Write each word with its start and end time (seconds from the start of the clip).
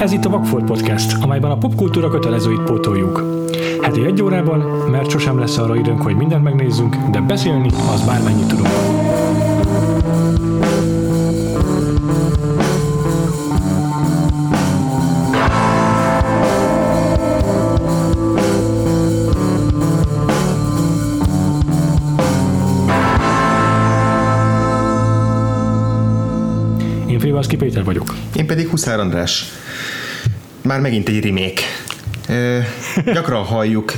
Ez 0.00 0.12
itt 0.12 0.24
a 0.24 0.28
Vagfolt 0.28 0.64
Podcast, 0.64 1.22
amelyben 1.22 1.50
a 1.50 1.56
popkultúra 1.58 2.08
kötelezőit 2.08 2.60
pótoljuk. 2.60 3.22
Heti 3.82 4.04
egy 4.04 4.22
órában, 4.22 4.58
mert 4.90 5.10
sosem 5.10 5.38
lesz 5.38 5.58
arra 5.58 5.76
időnk, 5.76 6.02
hogy 6.02 6.16
mindent 6.16 6.42
megnézzünk, 6.42 6.96
de 6.96 7.20
beszélni 7.20 7.68
az 7.92 8.06
bármennyit 8.06 8.46
tudunk. 8.46 8.68
Én 27.08 27.18
Frivalszki 27.18 27.56
Péter 27.56 27.84
vagyok. 27.84 28.14
Én 28.36 28.46
pedig 28.46 28.68
Huszár 28.68 29.00
András. 29.00 29.44
Már 30.62 30.80
megint 30.80 31.08
egy 31.08 31.24
remake. 31.24 31.62
Gyakran 33.12 33.44
halljuk 33.44 33.92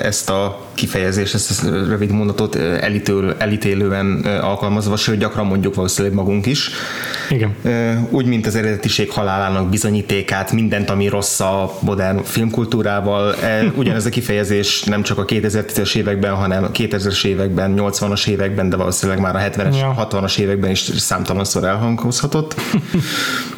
ezt 0.00 0.30
a 0.30 0.66
kifejezést, 0.74 1.34
ezt 1.34 1.64
a 1.64 1.70
rövid 1.70 2.10
mondatot 2.10 2.54
elítől, 2.56 3.34
elítélően 3.38 4.20
alkalmazva, 4.24 4.96
sőt 4.96 5.18
gyakran 5.18 5.46
mondjuk 5.46 5.74
valószínűleg 5.74 6.16
magunk 6.16 6.46
is. 6.46 6.70
Igen. 7.30 7.54
Úgy, 8.10 8.26
mint 8.26 8.46
az 8.46 8.54
eredetiség 8.54 9.10
halálának 9.10 9.68
bizonyítékát, 9.68 10.52
mindent, 10.52 10.90
ami 10.90 11.08
rossz 11.08 11.40
a 11.40 11.78
modern 11.80 12.22
filmkultúrával. 12.22 13.34
Ugyanez 13.74 14.06
a 14.06 14.10
kifejezés 14.10 14.82
nem 14.82 15.02
csak 15.02 15.18
a 15.18 15.24
2010-es 15.24 15.94
években, 15.94 16.34
hanem 16.34 16.64
a 16.64 16.70
2000-es 16.70 17.24
években, 17.24 17.74
80-as 17.76 18.26
években, 18.28 18.68
de 18.68 18.76
valószínűleg 18.76 19.20
már 19.20 19.36
a 19.36 19.38
70-es, 19.38 19.78
Ja. 19.78 20.08
60-as 20.10 20.38
években 20.38 20.70
is 20.70 20.80
számtalanszor 20.96 21.64
elhangozhatott. 21.64 22.54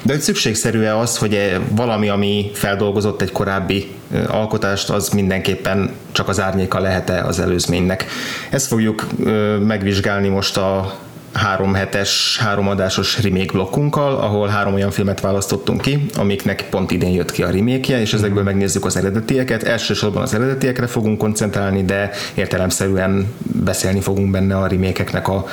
De 0.02 0.12
hogy 0.12 0.20
szükségszerű-e 0.20 0.98
az, 0.98 1.16
hogy 1.16 1.34
e 1.34 1.60
valami, 1.70 2.08
ami 2.08 2.50
feldolgozott 2.54 3.22
egy 3.22 3.32
korábbi 3.32 3.86
alkotást, 4.26 4.90
az 4.90 5.08
mindenképpen 5.08 5.90
csak 6.12 6.28
az 6.28 6.40
árnyéka 6.40 6.80
lehet-e 6.80 7.24
az 7.24 7.40
előzménynek. 7.40 8.06
Ezt 8.50 8.66
fogjuk 8.66 9.06
megvizsgálni 9.66 10.28
most 10.28 10.56
a 10.56 10.98
három 11.32 11.74
hetes, 11.74 12.38
három 12.40 12.68
adásos 12.68 13.22
remake 13.22 13.52
blokkunkkal, 13.52 14.14
ahol 14.14 14.48
három 14.48 14.74
olyan 14.74 14.90
filmet 14.90 15.20
választottunk 15.20 15.80
ki, 15.80 16.06
amiknek 16.14 16.64
pont 16.70 16.90
idén 16.90 17.10
jött 17.10 17.30
ki 17.30 17.42
a 17.42 17.50
remake 17.50 18.00
és 18.00 18.12
ezekből 18.12 18.42
megnézzük 18.42 18.84
az 18.84 18.96
eredetieket. 18.96 19.62
Elsősorban 19.62 20.22
az 20.22 20.34
eredetiekre 20.34 20.86
fogunk 20.86 21.18
koncentrálni, 21.18 21.84
de 21.84 22.10
értelemszerűen 22.34 23.32
beszélni 23.42 24.00
fogunk 24.00 24.30
benne 24.30 24.56
a 24.56 24.66
remékeknek 24.66 25.28
a 25.28 25.46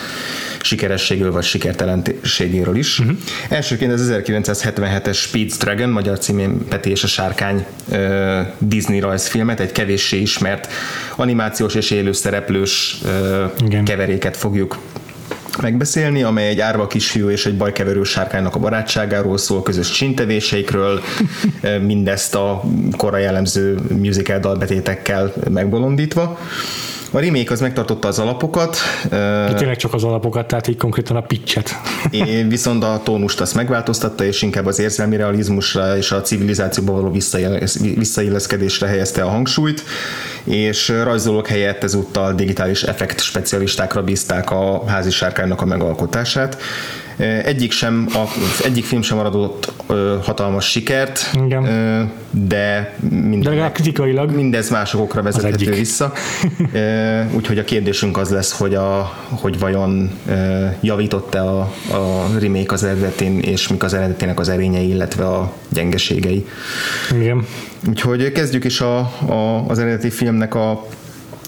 sikerességről 0.62 1.32
vagy 1.32 1.44
sikertelenségéről 1.44 2.76
is. 2.76 3.00
Uh-huh. 3.00 3.18
Elsőként 3.50 3.92
az 3.92 4.14
1977-es 4.14 5.18
Speed's 5.32 5.54
Dragon, 5.60 5.90
magyar 5.90 6.20
címén 6.20 6.68
Peti 6.68 6.90
és 6.90 7.04
a 7.04 7.08
Sárkány 7.08 7.66
Disney 8.58 9.00
rajzfilmet, 9.00 9.60
egy 9.60 9.72
kevéssé 9.72 10.18
ismert 10.18 10.68
animációs 11.16 11.76
és 11.76 11.92
élő 11.92 12.12
szereplős 12.12 12.98
keveréket 13.86 14.38
fogjuk 14.38 14.78
megbeszélni, 15.62 16.24
amely 16.24 16.48
egy 16.48 16.60
árva 16.60 16.88
kisfiú 16.88 17.30
és 17.30 17.46
egy 17.46 17.58
bajkeverő 17.58 18.04
sárkánynak 18.04 18.56
a 18.56 18.60
barátságáról 18.60 19.38
szól, 19.38 19.64
közös 19.64 19.90
csintevéseikről, 19.90 21.02
mindezt 21.88 22.36
a 22.36 22.64
korra 22.98 23.18
jellemző 23.18 23.80
musical 23.90 24.40
dalbetétekkel 24.40 25.34
megbolondítva. 25.50 26.40
A 27.16 27.20
remake 27.20 27.54
az 27.54 27.62
megtartotta 27.62 28.08
az 28.08 28.20
alapokat, 28.20 28.78
De 29.10 29.54
tényleg 29.54 29.76
csak 29.76 29.94
az 29.94 30.04
alapokat, 30.04 30.48
tehát 30.48 30.68
így 30.68 30.78
konkrétan 30.78 31.16
a 31.16 31.22
pitchet. 31.22 31.70
Viszont 32.48 32.84
a 32.84 33.02
tónust 33.04 33.42
azt 33.42 33.56
megváltoztatta, 33.56 34.24
és 34.24 34.42
inkább 34.42 34.66
az 34.66 34.80
érzelmi 34.80 35.16
realizmusra 35.16 35.98
és 35.98 36.12
a 36.12 36.22
civilizációba 36.22 36.92
való 36.92 37.12
visszaillesz- 37.12 37.80
visszailleszkedésre 37.80 38.88
helyezte 38.88 39.24
a 39.24 39.30
hangsúlyt, 39.30 39.84
és 40.44 40.90
rajzolók 41.04 41.48
helyett 41.48 41.84
ezúttal 41.84 42.34
digitális 42.34 42.84
effekt 42.84 43.22
specialistákra 43.22 44.04
bízták 44.04 44.52
a 44.52 44.84
házi 44.88 45.10
sárkánynak 45.12 45.62
a 45.62 45.66
megalkotását. 45.66 46.58
Egyik, 47.44 47.72
sem, 47.72 48.08
a, 48.14 48.24
egyik 48.64 48.86
film 48.86 49.02
sem 49.02 49.18
maradott 49.18 49.74
hatalmas 50.24 50.70
sikert, 50.70 51.32
Igen. 51.46 51.64
de 52.32 52.66
De 52.66 52.96
minden, 53.10 53.52
legalább 53.52 53.74
kritikailag 53.74 54.32
mindez 54.32 54.70
másokokra 54.70 55.22
vezethető 55.22 55.72
vissza. 55.72 56.14
Úgyhogy 57.38 57.58
a 57.58 57.64
kérdésünk 57.64 58.18
az 58.18 58.30
lesz, 58.30 58.58
hogy, 58.58 58.76
a, 58.76 59.14
hogy 59.30 59.60
vajon 59.60 60.12
javított-e 60.82 61.42
a, 61.42 61.60
a 61.92 62.26
remake 62.40 62.74
az 62.74 62.84
eredetén, 62.84 63.40
és 63.40 63.68
mik 63.68 63.84
az 63.84 63.94
eredetének 63.94 64.40
az 64.40 64.50
erényei, 64.50 64.90
illetve 64.90 65.26
a 65.26 65.54
gyengeségei. 65.70 66.46
igen. 67.12 67.46
Úgyhogy 67.90 68.32
kezdjük 68.32 68.64
is 68.64 68.82
a, 68.82 68.98
a, 69.28 69.66
az 69.68 69.80
eredeti 69.80 70.10
filmnek 70.10 70.56
a 70.56 70.88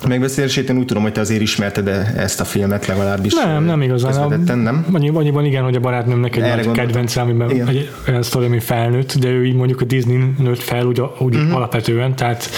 megbeszélését. 0.06 0.70
Én 0.70 0.78
úgy 0.78 0.86
tudom, 0.86 1.04
hogy 1.04 1.12
te 1.12 1.20
azért 1.20 1.42
ismerted 1.42 1.88
ezt 2.18 2.40
a 2.40 2.44
filmet 2.46 2.86
legalábbis. 2.86 3.34
Nem, 3.34 3.64
nem 3.64 3.82
igazán. 3.82 4.12
Közvetetten, 4.12 4.58
nem? 4.58 4.86
Annyi, 4.92 5.10
annyiban 5.14 5.46
igen, 5.46 5.64
hogy 5.64 5.76
a 5.76 5.80
barátnőmnek 5.80 6.36
egy 6.36 6.44
Erre 6.44 6.66
nagy 6.66 6.76
kedvence, 6.76 7.22
amiben 7.22 7.50
Igen. 7.50 7.68
egy 7.68 7.90
olyan 8.08 8.24
sztori, 8.24 8.46
ami 8.46 8.60
felnőtt, 8.60 9.18
de 9.20 9.28
ő 9.28 9.46
így 9.46 9.56
mondjuk 9.56 9.82
a 9.82 9.86
Disney 9.86 10.34
nőtt 10.38 10.62
fel 10.62 10.86
úgy, 10.86 11.02
úgy 11.20 11.36
uh-huh. 11.36 11.56
alapvetően, 11.56 12.16
tehát 12.16 12.50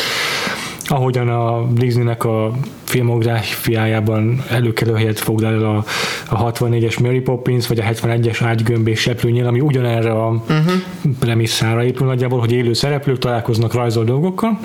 ahogyan 0.92 1.30
a 1.30 1.68
Disneynek 1.74 2.24
a 2.24 2.52
filmográfiájában 2.84 4.44
előkelő 4.50 4.94
helyet 4.94 5.20
foglal 5.20 5.54
el 5.54 5.66
a, 5.66 5.86
a 6.30 6.52
64-es 6.52 7.02
Mary 7.02 7.20
Poppins, 7.20 7.68
vagy 7.68 7.80
a 7.80 7.84
71-es 7.84 8.40
ágygömb 8.44 8.88
és 8.88 9.00
seprőnyél, 9.00 9.48
ami 9.48 9.60
ugyanerre 9.60 10.12
a 10.12 10.30
uh-huh. 10.30 10.74
premisszára 11.20 11.84
épül 11.84 12.08
nagyjából, 12.08 12.40
hogy 12.40 12.52
élő 12.52 12.74
szereplők 12.74 13.18
találkoznak 13.18 13.74
rajzol 13.74 14.04
dolgokkal. 14.04 14.60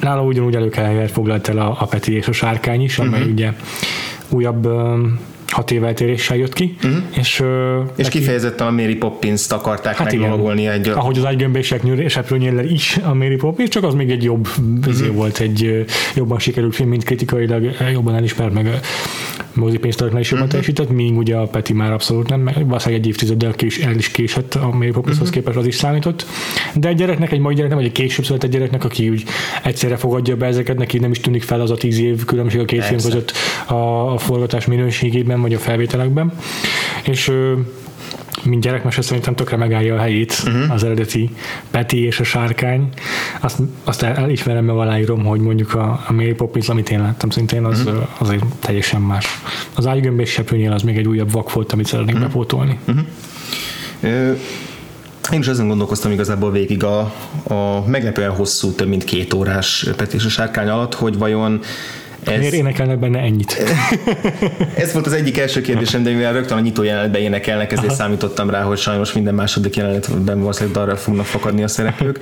Nála 0.00 0.22
ugyanúgy 0.22 0.54
előkelő 0.54 0.86
helyet 0.86 1.10
foglalt 1.10 1.48
el 1.48 1.58
a, 1.58 1.76
a 1.80 1.86
Peti 1.86 2.14
és 2.14 2.28
a 2.28 2.32
Sárkány 2.32 2.82
is, 2.82 2.98
amely 2.98 3.18
uh-huh. 3.18 3.32
ugye 3.32 3.52
újabb 4.28 4.68
hat 5.46 5.70
év 5.70 5.84
eltéréssel 5.84 6.36
jött 6.36 6.52
ki, 6.52 6.76
uh-huh. 6.76 7.02
és, 7.18 7.38
Mhm. 7.38 7.80
És 7.96 8.04
neki- 8.04 8.18
kifejezetten 8.18 8.66
a 8.66 8.70
Mary 8.70 8.94
Poppins-t 8.94 9.52
akarták 9.52 9.96
Hát 9.96 10.06
meglovagolni 10.06 10.66
egy 10.66 10.88
ahogy 10.88 11.18
az 11.18 11.24
agygömbések 11.24 11.82
seprőnyéllel 12.08 12.64
is 12.64 12.98
a 13.04 13.14
Mary 13.14 13.36
Poppins, 13.36 13.68
csak 13.68 13.84
az 13.84 13.94
még 13.94 14.10
egy 14.10 14.22
jobb 14.22 14.48
uh-huh. 14.86 15.06
volt, 15.06 15.38
egy 15.38 15.84
jobban 16.14 16.38
sikerült 16.38 16.74
film, 16.74 16.88
mint 16.88 17.04
kritikailag 17.04 17.70
jobban 17.92 18.14
elismert, 18.14 18.52
meg 18.52 18.80
ö, 19.56 19.60
mozipénztaraknál 19.60 20.20
is 20.20 20.30
jobban 20.30 20.46
uh-huh. 20.46 20.60
teljesített, 20.60 20.96
míg 20.96 21.16
ugye 21.16 21.36
a 21.36 21.46
Peti 21.46 21.72
már 21.72 21.92
abszolút 21.92 22.28
nem, 22.28 22.40
meg 22.40 22.66
valószínűleg 22.66 23.02
egy 23.02 23.08
évtizeddel 23.08 23.52
kés, 23.52 23.78
el 23.78 23.94
is 23.94 24.08
késett 24.08 24.54
a 24.54 24.70
Mary 24.72 24.90
Poppinshoz 24.90 25.28
uh-huh. 25.28 25.42
képest, 25.42 25.56
az 25.56 25.66
is 25.66 25.74
számított. 25.74 26.26
De 26.74 26.88
egy 26.88 26.96
gyereknek, 26.96 27.32
egy 27.32 27.40
mai 27.40 27.54
gyereknek, 27.54 27.78
vagy 27.78 27.88
egy 27.88 27.92
később 27.92 28.24
született 28.24 28.50
gyereknek, 28.50 28.84
aki 28.84 29.08
úgy 29.08 29.24
egyszerre 29.62 29.96
fogadja 29.96 30.36
be 30.36 30.46
ezeket, 30.46 30.76
neki 30.76 30.98
nem 30.98 31.10
is 31.10 31.20
tűnik 31.20 31.42
fel 31.42 31.60
az 31.60 31.70
a 31.70 31.76
tíz 31.76 31.98
év 31.98 32.24
különbség 32.24 32.60
a 32.60 32.64
két 32.64 32.84
film 32.84 33.00
Persze. 33.00 33.08
között 33.08 33.32
a, 33.66 34.12
a 34.12 34.18
forgatás 34.18 34.66
minőségében, 34.66 35.40
vagy 35.40 35.54
a 35.54 35.58
felvételekben. 35.58 36.32
És 37.04 37.32
mint 38.44 38.62
gyerekmese 38.62 39.02
szerintem 39.02 39.34
tökre 39.34 39.56
megállja 39.56 39.94
a 39.94 39.98
helyét 39.98 40.42
uh-huh. 40.46 40.72
az 40.72 40.84
eredeti 40.84 41.30
Peti 41.70 42.04
és 42.04 42.20
a 42.20 42.24
sárkány. 42.24 42.88
Azt, 43.40 43.58
azt 43.84 44.02
el, 44.02 44.14
elismerem, 44.14 44.64
mert 44.64 44.78
aláírom, 44.78 45.24
hogy 45.24 45.40
mondjuk 45.40 45.74
a, 45.74 46.04
a 46.06 46.12
Mary 46.12 46.32
Poppins, 46.32 46.68
amit 46.68 46.90
én 46.90 47.00
láttam 47.00 47.30
szintén, 47.30 47.64
az 47.64 47.80
uh-huh. 47.80 48.02
azért 48.18 48.44
teljesen 48.58 49.00
más. 49.00 49.26
Az 49.74 49.86
ágygömb 49.86 50.20
és 50.20 50.30
seprőnyél 50.30 50.72
az 50.72 50.82
még 50.82 50.96
egy 50.96 51.06
újabb 51.06 51.32
vak 51.32 51.52
volt, 51.52 51.72
amit 51.72 51.86
szeretnék 51.86 52.14
uh-huh. 52.14 52.28
bepótolni. 52.30 52.78
Uh-huh. 52.86 53.04
Ö, 54.00 54.32
Én 55.32 55.40
is 55.40 55.48
azon 55.48 55.68
gondolkoztam 55.68 56.10
igazából 56.10 56.50
végig 56.50 56.84
a, 56.84 56.98
a 57.42 57.84
meglepően 57.86 58.30
hosszú, 58.30 58.72
több 58.72 58.88
mint 58.88 59.04
két 59.04 59.34
órás 59.34 59.86
Peti 59.96 60.16
és 60.16 60.24
a 60.24 60.28
sárkány 60.28 60.68
alatt, 60.68 60.94
hogy 60.94 61.18
vajon 61.18 61.60
ez, 62.24 62.38
Miért 62.38 62.54
énekelnek 62.54 62.98
benne 62.98 63.18
ennyit? 63.18 63.62
ez 64.74 64.92
volt 64.92 65.06
az 65.06 65.12
egyik 65.12 65.38
első 65.38 65.60
kérdésem, 65.60 66.02
de 66.02 66.10
mivel 66.10 66.32
rögtön 66.32 66.58
a 66.58 66.60
nyitó 66.60 66.82
jelenetben 66.82 67.20
énekelnek, 67.20 67.72
ezért 67.72 67.86
Aha. 67.86 67.96
számítottam 67.96 68.50
rá, 68.50 68.62
hogy 68.62 68.78
sajnos 68.78 69.12
minden 69.12 69.34
második 69.34 69.76
jelenetben 69.76 70.40
valószínűleg 70.40 70.76
darra 70.76 70.96
fognak 70.96 71.26
fakadni 71.26 71.62
a 71.62 71.68
szereplők. 71.68 72.18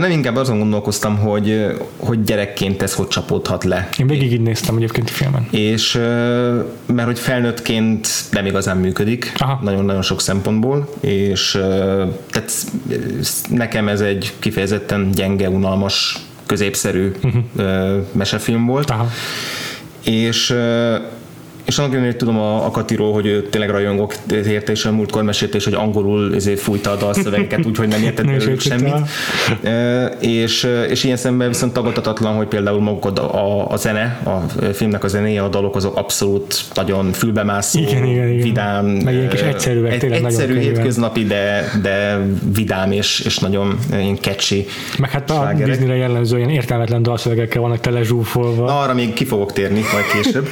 Nem 0.00 0.10
inkább 0.10 0.36
azon 0.36 0.58
gondolkoztam, 0.58 1.18
hogy, 1.18 1.66
hogy 1.96 2.22
gyerekként 2.22 2.82
ez 2.82 2.94
hogy 2.94 3.08
csapódhat 3.08 3.64
le. 3.64 3.88
Én 3.98 4.06
végig 4.06 4.32
így 4.32 4.40
néztem 4.40 4.76
egyébként 4.76 5.08
a 5.08 5.12
filmen. 5.12 5.48
És 5.50 5.94
mert 6.86 7.06
hogy 7.06 7.18
felnőttként 7.18 8.08
nem 8.30 8.46
igazán 8.46 8.76
működik, 8.76 9.32
Aha. 9.36 9.60
nagyon-nagyon 9.62 10.02
sok 10.02 10.20
szempontból, 10.20 10.88
és 11.00 11.50
tehát 12.30 12.52
nekem 13.48 13.88
ez 13.88 14.00
egy 14.00 14.32
kifejezetten 14.38 15.10
gyenge, 15.10 15.48
unalmas, 15.48 16.18
középszerű 16.50 17.12
uh-huh. 17.22 18.04
mesefilm 18.12 18.66
volt, 18.66 18.90
Aha. 18.90 19.08
és 20.04 20.54
és 21.70 21.78
annak 21.78 21.92
ellenére 21.92 22.16
tudom 22.16 22.38
a, 22.38 22.66
a 22.66 22.70
Katiról, 22.70 23.12
hogy 23.12 23.26
ő 23.26 23.42
tényleg 23.42 23.70
rajongok 23.70 24.14
érte, 24.30 24.72
és 24.72 24.84
a 24.84 24.92
múltkor 24.92 25.22
mesélte 25.22 25.56
is, 25.56 25.64
hogy 25.64 25.74
angolul 25.74 26.34
ezért 26.34 26.60
fújta 26.60 26.90
a 26.90 26.96
dalszövegeket, 26.96 27.66
úgyhogy 27.66 27.88
nem 27.88 28.02
értett 28.02 28.26
belőlük 28.26 28.60
semmit. 28.60 28.94
E, 29.62 30.06
és, 30.06 30.68
és 30.88 31.04
ilyen 31.04 31.16
szemben 31.16 31.48
viszont 31.48 31.72
tagadhatatlan, 31.72 32.36
hogy 32.36 32.46
például 32.46 32.80
maguk 32.80 33.18
a, 33.18 33.34
a, 33.34 33.70
a 33.70 33.76
zene, 33.76 34.20
a 34.24 34.38
filmnek 34.72 35.04
a 35.04 35.08
zenéje, 35.08 35.42
a 35.42 35.48
dalok 35.48 35.76
azok 35.76 35.96
abszolút 35.96 36.64
nagyon 36.74 37.12
fülbemászó, 37.12 37.78
igen, 37.78 38.04
igen, 38.04 38.28
igen. 38.28 38.42
vidám. 38.42 38.86
Meg 38.86 39.14
ilyen 39.14 39.28
kis 39.28 39.40
egyszerűek, 39.40 40.02
egy, 40.02 40.12
Egyszerű, 40.12 40.58
hétköznapi, 40.58 41.24
de, 41.24 41.70
de 41.82 42.18
vidám 42.54 42.92
és, 42.92 43.20
és 43.20 43.38
nagyon 43.38 43.78
ilyen 43.92 44.16
catchy 44.16 44.66
Meg 44.98 45.10
hát 45.10 45.30
a 45.30 45.52
Disneyre 45.56 45.96
jellemző 45.96 46.36
ilyen 46.36 46.50
értelmetlen 46.50 47.02
dalszövegekkel 47.02 47.62
vannak 47.62 47.80
tele 47.80 48.02
zsúfolva. 48.02 48.64
Na, 48.64 48.80
arra 48.80 48.94
még 48.94 49.12
ki 49.12 49.24
fogok 49.24 49.52
térni 49.52 49.80
majd 49.92 50.04
később. 50.22 50.48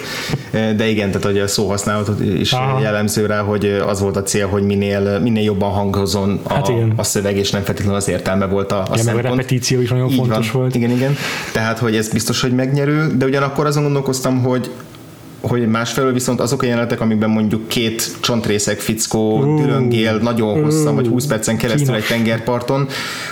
De 0.76 0.86
igen, 0.86 1.07
tehát 1.10 1.26
hogy 1.26 1.38
a 1.38 1.46
szóhasználatot 1.46 2.20
is 2.20 2.52
Aha. 2.52 2.80
jellemző 2.80 3.26
rá, 3.26 3.40
hogy 3.40 3.64
az 3.86 4.00
volt 4.00 4.16
a 4.16 4.22
cél, 4.22 4.46
hogy 4.46 4.62
minél, 4.62 5.18
minél 5.18 5.42
jobban 5.42 5.70
hangozon 5.70 6.40
a, 6.42 6.52
hát 6.52 6.70
a 6.96 7.02
szöveg, 7.02 7.36
és 7.36 7.50
nem 7.50 7.62
feltétlenül 7.62 7.96
az 7.98 8.08
értelme 8.08 8.46
volt 8.46 8.72
a, 8.72 8.80
a 8.80 8.86
igen, 8.92 9.04
szempont. 9.04 9.24
a 9.24 9.28
repetíció 9.28 9.80
is 9.80 9.90
nagyon 9.90 10.08
Így 10.08 10.16
fontos 10.16 10.50
van. 10.50 10.62
volt. 10.62 10.74
Igen, 10.74 10.90
igen. 10.90 11.16
Tehát, 11.52 11.78
hogy 11.78 11.96
ez 11.96 12.08
biztos, 12.08 12.40
hogy 12.40 12.52
megnyerő, 12.52 13.16
de 13.16 13.24
ugyanakkor 13.24 13.66
azon 13.66 13.82
gondolkoztam, 13.82 14.42
hogy 14.42 14.70
hogy 15.40 15.66
másfelől 15.66 16.12
viszont 16.12 16.40
azok 16.40 16.62
a 16.62 16.66
jelenetek, 16.66 17.00
amikben 17.00 17.30
mondjuk 17.30 17.68
két 17.68 18.16
csontrészek 18.20 18.80
fickó 18.80 19.38
uh, 19.38 20.20
nagyon 20.20 20.62
hosszan, 20.62 20.88
uh, 20.88 20.94
vagy 20.94 21.06
20 21.06 21.26
percen 21.26 21.56
keresztül 21.56 21.86
kínos. 21.86 22.02
egy 22.02 22.16
tengerparton, 22.16 22.88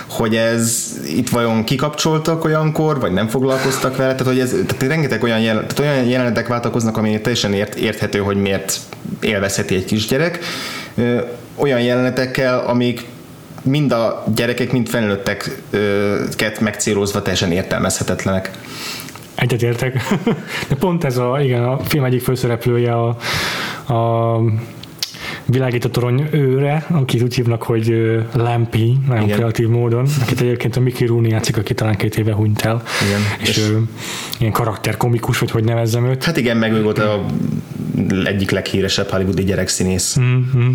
hogy 0.07 0.35
ez 0.35 0.95
itt 1.15 1.29
vajon 1.29 1.63
kikapcsoltak 1.63 2.43
olyankor, 2.43 2.99
vagy 2.99 3.11
nem 3.11 3.27
foglalkoztak 3.27 3.95
vele, 3.95 4.11
tehát 4.11 4.33
hogy 4.33 4.39
ez, 4.39 4.49
tehát 4.49 4.83
rengeteg 4.83 5.23
olyan, 5.23 5.39
jel, 5.39 5.55
tehát 5.55 5.79
olyan 5.79 6.05
jelenetek 6.05 6.47
váltakoznak, 6.47 6.97
ami 6.97 7.21
teljesen 7.21 7.53
ért, 7.53 7.75
érthető, 7.75 8.19
hogy 8.19 8.37
miért 8.37 8.79
élvezheti 9.21 9.75
egy 9.75 9.85
kisgyerek, 9.85 10.39
olyan 11.55 11.81
jelenetekkel, 11.81 12.59
amik 12.59 13.05
mind 13.61 13.91
a 13.91 14.23
gyerekek, 14.35 14.71
mind 14.71 14.89
felnőtteket 14.89 16.59
megcélozva 16.59 17.21
teljesen 17.21 17.51
értelmezhetetlenek. 17.51 18.51
Egyetértek. 19.37 20.01
De 20.69 20.75
pont 20.75 21.03
ez 21.03 21.17
a, 21.17 21.39
igen, 21.41 21.63
a 21.63 21.79
film 21.79 22.03
egyik 22.03 22.21
főszereplője 22.21 22.93
a, 22.93 23.07
a 23.93 24.41
világító 25.45 25.89
torony 25.89 26.27
őre, 26.31 26.85
akit 26.89 27.21
úgy 27.21 27.35
hívnak, 27.35 27.63
hogy 27.63 28.17
Lampi, 28.33 28.97
nagyon 29.07 29.23
Igen. 29.23 29.37
kreatív 29.37 29.67
módon, 29.67 30.07
akit 30.21 30.41
egyébként 30.41 30.75
a 30.75 30.79
Mickey 30.79 31.07
Rooney 31.07 31.29
játszik, 31.29 31.57
aki 31.57 31.73
talán 31.73 31.95
két 31.95 32.17
éve 32.17 32.33
hunyt 32.33 32.61
el. 32.61 32.83
Igen. 33.07 33.21
És, 33.39 33.49
és 33.49 33.57
ő, 33.57 33.81
ilyen 34.39 34.51
karakterkomikus, 34.51 35.39
vagy 35.39 35.51
hogy 35.51 35.63
nevezzem 35.63 36.05
őt. 36.05 36.23
Hát 36.23 36.37
igen, 36.37 36.57
meg 36.57 36.73
ő 36.73 36.83
volt 36.83 36.97
a 36.97 37.25
egyik 38.25 38.51
leghíresebb 38.51 39.09
hollywoodi 39.09 39.43
gyerekszínész. 39.43 40.17
Mm-hmm. 40.19 40.73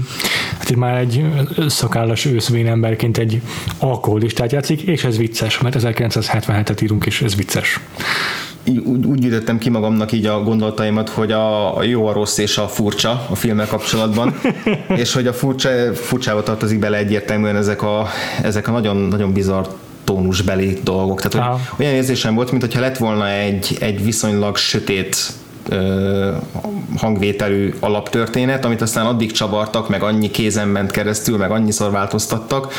Hát 0.59 0.71
itt 0.71 0.77
már 0.77 0.99
egy 0.99 1.25
szakállas 1.67 2.25
őszvén 2.25 2.67
emberként 2.67 3.19
egy 3.19 3.41
alkoholistát 3.79 4.53
játszik, 4.53 4.83
és 4.83 5.05
ez 5.05 5.17
vicces, 5.17 5.59
mert 5.59 5.77
1977-et 5.79 6.83
írunk, 6.83 7.07
és 7.07 7.23
ez 7.23 7.37
vicces 7.37 7.81
úgy, 8.65 9.07
úgy 9.07 9.19
gyűjtöttem 9.19 9.59
ki 9.59 9.69
magamnak 9.69 10.13
így 10.13 10.27
a 10.27 10.43
gondolataimat, 10.43 11.09
hogy 11.09 11.33
a, 11.33 11.77
a 11.77 11.83
jó, 11.83 12.07
a 12.07 12.13
rossz 12.13 12.39
és 12.39 12.59
a 12.59 12.69
furcsa 12.69 13.27
a 13.31 13.35
filmmel 13.35 13.67
kapcsolatban, 13.67 14.35
és 15.03 15.13
hogy 15.13 15.27
a 15.27 15.33
furcsa, 15.33 15.95
furcsába 15.95 16.43
tartozik 16.43 16.79
bele 16.79 16.97
egyértelműen 16.97 17.57
ezek 17.57 17.83
a, 17.83 18.07
ezek 18.43 18.69
a 18.69 18.71
nagyon, 18.71 18.97
nagyon 18.97 19.33
bizarr 19.33 19.67
tónusbeli 20.05 20.79
dolgok. 20.85 21.21
Tehát 21.23 21.61
hogy 21.69 21.85
olyan 21.85 21.97
érzésem 21.97 22.35
volt, 22.35 22.51
mintha 22.51 22.81
lett 22.81 22.97
volna 22.97 23.29
egy, 23.29 23.77
egy 23.81 24.05
viszonylag 24.05 24.57
sötét 24.57 25.17
hangvételű 26.97 27.75
alaptörténet, 27.81 28.65
amit 28.65 28.81
aztán 28.81 29.07
addig 29.07 29.33
csavartak, 29.33 29.89
meg 29.89 30.03
annyi 30.03 30.31
kézen 30.31 30.69
ment 30.69 30.91
keresztül, 30.91 31.37
meg 31.37 31.51
annyiszor 31.51 31.91
változtattak, 31.91 32.73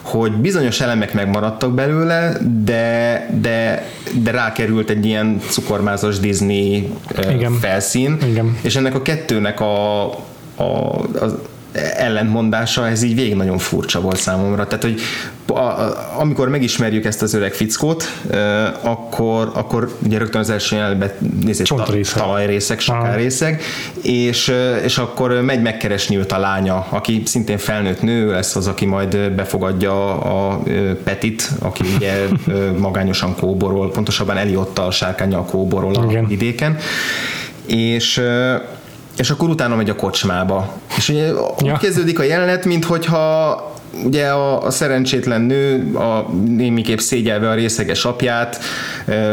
hogy 0.00 0.32
bizonyos 0.32 0.80
elemek 0.80 1.14
megmaradtak 1.14 1.74
belőle, 1.74 2.36
de, 2.64 3.26
de, 3.40 3.86
de 4.22 4.30
rákerült 4.30 4.90
egy 4.90 5.06
ilyen 5.06 5.40
cukormázas 5.48 6.18
Disney 6.18 6.92
Igen. 7.30 7.52
felszín, 7.52 8.18
Igen. 8.26 8.58
és 8.62 8.76
ennek 8.76 8.94
a 8.94 9.02
kettőnek 9.02 9.60
a, 9.60 10.04
a, 10.56 10.62
a 11.20 11.50
ellentmondása, 11.96 12.88
ez 12.88 13.02
így 13.02 13.14
végig 13.14 13.34
nagyon 13.34 13.58
furcsa 13.58 14.00
volt 14.00 14.16
számomra. 14.16 14.66
Tehát, 14.66 14.82
hogy 14.82 15.00
a, 15.46 15.58
a, 15.58 16.14
amikor 16.18 16.48
megismerjük 16.48 17.04
ezt 17.04 17.22
az 17.22 17.34
öreg 17.34 17.52
fickót, 17.52 18.04
uh, 18.30 18.36
akkor, 18.80 19.50
akkor 19.54 19.96
ugye 20.04 20.18
rögtön 20.18 20.40
az 20.40 20.50
első 20.50 20.76
jelenetben 20.76 21.10
nézzét, 21.44 21.68
ta, 21.68 21.84
talajrészek, 22.14 22.80
sakárrészek, 22.80 23.62
és, 24.02 24.52
és 24.84 24.98
akkor 24.98 25.40
megy 25.40 25.62
megkeresni 25.62 26.16
őt 26.16 26.32
a 26.32 26.38
lánya, 26.38 26.86
aki 26.88 27.22
szintén 27.24 27.58
felnőtt 27.58 28.02
nő, 28.02 28.30
lesz 28.30 28.56
az, 28.56 28.66
aki 28.66 28.84
majd 28.84 29.30
befogadja 29.30 30.20
a, 30.20 30.50
a 30.50 30.62
Petit, 31.04 31.50
aki 31.58 31.84
ugye 31.96 32.26
magányosan 32.78 33.34
kóborol, 33.36 33.90
pontosabban 33.90 34.36
Eliottal, 34.36 34.90
sárkányjal 34.90 35.44
kóborol 35.44 35.94
a 35.94 36.04
Igen. 36.08 36.26
vidéken, 36.26 36.76
és 37.66 38.20
és 39.16 39.30
akkor 39.30 39.48
utána 39.48 39.76
megy 39.76 39.90
a 39.90 39.96
kocsmába. 39.96 40.72
És 40.96 41.08
ugye 41.08 41.26
ja. 41.26 41.54
úgy 41.62 41.78
kezdődik 41.78 42.18
a 42.18 42.22
jelenet, 42.22 42.64
mint 42.64 42.84
hogyha 42.84 43.70
ugye 44.04 44.26
a, 44.26 44.62
a 44.62 44.70
szerencsétlen 44.70 45.40
nő 45.40 45.94
a 45.94 46.30
némiképp 46.46 46.98
szégyelve 46.98 47.48
a 47.48 47.54
részeges 47.54 48.04
apját 48.04 48.58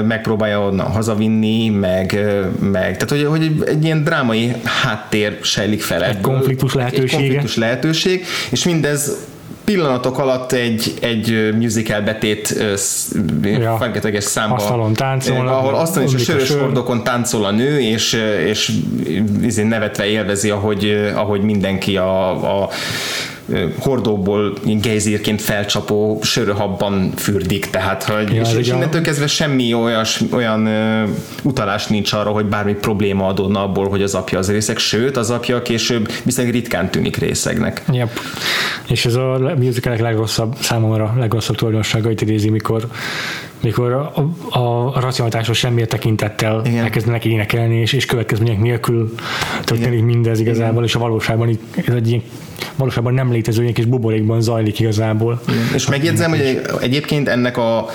megpróbálja 0.07 0.59
onnan 0.59 0.91
hazavinni, 0.91 1.69
meg, 1.69 2.19
meg 2.59 2.97
tehát 2.97 3.09
hogy, 3.09 3.25
hogy 3.25 3.63
egy 3.65 3.83
ilyen 3.83 4.03
drámai 4.03 4.51
háttér 4.63 5.37
sejlik 5.41 5.81
fel. 5.81 6.03
Egy 6.03 6.21
konfliktus 6.21 6.73
lehetőség. 6.73 7.03
Egy 7.03 7.11
konfliktus 7.11 7.55
lehetőség, 7.55 8.25
és 8.49 8.65
mindez 8.65 9.17
pillanatok 9.71 10.18
alatt 10.18 10.51
egy, 10.51 10.94
egy 11.01 11.56
musical 11.57 12.01
betét 12.01 12.63
ja. 13.42 13.77
fengeteges 13.80 14.24
számba. 14.24 14.56
Asztalon 14.56 14.94
táncol. 14.94 15.48
Ahol 15.48 15.75
aztán 15.75 16.04
is 16.04 16.13
a 16.13 16.18
sörös 16.18 16.51
hordokon 16.51 17.04
táncol 17.04 17.45
a 17.45 17.51
nő, 17.51 17.80
és, 17.80 18.24
és 18.45 18.71
nevetve 19.56 20.06
élvezi, 20.06 20.50
ahogy, 20.50 21.12
ahogy 21.16 21.42
mindenki 21.42 21.98
a, 21.98 22.62
a 22.62 22.69
hordóból 23.79 24.53
gejzírként 24.63 25.41
felcsapó 25.41 26.19
söröhabban 26.21 27.11
fürdik, 27.15 27.65
tehát 27.65 28.03
hogy 28.03 28.33
ja, 28.33 28.41
és, 28.41 28.53
és 28.53 28.67
innentől 28.67 29.01
kezdve 29.01 29.27
semmi 29.27 29.73
olyas, 29.73 30.21
olyan 30.31 30.65
ö, 30.65 31.03
utalás 31.43 31.87
nincs 31.87 32.13
arra, 32.13 32.29
hogy 32.29 32.45
bármi 32.45 32.73
probléma 32.73 33.27
adódna 33.27 33.63
abból, 33.63 33.89
hogy 33.89 34.01
az 34.01 34.15
apja 34.15 34.37
az 34.37 34.51
részeg, 34.51 34.77
sőt 34.77 35.17
az 35.17 35.29
apja 35.29 35.61
később 35.61 36.11
viszonylag 36.23 36.53
ritkán 36.53 36.91
tűnik 36.91 37.17
részegnek. 37.17 37.83
Yep. 37.91 38.19
És 38.87 39.05
ez 39.05 39.15
a 39.15 39.53
musicalek 39.57 39.99
legrosszabb 39.99 40.55
számomra 40.59 41.15
legrosszabb 41.17 41.55
tulajdonságait 41.55 42.21
idézi, 42.21 42.49
mikor 42.49 42.87
mikor 43.61 43.91
a, 43.91 44.13
a, 44.49 44.59
a 44.95 44.99
racionalitásról 44.99 45.55
semmi 45.55 45.85
tekintettel 45.85 46.61
Igen. 46.65 46.83
elkezdenek 46.83 47.25
énekelni, 47.25 47.75
és, 47.75 47.93
és 47.93 48.05
következmények 48.05 48.59
nélkül 48.59 49.13
történik 49.63 50.03
mindez 50.03 50.39
igazából, 50.39 50.71
Igen. 50.71 50.83
és 50.83 50.95
a 50.95 50.99
valóságban 50.99 51.59
ez 51.85 51.93
egy 51.93 52.09
ilyen 52.09 52.23
valóságban 52.75 53.13
nem 53.13 53.31
létező 53.31 53.61
ilyen 53.61 53.73
kis 53.73 53.85
buborékban 53.85 54.41
zajlik 54.41 54.79
igazából. 54.79 55.41
Igen. 55.47 55.69
És 55.73 55.88
megjegyzem, 55.88 56.29
hogy 56.29 56.61
egyébként 56.81 57.28
ennek 57.28 57.57
a 57.57 57.89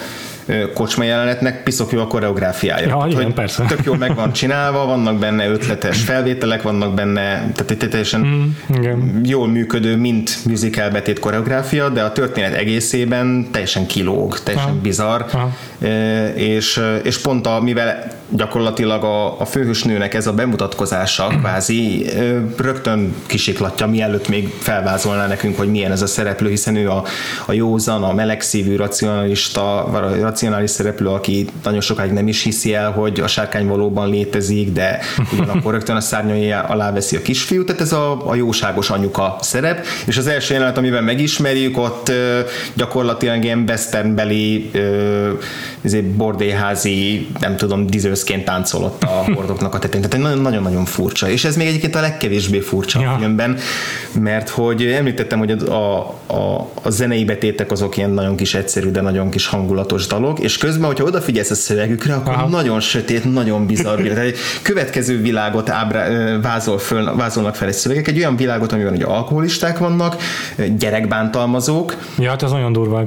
kocsma 0.74 1.04
jelenetnek 1.04 1.62
piszok 1.62 1.92
jó 1.92 2.00
a 2.00 2.06
koreográfiája. 2.06 2.86
Ja, 2.86 3.04
igen, 3.08 3.22
hogy 3.22 3.32
persze. 3.32 3.64
Tök 3.64 3.84
jól 3.84 3.96
meg 3.96 4.14
van 4.14 4.32
csinálva, 4.32 4.86
vannak 4.86 5.18
benne 5.18 5.48
ötletes 5.48 6.02
felvételek, 6.02 6.62
vannak 6.62 6.94
benne, 6.94 7.52
tehát 7.54 7.88
teljesen 7.88 8.20
mm, 8.20 8.76
igen. 8.76 9.20
jól 9.24 9.48
működő, 9.48 9.96
mint 9.96 10.38
musical 10.44 10.90
betét 10.90 11.18
koreográfia, 11.18 11.88
de 11.88 12.02
a 12.02 12.12
történet 12.12 12.54
egészében 12.54 13.48
teljesen 13.50 13.86
kilóg, 13.86 14.38
teljesen 14.42 14.70
Aha. 14.70 14.80
bizarr, 14.80 15.22
Aha. 15.32 15.50
És, 16.34 16.80
és 17.02 17.18
pont 17.18 17.46
a, 17.46 17.60
mivel 17.60 18.12
gyakorlatilag 18.28 19.04
a, 19.04 19.40
a 19.40 19.44
főhősnőnek 19.44 20.14
ez 20.14 20.26
a 20.26 20.32
bemutatkozása 20.32 21.26
kvázi 21.26 22.06
rögtön 22.56 23.14
kisiklatja, 23.26 23.86
mielőtt 23.86 24.28
még 24.28 24.48
felvázolná 24.58 25.26
nekünk, 25.26 25.56
hogy 25.56 25.68
milyen 25.70 25.92
ez 25.92 26.02
a 26.02 26.06
szereplő, 26.06 26.48
hiszen 26.48 26.76
ő 26.76 26.90
a, 26.90 27.04
a 27.46 27.52
józan, 27.52 28.02
a 28.02 28.12
melegszívű, 28.12 28.76
racionalista, 28.76 29.90
racionális 30.20 30.70
szereplő, 30.70 31.08
aki 31.08 31.46
nagyon 31.64 31.80
sokáig 31.80 32.12
nem 32.12 32.28
is 32.28 32.42
hiszi 32.42 32.74
el, 32.74 32.90
hogy 32.90 33.20
a 33.20 33.26
sárkány 33.26 33.66
valóban 33.66 34.10
létezik, 34.10 34.72
de 34.72 34.98
ugyanakkor 35.32 35.72
rögtön 35.72 35.96
a 35.96 36.00
szárnyai 36.00 36.52
alá 36.52 36.92
veszi 36.92 37.16
a 37.16 37.22
kisfiút, 37.22 37.66
tehát 37.66 37.80
ez 37.80 37.92
a, 37.92 38.28
a 38.28 38.34
jóságos 38.34 38.90
anyuka 38.90 39.36
szerep, 39.40 39.84
és 40.06 40.16
az 40.16 40.26
első 40.26 40.54
jelenet, 40.54 40.78
amiben 40.78 41.04
megismerjük, 41.04 41.78
ott 41.78 42.12
gyakorlatilag 42.74 43.44
ilyen 43.44 43.64
westernbeli 43.68 44.70
izé, 45.80 46.00
bordéházi, 46.00 47.28
nem 47.40 47.56
tudom, 47.56 47.86
dizőszként 48.14 48.44
táncolott 48.44 49.02
a 49.02 49.24
hordoknak 49.34 49.74
a 49.74 49.78
tetején. 49.78 50.08
Tehát 50.08 50.40
nagyon-nagyon 50.42 50.84
furcsa. 50.84 51.28
És 51.28 51.44
ez 51.44 51.56
még 51.56 51.66
egyébként 51.66 51.94
a 51.94 52.00
legkevésbé 52.00 52.60
furcsa 52.60 53.00
ja. 53.00 53.12
a 53.12 53.18
filmben, 53.18 53.58
mert 54.20 54.48
hogy 54.48 54.82
említettem, 54.82 55.38
hogy 55.38 55.50
a, 55.50 55.98
a, 56.26 56.70
a 56.82 56.90
zenei 56.90 57.24
betétek 57.24 57.70
azok 57.70 57.96
ilyen 57.96 58.10
nagyon 58.10 58.36
kis 58.36 58.54
egyszerű, 58.54 58.90
de 58.90 59.00
nagyon 59.00 59.30
kis 59.30 59.46
hangulatos 59.46 60.06
dalok, 60.06 60.38
és 60.38 60.58
közben, 60.58 60.86
hogyha 60.86 61.04
odafigyelsz 61.04 61.50
a 61.50 61.54
szövegükre, 61.54 62.14
akkor 62.14 62.32
Aha. 62.32 62.48
nagyon 62.48 62.80
sötét, 62.80 63.32
nagyon 63.32 63.66
bizarr 63.66 64.00
világ. 64.02 64.26
egy 64.26 64.36
következő 64.62 65.20
világot 65.20 65.70
ábrá, 65.70 66.08
vázol 66.42 66.78
föl, 66.78 67.14
vázolnak 67.14 67.54
fel 67.54 67.68
egy 67.68 67.74
szövegek, 67.74 68.08
egy 68.08 68.18
olyan 68.18 68.36
világot, 68.36 68.72
amiben 68.72 68.92
ugye 68.92 69.04
alkoholisták 69.04 69.78
vannak, 69.78 70.16
gyerekbántalmazók. 70.78 71.96
Ja, 72.18 72.28
hát 72.30 72.42
ez 72.42 72.50
nagyon 72.50 72.72
durva. 72.72 73.02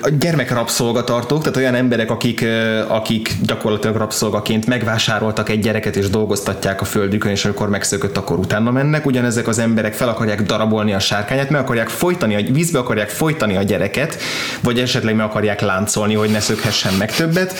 A 0.00 0.08
gyermekrabszolgatartók, 0.18 1.38
tehát 1.38 1.56
olyan 1.56 1.74
emberek, 1.74 2.10
akik, 2.10 2.44
akik 2.88 3.36
gyakorlatilag 3.42 3.96
rabszolgaként 4.20 4.66
megvásároltak 4.66 5.48
egy 5.48 5.60
gyereket 5.60 5.96
és 5.96 6.08
dolgoztatják 6.10 6.80
a 6.80 6.84
földükön, 6.84 7.30
és 7.30 7.44
amikor 7.44 7.68
megszökött, 7.68 8.16
akkor 8.16 8.38
utána 8.38 8.70
mennek. 8.70 9.06
Ugyanezek 9.06 9.48
az 9.48 9.58
emberek 9.58 9.94
fel 9.94 10.08
akarják 10.08 10.42
darabolni 10.42 10.92
a 10.92 10.98
sárkányát, 10.98 11.50
meg 11.50 11.60
akarják 11.60 11.88
folytani, 11.88 12.34
a 12.34 12.52
vízbe 12.52 12.78
akarják 12.78 13.08
folytani 13.08 13.56
a 13.56 13.62
gyereket, 13.62 14.18
vagy 14.62 14.78
esetleg 14.78 15.14
meg 15.14 15.26
akarják 15.26 15.60
láncolni, 15.60 16.14
hogy 16.14 16.30
ne 16.30 16.40
szökhessen 16.40 16.94
meg 16.94 17.14
többet. 17.14 17.54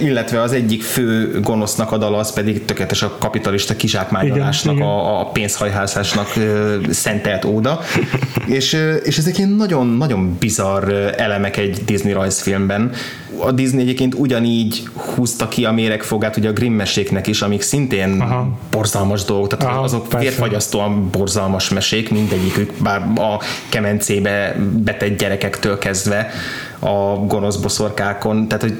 Illetve 0.00 0.40
az 0.40 0.52
egyik 0.52 0.82
fő 0.82 1.40
gonosznak 1.40 1.92
a 1.92 1.98
dala 1.98 2.18
az 2.18 2.32
pedig 2.32 2.64
tökéletes 2.64 3.02
a 3.02 3.16
kapitalista 3.18 3.76
kizsákmányolásnak, 3.76 4.80
a, 4.80 5.20
a 5.20 5.24
pénzhajhászásnak 5.24 6.28
szentelt 6.90 7.44
óda. 7.44 7.80
és, 8.46 8.76
és 9.02 9.18
ezek 9.18 9.38
ilyen 9.38 9.50
nagyon-nagyon 9.50 10.36
bizarr 10.40 10.92
elemek 11.16 11.56
egy 11.56 11.84
Disney 11.84 12.12
rajzfilmben. 12.12 12.92
A 13.38 13.52
Disney 13.52 13.82
egyébként 13.82 14.14
ugyanígy 14.14 14.82
húzta 15.14 15.48
ki 15.48 15.61
a 15.64 15.72
méregfogát 15.72 16.36
ugye 16.36 16.48
a 16.48 16.52
Grimm 16.52 16.72
meséknek 16.72 17.26
is, 17.26 17.42
amik 17.42 17.62
szintén 17.62 18.20
Aha. 18.20 18.58
borzalmas 18.70 19.24
dolgok, 19.24 19.56
tehát 19.56 19.74
Aha, 19.74 19.82
azok 19.82 20.18
vérfagyasztóan 20.18 21.10
borzalmas 21.10 21.68
mesék, 21.68 22.10
mindegyikük, 22.10 22.72
bár 22.82 23.00
a 23.00 23.42
kemencébe 23.68 24.56
betett 24.72 25.18
gyerekektől 25.18 25.78
kezdve 25.78 26.30
a 26.78 27.24
gonosz 27.26 27.56
boszorkákon, 27.56 28.48
tehát 28.48 28.62
hogy 28.62 28.78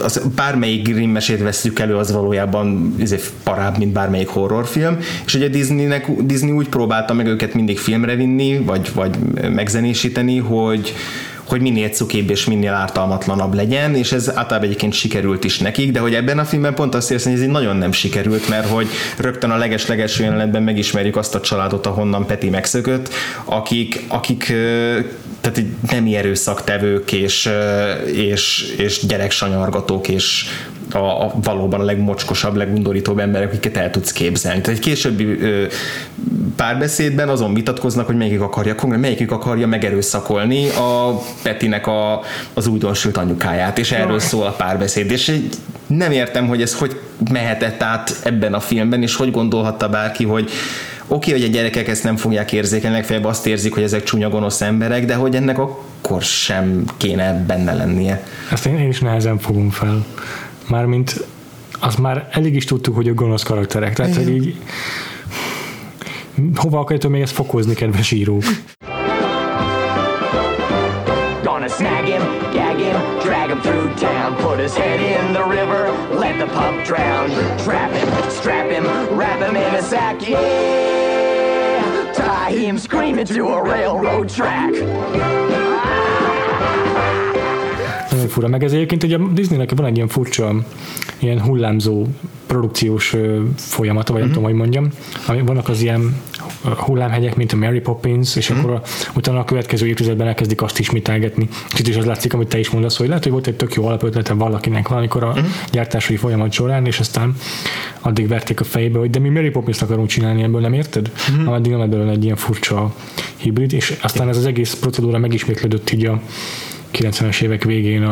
az, 0.00 0.22
bármelyik 0.34 0.88
Grimm 0.88 1.10
mesét 1.10 1.42
veszük 1.42 1.78
elő, 1.78 1.96
az 1.96 2.12
valójában 2.12 2.94
izé, 2.98 3.18
parább, 3.42 3.78
mint 3.78 3.92
bármelyik 3.92 4.28
horrorfilm, 4.28 4.98
és 5.26 5.34
ugye 5.34 5.48
Disneynek, 5.48 6.10
Disney 6.22 6.50
úgy 6.50 6.68
próbálta 6.68 7.14
meg 7.14 7.26
őket 7.26 7.54
mindig 7.54 7.78
filmre 7.78 8.14
vinni, 8.14 8.58
vagy, 8.58 8.90
vagy 8.94 9.18
megzenésíteni, 9.54 10.38
hogy 10.38 10.94
hogy 11.48 11.60
minél 11.60 11.88
cukébb 11.88 12.30
és 12.30 12.44
minél 12.44 12.72
ártalmatlanabb 12.72 13.54
legyen, 13.54 13.94
és 13.94 14.12
ez 14.12 14.28
általában 14.28 14.68
egyébként 14.68 14.92
sikerült 14.92 15.44
is 15.44 15.58
nekik, 15.58 15.92
de 15.92 16.00
hogy 16.00 16.14
ebben 16.14 16.38
a 16.38 16.44
filmben 16.44 16.74
pont 16.74 16.94
azt 16.94 17.10
érzem, 17.10 17.32
hogy 17.32 17.40
ez 17.40 17.46
így 17.46 17.52
nagyon 17.52 17.76
nem 17.76 17.92
sikerült, 17.92 18.48
mert 18.48 18.68
hogy 18.68 18.88
rögtön 19.18 19.50
a 19.50 19.56
leges-leges 19.56 20.18
jelenetben 20.18 20.62
megismerjük 20.62 21.16
azt 21.16 21.34
a 21.34 21.40
családot, 21.40 21.86
ahonnan 21.86 22.26
Peti 22.26 22.50
megszökött, 22.50 23.14
akik, 23.44 24.04
akik 24.08 24.52
tehát 25.40 25.62
nem 25.90 26.06
erőszaktevők 26.14 27.12
és, 27.12 27.50
és, 28.12 28.74
és 28.78 29.06
gyereksanyargatók 29.06 30.08
és 30.08 30.44
a, 30.92 30.98
a 30.98 31.34
valóban 31.42 31.80
a 31.80 31.84
legmocskosabb, 31.84 32.56
legundorítóbb 32.56 33.18
emberek, 33.18 33.48
akiket 33.48 33.76
el 33.76 33.90
tudsz 33.90 34.12
képzelni. 34.12 34.60
Tehát 34.60 34.78
egy 34.78 34.84
későbbi 34.84 35.24
ö, 35.24 35.66
párbeszédben 36.56 37.28
azon 37.28 37.54
vitatkoznak, 37.54 38.06
hogy 38.06 38.16
melyikük 38.16 38.42
akarja, 38.42 38.74
melyikük 38.86 39.30
akarja 39.30 39.66
megerőszakolni 39.66 40.68
a 40.68 41.20
Petinek 41.42 41.86
a, 41.86 42.20
az 42.54 42.66
újdonsült 42.66 43.16
anyukáját, 43.16 43.78
és 43.78 43.92
erről 43.92 44.18
szól 44.18 44.46
a 44.46 44.50
párbeszéd. 44.50 45.10
És 45.10 45.40
nem 45.86 46.12
értem, 46.12 46.46
hogy 46.46 46.62
ez 46.62 46.74
hogy 46.74 47.00
mehetett 47.32 47.82
át 47.82 48.20
ebben 48.22 48.54
a 48.54 48.60
filmben, 48.60 49.02
és 49.02 49.16
hogy 49.16 49.30
gondolhatta 49.30 49.88
bárki, 49.88 50.24
hogy 50.24 50.50
oké, 51.08 51.30
okay, 51.30 51.40
hogy 51.40 51.50
a 51.50 51.52
gyerekek 51.52 51.88
ezt 51.88 52.04
nem 52.04 52.16
fogják 52.16 52.52
érzékelni, 52.52 52.96
legfeljebb 52.96 53.24
azt 53.24 53.46
érzik, 53.46 53.74
hogy 53.74 53.82
ezek 53.82 54.02
csúnya 54.02 54.28
gonosz 54.28 54.60
emberek, 54.60 55.04
de 55.04 55.14
hogy 55.14 55.34
ennek 55.34 55.58
akkor 55.58 56.22
sem 56.22 56.84
kéne 56.96 57.44
benne 57.46 57.74
lennie. 57.74 58.24
Ezt 58.50 58.66
én, 58.66 58.78
én 58.78 58.88
is 58.88 59.00
nehezen 59.00 59.38
fogom 59.38 59.70
fel. 59.70 60.06
Mármint 60.68 61.24
azt 61.80 61.98
már 61.98 62.28
elég 62.32 62.54
is 62.54 62.64
tudtuk, 62.64 62.94
hogy 62.94 63.08
a 63.08 63.14
gonosz 63.14 63.42
karakterek. 63.42 63.94
Tehát, 63.94 64.16
hogy 64.16 64.28
így 64.28 64.56
hova 66.54 66.78
akarjátok 66.78 67.10
még 67.10 67.22
ezt 67.22 67.32
fokozni, 67.32 67.74
kedves 67.74 68.10
írók? 68.10 68.44
snag 71.78 72.06
him, 72.06 72.20
gag 72.52 72.78
him, 72.78 72.96
drag 73.22 73.50
him 73.50 73.60
through 73.60 73.94
town, 74.00 74.34
put 74.36 74.58
his 74.58 74.74
head 74.74 75.00
in 75.00 75.32
the 75.32 75.44
river, 75.44 75.87
pup 76.58 76.84
drown, 76.84 77.30
trap 77.64 77.92
him, 77.92 78.30
strap 78.30 78.70
him, 78.70 78.84
wrap 79.16 79.38
him 79.46 79.56
in 79.56 79.74
a 79.74 79.82
sack, 79.82 80.28
yeah, 80.28 82.12
tie 82.12 82.52
him 82.64 82.78
screaming 82.78 83.26
to 83.26 83.46
a 83.46 83.62
railroad 83.62 84.28
track. 84.28 84.72
Nagyon 88.10 88.28
fura, 88.28 88.48
meg 88.48 88.64
ez 88.64 88.72
egyébként 88.72 89.02
ugye 89.02 89.16
a 89.16 89.28
Disneynek 89.32 89.70
van 89.76 89.86
egy 89.86 89.96
ilyen 89.96 90.08
furcsa, 90.08 90.54
ilyen 91.18 91.40
hullámzó 91.40 92.06
produkciós 92.46 93.16
folyamata, 93.56 94.12
vagy 94.12 94.22
uh-huh. 94.22 94.22
nem 94.22 94.22
mhm. 94.22 94.32
tudom, 94.32 94.44
hogy 94.44 94.54
mondjam. 94.54 95.46
Vannak 95.46 95.68
az 95.68 95.80
ilyen 95.80 96.22
hullámhegyek, 96.62 97.36
mint 97.36 97.52
a 97.52 97.56
Mary 97.56 97.80
Poppins, 97.80 98.36
és 98.36 98.50
uh-huh. 98.50 98.64
akkor 98.64 98.76
a, 98.76 98.82
utána 99.14 99.38
a 99.38 99.44
következő 99.44 99.86
évtizedben 99.86 100.26
elkezdik 100.26 100.62
azt 100.62 100.78
ismételgetni. 100.78 101.48
Kicsit 101.68 101.88
is 101.88 101.96
az 101.96 102.04
látszik, 102.04 102.34
amit 102.34 102.48
te 102.48 102.58
is 102.58 102.70
mondasz, 102.70 102.96
hogy 102.96 103.08
lehet, 103.08 103.22
hogy 103.22 103.32
volt 103.32 103.46
egy 103.46 103.56
tök 103.56 103.74
jó 103.74 103.86
alapötlete 103.86 104.32
valakinek 104.32 104.88
valamikor 104.88 105.22
a 105.22 105.28
uh-huh. 105.28 105.46
gyártási 105.70 106.16
folyamat 106.16 106.52
során, 106.52 106.86
és 106.86 106.98
aztán 106.98 107.36
addig 108.00 108.28
verték 108.28 108.60
a 108.60 108.64
fejébe, 108.64 108.98
hogy 108.98 109.10
de 109.10 109.18
mi 109.18 109.28
Mary 109.28 109.50
Poppins 109.50 109.82
akarunk 109.82 110.08
csinálni, 110.08 110.42
ebből 110.42 110.60
nem 110.60 110.72
érted? 110.72 111.10
Uh-huh. 111.30 111.48
Ameddig 111.48 111.72
nem 111.72 111.80
ebből 111.80 112.10
egy 112.10 112.24
ilyen 112.24 112.36
furcsa 112.36 112.94
hibrid, 113.36 113.72
és 113.72 113.96
aztán 114.02 114.28
ez 114.28 114.36
az 114.36 114.46
egész 114.46 114.74
procedúra 114.74 115.18
megismétlődött 115.18 115.90
így 115.90 116.06
a 116.06 116.20
90-es 116.92 117.42
évek 117.42 117.64
végén 117.64 118.02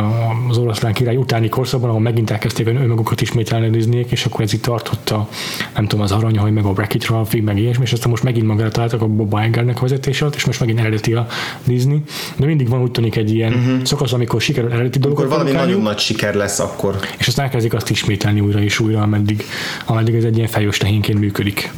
az 0.49 0.59
oroszlán 0.59 0.93
király 0.93 1.17
utáni 1.17 1.49
korszakban, 1.49 1.89
ahol 1.89 2.01
megint 2.01 2.31
elkezdték 2.31 2.67
önmagukat 2.67 3.21
ismételni 3.21 3.71
Disneyek, 3.71 4.11
és 4.11 4.25
akkor 4.25 4.41
ez 4.41 4.53
itt 4.53 4.63
tartotta, 4.63 5.29
nem 5.75 5.87
tudom, 5.87 6.05
az 6.05 6.13
aranyhaj, 6.13 6.51
meg 6.51 6.65
a 6.65 6.69
Wreck-It 6.69 7.07
Ralphig, 7.07 7.43
meg 7.43 7.59
ilyesmi, 7.59 7.85
és 7.85 7.93
aztán 7.93 8.11
most 8.11 8.23
megint 8.23 8.47
magára 8.47 8.71
találtak 8.71 9.03
a 9.03 9.07
Bob 9.07 9.39
Igernek 9.47 9.79
a 9.79 9.81
vezetés 9.81 10.23
alatt, 10.23 10.35
és 10.35 10.45
most 10.45 10.61
megint 10.61 10.79
eredeti 10.79 11.13
a 11.15 11.27
Disney. 11.65 12.03
De 12.37 12.47
mindig 12.47 12.69
van 12.69 12.83
úgy 12.83 12.91
tűnik 12.91 13.17
egy 13.17 13.35
ilyen 13.35 13.53
uh-huh. 13.53 13.85
szakasz, 13.85 14.13
amikor 14.13 14.41
sikerül 14.41 14.73
eredeti 14.73 14.99
dolgokat. 14.99 15.25
Akkor 15.25 15.39
valami 15.39 15.57
nagyon 15.57 15.83
nagy 15.83 15.99
siker 15.99 16.35
lesz 16.35 16.59
akkor. 16.59 16.97
És 17.19 17.27
aztán 17.27 17.45
elkezdik 17.45 17.75
azt 17.75 17.91
ismételni 17.91 18.41
újra 18.41 18.61
és 18.61 18.81
újra, 18.81 19.03
ameddig, 19.03 19.45
ameddig 19.85 20.15
ez 20.15 20.25
egy 20.25 20.37
ilyen 20.37 20.49
fejős 20.49 20.79
tehénként 20.79 21.19
működik 21.19 21.73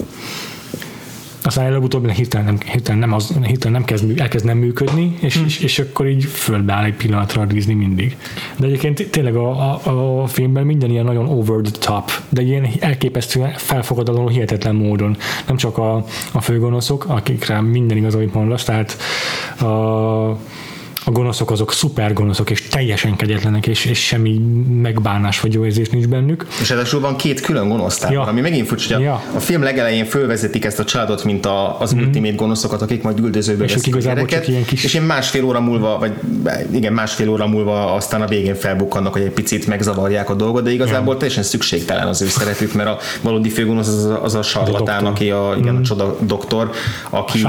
aztán 1.48 1.66
előbb-utóbb 1.66 2.10
hirtelen 2.10 2.46
nem, 2.46 2.58
hirtelen 2.72 2.98
nem, 2.98 3.12
az, 3.12 3.34
hirtelen 3.42 3.72
nem 3.72 3.84
kezd, 3.84 4.20
elkezd 4.20 4.44
nem 4.44 4.58
működni, 4.58 5.16
és, 5.20 5.34
hmm. 5.34 5.44
és, 5.44 5.60
és, 5.60 5.78
akkor 5.78 6.06
így 6.06 6.24
földbe 6.24 6.84
egy 6.84 6.94
pillanatra 6.94 7.42
a 7.42 7.44
Disney 7.44 7.74
mindig. 7.74 8.16
De 8.56 8.66
egyébként 8.66 9.10
tényleg 9.10 9.36
a, 9.36 9.50
a, 9.50 10.22
a 10.22 10.26
filmben 10.26 10.66
minden 10.66 10.90
ilyen 10.90 11.04
nagyon 11.04 11.28
over 11.28 11.60
the 11.60 11.78
top, 11.86 12.10
de 12.28 12.42
ilyen 12.42 12.68
elképesztően 12.80 13.52
felfogadaló 13.56 14.28
hihetetlen 14.28 14.74
módon. 14.74 15.16
Nem 15.46 15.56
csak 15.56 15.78
a, 15.78 16.04
a 16.32 16.40
főgonoszok, 16.40 17.04
akikre 17.08 17.60
minden 17.60 17.96
igaz, 17.96 18.14
amit 18.14 18.34
mondasz, 18.34 18.64
tehát 18.64 18.96
a, 19.60 20.36
a 21.08 21.12
gonoszok 21.12 21.50
azok 21.50 21.72
szuper 21.72 22.12
gonoszok, 22.12 22.50
és 22.50 22.62
teljesen 22.62 23.16
kegyetlenek, 23.16 23.66
és, 23.66 23.84
és 23.84 24.04
semmi 24.04 24.40
megbánás 24.82 25.40
vagy 25.40 25.52
jó 25.52 25.64
érzés 25.64 25.88
nincs 25.88 26.06
bennük. 26.06 26.46
És 26.60 26.68
ráadásul 26.68 27.00
van 27.00 27.16
két 27.16 27.40
külön 27.40 27.68
gonosz 27.68 28.06
ja. 28.10 28.22
ami 28.22 28.40
megint 28.40 28.66
furcsa, 28.66 28.94
hogy 28.94 29.04
ja. 29.04 29.22
a 29.34 29.38
film 29.38 29.62
legelején 29.62 30.04
fölvezetik 30.04 30.64
ezt 30.64 30.78
a 30.78 30.84
családot, 30.84 31.24
mint 31.24 31.46
a, 31.46 31.80
az 31.80 31.94
mm. 31.94 31.98
ultimate 31.98 32.34
gonoszokat, 32.34 32.82
akik 32.82 33.02
majd 33.02 33.18
üldözőbe 33.18 33.64
és 33.64 33.74
veszik 33.74 33.96
a 33.96 33.98
gyereket, 33.98 34.48
ilyen 34.48 34.64
kis... 34.64 34.84
és 34.84 34.94
én 34.94 35.02
másfél 35.02 35.44
óra 35.44 35.60
múlva, 35.60 35.98
vagy 35.98 36.12
igen, 36.72 36.92
másfél 36.92 37.28
óra 37.28 37.46
múlva 37.46 37.94
aztán 37.94 38.22
a 38.22 38.26
végén 38.26 38.54
felbukkannak, 38.54 39.12
hogy 39.12 39.22
egy 39.22 39.30
picit 39.30 39.66
megzavarják 39.66 40.30
a 40.30 40.34
dolgot, 40.34 40.62
de 40.62 40.70
igazából 40.70 41.12
ja. 41.12 41.18
teljesen 41.18 41.42
szükségtelen 41.42 42.06
az 42.06 42.22
ő 42.22 42.26
szerepük, 42.26 42.72
mert 42.72 42.88
a 42.88 42.98
valódi 43.20 43.48
főgonosz 43.48 43.88
az, 43.88 44.12
az 44.22 44.34
a 44.34 44.42
sarlatán, 44.42 45.04
a 45.04 45.08
aki 45.08 45.30
a, 45.30 45.54
igen, 45.58 45.74
mm. 45.74 45.78
a 45.78 45.82
csoda 45.82 46.16
doktor, 46.20 46.70
aki 47.10 47.42
a 47.42 47.48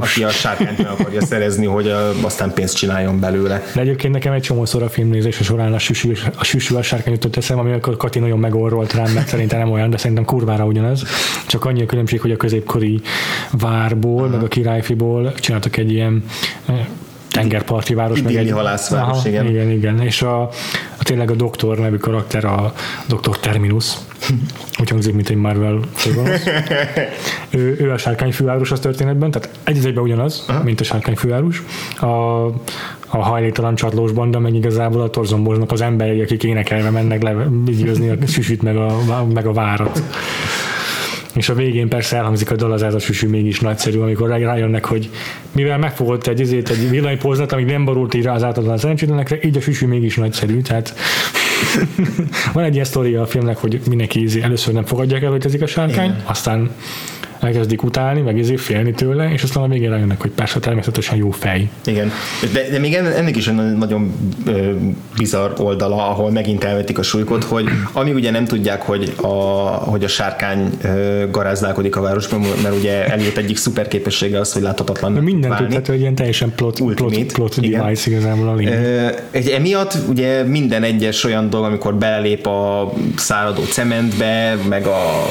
aki 0.00 0.24
a 0.24 0.30
sárkányt 0.30 0.78
meg 0.78 0.86
akarja 0.86 1.26
szerezni, 1.32 1.66
hogy 1.66 1.94
aztán 2.22 2.52
pénzt 2.54 2.76
csináljon 2.82 3.20
belőle. 3.20 3.62
De 3.74 3.80
egyébként 3.80 4.12
nekem 4.12 4.32
egy 4.32 4.42
csomószor 4.42 4.82
a 4.82 4.88
filmnézése 4.88 5.42
során 5.42 5.72
a 5.72 5.78
süsű, 5.78 6.12
a 6.38 6.44
süsű 6.44 6.74
a 6.74 6.82
sárkány 6.82 7.12
jutott 7.12 7.36
eszem, 7.36 7.58
amikor 7.58 7.96
Kati 7.96 8.18
nagyon 8.18 8.38
megorrolt 8.38 8.92
rám, 8.92 9.12
mert 9.12 9.28
szerintem 9.28 9.58
nem 9.58 9.70
olyan, 9.70 9.90
de 9.90 9.96
szerintem 9.96 10.24
kurvára 10.24 10.64
ugyanaz. 10.64 11.04
Csak 11.46 11.64
annyi 11.64 11.82
a 11.82 11.86
különbség, 11.86 12.20
hogy 12.20 12.30
a 12.30 12.36
középkori 12.36 13.00
várból, 13.50 14.14
uh-huh. 14.14 14.30
meg 14.30 14.42
a 14.42 14.48
királyfiból 14.48 15.34
csináltak 15.34 15.76
egy 15.76 15.92
ilyen 15.92 16.24
eh, 16.66 16.86
tengerparti 17.30 17.94
város. 17.94 18.22
Meg 18.22 18.34
egy 18.34 18.50
halászváros, 18.50 19.18
Aha, 19.18 19.28
igen. 19.28 19.46
Igen, 19.46 19.70
igen. 19.70 20.00
És 20.00 20.22
a, 20.22 20.42
a 20.96 21.02
tényleg 21.02 21.30
a 21.30 21.34
doktor 21.34 21.78
nevű 21.78 21.96
karakter, 21.96 22.44
a 22.44 22.72
doktor 23.08 23.38
Terminus, 23.38 23.94
úgy 24.80 24.90
hangzik, 24.90 25.14
mint 25.14 25.28
egy 25.28 25.36
Marvel 25.36 25.80
ő, 27.50 27.76
ő 27.80 27.90
a 27.90 27.98
sárkány 27.98 28.32
főárus 28.32 28.70
az 28.70 28.80
történetben, 28.80 29.30
tehát 29.30 29.58
egy 29.64 29.86
egyben 29.86 30.02
ugyanaz, 30.02 30.44
Aha. 30.48 30.62
mint 30.62 30.80
a 30.80 30.84
sárkány 30.84 31.16
főárus. 31.16 31.62
A, 32.00 32.06
a 33.06 33.22
hajléktalan 33.22 33.74
csatlós 33.74 34.12
banda, 34.12 34.38
meg 34.38 34.54
igazából 34.54 35.00
a 35.00 35.10
torzomboznak 35.10 35.72
az 35.72 35.80
emberek, 35.80 36.20
akik 36.20 36.44
énekelve 36.44 36.90
mennek 36.90 37.22
le, 37.22 37.30
a 38.22 38.26
süsüt 38.26 38.62
meg 38.62 38.76
a, 38.76 39.26
meg 39.32 39.46
a 39.46 39.52
várat. 39.52 40.02
És 41.32 41.48
a 41.48 41.54
végén 41.54 41.88
persze 41.88 42.16
elhangzik 42.16 42.50
a 42.50 42.56
dal 42.56 42.72
az 42.72 42.82
ez 42.82 42.94
a 42.94 42.98
süsű 42.98 43.28
mégis 43.28 43.60
nagyszerű, 43.60 43.98
amikor 43.98 44.28
rájönnek, 44.28 44.84
hogy 44.84 45.10
mivel 45.52 45.78
megfogott 45.78 46.26
egy, 46.26 46.40
ezért 46.40 46.68
egy 46.68 46.90
villanypóznat, 46.90 47.52
amíg 47.52 47.66
nem 47.66 47.84
borult 47.84 48.14
így 48.14 48.24
rá 48.24 48.34
az 48.34 48.42
átadlan 48.42 48.78
szerencsétlenekre, 48.78 49.38
így 49.42 49.56
a 49.56 49.60
süsű 49.60 49.86
mégis 49.86 50.16
nagyszerű, 50.16 50.60
tehát 50.60 50.94
van 52.52 52.64
egy 52.64 52.72
ilyen 52.72 52.84
sztoria 52.84 53.22
a 53.22 53.26
filmnek, 53.26 53.56
hogy 53.56 53.80
mindenki 53.88 54.26
először 54.42 54.74
nem 54.74 54.84
fogadják 54.84 55.22
el, 55.22 55.30
hogy 55.30 55.46
ez 55.46 55.62
a 55.62 55.66
sárkány, 55.66 56.04
Igen. 56.04 56.22
aztán 56.24 56.70
elkezdik 57.42 57.82
utálni, 57.82 58.20
meg 58.20 58.38
ezért 58.38 58.60
félni 58.60 58.92
tőle, 58.92 59.32
és 59.32 59.42
aztán 59.42 59.62
a 59.62 59.68
végén 59.68 59.90
rájönnek, 59.90 60.20
hogy 60.20 60.30
persze 60.30 60.58
természetesen 60.58 61.16
jó 61.16 61.30
fej. 61.30 61.68
Igen, 61.84 62.10
de, 62.52 62.68
de 62.70 62.78
még 62.78 62.94
ennek 62.94 63.36
is 63.36 63.48
egy 63.48 63.54
nagyon 63.54 64.12
bizarr 65.16 65.60
oldala, 65.60 66.08
ahol 66.08 66.30
megint 66.30 66.64
elvetik 66.64 66.98
a 66.98 67.02
súlykot, 67.02 67.44
hogy 67.44 67.68
ami 67.92 68.12
ugye 68.12 68.30
nem 68.30 68.44
tudják, 68.44 68.82
hogy 68.82 69.12
a, 69.16 69.26
hogy 69.90 70.04
a 70.04 70.08
sárkány 70.08 70.70
garázdálkodik 71.30 71.96
a 71.96 72.00
városban, 72.00 72.40
mert 72.62 72.76
ugye 72.76 73.06
eljött 73.06 73.36
egyik 73.36 73.56
szuper 73.56 73.88
képessége 73.88 74.40
az, 74.40 74.52
hogy 74.52 74.62
láthatatlan 74.62 75.12
Minden 75.12 75.56
tudható, 75.56 75.92
hogy 75.92 76.00
ilyen 76.00 76.14
teljesen 76.14 76.52
plot, 76.56 76.80
Ultimate, 76.80 77.16
plot, 77.16 77.54
plot 77.54 77.70
device 77.70 78.10
igazából 78.10 78.48
a 78.48 78.56
Egy 79.30 79.48
emiatt 79.48 79.98
ugye 80.08 80.42
minden 80.42 80.82
egyes 80.82 81.24
olyan 81.24 81.50
dolog, 81.50 81.66
amikor 81.66 81.94
belép 81.94 82.46
a 82.46 82.92
száradó 83.16 83.62
cementbe, 83.62 84.56
meg 84.68 84.86
a, 84.86 85.28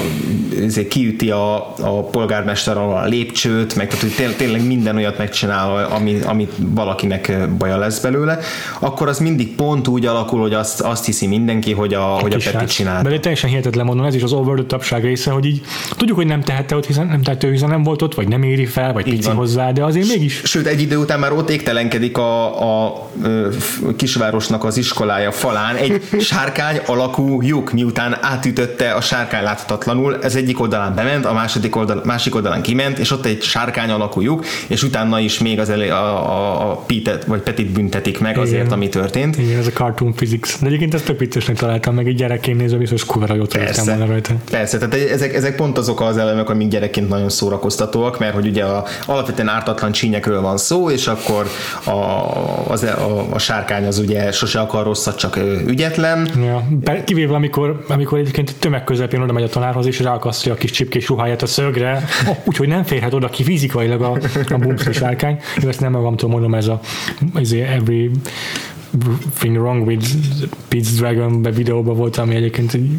kiüti 0.89 1.29
a, 1.29 1.55
a 1.77 2.00
polgármester 2.03 2.77
a 2.77 3.05
lépcsőt, 3.05 3.75
meg 3.75 3.87
tehát, 3.87 4.01
hogy 4.01 4.35
tényleg 4.37 4.65
minden 4.65 4.95
olyat 4.95 5.17
megcsinál, 5.17 5.85
ami, 5.85 6.19
amit 6.25 6.51
valakinek 6.57 7.49
baja 7.57 7.77
lesz 7.77 7.99
belőle, 7.99 8.39
akkor 8.79 9.07
az 9.07 9.19
mindig 9.19 9.55
pont 9.55 9.87
úgy 9.87 10.05
alakul, 10.05 10.41
hogy 10.41 10.53
azt, 10.53 10.81
azt 10.81 11.05
hiszi 11.05 11.27
mindenki, 11.27 11.73
hogy 11.73 11.93
a, 11.93 12.01
hogy 12.01 12.33
a 12.33 12.37
Peti 12.51 12.65
csinál. 12.65 13.03
De 13.03 13.19
teljesen 13.19 13.49
hihetetlen 13.49 13.85
mondom, 13.85 14.05
ez 14.05 14.15
is 14.15 14.23
az 14.23 14.33
over 14.33 14.59
the 14.59 14.97
része, 14.99 15.31
hogy 15.31 15.45
így 15.45 15.61
tudjuk, 15.97 16.17
hogy 16.17 16.25
nem 16.25 16.41
tehette 16.41 16.75
ott, 16.75 16.85
hiszen 16.85 17.07
nem 17.07 17.21
tehette, 17.21 17.47
hiszen 17.47 17.69
nem 17.69 17.83
volt 17.83 18.01
ott, 18.01 18.15
vagy 18.15 18.27
nem 18.27 18.43
éri 18.43 18.65
fel, 18.65 18.93
vagy 18.93 19.03
pici 19.03 19.29
hozzá, 19.29 19.71
de 19.71 19.83
azért 19.83 20.07
mégis. 20.07 20.41
Sőt, 20.43 20.65
egy 20.65 20.81
idő 20.81 20.97
után 20.97 21.19
már 21.19 21.31
ott 21.31 21.49
égtelenkedik 21.49 22.17
a, 22.17 22.61
a, 22.61 22.85
a 22.85 23.95
kisvárosnak 23.95 24.63
az 24.63 24.77
iskolája 24.77 25.31
falán 25.31 25.75
egy 25.75 26.01
sárkány 26.19 26.79
alakú 26.85 27.41
lyuk, 27.41 27.71
miután 27.71 28.17
átütötte 28.21 28.91
a 28.91 29.01
sárkány 29.01 29.43
láthatatlanul, 29.43 30.17
ez 30.21 30.35
egyik 30.35 30.59
oldalán 30.59 30.95
bement, 30.95 31.25
a 31.25 31.33
második 31.33 31.75
oldalán 31.75 31.90
oldal, 31.91 32.05
másik 32.05 32.35
oldalán 32.35 32.61
kiment, 32.61 32.99
és 32.99 33.11
ott 33.11 33.25
egy 33.25 33.41
sárkány 33.41 33.89
alakú 33.89 34.21
lyuk, 34.21 34.45
és 34.67 34.83
utána 34.83 35.19
is 35.19 35.39
még 35.39 35.59
az 35.59 35.69
elé, 35.69 35.89
a, 35.89 36.31
a, 36.31 36.71
a 36.71 36.75
Pitet, 36.75 37.25
vagy 37.25 37.41
Petit 37.41 37.71
büntetik 37.71 38.19
meg 38.19 38.37
azért, 38.37 38.61
Igen. 38.61 38.73
ami 38.73 38.89
történt. 38.89 39.37
Igen, 39.37 39.59
ez 39.59 39.67
a 39.67 39.71
cartoon 39.71 40.13
physics. 40.13 40.59
De 40.59 40.67
egyébként 40.67 40.93
ezt 40.93 41.05
tök 41.05 41.19
viccesnek 41.19 41.57
találtam, 41.57 41.95
meg 41.95 42.07
egy 42.07 42.15
gyerekként 42.15 42.57
nézve 42.57 42.77
biztos 42.77 43.05
kurva 43.05 43.35
jót 43.35 43.53
persze, 43.53 43.83
volna 43.83 44.05
rajta. 44.05 44.33
Persze, 44.51 44.77
tehát 44.77 44.93
ezek, 44.93 45.33
ezek 45.33 45.55
pont 45.55 45.77
azok 45.77 46.01
az 46.01 46.17
elemek, 46.17 46.49
amik 46.49 46.67
gyerekként 46.67 47.09
nagyon 47.09 47.29
szórakoztatóak, 47.29 48.19
mert 48.19 48.33
hogy 48.33 48.47
ugye 48.47 48.63
a, 48.63 48.85
alapvetően 49.05 49.47
ártatlan 49.47 49.91
csínyekről 49.91 50.41
van 50.41 50.57
szó, 50.57 50.89
és 50.89 51.07
akkor 51.07 51.47
a, 51.83 51.91
az, 52.71 52.83
a, 52.83 53.25
a 53.29 53.39
sárkány 53.39 53.85
az 53.85 53.97
ugye 53.97 54.31
sose 54.31 54.59
akar 54.59 54.83
rosszat, 54.83 55.17
csak 55.17 55.39
ügyetlen. 55.67 56.29
Ja, 56.43 56.67
kivéve 57.05 57.33
amikor, 57.33 57.85
amikor 57.87 58.19
egyébként 58.19 58.55
tömeg 58.59 58.83
közepén 58.83 59.21
oda 59.21 59.33
megy 59.33 59.43
a 59.43 59.49
tanárhoz, 59.49 59.85
és 59.85 59.99
ráakasztja 59.99 60.53
a 60.53 60.55
kis 60.55 60.71
csipkés 60.71 61.07
ruháját 61.07 61.41
a 61.41 61.45
szögre, 61.71 62.03
úgyhogy 62.45 62.67
nem 62.67 62.83
férhet 62.83 63.13
oda 63.13 63.29
ki 63.29 63.43
fizikailag 63.43 64.01
a, 64.01 64.17
a 64.49 64.57
bumszli 64.57 64.93
sárkány. 64.93 65.39
Én 65.61 65.67
ezt 65.67 65.79
nem 65.79 65.91
magamtól 65.91 66.29
mondom, 66.29 66.55
ez 66.55 66.67
a 66.67 66.79
ez 67.35 67.51
every 67.51 68.11
thing 69.39 69.57
wrong 69.57 69.87
with 69.87 70.05
Pete's 70.69 70.87
Dragon 70.97 71.41
videóban 71.41 71.95
volt, 71.95 72.17
ami 72.17 72.35
egyébként 72.35 72.73
egy 72.73 72.89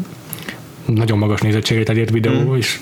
nagyon 0.85 1.17
magas 1.17 1.41
nézettséget 1.41 1.89
elért 1.89 2.09
videó, 2.09 2.33
mm. 2.33 2.55
és 2.55 2.79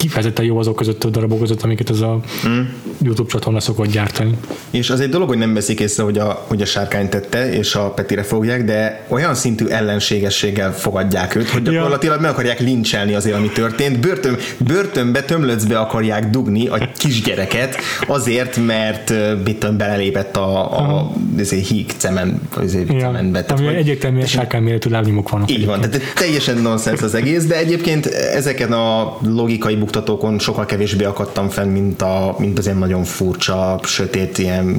kifejezetten 0.00 0.44
jó 0.44 0.58
azok 0.58 0.76
között 0.76 1.04
a 1.04 1.08
darabok 1.08 1.38
között, 1.38 1.62
amiket 1.62 1.90
ez 1.90 2.00
a 2.00 2.20
mm. 2.48 2.60
YouTube 3.02 3.30
csatorna 3.30 3.60
szokott 3.60 3.90
gyártani. 3.90 4.36
És 4.70 4.90
az 4.90 5.00
egy 5.00 5.08
dolog, 5.08 5.28
hogy 5.28 5.38
nem 5.38 5.54
veszik 5.54 5.80
észre, 5.80 6.02
hogy 6.02 6.18
a, 6.18 6.44
hogy 6.48 6.62
a 6.62 6.64
sárkány 6.64 7.08
tette, 7.08 7.52
és 7.52 7.74
a 7.74 7.90
Petire 7.90 8.22
fogják, 8.22 8.64
de 8.64 9.06
olyan 9.08 9.34
szintű 9.34 9.66
ellenségességgel 9.66 10.74
fogadják 10.74 11.34
őt, 11.34 11.48
hogy 11.48 11.62
gyakorlatilag 11.62 12.14
ja. 12.14 12.20
meg 12.20 12.30
akarják 12.30 12.60
lincselni 12.60 13.14
azért, 13.14 13.36
ami 13.36 13.48
történt. 13.48 14.00
Börtön, 14.00 14.36
börtönbe, 14.58 15.22
tömlöcbe 15.22 15.78
akarják 15.78 16.30
dugni 16.30 16.66
a 16.66 16.88
kisgyereket 16.96 17.76
azért, 18.06 18.56
mert 18.66 19.12
mit 19.44 19.76
belelépett 19.76 20.36
a, 20.36 20.78
a 20.78 21.12
azért 21.38 21.66
híg 21.66 21.92
cement, 21.96 22.56
azért 22.56 22.92
ja. 22.92 22.98
cementbe. 22.98 23.44
Tehát, 23.44 23.62
Ami 23.62 23.74
egyértelműen 23.74 24.26
sárkány 24.26 24.62
méretű 24.62 24.90
lábnyomok 24.90 25.28
vannak. 25.28 25.50
Így 25.50 25.66
van, 25.66 25.80
tehát 25.80 26.00
teljesen 26.14 26.58
nonsens 26.58 27.02
az 27.02 27.14
egész, 27.14 27.46
de 27.46 27.56
egyébként 27.56 28.06
ezeken 28.06 28.72
a 28.72 29.18
logikai 29.22 29.74
buktatókon 29.90 30.38
sokkal 30.38 30.64
kevésbé 30.64 31.04
akadtam 31.04 31.48
fenn, 31.48 31.68
mint, 31.68 32.02
a, 32.02 32.34
mint 32.38 32.58
az 32.58 32.64
ilyen 32.64 32.78
nagyon 32.78 33.04
furcsa, 33.04 33.80
sötét, 33.82 34.38
ilyen 34.38 34.76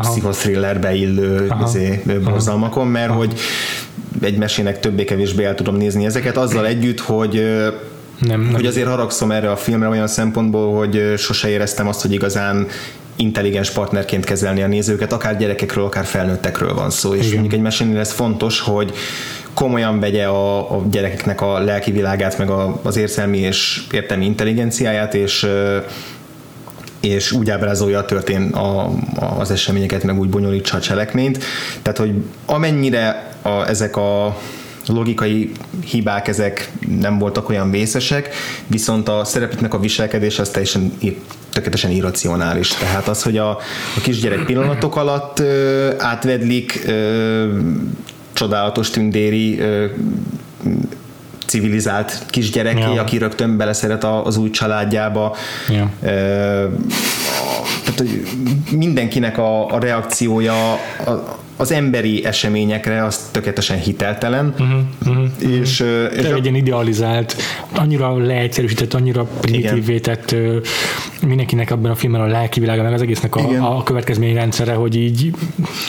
pszichothrillerbe 0.00 0.94
illő 0.94 1.54
izé, 1.64 2.02
borzalmakon, 2.24 2.86
mert 2.86 3.08
Aha. 3.08 3.18
hogy 3.18 3.34
egy 4.20 4.36
mesének 4.36 4.80
többé-kevésbé 4.80 5.44
el 5.44 5.54
tudom 5.54 5.76
nézni 5.76 6.04
ezeket, 6.04 6.36
azzal 6.36 6.66
együtt, 6.66 7.00
hogy 7.00 7.32
nem, 8.18 8.40
nem. 8.40 8.52
hogy 8.52 8.66
azért 8.66 8.88
haragszom 8.88 9.30
erre 9.30 9.50
a 9.50 9.56
filmre 9.56 9.88
olyan 9.88 10.06
szempontból, 10.06 10.76
hogy 10.76 11.14
sose 11.16 11.48
éreztem 11.48 11.88
azt, 11.88 12.02
hogy 12.02 12.12
igazán 12.12 12.66
intelligens 13.16 13.70
partnerként 13.70 14.24
kezelni 14.24 14.62
a 14.62 14.66
nézőket, 14.66 15.12
akár 15.12 15.36
gyerekekről, 15.36 15.84
akár 15.84 16.04
felnőttekről 16.04 16.74
van 16.74 16.90
szó, 16.90 17.14
és 17.14 17.20
Igen. 17.20 17.32
mondjuk 17.32 17.52
egy 17.52 17.60
mesénél 17.60 17.98
ez 17.98 18.12
fontos, 18.12 18.60
hogy 18.60 18.92
komolyan 19.54 20.00
vegye 20.00 20.24
a, 20.26 20.72
a 20.76 20.82
gyerekeknek 20.90 21.40
a 21.40 21.58
lelki 21.58 21.90
világát, 21.90 22.38
meg 22.38 22.50
a, 22.50 22.80
az 22.82 22.96
érzelmi 22.96 23.38
és 23.38 23.82
értelmi 23.90 24.24
intelligenciáját, 24.24 25.14
és 25.14 25.46
és 27.00 27.32
úgy 27.32 27.50
ábrázolja 27.50 28.04
történ 28.04 28.42
a, 28.42 28.84
a, 28.84 29.38
az 29.38 29.50
eseményeket, 29.50 30.02
meg 30.02 30.18
úgy 30.18 30.28
bonyolítsa 30.28 30.76
a 30.76 30.80
cselekményt. 30.80 31.44
Tehát, 31.82 31.98
hogy 31.98 32.14
amennyire 32.46 33.30
a, 33.42 33.68
ezek 33.68 33.96
a 33.96 34.38
logikai 34.86 35.52
hibák 35.90 36.28
ezek 36.28 36.70
nem 37.00 37.18
voltak 37.18 37.48
olyan 37.48 37.70
vészesek, 37.70 38.34
viszont 38.66 39.08
a 39.08 39.24
szereplőknek 39.24 39.74
a 39.74 39.78
viselkedés 39.78 40.38
az 40.38 40.48
teljesen 40.48 40.92
tökéletesen 41.52 41.90
irracionális. 41.90 42.68
Tehát 42.68 43.08
az, 43.08 43.22
hogy 43.22 43.38
a, 43.38 43.50
a 43.96 44.00
kisgyerek 44.02 44.44
pillanatok 44.44 44.96
alatt 44.96 45.38
ö, 45.38 45.90
átvedlik 45.98 46.82
ö, 46.86 47.46
csodálatos 48.42 48.90
tündéri 48.90 49.60
ö, 49.60 49.86
civilizált 51.46 52.22
kisgyereké, 52.30 52.80
ja. 52.80 53.00
aki 53.00 53.18
rögtön 53.18 53.56
beleszeret 53.56 54.04
az 54.04 54.36
új 54.36 54.50
családjába. 54.50 55.36
Ja. 55.68 55.90
Ö, 56.02 56.08
tehát, 57.84 57.98
hogy 57.98 58.22
mindenkinek 58.70 59.38
a, 59.38 59.66
a 59.66 59.78
reakciója 59.78 60.72
a, 61.06 61.10
az 61.56 61.72
emberi 61.72 62.24
eseményekre 62.24 63.04
az 63.04 63.28
tökéletesen 63.30 63.78
hiteltelen. 63.78 64.54
Uh-huh, 64.58 64.80
uh-huh, 65.06 65.60
és, 65.60 65.80
uh-huh. 65.80 66.18
és 66.18 66.24
egy 66.24 66.42
ilyen 66.44 66.54
idealizált, 66.54 67.36
annyira 67.74 68.16
leegyszerűsített, 68.16 68.94
annyira 68.94 69.24
primitívvé 69.40 69.98
tett 69.98 70.34
mindenkinek 71.26 71.70
abban 71.70 71.90
a 71.90 71.94
filmben 71.94 72.20
a 72.20 72.26
lelki 72.26 72.60
világa, 72.60 72.82
meg 72.82 72.92
az 72.92 73.02
egésznek 73.02 73.36
a, 73.36 73.76
a 73.76 73.82
következményrendszere, 73.82 74.72
hogy 74.72 74.96
így 74.96 75.34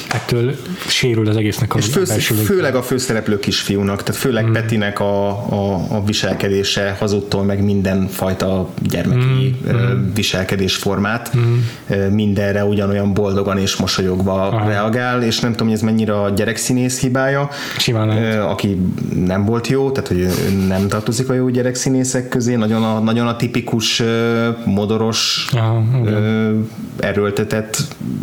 ettől 0.09 0.55
sérül 0.87 1.27
az 1.27 1.37
egésznek 1.37 1.75
a 1.75 1.77
És 1.77 1.85
fő, 1.85 2.03
főleg 2.33 2.75
a 2.75 2.81
főszereplő 2.81 3.39
kisfiúnak, 3.39 4.03
tehát 4.03 4.21
főleg 4.21 4.45
mm. 4.45 4.51
Petinek 4.51 4.99
a, 4.99 5.27
a, 5.29 5.85
a 5.89 6.03
viselkedése 6.05 6.95
hazudtól 6.99 7.43
meg 7.43 7.63
mindenfajta 7.63 8.69
gyermeki 8.81 9.55
mm. 9.71 10.13
viselkedésformát 10.13 11.31
mm. 11.37 11.57
mindenre 12.11 12.65
ugyanolyan 12.65 13.13
boldogan 13.13 13.57
és 13.57 13.75
mosolyogva 13.75 14.47
Aha. 14.47 14.67
reagál, 14.67 15.23
és 15.23 15.39
nem 15.39 15.52
tudom, 15.55 15.67
hogy 15.67 15.77
ez 15.77 15.83
mennyire 15.83 16.21
a 16.21 16.29
gyerekszínész 16.29 16.99
hibája, 16.99 17.49
Simán 17.77 18.39
aki 18.41 18.81
nem 19.25 19.45
volt 19.45 19.67
jó, 19.67 19.91
tehát 19.91 20.07
hogy 20.07 20.27
nem 20.67 20.87
tartozik 20.87 21.29
a 21.29 21.33
jó 21.33 21.49
gyerekszínészek 21.49 22.27
közé, 22.27 22.55
nagyon 22.55 22.83
a, 22.83 22.99
nagyon 22.99 23.27
a 23.27 23.35
tipikus 23.35 24.03
modoros 24.65 25.49
Aha, 25.55 25.83
erőltetett 26.99 27.77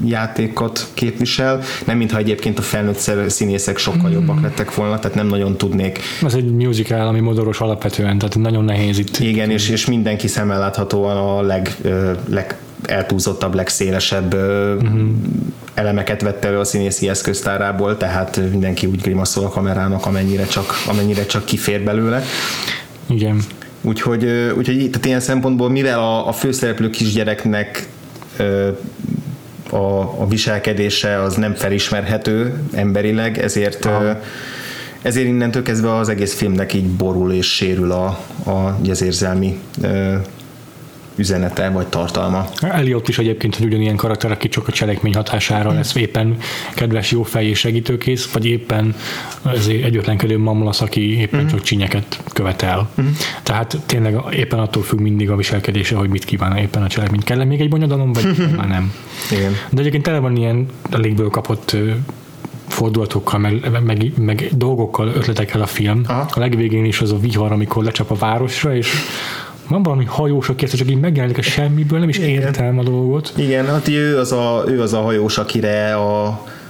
játékot 0.05 0.87
képvisel, 0.95 1.61
nem 1.87 1.97
mintha 1.97 2.19
egyébként 2.19 2.59
a 2.59 2.63
felnőtt 2.63 3.29
színészek 3.29 3.79
sokkal 3.79 4.01
hmm. 4.01 4.13
jobbak 4.13 4.43
lettek 4.43 4.75
volna, 4.75 4.99
tehát 4.99 5.17
nem 5.17 5.27
nagyon 5.27 5.57
tudnék. 5.57 6.01
Ez 6.25 6.35
egy 6.35 6.53
musical, 6.53 7.07
ami 7.07 7.21
modoros 7.21 7.61
alapvetően, 7.61 8.19
tehát 8.19 8.39
nagyon 8.39 8.65
nehéz 8.65 8.99
itt. 8.99 9.19
Igen, 9.19 9.51
és, 9.51 9.69
és 9.69 9.87
mindenki 9.87 10.27
szemmel 10.27 10.59
láthatóan 10.59 11.17
a 11.17 11.43
leg, 11.43 11.77
leg 12.29 12.57
eltúzottabb, 12.83 13.55
legszélesebb 13.55 14.35
uh-huh. 14.35 15.01
Elemeket 15.81 16.23
vette 16.23 16.49
elő 16.49 16.59
a 16.59 16.65
színészi 16.65 17.09
eszköztárából, 17.09 17.97
tehát 17.97 18.41
mindenki 18.51 18.87
úgy 18.87 19.01
grimaszol 19.01 19.45
a 19.45 19.49
kamerának, 19.49 20.07
amennyire 20.07 20.45
csak, 20.47 20.83
amennyire 20.87 21.27
csak 21.27 21.45
kifér 21.45 21.83
belőle. 21.83 22.23
Igen. 23.07 23.41
Úgyhogy, 23.81 24.25
úgyhogy 24.57 24.77
tehát 24.77 25.07
ilyen 25.07 25.21
szempontból, 25.21 25.71
mivel 25.71 25.99
a, 25.99 26.29
a 26.29 26.33
főszereplő 26.33 26.91
kisgyereknek 26.91 27.89
a, 29.71 30.01
a 30.01 30.27
viselkedése 30.29 31.23
az 31.23 31.35
nem 31.35 31.55
felismerhető 31.55 32.55
emberileg, 32.73 33.39
ezért 33.39 33.85
Aha 33.85 34.17
ezért 35.03 35.27
innentől 35.27 35.63
kezdve 35.63 35.97
az 35.97 36.09
egész 36.09 36.35
filmnek 36.35 36.75
így 36.75 36.87
borul 36.87 37.33
és 37.33 37.55
sérül 37.55 37.93
a, 37.93 38.07
a, 38.45 38.79
az 38.91 39.03
érzelmi 39.03 39.61
üzenete 41.21 41.71
vagy 41.71 41.87
tartalma. 41.87 42.47
Eliott 42.61 43.09
is 43.09 43.19
egyébként, 43.19 43.57
hogy 43.57 43.67
ugyanilyen 43.67 43.97
karakter, 43.97 44.31
aki 44.31 44.49
csak 44.49 44.69
a 44.69 44.73
cselekmény 44.73 45.15
hatására 45.15 45.73
lesz 45.73 45.95
éppen 45.95 46.37
kedves, 46.75 47.11
jó 47.11 47.23
fej 47.23 47.47
és 47.47 47.59
segítőkész, 47.59 48.33
vagy 48.33 48.47
éppen 48.47 48.95
ez 49.45 49.67
egy 49.67 49.97
ötlenkedő 49.97 50.39
mamlasz, 50.39 50.81
aki 50.81 51.19
éppen 51.19 51.41
uh-huh. 51.41 51.51
csak 51.51 51.63
csinyeket 51.63 52.23
követel. 52.33 52.89
Uh-huh. 52.97 53.15
Tehát 53.43 53.79
tényleg 53.87 54.17
éppen 54.33 54.59
attól 54.59 54.83
függ 54.83 55.01
mindig 55.01 55.31
a 55.31 55.37
viselkedése, 55.37 55.97
hogy 55.97 56.09
mit 56.09 56.25
kíván 56.25 56.57
éppen 56.57 56.83
a 56.83 56.89
cselekmény. 56.89 57.21
Kell 57.21 57.45
még 57.45 57.61
egy 57.61 57.69
bonyodalom, 57.69 58.13
vagy 58.13 58.25
már 58.57 58.69
nem. 58.69 58.95
Igen. 59.31 59.53
De 59.71 59.81
egyébként 59.81 60.03
tele 60.03 60.19
van 60.19 60.37
ilyen 60.37 60.67
légből 60.91 61.29
kapott 61.29 61.77
fordulatokkal, 62.69 63.39
meg, 63.39 63.83
meg, 63.85 64.13
meg 64.19 64.49
dolgokkal, 64.53 65.09
ötletekkel 65.09 65.61
a 65.61 65.67
film. 65.67 66.03
Aha. 66.07 66.29
A 66.35 66.39
legvégén 66.39 66.85
is 66.85 67.01
az 67.01 67.13
a 67.13 67.19
vihar, 67.19 67.53
amikor 67.53 67.85
lecsap 67.85 68.11
a 68.11 68.15
városra, 68.15 68.77
és 68.77 68.93
van 69.71 69.83
valami 69.83 70.05
hajós, 70.05 70.49
aki 70.49 70.65
ezt 70.65 70.77
csak 70.77 70.91
így 70.91 71.01
megjelenik 71.01 71.39
a 71.39 71.43
semmiből, 71.43 71.99
nem 71.99 72.09
is 72.09 72.19
értem 72.19 72.79
a 72.79 72.83
dolgot. 72.83 73.33
Igen, 73.37 73.67
hát 73.67 73.89
ő 73.89 74.19
az 74.19 74.33
a, 74.33 74.65
ő 74.67 74.81
az 74.83 74.93
a 74.93 75.01
hajós, 75.01 75.39
akire 75.39 75.95
a, 75.95 76.27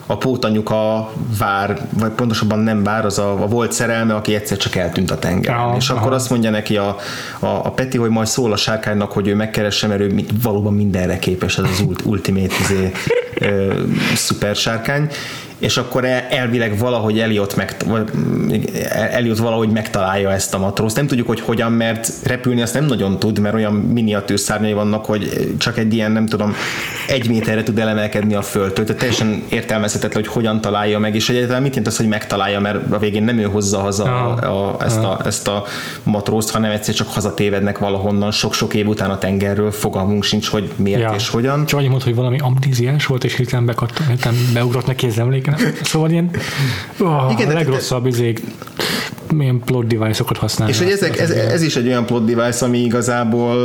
a 0.07 0.17
pótanyuka 0.17 1.13
vár, 1.39 1.89
vagy 1.99 2.11
pontosabban 2.11 2.59
nem 2.59 2.83
vár, 2.83 3.05
az 3.05 3.19
a, 3.19 3.43
a 3.43 3.47
volt 3.47 3.73
szerelme, 3.73 4.15
aki 4.15 4.35
egyszer 4.35 4.57
csak 4.57 4.77
eltűnt 4.77 5.11
a 5.11 5.19
tengeren. 5.19 5.59
Aha, 5.59 5.77
és 5.77 5.91
akkor 5.91 6.07
aha. 6.07 6.15
azt 6.15 6.31
mondja 6.31 6.51
neki 6.51 6.77
a, 6.77 6.97
a, 7.39 7.47
a 7.47 7.71
Peti, 7.71 7.99
hogy 7.99 8.11
majd 8.11 8.27
szól 8.27 8.53
a 8.53 8.57
sárkánynak, 8.57 9.13
hogy 9.13 9.29
ő 9.29 9.35
megkeresse, 9.35 9.87
mert 9.87 10.01
ő 10.01 10.25
valóban 10.43 10.75
mindenre 10.75 11.19
képes, 11.19 11.59
ez 11.59 11.65
az 11.65 11.85
ultimate 12.05 12.55
izé, 12.61 12.93
szuper 14.15 14.57
sárkány, 14.57 15.09
és 15.61 15.77
akkor 15.77 16.05
elvileg 16.31 16.79
valahogy 16.79 17.19
Eliott, 17.19 17.57
meg, 17.57 17.77
Eliott 18.91 19.39
valahogy 19.39 19.69
megtalálja 19.69 20.33
ezt 20.33 20.55
a 20.55 20.59
matrózt. 20.59 20.97
Nem 20.97 21.07
tudjuk, 21.07 21.27
hogy 21.27 21.41
hogyan, 21.41 21.73
mert 21.73 22.13
repülni 22.25 22.63
azt 22.63 22.75
nem 22.75 22.85
nagyon 22.85 23.19
tud, 23.19 23.39
mert 23.39 23.55
olyan 23.55 23.73
miniatűr 23.73 24.39
szárnyai 24.39 24.73
vannak, 24.73 25.05
hogy 25.05 25.55
csak 25.59 25.79
egy 25.79 25.95
ilyen, 25.95 26.13
nem 26.13 26.27
tudom, 26.27 26.55
egy 27.09 27.29
méterre 27.29 27.63
tud 27.63 27.79
elemelkedni 27.79 28.35
a 28.35 28.43
földtől. 28.43 28.85
Tehát 28.85 29.01
teljesen 29.01 29.43
értelmezhetetlen, 29.49 30.23
hogy 30.23 30.33
hogyan 30.33 30.61
találja 30.61 30.99
meg, 30.99 31.15
és 31.15 31.29
egyáltalán 31.29 31.63
mit 31.63 31.71
jelent 31.71 31.87
az, 31.87 31.97
hogy 31.97 32.09
megtalálja, 32.09 32.61
mert 32.61 32.93
a 32.93 32.99
végén 32.99 33.23
nem 33.23 33.39
ő 33.39 33.45
hozza 33.45 33.79
haza 33.79 34.05
a, 34.05 34.73
a, 34.73 34.85
ezt, 34.85 35.05
a, 35.05 35.21
ezt 35.25 35.49
a 35.49 35.65
matrózt, 36.03 36.51
hanem 36.51 36.71
egyszer 36.71 36.95
csak 36.95 37.09
hazatévednek 37.09 37.79
valahonnan 37.79 38.31
sok-sok 38.31 38.75
év 38.75 38.89
után 38.89 39.11
a 39.11 39.19
tengerről, 39.19 39.71
fogalmunk 39.71 40.23
sincs, 40.25 40.49
hogy 40.49 40.73
miért 40.77 41.01
ja. 41.01 41.13
és 41.17 41.29
hogyan. 41.29 41.67
Csak 41.67 41.81
mondta, 41.81 42.05
hogy 42.05 42.15
valami 42.15 42.39
amnéziás 42.39 43.07
volt, 43.07 43.25
és 43.25 43.37
hirtelen, 43.37 43.75
beugrott 44.53 44.87
neki 44.87 45.07
az 45.07 45.19
emlék, 45.19 45.50
Szóval 45.83 46.11
ilyen 46.11 46.31
oh, 46.99 47.33
Igen, 47.33 47.51
a 47.51 47.53
legrosszabb 47.53 48.07
izék 48.07 48.41
milyen 49.33 49.61
plot 49.65 49.87
device-okat 49.87 50.37
használni. 50.37 50.73
És 50.73 50.79
hogy 50.79 50.91
ezek, 50.91 51.19
ez, 51.19 51.31
ez, 51.31 51.63
is 51.63 51.77
egy 51.77 51.87
olyan 51.87 52.07
plot 52.07 52.25
device, 52.25 52.65
ami 52.65 52.79
igazából 52.79 53.57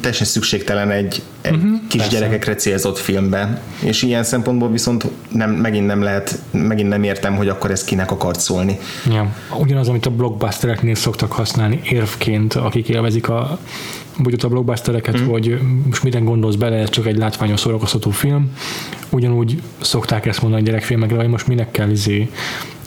teljesen 0.00 0.26
szükségtelen 0.26 0.90
egy, 0.90 1.22
egy 1.40 1.54
uh-huh, 1.54 1.70
kisgyerekekre 1.88 2.54
célzott 2.54 2.98
filmben. 2.98 3.60
És 3.80 4.02
ilyen 4.02 4.24
szempontból 4.24 4.70
viszont 4.70 5.04
nem, 5.28 5.50
megint 5.50 5.86
nem 5.86 6.02
lehet, 6.02 6.38
megint 6.50 6.88
nem 6.88 7.02
értem, 7.02 7.36
hogy 7.36 7.48
akkor 7.48 7.70
ez 7.70 7.84
kinek 7.84 8.10
akart 8.10 8.40
szólni. 8.40 8.78
Ja. 9.10 9.34
Ugyanaz, 9.58 9.88
amit 9.88 10.06
a 10.06 10.10
blockbustereknél 10.10 10.94
szoktak 10.94 11.32
használni 11.32 11.80
érvként, 11.84 12.54
akik 12.54 12.88
élvezik 12.88 13.28
a 13.28 13.58
vagy 14.18 14.32
ott 14.32 14.42
a 14.42 14.48
blockbustereket, 14.48 15.20
mm. 15.20 15.26
hogy 15.26 15.58
most 15.86 16.02
minden 16.02 16.24
gondolsz 16.24 16.54
bele, 16.54 16.76
ez 16.76 16.90
csak 16.90 17.06
egy 17.06 17.16
látványos 17.16 17.60
szórakoztató 17.60 18.10
film. 18.10 18.52
Ugyanúgy 19.10 19.62
szokták 19.80 20.26
ezt 20.26 20.42
mondani 20.42 20.62
a 20.62 20.66
gyerekfilmekre, 20.66 21.16
hogy 21.16 21.28
most 21.28 21.46
minek 21.46 21.70
kell 21.70 21.90
izé 21.90 22.28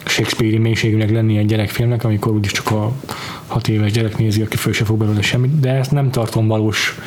Shakespeare-i 0.05 0.57
mélységűnek 0.57 1.11
lenni 1.11 1.37
egy 1.37 1.45
gyerekfilmnek, 1.45 2.03
amikor 2.03 2.31
úgyis 2.33 2.51
csak 2.51 2.71
a 2.71 2.91
hat 3.47 3.67
éves 3.67 3.91
gyerek 3.91 4.17
nézi, 4.17 4.41
aki 4.41 4.55
föl 4.55 4.73
se 4.73 4.85
fog 4.85 4.97
belőle 4.97 5.21
semmit, 5.21 5.59
de 5.59 5.69
ezt 5.69 5.91
nem 5.91 6.11
tartom 6.11 6.47
valós 6.47 6.99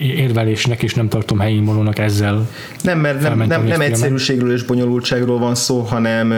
érvelésnek, 0.00 0.82
és 0.82 0.94
nem 0.94 1.08
tartom 1.08 1.38
helyén 1.38 1.64
valónak 1.64 1.98
ezzel. 1.98 2.48
Nem, 2.82 2.98
mert 2.98 3.22
nem, 3.22 3.38
nem, 3.38 3.64
nem 3.64 3.80
egyszerűségről 3.80 4.52
és 4.52 4.62
bonyolultságról 4.62 5.38
van 5.38 5.54
szó, 5.54 5.80
hanem, 5.80 6.32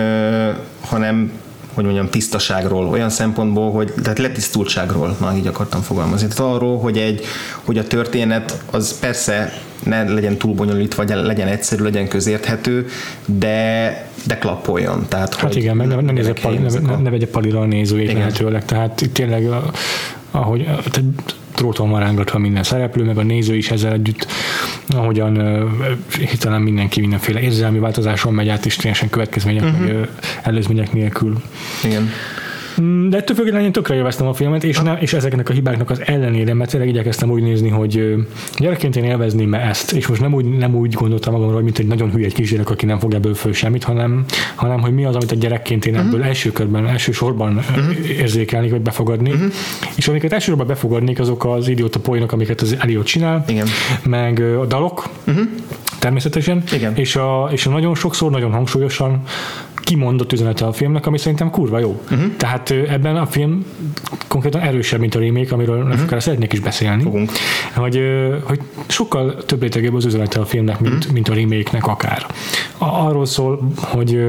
hanem 0.81 1.33
hogy 1.75 1.85
mondjam, 1.85 2.09
tisztaságról, 2.09 2.87
olyan 2.87 3.11
szempontból, 3.11 3.73
hogy 3.73 3.93
tehát 4.03 4.19
letisztultságról, 4.19 5.17
na 5.21 5.37
így 5.37 5.47
akartam 5.47 5.81
fogalmazni. 5.81 6.29
Tehát 6.29 6.55
arról, 6.55 6.79
hogy, 6.79 6.99
egy, 6.99 7.25
hogy 7.65 7.79
a 7.79 7.87
történet 7.87 8.63
az 8.71 8.99
persze 8.99 9.53
ne 9.85 10.03
legyen 10.03 10.37
túl 10.37 10.55
bonyolít, 10.55 10.95
vagy 10.95 11.09
legyen 11.09 11.49
egyszerű, 11.49 11.83
legyen 11.83 12.09
közérthető, 12.09 12.87
de, 13.25 14.07
de 14.27 14.39
klappoljon. 14.39 15.07
Tehát, 15.09 15.35
hát 15.35 15.55
igen, 15.55 15.77
meg 15.77 15.87
ne, 15.87 15.95
ne, 15.95 16.13
nézze 16.13 16.33
pali, 16.33 16.57
ne, 16.57 16.97
ne, 16.97 17.11
vegye 17.11 17.27
palira 17.27 17.61
a 17.61 17.65
nézőjét 17.65 18.13
lehetőleg, 18.13 18.65
tehát 18.65 19.09
tényleg 19.13 19.49
ahogy 20.31 20.69
tróton 21.62 21.90
van 21.90 22.01
rángatva 22.01 22.38
minden 22.38 22.62
szereplő, 22.62 23.05
meg 23.05 23.18
a 23.18 23.22
néző 23.22 23.57
is 23.57 23.70
ezzel 23.70 23.92
együtt, 23.92 24.27
ahogyan 24.88 25.35
hirtelen 26.18 26.61
mindenki 26.61 27.01
mindenféle 27.01 27.40
érzelmi 27.40 27.79
változáson 27.79 28.35
megy 28.35 28.48
át, 28.48 28.66
és 28.66 28.77
teljesen 28.77 29.11
következmények, 29.11 29.64
uh-huh. 29.64 29.87
meg 29.87 30.09
előzmények 30.42 30.92
nélkül. 30.92 31.42
Igen. 31.85 32.11
Mm, 32.83 33.09
de 33.09 33.16
ettől 33.16 33.37
függetlenül 33.37 33.66
én 33.66 33.73
tökre 33.73 33.95
élveztem 33.95 34.27
a 34.27 34.35
filmet, 34.35 34.64
és, 34.64 34.81
ne, 34.81 34.92
és 34.92 35.12
ezeknek 35.12 35.49
a 35.49 35.53
hibáknak 35.53 35.90
az 35.90 36.03
ellenére, 36.05 36.55
mert 36.55 36.71
tényleg 36.71 36.88
igyekeztem 36.88 37.31
úgy 37.31 37.42
nézni, 37.42 37.68
hogy 37.68 38.14
gyerekként 38.59 38.97
én 38.97 39.05
élvezném 39.05 39.55
ezt, 39.55 39.92
és 39.92 40.07
most 40.07 40.21
nem 40.21 40.35
úgy, 40.35 40.45
nem 40.45 40.75
úgy 40.75 40.92
gondoltam 40.92 41.33
magamról, 41.33 41.55
hogy 41.55 41.64
mint 41.64 41.79
egy 41.79 41.87
nagyon 41.87 42.11
hülye 42.11 42.29
kisgyerek, 42.29 42.71
aki 42.71 42.87
nem 42.87 42.99
fog 42.99 43.14
ebből 43.14 43.35
föl 43.35 43.53
semmit, 43.53 43.85
hanem, 43.85 44.25
hanem 44.55 44.81
hogy 44.81 44.95
mi 44.95 45.05
az, 45.05 45.14
amit 45.14 45.33
a 45.33 45.35
gyerekként 45.35 45.87
én 45.87 45.95
ebből 45.95 46.11
uh-huh. 46.11 46.27
első 46.27 46.53
körben, 46.53 46.87
első 46.87 47.12
sorban 47.12 47.57
uh-huh. 47.57 48.09
érzékelni, 48.09 48.68
vagy 48.68 48.81
befogadni. 48.81 49.31
Uh-huh. 49.31 49.53
És 49.97 50.09
amiket 50.09 50.33
elsősorban 50.33 50.66
befogadnék, 50.66 51.21
azok 51.21 51.45
az 51.45 51.68
idióta 51.68 52.01
poénok, 52.01 52.33
amiket 52.33 52.61
az 52.61 52.77
Elliot 52.81 53.07
csinál, 53.07 53.45
Igen. 53.49 53.66
meg 54.03 54.40
a 54.40 54.66
dalok, 54.66 55.09
uh-huh. 55.27 55.45
természetesen, 55.99 56.62
Igen. 56.73 56.97
És, 56.97 57.16
a, 57.16 57.49
és 57.53 57.66
a 57.66 57.71
nagyon 57.71 57.95
sokszor, 57.95 58.31
nagyon 58.31 58.53
hangsúlyosan 58.53 59.23
kimondott 59.83 60.33
üzenete 60.33 60.66
a 60.66 60.73
filmnek, 60.73 61.07
ami 61.07 61.18
szerintem 61.18 61.51
kurva 61.51 61.79
jó. 61.79 62.01
Uh-huh. 62.11 62.37
Tehát 62.37 62.71
ebben 62.71 63.16
a 63.16 63.27
film 63.27 63.64
konkrétan 64.29 64.61
erősebb, 64.61 65.01
mint 65.01 65.14
a 65.14 65.18
remake, 65.18 65.55
amiről 65.55 65.83
uh-huh. 65.83 65.99
sokára 65.99 66.21
szeretnék 66.21 66.53
is 66.53 66.61
beszélni. 66.61 67.03
Fogunk. 67.03 67.31
Hogy, 67.75 68.01
hogy 68.42 68.61
sokkal 68.87 69.37
több 69.47 69.61
rétegebb 69.61 69.95
az 69.95 70.05
üzenete 70.05 70.40
a 70.40 70.45
filmnek, 70.45 70.81
mint, 70.81 70.95
uh-huh. 70.95 71.12
mint 71.12 71.29
a 71.29 71.35
remake-nek 71.35 71.87
akár. 71.87 72.27
Arról 72.79 73.27
szól, 73.27 73.73
hogy 73.77 74.25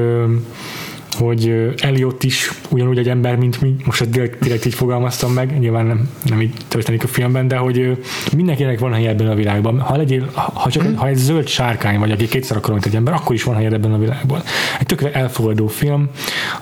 hogy 1.14 1.72
Eliott 1.76 2.22
is 2.22 2.50
ugyanúgy 2.68 2.98
egy 2.98 3.08
ember, 3.08 3.36
mint 3.36 3.60
mi, 3.60 3.76
most 3.84 4.00
ezt 4.00 4.10
direkt, 4.10 4.42
direkt 4.42 4.64
így 4.64 4.74
fogalmaztam 4.74 5.32
meg, 5.32 5.58
nyilván 5.58 5.86
nem, 5.86 6.10
nem 6.24 6.40
így 6.40 6.52
történik 6.68 7.04
a 7.04 7.06
filmben, 7.06 7.48
de 7.48 7.56
hogy 7.56 8.04
mindenkinek 8.36 8.78
van 8.78 8.92
helye 8.92 9.08
ebben 9.08 9.26
a 9.26 9.34
világban. 9.34 9.80
Ha, 9.80 9.96
legyél, 9.96 10.30
ha, 10.32 10.70
csak, 10.70 10.86
ha 10.96 11.06
egy 11.06 11.16
zöld 11.16 11.46
sárkány 11.46 11.98
vagy, 11.98 12.10
aki 12.10 12.28
kétszer 12.28 12.56
akar, 12.56 12.72
mint 12.72 12.86
egy 12.86 12.96
ember, 12.96 13.14
akkor 13.14 13.34
is 13.34 13.42
van 13.42 13.54
helye 13.54 13.70
ebben 13.70 13.92
a 13.92 13.98
világban. 13.98 14.42
Egy 14.78 14.86
tökre 14.86 15.12
elfogadó 15.12 15.66
film, 15.66 16.08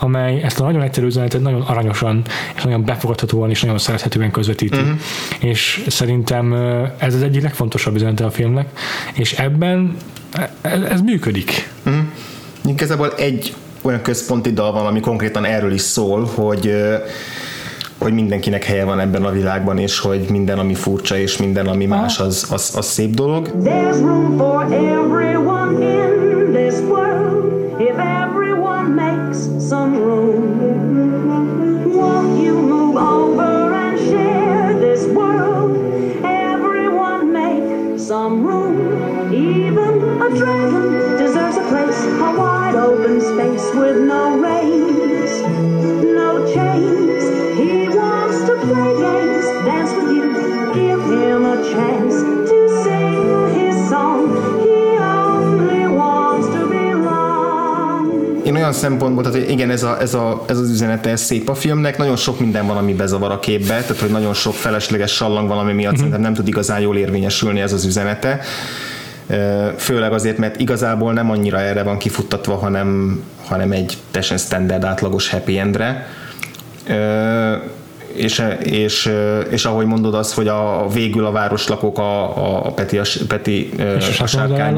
amely 0.01 0.43
ezt 0.43 0.61
a 0.61 0.65
nagyon 0.65 0.83
egyszerű 0.83 1.07
üzenetet 1.07 1.41
nagyon 1.41 1.61
aranyosan, 1.61 2.23
és 2.55 2.62
nagyon 2.62 2.85
befogadhatóan 2.85 3.51
és 3.51 3.62
nagyon 3.62 3.79
szerethetően 3.79 4.31
közvetíti. 4.31 4.79
Uh-huh. 4.79 4.99
És 5.41 5.85
szerintem 5.88 6.53
ez 6.99 7.15
az 7.15 7.23
egyik 7.23 7.43
legfontosabb 7.43 7.95
üzenete 7.95 8.25
a 8.25 8.31
filmnek, 8.31 8.69
és 9.15 9.33
ebben 9.33 9.97
ez, 10.61 10.81
ez 10.81 11.01
működik. 11.01 11.71
Uh-huh. 11.87 12.03
Igazából 12.67 13.12
egy 13.15 13.55
olyan 13.83 14.03
központi 14.03 14.53
dal 14.53 14.73
van, 14.73 14.87
ami 14.87 15.01
konkrétan 15.01 15.45
erről 15.45 15.73
is 15.73 15.81
szól, 15.81 16.25
hogy 16.35 16.75
hogy 17.99 18.12
mindenkinek 18.12 18.64
helye 18.64 18.85
van 18.85 19.01
ebben 19.01 19.25
a 19.25 19.31
világban, 19.31 19.79
és 19.79 19.99
hogy 19.99 20.27
minden, 20.31 20.59
ami 20.59 20.75
furcsa, 20.75 21.16
és 21.16 21.37
minden, 21.37 21.66
ami 21.66 21.87
más, 21.87 22.18
az, 22.18 22.47
az, 22.51 22.73
az 22.77 22.87
szép 22.87 23.14
dolog. 23.14 23.49
There's 23.64 23.99
room 24.01 24.37
for 24.37 24.62
everyone 24.73 25.91
with 43.74 43.96
no 43.96 44.38
reins, 44.40 45.32
no 46.18 46.44
chains. 46.54 47.24
He 47.58 47.88
wants 47.88 48.38
to 48.48 48.54
play 48.66 48.90
games, 49.06 49.44
dance 49.64 49.92
with 49.96 50.11
you, 50.16 50.28
give 50.74 51.02
him 51.04 51.44
a 51.44 51.56
chance 51.72 52.14
to 52.50 52.58
sing 52.82 53.22
his 53.58 53.88
song. 53.88 54.20
He 54.64 54.98
only 54.98 55.87
wants 55.87 56.46
to 56.54 56.68
belong. 56.68 58.46
Én 58.46 58.54
olyan 58.54 58.72
szempontból, 58.72 59.22
tehát 59.22 59.48
igen, 59.48 59.70
ez, 59.70 59.82
a, 59.82 60.00
ez, 60.00 60.14
a, 60.14 60.44
ez 60.46 60.58
az 60.58 60.70
üzenete 60.70 61.11
ez 61.11 61.20
szép 61.20 61.48
a 61.48 61.54
filmnek, 61.54 61.98
nagyon 61.98 62.16
sok 62.16 62.40
minden 62.40 62.66
van, 62.66 62.76
ami 62.76 62.94
bezavar 62.94 63.30
a 63.30 63.38
képbe, 63.38 63.80
tehát 63.80 64.00
hogy 64.00 64.11
nagyon 64.11 64.35
sok 64.35 64.54
felesleges 64.54 65.12
sallang 65.12 65.48
valami 65.48 65.72
miatt 65.72 65.92
mm-hmm. 65.92 65.96
szerintem 65.96 66.20
nem 66.20 66.35
tud 66.35 66.48
igazán 66.48 66.80
jól 66.80 66.96
érvényesülni 66.96 67.61
ez 67.61 67.72
az 67.72 67.85
üzenete 67.85 68.40
főleg 69.77 70.12
azért, 70.12 70.38
mert 70.38 70.61
igazából 70.61 71.12
nem 71.12 71.31
annyira 71.31 71.61
erre 71.61 71.83
van 71.83 71.99
kifuttatva, 71.99 72.57
hanem, 72.57 73.21
hanem 73.45 73.73
egy 73.73 73.97
teljesen 74.11 74.38
standard 74.38 74.85
átlagos 74.85 75.31
happy 75.31 75.59
endre. 75.59 76.07
és, 78.12 78.42
és, 78.62 79.12
és 79.51 79.64
ahogy 79.64 79.87
mondod 79.87 80.14
azt, 80.14 80.35
hogy 80.35 80.49
a, 80.49 80.87
végül 80.92 81.27
a 81.27 81.31
városlakók 81.31 81.99
a, 81.99 82.66
a 82.66 82.71
Peti, 82.71 82.99
a, 82.99 83.05
Peti 83.29 83.71
és 83.97 84.21
a, 84.21 84.23
a 84.23 84.27
sárkány, 84.27 84.75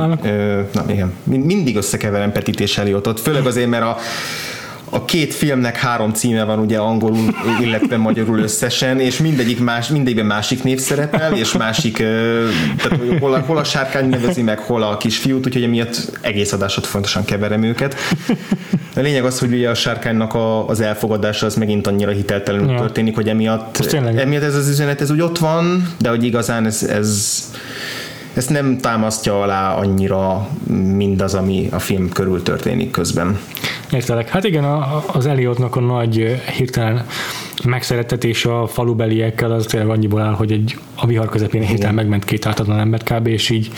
na 0.73 0.85
igen, 0.88 1.12
mindig 1.23 1.77
összekeverem 1.77 2.33
Petit 2.33 2.61
és 2.61 2.79
Eliotot, 2.79 3.21
főleg 3.21 3.47
azért, 3.47 3.69
mert 3.69 3.83
a, 3.83 3.97
a 4.94 5.04
két 5.04 5.35
filmnek 5.35 5.76
három 5.76 6.12
címe 6.12 6.44
van 6.44 6.59
ugye 6.59 6.78
angolul, 6.78 7.35
illetve 7.61 7.96
magyarul 7.96 8.38
összesen, 8.38 9.00
és 9.00 9.18
mindegyik 9.18 9.61
más, 9.61 9.88
mindegyikben 9.88 10.26
másik 10.26 10.62
név 10.62 10.78
szerepel, 10.78 11.37
és 11.37 11.52
másik, 11.52 11.96
tehát 12.76 13.00
hol 13.20 13.35
a, 13.35 13.38
hol 13.38 13.57
a 13.57 13.64
sárkány 13.64 14.09
nevezi 14.09 14.42
meg, 14.42 14.59
hol 14.59 14.83
a 14.83 14.96
kisfiút, 14.96 15.46
úgyhogy 15.46 15.62
emiatt 15.62 16.18
egész 16.20 16.52
adásot 16.52 16.87
fontosan 16.87 17.24
keverem 17.24 17.62
őket. 17.62 17.96
A 18.96 19.00
lényeg 19.00 19.24
az, 19.24 19.38
hogy 19.38 19.52
ugye 19.52 19.70
a 19.70 19.74
sárkánynak 19.74 20.35
a, 20.35 20.68
az 20.68 20.80
elfogadása 20.80 21.46
az 21.46 21.54
megint 21.54 21.87
annyira 21.87 22.11
hiteltelenül 22.11 22.70
ja. 22.70 22.78
történik, 22.78 23.14
hogy 23.14 23.28
emiatt, 23.28 23.94
emiatt 24.16 24.42
ez 24.42 24.54
az 24.54 24.68
üzenet 24.68 25.00
ez 25.00 25.11
úgy 25.11 25.20
ott 25.20 25.38
van, 25.38 25.94
de 25.98 26.09
hogy 26.09 26.24
igazán 26.24 26.66
ez, 26.66 26.83
ez 26.83 27.42
ezt 28.35 28.50
nem 28.50 28.78
támasztja 28.78 29.42
alá 29.42 29.74
annyira 29.74 30.48
mindaz, 30.96 31.35
ami 31.35 31.68
a 31.70 31.78
film 31.78 32.09
körül 32.09 32.42
történik 32.42 32.90
közben. 32.90 33.38
Értelek. 33.94 34.28
Hát 34.28 34.44
igen, 34.44 34.64
az 35.12 35.26
Eliotnak 35.26 35.76
a 35.76 35.80
nagy 35.80 36.42
hirtelen 36.57 37.07
megszerettetés 37.64 38.44
a 38.44 38.66
falubeliekkel 38.66 39.52
az 39.52 39.66
tényleg 39.66 39.88
annyiból 39.88 40.20
áll, 40.20 40.33
hogy 40.33 40.52
egy, 40.52 40.78
a 40.94 41.07
vihar 41.07 41.28
közepén 41.28 41.62
hirtelen 41.62 41.94
megment 41.94 42.24
két 42.24 42.46
ártatlan 42.46 42.78
ember 42.78 43.02
kb. 43.02 43.26
és 43.26 43.50
így 43.50 43.70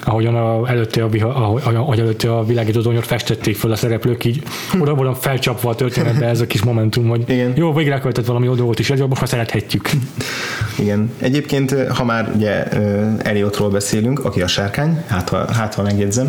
ahogyan 0.00 0.34
a, 0.34 0.68
előtte 0.68 1.02
a, 1.02 1.08
vihar, 1.08 1.60
ahogy 1.74 1.98
előtte 1.98 2.36
a 2.36 2.44
világító 2.44 3.00
festették 3.00 3.56
föl 3.56 3.72
a 3.72 3.76
szereplők, 3.76 4.24
így 4.24 4.42
oda 4.80 4.94
volna 4.94 5.14
felcsapva 5.14 5.70
a 5.70 5.74
történetbe 5.74 6.26
ez 6.26 6.40
a 6.40 6.46
kis 6.46 6.62
momentum, 6.62 7.08
hogy 7.08 7.22
Igen. 7.26 7.52
jó, 7.56 7.72
végre 7.72 7.92
elköltett 7.92 8.26
valami 8.26 8.46
jó 8.46 8.54
dolgot 8.54 8.78
is, 8.78 8.90
egy 8.90 8.98
most 8.98 9.20
már 9.20 9.28
szerethetjük. 9.28 9.90
Igen. 10.78 11.12
Egyébként, 11.18 11.74
ha 11.88 12.04
már 12.04 12.32
ugye 12.36 12.64
Eliotról 13.18 13.70
beszélünk, 13.70 14.24
aki 14.24 14.42
a 14.42 14.46
sárkány, 14.46 15.04
hát 15.06 15.28
ha, 15.28 15.52
hát 15.52 15.74
ha 15.74 15.82
megjegyzem, 15.82 16.28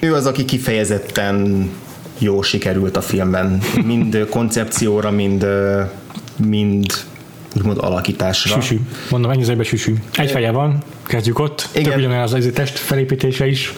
ő 0.00 0.14
az, 0.14 0.26
aki 0.26 0.44
kifejezetten 0.44 1.61
jó 2.18 2.42
sikerült 2.42 2.96
a 2.96 3.00
filmben. 3.00 3.62
Mind 3.84 4.26
koncepcióra, 4.30 5.10
mind, 5.10 5.46
mind 6.36 6.86
úgymond 7.56 7.78
alakításra. 7.78 8.60
Süsű. 8.60 8.80
Mondom, 9.10 9.30
ennyi 9.30 9.42
az 9.42 9.66
süsű. 9.66 9.94
Egy 10.12 10.30
feje 10.30 10.50
van, 10.50 10.82
kezdjük 11.06 11.38
ott. 11.38 11.68
Igen. 11.72 11.84
Tök 11.84 11.96
ugyanaz 11.96 12.32
az 12.32 12.50
test 12.54 12.78
felépítése 12.78 13.46
is. 13.46 13.72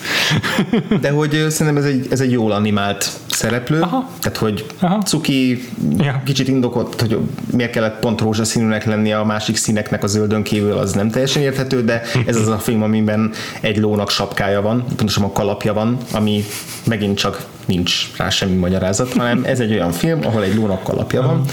De 1.01 1.11
hogy 1.11 1.47
szerintem 1.49 1.83
ez 1.83 1.91
egy, 1.91 2.07
ez 2.11 2.21
egy 2.21 2.31
jól 2.31 2.53
animált 2.53 3.11
szereplő, 3.27 3.81
Aha. 3.81 4.11
tehát 4.21 4.39
hogy 4.39 4.67
Aha. 4.79 5.03
cuki, 5.03 5.69
ja. 5.99 6.23
kicsit 6.25 6.49
indokott, 6.49 7.01
hogy 7.01 7.19
miért 7.53 7.73
kellett 7.73 7.99
pont 7.99 8.21
rózsaszínűnek 8.21 8.85
lenni 8.85 9.13
a 9.13 9.25
másik 9.25 9.57
színeknek 9.57 10.03
a 10.03 10.07
zöldön 10.07 10.43
kívül, 10.43 10.73
az 10.73 10.93
nem 10.93 11.11
teljesen 11.11 11.43
érthető, 11.43 11.85
de 11.85 12.03
ez 12.27 12.37
az 12.37 12.49
a 12.49 12.59
film, 12.59 12.83
amiben 12.83 13.33
egy 13.61 13.77
lónak 13.77 14.11
sapkája 14.11 14.63
van, 14.63 14.85
pontosan 14.97 15.25
a 15.25 15.33
kalapja 15.33 15.73
van, 15.73 15.99
ami 16.13 16.45
megint 16.85 17.19
csak 17.19 17.47
nincs 17.65 18.11
rá 18.17 18.29
semmi 18.29 18.57
magyarázat, 18.57 19.13
hanem 19.13 19.45
ez 19.45 19.61
egy 19.61 19.73
olyan 19.73 19.93
film, 19.93 20.21
ahol 20.25 20.43
egy 20.43 20.55
lónak 20.55 20.83
kalapja 20.83 21.23
van, 21.23 21.45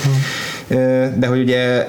de 1.18 1.28
hogy 1.28 1.40
ugye 1.40 1.88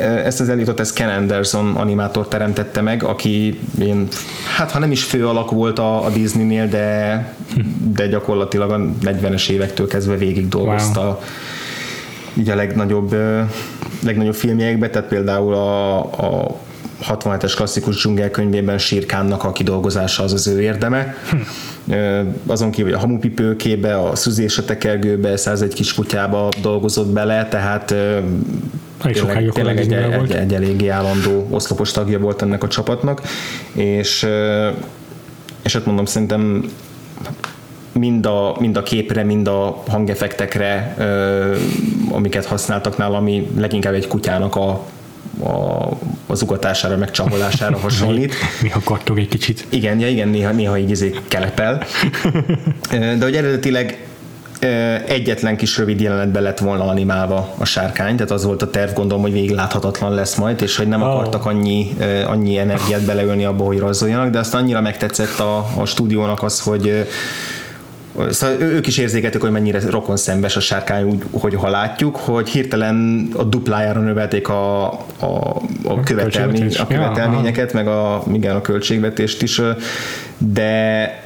ezt 0.00 0.40
az 0.40 0.48
elitot, 0.48 0.80
ezt 0.80 0.94
Ken 0.94 1.08
Anderson 1.08 1.76
animátor 1.76 2.28
teremtette 2.28 2.80
meg, 2.80 3.02
aki 3.02 3.60
én, 3.80 4.08
hát 4.56 4.70
ha 4.70 4.78
nem 4.78 4.90
is 4.90 5.04
fő 5.04 5.26
alak 5.26 5.50
volt 5.50 5.78
a, 5.78 6.04
a 6.04 6.10
Disney-nél, 6.10 6.68
de, 6.68 7.34
de 7.92 8.06
gyakorlatilag 8.06 8.70
a 8.70 8.78
40-es 9.04 9.48
évektől 9.48 9.86
kezdve 9.86 10.16
végig 10.16 10.48
dolgozta 10.48 11.00
wow. 11.00 11.16
így 12.34 12.50
a 12.50 12.54
legnagyobb, 12.54 13.16
legnagyobb 14.02 14.34
filmjeikbe, 14.34 14.90
tehát 14.90 15.08
például 15.08 15.54
a, 15.54 15.98
a 15.98 16.56
67-es 17.08 17.52
klasszikus 17.56 17.96
dzsungelkönyvében 17.96 18.78
Sírkánnak 18.78 19.44
a 19.44 19.52
kidolgozása 19.52 20.22
az 20.22 20.32
az 20.32 20.46
ő 20.46 20.60
érdeme. 20.60 21.14
Hm. 21.30 21.36
Azon 22.46 22.70
kívül 22.70 22.94
a 22.94 22.98
hamupipőkébe, 22.98 23.98
a 23.98 24.16
szüzés 24.16 24.58
a 24.58 24.64
tekergőbe, 24.64 25.36
101 25.36 25.74
kis 25.74 25.94
kutyába 25.94 26.48
dolgozott 26.62 27.08
bele, 27.08 27.48
tehát 27.48 27.94
tényleg, 29.02 29.50
tényleg 29.52 29.78
egy, 29.78 29.92
egy, 29.92 30.32
egy 30.32 30.54
eléggé 30.54 30.88
állandó 30.88 31.46
oszlopos 31.50 31.90
tagja 31.90 32.18
volt 32.18 32.42
ennek 32.42 32.62
a 32.62 32.68
csapatnak, 32.68 33.22
és, 33.72 34.26
és 35.62 35.72
hát 35.72 35.86
mondom, 35.86 36.04
szerintem 36.04 36.70
mind 37.92 38.26
a, 38.26 38.56
mind 38.60 38.76
a 38.76 38.82
képre, 38.82 39.22
mind 39.22 39.48
a 39.48 39.82
hangefektekre, 39.88 40.94
amiket 42.10 42.44
használtak 42.44 42.96
nála, 42.96 43.16
ami 43.16 43.50
leginkább 43.56 43.94
egy 43.94 44.06
kutyának 44.06 44.56
a 44.56 44.84
a, 45.42 45.88
az 46.26 46.42
ugatására, 46.42 46.96
meg 46.96 47.10
csaholására 47.10 47.78
hasonlít. 47.88 48.34
néha 48.62 48.80
kattog 48.84 49.18
egy 49.18 49.28
kicsit. 49.28 49.66
Igen, 49.68 49.98
ja, 49.98 50.08
igen, 50.08 50.28
néha, 50.28 50.50
néha 50.50 50.78
így 50.78 50.90
izé 50.90 51.14
kelepel. 51.28 51.84
De 52.90 53.18
hogy 53.20 53.36
eredetileg 53.36 54.04
egyetlen 55.06 55.56
kis 55.56 55.78
rövid 55.78 56.00
jelenetben 56.00 56.42
lett 56.42 56.58
volna 56.58 56.84
animálva 56.84 57.54
a 57.58 57.64
sárkány, 57.64 58.14
tehát 58.16 58.30
az 58.30 58.44
volt 58.44 58.62
a 58.62 58.70
terv, 58.70 58.92
gondolom, 58.94 59.22
hogy 59.22 59.32
végig 59.32 59.50
láthatatlan 59.50 60.14
lesz 60.14 60.34
majd, 60.34 60.62
és 60.62 60.76
hogy 60.76 60.88
nem 60.88 61.02
oh. 61.02 61.08
akartak 61.08 61.46
annyi, 61.46 61.96
annyi 62.26 62.58
energiát 62.58 63.04
beleölni 63.04 63.44
abba, 63.44 63.64
hogy 63.64 63.78
rajzoljanak, 63.78 64.30
de 64.30 64.38
azt 64.38 64.54
annyira 64.54 64.80
megtetszett 64.80 65.38
a, 65.38 65.66
a 65.76 65.84
stúdiónak 65.84 66.42
az, 66.42 66.60
hogy 66.60 67.06
Szóval 68.30 68.60
ők 68.60 68.86
is 68.86 68.98
érzékelték, 68.98 69.40
hogy 69.40 69.50
mennyire 69.50 69.80
rokon 69.90 70.16
szembes 70.16 70.56
a 70.56 70.60
sárkány, 70.60 71.04
úgy, 71.04 71.22
hogy 71.30 71.54
ha 71.54 71.68
látjuk, 71.68 72.16
hogy 72.16 72.48
hirtelen 72.48 73.28
a 73.36 73.44
duplájára 73.44 74.00
növelték 74.00 74.48
a, 74.48 74.84
a, 74.92 75.62
a, 75.84 76.00
követelmény, 76.04 76.74
a 76.78 76.86
követelményeket, 76.86 77.72
ja, 77.72 77.78
meg 77.78 77.88
a, 77.88 78.22
igen, 78.32 78.56
a 78.56 78.60
költségvetést 78.60 79.42
is, 79.42 79.60
de 80.38 81.22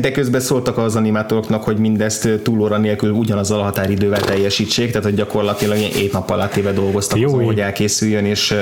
de 0.00 0.12
közben 0.12 0.40
szóltak 0.40 0.78
az 0.78 0.96
animátoroknak, 0.96 1.62
hogy 1.62 1.78
mindezt 1.78 2.28
túlóra 2.42 2.78
nélkül 2.78 3.10
ugyanazzal 3.10 3.60
a 3.60 3.62
határidővel 3.62 4.20
teljesítsék, 4.20 4.88
tehát 4.88 5.04
hogy 5.04 5.14
gyakorlatilag 5.14 5.78
ilyen 5.78 5.90
év 5.90 6.12
nap 6.12 6.30
alatt 6.30 6.56
éve 6.56 6.72
dolgoztak 6.72 7.18
Jó, 7.18 7.26
azon, 7.26 7.44
hogy 7.44 7.60
elkészüljön, 7.60 8.24
és, 8.24 8.54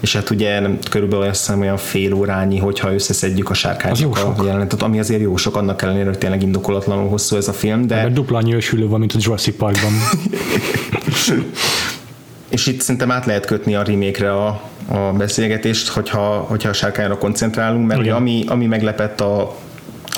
és 0.00 0.14
hát 0.14 0.30
ugye 0.30 0.60
körülbelül 0.90 1.24
azt 1.24 1.46
hiszem 1.46 1.60
olyan 1.60 1.76
fél 1.76 2.12
órányi, 2.12 2.58
hogyha 2.58 2.92
összeszedjük 2.94 3.50
a 3.50 3.54
sárkányok 3.54 4.18
a 4.36 4.44
jelenetet, 4.44 4.82
ami 4.82 4.98
azért 4.98 5.20
jó 5.20 5.36
sok, 5.36 5.56
annak 5.56 5.82
ellenére, 5.82 6.04
hogy 6.04 6.18
tényleg 6.18 6.42
indokolatlanul 6.42 7.08
hosszú 7.08 7.36
ez 7.36 7.48
a 7.48 7.52
film, 7.52 7.86
de... 7.86 7.98
Ebben 7.98 8.14
dupla 8.14 8.38
annyi 8.38 8.54
ősülő 8.54 8.88
van, 8.88 8.98
mint 8.98 9.12
a 9.12 9.18
Jurassic 9.20 9.56
Parkban. 9.56 9.92
és 12.48 12.66
itt 12.66 12.80
szerintem 12.80 13.10
át 13.10 13.26
lehet 13.26 13.46
kötni 13.46 13.74
a 13.74 13.82
remake 13.82 14.32
a, 14.32 14.46
a 14.88 15.12
beszélgetést, 15.16 15.88
hogyha, 15.88 16.44
hogyha 16.48 16.68
a 16.68 16.72
sárkányra 16.72 17.18
koncentrálunk, 17.18 17.86
mert 17.86 18.08
ami, 18.08 18.44
ami 18.46 18.66
meglepett 18.66 19.20
a 19.20 19.56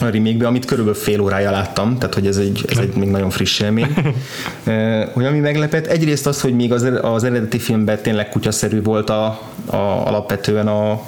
a 0.07 0.11
remake 0.11 0.47
amit 0.47 0.65
körülbelül 0.65 1.01
fél 1.01 1.21
órája 1.21 1.51
láttam, 1.51 1.99
tehát 1.99 2.15
hogy 2.15 2.27
ez 2.27 2.37
egy, 2.37 2.65
ez 2.69 2.79
egy 2.79 2.95
még 2.95 3.09
nagyon 3.09 3.31
friss 3.31 3.61
élmény. 3.61 3.95
hogy 5.15 5.25
ami 5.25 5.39
meglepett, 5.39 5.87
egyrészt 5.87 6.27
az, 6.27 6.41
hogy 6.41 6.55
még 6.55 6.73
az, 6.73 6.89
az 7.03 7.25
eredeti 7.25 7.59
filmben 7.59 7.99
tényleg 8.03 8.29
kutyaszerű 8.29 8.83
volt 8.83 9.11
a, 9.11 9.25
a, 9.67 9.77
alapvetően 9.77 10.69
a, 10.69 11.03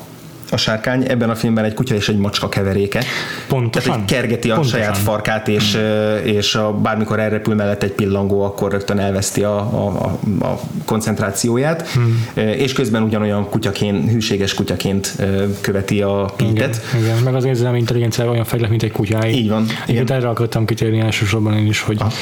a 0.52 0.56
sárkány, 0.56 1.04
ebben 1.08 1.30
a 1.30 1.34
filmben 1.34 1.64
egy 1.64 1.74
kutya 1.74 1.94
és 1.94 2.08
egy 2.08 2.16
macska 2.16 2.48
keveréke. 2.48 3.02
Pontosan. 3.48 3.92
Tehát 3.92 4.08
kergeti 4.08 4.50
a 4.50 4.54
Pontosan. 4.54 4.78
saját 4.78 4.98
farkát, 4.98 5.48
és, 5.48 5.74
hmm. 5.74 6.26
és 6.26 6.54
a, 6.54 6.72
bármikor 6.72 7.20
elrepül 7.20 7.54
mellett 7.54 7.82
egy 7.82 7.92
pillangó, 7.92 8.42
akkor 8.42 8.70
rögtön 8.70 8.98
elveszti 8.98 9.42
a, 9.42 9.56
a, 9.56 10.18
a 10.40 10.60
koncentrációját, 10.84 11.88
hmm. 11.88 12.24
és 12.34 12.72
közben 12.72 13.02
ugyanolyan 13.02 13.48
kutyaként, 13.48 14.10
hűséges 14.10 14.54
kutyaként 14.54 15.16
követi 15.60 16.02
a 16.02 16.32
Pete-et. 16.36 16.80
Igen, 16.92 17.04
igen, 17.04 17.22
meg 17.24 17.34
az 17.34 17.44
érzelmi 17.44 17.78
intelligencia 17.78 18.30
olyan 18.30 18.44
fejlett, 18.44 18.70
mint 18.70 18.82
egy 18.82 18.92
kutyáj. 18.92 19.30
Így 19.30 19.48
van. 19.48 19.66
Igen. 19.86 20.12
Erre 20.12 20.28
akartam 20.28 20.64
kitérni 20.64 21.00
elsősorban 21.00 21.56
én 21.56 21.66
is, 21.66 21.80
hogy 21.80 21.96
ah. 22.00 22.12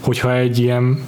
hogyha 0.00 0.36
egy 0.36 0.58
ilyen 0.58 0.98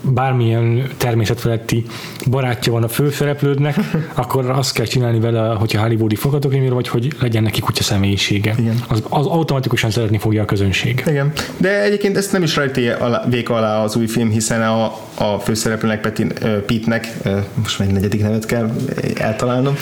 bármilyen 0.00 0.88
természetfeletti 0.96 1.84
barátja 2.26 2.72
van 2.72 2.82
a 2.82 2.88
főszereplődnek, 2.88 3.76
akkor 4.14 4.50
azt 4.50 4.72
kell 4.72 4.86
csinálni 4.86 5.20
vele, 5.20 5.54
hogyha 5.54 5.82
hollywoodi 5.82 6.14
forgatókönyvíró, 6.14 6.74
vagy 6.74 6.88
hogy 6.88 7.12
legyen 7.20 7.42
neki 7.42 7.60
kutya 7.60 7.82
személyisége. 7.82 8.54
Igen. 8.58 8.82
Az, 8.88 9.02
az 9.08 9.26
automatikusan 9.26 9.90
szeretni 9.90 10.18
fogja 10.18 10.42
a 10.42 10.44
közönség. 10.44 11.02
Igen. 11.06 11.32
De 11.56 11.82
egyébként 11.82 12.16
ezt 12.16 12.32
nem 12.32 12.42
is 12.42 12.56
rajta 12.56 12.96
alá, 12.98 13.24
vék 13.28 13.50
alá 13.50 13.82
az 13.82 13.96
új 13.96 14.06
film, 14.06 14.30
hiszen 14.30 14.62
a, 14.62 14.84
a 15.14 15.38
főszereplőnek, 15.38 16.00
Pete-nek, 16.66 17.16
most 17.62 17.78
meg 17.78 17.92
negyedik 17.92 18.22
nevet 18.22 18.46
kell 18.46 18.70
eltalálnom, 19.14 19.74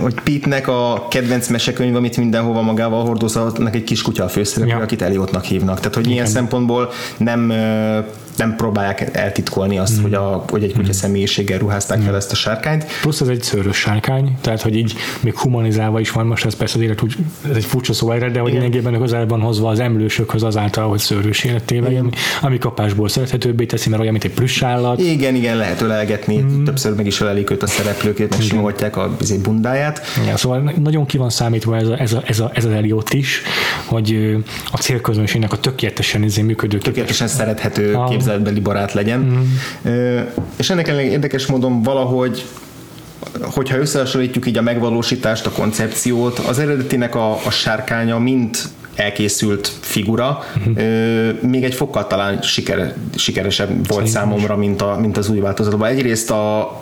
hogy 0.00 0.14
Pete-nek 0.24 0.68
a 0.68 1.06
kedvenc 1.10 1.48
mesekönyv, 1.48 1.96
amit 1.96 2.16
mindenhova 2.16 2.62
magával 2.62 3.04
hordozhatnak 3.04 3.74
egy 3.74 3.84
kis 3.84 4.02
kutya 4.02 4.24
a 4.24 4.28
főszereplő, 4.28 4.74
ja. 4.76 4.82
akit 4.82 5.02
Eliotnak 5.02 5.44
hívnak. 5.44 5.76
Tehát, 5.76 5.94
hogy 5.94 6.04
Igen. 6.04 6.16
ilyen 6.16 6.26
szempontból 6.26 6.90
nem 7.16 7.52
nem 8.36 8.56
próbálják 8.56 9.16
eltitkolni 9.16 9.78
azt, 9.78 9.98
mm. 9.98 10.02
hogy, 10.02 10.14
a, 10.14 10.44
hogy 10.48 10.62
egy 10.62 10.72
kutya 10.72 10.88
mm. 10.88 10.90
személyiséggel 10.90 11.58
ruházták 11.58 11.98
mm. 11.98 12.02
fel 12.02 12.16
ezt 12.16 12.32
a 12.32 12.34
sárkányt. 12.34 12.86
Plusz 13.00 13.20
ez 13.20 13.28
egy 13.28 13.42
szőrös 13.42 13.76
sárkány, 13.76 14.36
tehát 14.40 14.62
hogy 14.62 14.76
így 14.76 14.94
még 15.20 15.38
humanizálva 15.38 16.00
is 16.00 16.10
van, 16.10 16.26
most 16.26 16.44
ez 16.44 16.54
persze 16.54 16.76
az 16.76 16.82
élet 16.82 17.02
úgy, 17.02 17.16
ez 17.50 17.56
egy 17.56 17.64
furcsa 17.64 17.92
szó 17.92 18.10
erre, 18.10 18.30
de 18.30 18.40
hogy 18.40 18.52
lényegében 18.52 18.98
közelben 18.98 19.40
hozva 19.40 19.68
az 19.68 19.80
emlősökhöz 19.80 20.42
azáltal, 20.42 20.88
hogy 20.88 20.98
szőrös 20.98 21.44
életével, 21.44 21.96
ami, 21.96 22.10
ami 22.40 22.58
kapásból 22.58 23.08
szerethetőbbé 23.08 23.64
teszi, 23.64 23.88
mert 23.88 24.00
olyan, 24.00 24.12
mint 24.12 24.24
egy 24.24 24.32
plusz 24.32 24.62
állat. 24.62 25.00
Igen, 25.00 25.34
igen, 25.34 25.56
lehet 25.56 25.80
ölelgetni, 25.80 26.38
mm. 26.38 26.64
többször 26.64 26.94
meg 26.94 27.06
is 27.06 27.20
ölelik 27.20 27.50
őt 27.50 27.62
a 27.62 27.66
szereplőket, 27.66 28.30
meg 28.30 28.40
simoltják 28.40 28.96
a 28.96 29.16
bundáját. 29.42 30.00
Ja, 30.26 30.36
szóval 30.36 30.74
nagyon 30.82 31.06
ki 31.06 31.16
van 31.16 31.30
számítva 31.30 31.76
ez, 31.76 31.88
a, 31.88 32.00
ez, 32.00 32.12
a, 32.12 32.22
ez, 32.26 32.40
a, 32.40 32.50
ez 32.54 32.64
az 32.64 32.72
Eliott 32.72 33.12
is, 33.12 33.42
hogy 33.84 34.36
a 34.70 34.76
célközönségnek 34.76 35.52
a 35.52 35.56
tökéletesen 35.56 36.22
izé 36.22 36.42
működő 36.42 36.78
tökéletesen 36.78 37.28
szerethető 37.28 37.94
a... 37.94 38.04
képzeletbeli 38.22 38.60
barát 38.60 38.92
legyen. 38.92 39.18
Mm. 39.88 40.18
És 40.56 40.70
ennek 40.70 40.88
ellenére 40.88 41.10
érdekes 41.10 41.46
módon 41.46 41.82
valahogy 41.82 42.44
hogyha 43.40 43.78
összehasonlítjuk 43.78 44.46
így 44.46 44.58
a 44.58 44.62
megvalósítást, 44.62 45.46
a 45.46 45.50
koncepciót, 45.50 46.38
az 46.38 46.58
eredetinek 46.58 47.14
a, 47.14 47.32
a 47.32 47.50
sárkánya 47.50 48.18
mind 48.18 48.56
elkészült 48.94 49.72
figura, 49.80 50.44
uh-huh. 50.56 50.76
még 51.40 51.64
egy 51.64 51.74
fokkal 51.74 52.06
talán 52.06 52.42
siker, 52.42 52.94
sikeresebb 53.14 53.68
volt 53.68 53.86
Szerintem 53.88 54.12
számomra, 54.12 54.56
mint, 54.56 54.82
a, 54.82 54.96
mint 55.00 55.16
az 55.16 55.28
új 55.28 55.38
változatban. 55.38 55.88
Egyrészt 55.88 56.30
a, 56.30 56.72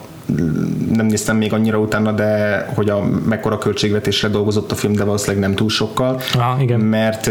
nem 0.92 1.06
néztem 1.06 1.36
még 1.36 1.52
annyira 1.52 1.78
utána, 1.78 2.12
de 2.12 2.58
hogy 2.74 2.90
a 2.90 3.02
mekkora 3.28 3.58
költségvetésre 3.58 4.28
dolgozott 4.28 4.72
a 4.72 4.74
film, 4.74 4.92
de 4.92 5.04
valószínűleg 5.04 5.42
nem 5.42 5.54
túl 5.54 5.68
sokkal. 5.68 6.20
Ah, 6.38 6.62
igen. 6.62 6.80
Mert 6.80 7.30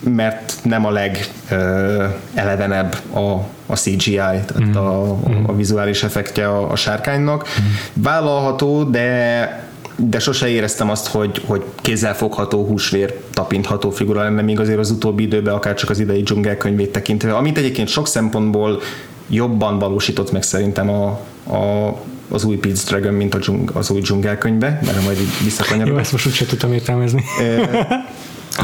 mert 0.00 0.54
nem 0.62 0.86
a 0.86 0.90
legelevenebb 0.90 2.96
a, 3.12 3.18
a 3.66 3.76
CGI, 3.76 4.14
tehát 4.14 4.64
mm. 4.64 4.74
a, 4.74 5.10
a 5.46 5.54
vizuális 5.56 6.02
effektje 6.02 6.48
a, 6.48 6.70
a 6.70 6.76
sárkánynak. 6.76 7.48
Mm. 7.48 7.64
Vállalható, 8.02 8.84
de 8.84 9.66
de 10.00 10.18
sose 10.18 10.48
éreztem 10.48 10.90
azt, 10.90 11.06
hogy, 11.06 11.42
hogy 11.46 11.64
kézzelfogható, 11.76 12.66
húsvér, 12.66 13.20
tapintható 13.32 13.90
figura 13.90 14.22
lenne 14.22 14.42
még 14.42 14.60
azért 14.60 14.78
az 14.78 14.90
utóbbi 14.90 15.22
időben, 15.22 15.54
akár 15.54 15.74
csak 15.74 15.90
az 15.90 15.98
idei 15.98 16.22
dzsungelkönyvét 16.22 16.92
tekintve, 16.92 17.34
amit 17.34 17.58
egyébként 17.58 17.88
sok 17.88 18.06
szempontból 18.06 18.80
jobban 19.28 19.78
valósított 19.78 20.32
meg 20.32 20.42
szerintem 20.42 20.90
a, 20.90 21.06
a, 21.54 21.94
az 22.28 22.44
új 22.44 22.58
Pete's 22.62 22.82
Dragon, 22.86 23.14
mint 23.14 23.34
a 23.34 23.38
dzsung, 23.38 23.70
az 23.74 23.90
új 23.90 24.00
dzsungelkönyvbe, 24.00 24.80
mert 24.84 25.04
majd 25.04 25.20
így 25.20 25.44
visszakanyarodok. 25.44 25.94
Jó, 25.94 26.00
ezt 26.00 26.12
most 26.12 26.26
úgyse 26.26 26.46
tudtam 26.46 26.72
értelmezni. 26.72 27.24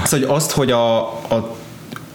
Az, 0.02 0.10
hogy 0.10 0.22
azt, 0.22 0.50
hogy 0.50 0.70
a, 0.70 0.98
a 1.06 1.56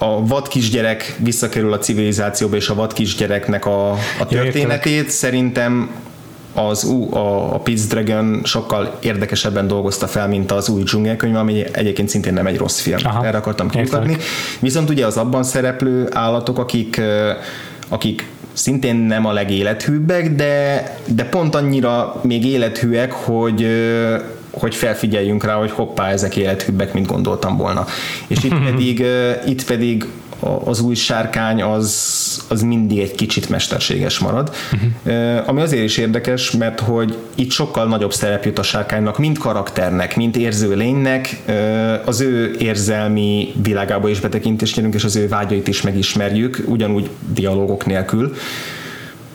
a 0.01 0.25
vad 0.25 0.47
kisgyerek 0.47 1.15
visszakerül 1.17 1.73
a 1.73 1.77
civilizációba, 1.77 2.55
és 2.55 2.69
a 2.69 2.75
vad 2.75 2.93
kisgyereknek 2.93 3.65
a, 3.65 3.91
a 3.91 4.25
történetét 4.27 5.03
ja, 5.05 5.09
szerintem 5.09 5.89
az 6.53 6.83
a, 7.11 7.53
a 7.53 7.61
Pete's 7.61 7.83
Dragon 7.87 8.41
sokkal 8.43 8.97
érdekesebben 8.99 9.67
dolgozta 9.67 10.07
fel, 10.07 10.27
mint 10.27 10.51
az 10.51 10.69
új 10.69 10.83
dzsungelkönyv, 10.83 11.35
ami 11.35 11.63
egyébként 11.71 12.09
szintén 12.09 12.33
nem 12.33 12.45
egy 12.45 12.57
rossz 12.57 12.79
film. 12.79 12.97
Aha, 13.03 13.25
Erre 13.25 13.37
akartam 13.37 13.69
kimutatni. 13.69 14.17
Viszont 14.59 14.89
ugye 14.89 15.05
az 15.05 15.17
abban 15.17 15.43
szereplő 15.43 16.07
állatok, 16.11 16.57
akik, 16.57 17.01
akik 17.89 18.27
szintén 18.53 18.95
nem 18.95 19.25
a 19.25 19.31
legélethűbbek, 19.31 20.35
de, 20.35 20.83
de 21.05 21.23
pont 21.23 21.55
annyira 21.55 22.19
még 22.23 22.45
élethűek, 22.45 23.11
hogy 23.11 23.67
hogy 24.51 24.75
felfigyeljünk 24.75 25.43
rá, 25.43 25.53
hogy 25.53 25.71
hoppá, 25.71 26.09
ezek 26.09 26.35
élethűbbek, 26.35 26.93
mint 26.93 27.07
gondoltam 27.07 27.57
volna. 27.57 27.85
És 28.27 28.43
itt 28.43 28.63
pedig, 28.69 29.05
itt 29.45 29.65
pedig 29.65 30.05
az 30.63 30.79
új 30.79 30.95
sárkány 30.95 31.61
az, 31.61 32.45
az 32.47 32.61
mindig 32.61 32.99
egy 32.99 33.15
kicsit 33.15 33.49
mesterséges 33.49 34.19
marad. 34.19 34.55
Uh-huh. 34.73 35.49
Ami 35.49 35.61
azért 35.61 35.83
is 35.83 35.97
érdekes, 35.97 36.51
mert 36.51 36.79
hogy 36.79 37.17
itt 37.35 37.51
sokkal 37.51 37.87
nagyobb 37.87 38.13
szerep 38.13 38.45
jut 38.45 38.59
a 38.59 38.63
sárkánynak, 38.63 39.17
mint 39.17 39.37
karakternek, 39.37 40.15
mint 40.15 40.37
érző 40.37 40.75
lénynek, 40.75 41.41
az 42.05 42.21
ő 42.21 42.55
érzelmi 42.59 43.53
világába 43.63 44.09
is 44.09 44.19
betekintést 44.19 44.75
nyerünk, 44.75 44.93
és 44.93 45.03
az 45.03 45.15
ő 45.15 45.27
vágyait 45.27 45.67
is 45.67 45.81
megismerjük, 45.81 46.63
ugyanúgy 46.67 47.09
dialógok 47.33 47.85
nélkül 47.85 48.35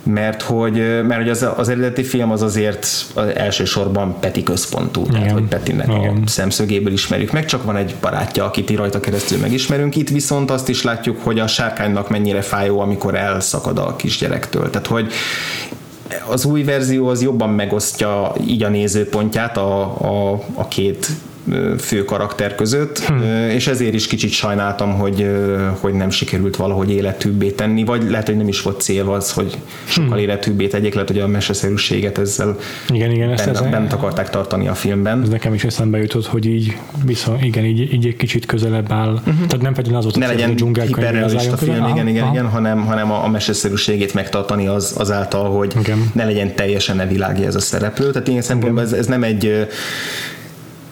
mert 0.05 0.43
hogy, 0.43 0.73
mert 1.07 1.21
hogy 1.21 1.29
az, 1.29 1.47
az 1.57 1.69
eredeti 1.69 2.03
film 2.03 2.31
az 2.31 2.43
azért 2.43 2.87
az 3.15 3.27
elsősorban 3.35 4.17
Peti 4.21 4.43
központú, 4.43 5.01
Igen. 5.01 5.13
tehát 5.13 5.33
hogy 5.33 5.43
Petinek 5.43 5.87
Igen. 5.87 6.23
a 6.25 6.29
szemszögéből 6.29 6.93
ismerjük 6.93 7.33
meg, 7.33 7.45
csak 7.45 7.65
van 7.65 7.77
egy 7.77 7.95
barátja, 8.01 8.45
akit 8.45 8.71
rajta 8.71 9.01
keresztül 9.01 9.39
megismerünk, 9.39 9.97
itt 9.97 10.09
viszont 10.09 10.51
azt 10.51 10.69
is 10.69 10.83
látjuk, 10.83 11.21
hogy 11.23 11.39
a 11.39 11.47
sárkánynak 11.47 12.09
mennyire 12.11 12.41
fájó, 12.41 12.81
amikor 12.81 13.15
elszakad 13.15 13.79
a 13.79 13.97
kisgyerektől, 13.97 14.71
tehát 14.71 14.87
hogy 14.87 15.13
az 16.29 16.45
új 16.45 16.63
verzió 16.63 17.09
az 17.09 17.23
jobban 17.23 17.51
megosztja 17.51 18.33
így 18.47 18.63
a 18.63 18.69
nézőpontját 18.69 19.57
a, 19.57 19.83
a, 19.83 20.33
a 20.55 20.69
két 20.69 21.09
fő 21.79 22.05
karakter 22.05 22.55
között, 22.55 22.99
hm. 22.99 23.23
és 23.49 23.67
ezért 23.67 23.95
is 23.95 24.07
kicsit 24.07 24.31
sajnáltam, 24.31 24.95
hogy, 24.95 25.31
hogy 25.81 25.93
nem 25.93 26.11
sikerült 26.11 26.57
valahogy 26.57 26.91
életűbbé 26.91 27.51
tenni, 27.51 27.85
vagy 27.85 28.11
lehet, 28.11 28.27
hogy 28.27 28.37
nem 28.37 28.49
is 28.49 28.63
volt 28.63 28.81
cél 28.81 29.11
az, 29.11 29.33
hogy 29.33 29.59
sokkal 29.85 30.17
hm. 30.17 30.19
életűbbé 30.19 30.67
tegyék, 30.67 30.95
lehet, 30.95 31.09
hogy 31.09 31.19
a 31.19 31.27
meseszerűséget 31.27 32.19
ezzel 32.19 32.57
igen, 32.93 33.11
igen, 33.11 33.31
ezt 33.31 33.53
bent, 33.53 33.71
bent 33.71 33.93
akarták 33.93 34.31
tartani 34.31 34.69
a 34.69 34.75
filmben. 34.75 35.23
Ez 35.23 35.29
nekem 35.29 35.55
is 35.55 35.65
eszembe 35.65 35.99
jutott, 35.99 36.27
hogy 36.27 36.47
így 36.47 36.77
viszont, 37.05 37.43
igen, 37.43 37.65
így, 37.65 37.93
így 37.93 38.07
egy 38.07 38.17
kicsit 38.17 38.47
közelebb 38.47 38.93
áll. 38.93 39.13
Uh-huh. 39.13 39.35
Tehát 39.35 39.63
nem 39.63 39.75
pedig 39.75 39.93
az 39.93 40.03
volt, 40.03 40.17
ne 40.17 40.27
legyen 40.27 40.57
hiperrealista 40.87 41.57
film, 41.57 41.73
közel. 41.73 41.89
igen, 41.89 42.09
igen, 42.09 42.31
igen, 42.31 42.49
hanem, 42.49 42.85
hanem 42.87 43.13
a, 43.13 43.25
a 43.25 43.29
meseszerűségét 43.29 44.15
megtartani 44.15 44.67
az, 44.67 44.95
azáltal, 44.99 45.51
hogy 45.51 45.75
igen. 45.81 46.11
ne 46.13 46.25
legyen 46.25 46.55
teljesen 46.55 46.97
nevilági 46.97 47.45
ez 47.45 47.55
a 47.55 47.61
szereplő. 47.61 48.11
Tehát 48.11 48.29
ilyen 48.29 48.43
szempontból 48.43 48.83
ez, 48.83 48.93
ez 48.93 49.07
nem 49.07 49.23
egy 49.23 49.67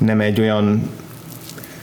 nem 0.04 0.20
egy 0.20 0.40
olyan 0.40 0.90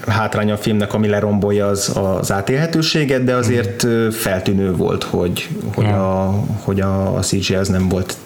hátránya 0.08 0.54
a 0.54 0.58
filmnek, 0.58 0.94
ami 0.94 1.08
lerombolja 1.08 1.68
az, 1.68 1.98
az 1.98 2.32
átélhetőséget, 2.32 3.24
de 3.24 3.36
azért 3.36 3.88
feltűnő 4.12 4.74
volt, 4.76 5.04
hogy, 5.04 5.50
hogy, 5.74 5.86
a, 5.86 6.30
hogy 6.62 6.82
a, 6.82 7.16
a 7.16 7.20
CGI 7.20 7.56
az 7.56 7.68
nem 7.68 7.90
volt 7.90 8.18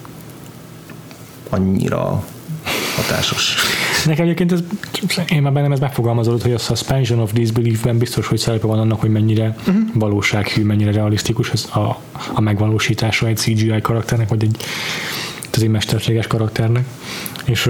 annyira 1.49 2.23
hatásos. 2.95 3.55
Nekem 4.05 4.23
egyébként 4.23 4.51
ez, 4.51 4.59
én 5.27 5.41
már 5.41 5.53
bennem 5.53 5.71
ez 5.71 5.79
megfogalmazódott, 5.79 6.41
hogy 6.41 6.53
a 6.53 6.57
suspension 6.57 7.19
of 7.19 7.33
disbelief-ben 7.33 7.97
biztos, 7.97 8.27
hogy 8.27 8.37
szerepe 8.37 8.67
van 8.67 8.79
annak, 8.79 8.99
hogy 8.99 9.09
mennyire 9.09 9.55
uh-huh. 9.59 9.75
valósághű, 9.93 10.63
mennyire 10.63 10.91
realisztikus 10.91 11.51
ez 11.51 11.65
a, 11.73 11.99
a 12.33 12.41
megvalósítása 12.41 13.27
egy 13.27 13.37
CGI 13.37 13.81
karakternek, 13.81 14.29
vagy 14.29 14.43
egy, 14.43 14.57
egy 15.51 15.67
mesterséges 15.67 16.27
karakternek. 16.27 16.85
És 17.45 17.69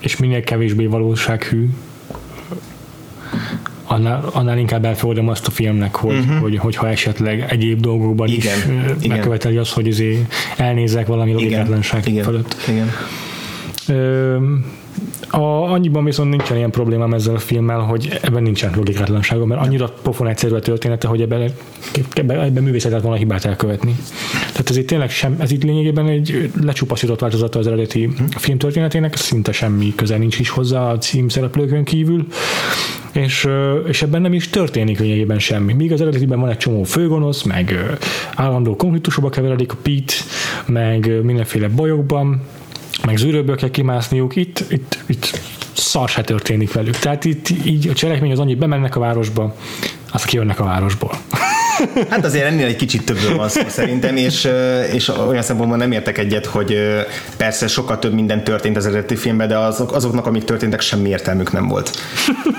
és 0.00 0.16
minél 0.16 0.42
kevésbé 0.42 0.86
valósághű, 0.86 1.68
annál, 3.84 4.24
annál 4.32 4.58
inkább 4.58 4.84
elfogadom 4.84 5.28
azt 5.28 5.46
a 5.46 5.50
filmnek, 5.50 5.94
hogy, 5.94 6.18
uh-huh. 6.18 6.38
hogy, 6.38 6.56
hogyha 6.56 6.88
esetleg 6.88 7.46
egyéb 7.48 7.80
dolgokban 7.80 8.28
igen, 8.28 8.58
is 8.58 8.64
igen. 8.64 9.16
megköveteli 9.16 9.56
azt, 9.56 9.72
hogy 9.72 9.88
azért 9.88 10.32
elnézek 10.56 11.06
valami 11.06 11.32
logikátlanság 11.32 12.02
fölött. 12.02 12.56
Igen. 12.68 12.90
Ö, 13.88 14.36
a, 15.30 15.72
annyiban 15.72 16.04
viszont 16.04 16.30
nincsen 16.30 16.56
ilyen 16.56 16.70
problémám 16.70 17.12
ezzel 17.12 17.34
a 17.34 17.38
filmmel, 17.38 17.78
hogy 17.78 18.18
ebben 18.22 18.42
nincsen 18.42 18.72
logikátlansága, 18.76 19.46
mert 19.46 19.60
annyira 19.60 19.92
pofon 20.02 20.28
egyszerű 20.28 20.54
a 20.54 20.60
története, 20.60 21.08
hogy 21.08 21.20
ebben, 21.20 21.50
ebben, 22.14 22.40
ebben 22.40 22.62
művészetet 22.62 23.02
volna 23.02 23.16
hibát 23.16 23.44
elkövetni. 23.44 23.96
Tehát 24.50 24.70
ez 24.70 24.76
itt 24.76 24.86
tényleg 24.86 25.10
sem, 25.10 25.36
ez 25.38 25.50
itt 25.50 25.62
lényegében 25.62 26.08
egy 26.08 26.50
lecsupaszított 26.62 27.20
változata 27.20 27.58
az 27.58 27.66
eredeti 27.66 28.10
filmtörténetének, 28.30 29.16
szinte 29.16 29.52
semmi 29.52 29.94
köze 29.94 30.16
nincs 30.16 30.38
is 30.38 30.48
hozzá 30.48 30.90
a 30.90 30.98
címszereplőkön 30.98 31.84
kívül, 31.84 32.26
és, 33.12 33.48
és 33.86 34.02
ebben 34.02 34.20
nem 34.20 34.32
is 34.32 34.48
történik 34.48 34.98
lényegében 34.98 35.38
semmi. 35.38 35.72
Míg 35.72 35.92
az 35.92 36.00
eredetiben 36.00 36.40
van 36.40 36.50
egy 36.50 36.56
csomó 36.56 36.82
főgonosz, 36.82 37.42
meg 37.42 37.98
állandó 38.34 38.76
konfliktusokba 38.76 39.28
keveredik 39.28 39.72
a 39.72 39.76
Pete, 39.82 40.14
meg 40.66 41.24
mindenféle 41.24 41.68
bajokban, 41.68 42.40
meg 43.04 43.16
zűrőből 43.16 43.56
kell 43.56 43.70
kimászniuk, 43.70 44.36
itt, 44.36 44.64
itt, 44.68 44.98
itt 45.06 45.40
szar 45.72 46.08
se 46.08 46.22
történik 46.22 46.72
velük. 46.72 46.96
Tehát 46.96 47.24
itt 47.24 47.48
így 47.64 47.88
a 47.88 47.92
cselekmény 47.92 48.32
az 48.32 48.38
annyi, 48.38 48.54
bemennek 48.54 48.96
a 48.96 49.00
városba, 49.00 49.56
aztán 50.12 50.28
kijönnek 50.28 50.60
a 50.60 50.64
városból. 50.64 51.10
Hát 52.08 52.24
azért 52.24 52.44
ennél 52.44 52.66
egy 52.66 52.76
kicsit 52.76 53.04
többről 53.04 53.36
van 53.36 53.48
szó 53.48 53.60
szerintem, 53.68 54.16
és, 54.16 54.48
és 54.92 55.08
olyan 55.28 55.42
szempontból 55.42 55.78
nem 55.78 55.92
értek 55.92 56.18
egyet, 56.18 56.46
hogy 56.46 56.78
persze 57.36 57.66
sokkal 57.66 57.98
több 57.98 58.12
minden 58.12 58.44
történt 58.44 58.76
az 58.76 58.86
eredeti 58.86 59.16
filmben, 59.16 59.48
de 59.48 59.58
azok, 59.58 59.92
azoknak, 59.92 60.26
amik 60.26 60.44
történtek, 60.44 60.80
semmi 60.80 61.08
értelmük 61.08 61.52
nem 61.52 61.68
volt. 61.68 61.90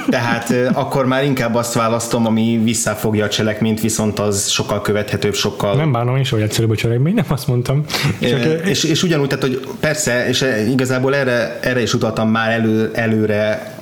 Tehát 0.09 0.53
akkor 0.73 1.05
már 1.05 1.23
inkább 1.23 1.55
azt 1.55 1.73
választom, 1.73 2.25
ami 2.25 2.61
visszafogja 2.63 3.25
a 3.25 3.29
cselekményt, 3.29 3.81
viszont 3.81 4.19
az 4.19 4.47
sokkal 4.47 4.81
követhetőbb, 4.81 5.33
sokkal... 5.33 5.75
Nem 5.75 5.91
bánom 5.91 6.15
is, 6.15 6.29
hogy 6.29 6.41
egyszerűbb 6.41 6.69
a 6.71 6.75
cselekmény, 6.75 7.13
nem 7.13 7.25
azt 7.27 7.47
mondtam. 7.47 7.85
Csak... 8.19 8.67
És, 8.67 8.83
és 8.83 9.03
ugyanúgy, 9.03 9.27
tehát, 9.27 9.43
hogy 9.43 9.67
persze, 9.79 10.27
és 10.27 10.45
igazából 10.69 11.15
erre, 11.15 11.59
erre 11.61 11.81
is 11.81 11.93
utaltam 11.93 12.29
már 12.29 12.51
elő, 12.51 12.91
előre 12.93 13.75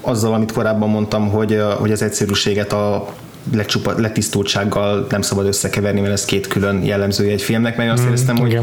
azzal, 0.00 0.34
amit 0.34 0.52
korábban 0.52 0.88
mondtam, 0.88 1.28
hogy, 1.28 1.62
hogy 1.78 1.92
az 1.92 2.02
egyszerűséget 2.02 2.72
a 2.72 3.08
lecsupa, 3.52 3.92
letisztultsággal 3.96 5.06
nem 5.10 5.22
szabad 5.22 5.46
összekeverni, 5.46 6.00
mert 6.00 6.12
ez 6.12 6.24
két 6.24 6.46
külön 6.46 6.84
jellemzője 6.84 7.32
egy 7.32 7.42
filmnek, 7.42 7.76
mert 7.76 7.92
azt 7.92 8.02
mm, 8.02 8.06
éreztem, 8.06 8.36
hogy, 8.36 8.60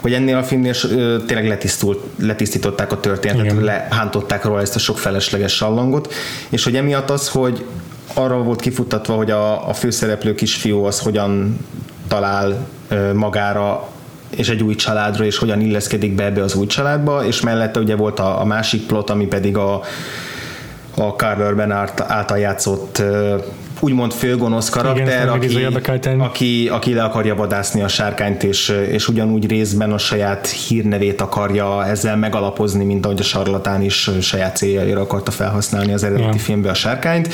hogy 0.00 0.12
ennél 0.12 0.36
a 0.36 0.42
filmnél 0.42 0.74
tényleg 1.26 1.48
letisztult, 1.48 2.04
letisztították 2.18 2.92
a 2.92 3.00
történetet, 3.00 3.52
igen. 3.52 3.64
lehántották 3.64 4.44
róla 4.44 4.60
ezt 4.60 4.74
a 4.74 4.78
sok 4.78 4.98
felesleges 4.98 5.52
sallangot, 5.52 6.12
és 6.48 6.64
hogy 6.64 6.76
emiatt 6.76 7.10
az, 7.10 7.28
hogy 7.28 7.64
arra 8.14 8.42
volt 8.42 8.60
kifutatva, 8.60 9.14
hogy 9.14 9.30
a, 9.30 9.68
a 9.68 9.72
főszereplő 9.72 10.34
kisfiú 10.34 10.84
az 10.84 10.98
hogyan 10.98 11.58
talál 12.08 12.66
magára 13.14 13.88
és 14.36 14.48
egy 14.48 14.62
új 14.62 14.74
családra, 14.74 15.24
és 15.24 15.38
hogyan 15.38 15.60
illeszkedik 15.60 16.14
be 16.14 16.24
ebbe 16.24 16.42
az 16.42 16.54
új 16.54 16.66
családba, 16.66 17.24
és 17.24 17.40
mellette 17.40 17.80
ugye 17.80 17.96
volt 17.96 18.18
a, 18.18 18.40
a 18.40 18.44
másik 18.44 18.86
plot, 18.86 19.10
ami 19.10 19.26
pedig 19.26 19.56
a, 19.56 19.80
a 20.94 21.02
Carl 21.02 21.42
Urban 21.42 21.72
által 21.96 22.38
játszott 22.38 23.02
úgymond 23.80 24.12
főgonosz 24.12 24.68
karakter, 24.68 25.06
Igen, 25.06 25.28
aki, 25.28 25.64
aki, 26.18 26.68
aki 26.68 26.94
le 26.94 27.02
akarja 27.02 27.34
vadászni 27.34 27.82
a 27.82 27.88
sárkányt, 27.88 28.42
és, 28.42 28.68
és 28.90 29.08
ugyanúgy 29.08 29.48
részben 29.48 29.92
a 29.92 29.98
saját 29.98 30.46
hírnevét 30.46 31.20
akarja 31.20 31.86
ezzel 31.86 32.16
megalapozni, 32.16 32.84
mint 32.84 33.04
ahogy 33.04 33.20
a 33.20 33.22
sarlatán 33.22 33.82
is 33.82 34.10
saját 34.20 34.56
céljaira 34.56 35.00
akarta 35.00 35.30
felhasználni 35.30 35.92
az 35.92 36.02
eredeti 36.02 36.26
Igen. 36.26 36.38
filmbe 36.38 36.70
a 36.70 36.74
sárkányt, 36.74 37.28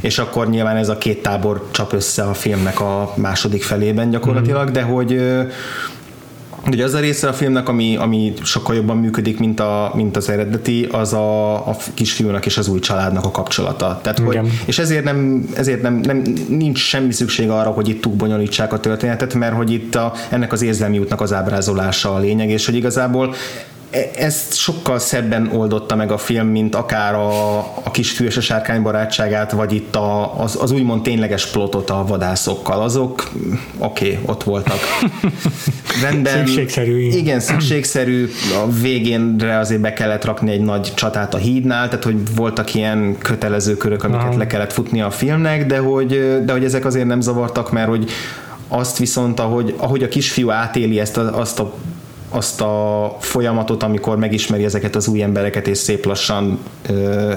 és 0.00 0.18
akkor 0.18 0.48
nyilván 0.50 0.76
ez 0.76 0.88
a 0.88 0.98
két 0.98 1.22
tábor 1.22 1.68
csap 1.70 1.92
össze 1.92 2.22
a 2.22 2.34
filmnek 2.34 2.80
a 2.80 3.12
második 3.16 3.62
felében 3.62 4.10
gyakorlatilag, 4.10 4.68
mm. 4.68 4.72
de 4.72 4.82
hogy 4.82 5.20
Ugye 6.66 6.84
az 6.84 6.94
a 6.94 7.00
része 7.00 7.28
a 7.28 7.32
filmnek, 7.32 7.68
ami, 7.68 7.96
ami 7.96 8.32
sokkal 8.42 8.74
jobban 8.74 8.96
működik, 8.96 9.38
mint, 9.38 9.60
a, 9.60 9.92
mint 9.94 10.16
az 10.16 10.28
eredeti, 10.28 10.84
az 10.90 11.12
a, 11.12 11.54
a 11.54 11.76
kisfiúnak 11.94 12.46
és 12.46 12.58
az 12.58 12.68
új 12.68 12.78
családnak 12.78 13.24
a 13.24 13.30
kapcsolata. 13.30 13.98
Tehát, 14.02 14.18
hogy, 14.18 14.40
és 14.66 14.78
ezért, 14.78 15.04
nem, 15.04 15.48
ezért 15.54 15.82
nem, 15.82 15.94
nem, 15.94 16.22
nincs 16.48 16.78
semmi 16.78 17.12
szükség 17.12 17.50
arra, 17.50 17.70
hogy 17.70 17.88
itt 17.88 18.00
túlbonyolítsák 18.00 18.72
a 18.72 18.80
történetet, 18.80 19.34
mert 19.34 19.54
hogy 19.54 19.72
itt 19.72 19.94
a, 19.94 20.12
ennek 20.28 20.52
az 20.52 20.62
érzelmi 20.62 20.98
útnak 20.98 21.20
az 21.20 21.32
ábrázolása 21.32 22.14
a 22.14 22.18
lényeg, 22.18 22.50
és 22.50 22.66
hogy 22.66 22.74
igazából 22.74 23.34
ezt 24.16 24.56
sokkal 24.56 24.98
szebben 24.98 25.50
oldotta 25.52 25.96
meg 25.96 26.10
a 26.10 26.18
film, 26.18 26.46
mint 26.46 26.74
akár 26.74 27.14
a, 27.14 27.58
a 27.58 27.90
kis 27.92 28.20
és 28.20 28.36
a 28.36 28.40
sárkány 28.40 28.82
barátságát, 28.82 29.52
vagy 29.52 29.72
itt 29.72 29.96
a, 29.96 30.40
az, 30.42 30.58
az 30.60 30.70
úgymond 30.70 31.02
tényleges 31.02 31.46
plotot 31.46 31.90
a 31.90 32.04
vadászokkal. 32.06 32.82
Azok, 32.82 33.30
oké, 33.78 34.10
okay, 34.10 34.18
ott 34.26 34.42
voltak. 34.42 34.78
Rendben, 36.02 36.46
szükségszerű. 36.46 37.08
Igen, 37.08 37.40
szükségszerű. 37.40 38.30
A 38.64 38.70
végénre 38.70 39.58
azért 39.58 39.80
be 39.80 39.92
kellett 39.92 40.24
rakni 40.24 40.50
egy 40.50 40.62
nagy 40.62 40.92
csatát 40.94 41.34
a 41.34 41.38
hídnál, 41.38 41.88
tehát 41.88 42.04
hogy 42.04 42.34
voltak 42.34 42.74
ilyen 42.74 43.16
kötelező 43.18 43.76
körök, 43.76 44.04
amiket 44.04 44.24
Aha. 44.24 44.38
le 44.38 44.46
kellett 44.46 44.72
futni 44.72 45.00
a 45.00 45.10
filmnek, 45.10 45.66
de 45.66 45.78
hogy, 45.78 46.40
de 46.44 46.52
hogy 46.52 46.64
ezek 46.64 46.84
azért 46.84 47.06
nem 47.06 47.20
zavartak, 47.20 47.72
mert 47.72 47.88
hogy 47.88 48.10
azt 48.68 48.98
viszont, 48.98 49.40
ahogy, 49.40 49.74
ahogy 49.76 50.02
a 50.02 50.08
kisfiú 50.08 50.50
átéli 50.50 51.00
ezt 51.00 51.16
a, 51.16 51.38
azt 51.38 51.60
a 51.60 51.74
azt 52.30 52.60
a 52.60 53.16
folyamatot, 53.20 53.82
amikor 53.82 54.16
megismeri 54.16 54.64
ezeket 54.64 54.96
az 54.96 55.08
új 55.08 55.22
embereket, 55.22 55.66
és 55.66 55.78
szép 55.78 56.04
lassan 56.04 56.58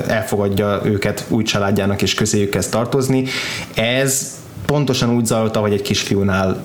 elfogadja 0.07 0.81
őket 0.83 1.25
új 1.29 1.43
családjának, 1.43 2.01
és 2.01 2.13
közéjük 2.13 2.49
kezd 2.49 2.71
tartozni. 2.71 3.25
Ez 3.75 4.41
pontosan 4.65 5.15
úgy 5.15 5.25
zajlott, 5.25 5.55
ahogy 5.55 5.73
egy 5.73 5.81
kisfiúnál 5.81 6.63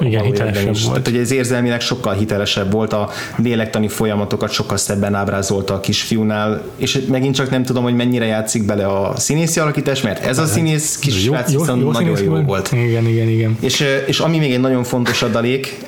Igen, 0.00 0.24
hitelesebb 0.24 0.70
is. 0.70 0.84
volt. 0.84 1.02
Tehát, 1.02 1.08
hogy 1.08 1.16
ez 1.16 1.30
érzelmileg 1.30 1.80
sokkal 1.80 2.14
hitelesebb 2.14 2.72
volt, 2.72 2.92
a 2.92 3.10
lélektani 3.36 3.88
folyamatokat 3.88 4.50
sokkal 4.50 4.76
szebben 4.76 5.14
ábrázolta 5.14 5.74
a 5.74 5.80
kisfiúnál, 5.80 6.62
és 6.76 7.00
megint 7.08 7.34
csak 7.34 7.50
nem 7.50 7.62
tudom, 7.64 7.82
hogy 7.82 7.94
mennyire 7.94 8.24
játszik 8.24 8.64
bele 8.64 8.86
a 8.86 9.16
színészi 9.16 9.60
alakítás, 9.60 10.00
mert 10.00 10.26
ez 10.26 10.38
a 10.38 10.46
színész 10.46 10.98
kis 10.98 11.24
jó, 11.24 11.34
jó, 11.48 11.64
jó, 11.64 11.90
nagyon 11.90 12.22
jó 12.22 12.30
volt. 12.30 12.46
volt. 12.46 12.72
Igen, 12.72 13.06
igen, 13.06 13.28
igen. 13.28 13.56
És, 13.60 13.84
és 14.06 14.18
ami 14.18 14.38
még 14.38 14.52
egy 14.52 14.60
nagyon 14.60 14.84
fontos 14.84 15.22
adalék, 15.22 15.78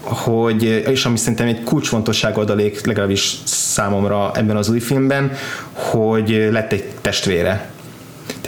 hogy, 0.00 0.62
és 0.90 1.04
ami 1.04 1.16
szerintem 1.16 1.46
egy 1.46 1.62
kulcsfontosság 1.62 2.38
adalék, 2.38 2.86
legalábbis 2.86 3.36
számomra 3.44 4.30
ebben 4.34 4.56
az 4.56 4.68
új 4.68 4.80
filmben, 4.80 5.32
hogy 5.72 6.48
lett 6.50 6.72
egy 6.72 6.84
testvére 7.00 7.74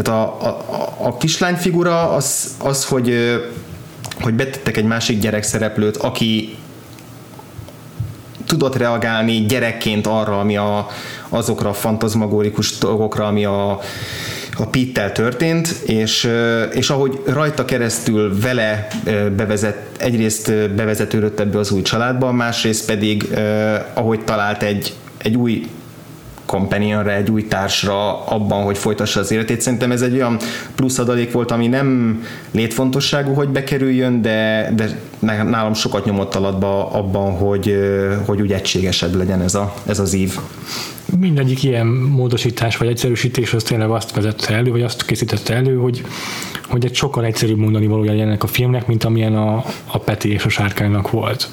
tehát 0.03 0.23
a, 0.23 0.47
a, 0.47 0.97
a 1.07 1.17
kislány 1.17 1.55
figura 1.55 2.11
az, 2.11 2.57
az 2.59 2.85
hogy, 2.85 3.15
hogy 4.21 4.35
betettek 4.35 4.77
egy 4.77 4.85
másik 4.85 5.19
gyerek 5.19 5.43
szereplőt, 5.43 5.97
aki 5.97 6.57
tudott 8.47 8.77
reagálni 8.77 9.47
gyerekként 9.47 10.07
arra, 10.07 10.41
ami 10.41 10.57
a, 10.57 10.87
azokra 11.29 11.69
a 11.69 11.73
fantazmagórikus 11.73 12.79
dolgokra, 12.79 13.27
ami 13.27 13.45
a, 13.45 13.71
a 14.57 14.67
Pittel 14.71 15.13
történt, 15.13 15.69
és, 15.69 16.31
és 16.73 16.91
ahogy 16.91 17.21
rajta 17.27 17.65
keresztül 17.65 18.41
vele 18.41 18.87
bevezet, 19.37 19.77
egyrészt 19.99 20.71
bevezetődött 20.75 21.41
ebbe 21.41 21.59
az 21.59 21.71
új 21.71 21.83
családba, 21.83 22.33
másrészt 22.33 22.87
pedig 22.87 23.29
ahogy 23.95 24.25
talált 24.25 24.63
egy, 24.63 24.93
egy 25.19 25.37
új 25.37 25.67
companionre, 26.49 27.15
egy 27.15 27.31
új 27.31 27.47
társra 27.47 28.25
abban, 28.25 28.63
hogy 28.63 28.79
folytassa 28.79 29.21
az 29.21 29.31
életét. 29.31 29.61
Szerintem 29.61 29.93
ez 29.93 30.03
egy 30.03 30.13
olyan 30.13 30.37
plusz 30.75 30.99
adalék 30.99 31.33
volt, 31.33 31.51
ami 31.51 31.67
nem 31.67 32.21
létfontosságú, 32.51 33.33
hogy 33.35 33.49
bekerüljön, 33.49 34.23
de, 34.23 34.71
de 34.77 35.01
nálam 35.19 35.75
sokat 35.75 36.05
nyomott 36.05 36.35
alatba 36.35 36.91
abban, 36.91 37.33
hogy, 37.33 37.79
hogy 38.27 38.41
úgy 38.41 38.53
egységesebb 38.53 39.15
legyen 39.15 39.43
ez, 39.43 39.55
a, 39.55 39.75
ez 39.87 39.99
az 39.99 40.15
ív 40.15 40.39
mindegyik 41.17 41.63
ilyen 41.63 41.87
módosítás 41.87 42.77
vagy 42.77 42.89
egyszerűsítés 42.89 43.53
az 43.53 43.63
tényleg 43.63 43.91
azt 43.91 44.15
vezette 44.15 44.55
elő, 44.55 44.71
vagy 44.71 44.83
azt 44.83 45.05
készítette 45.05 45.55
elő, 45.55 45.77
hogy, 45.77 46.05
hogy 46.69 46.85
egy 46.85 46.95
sokkal 46.95 47.25
egyszerűbb 47.25 47.59
mondani 47.59 47.87
valója 47.87 48.13
ennek 48.13 48.43
a 48.43 48.47
filmnek, 48.47 48.87
mint 48.87 49.05
amilyen 49.05 49.37
a, 49.37 49.65
a 49.87 49.99
Peti 49.99 50.33
és 50.33 50.45
a 50.45 50.49
sárkánynak 50.49 51.11
volt. 51.11 51.49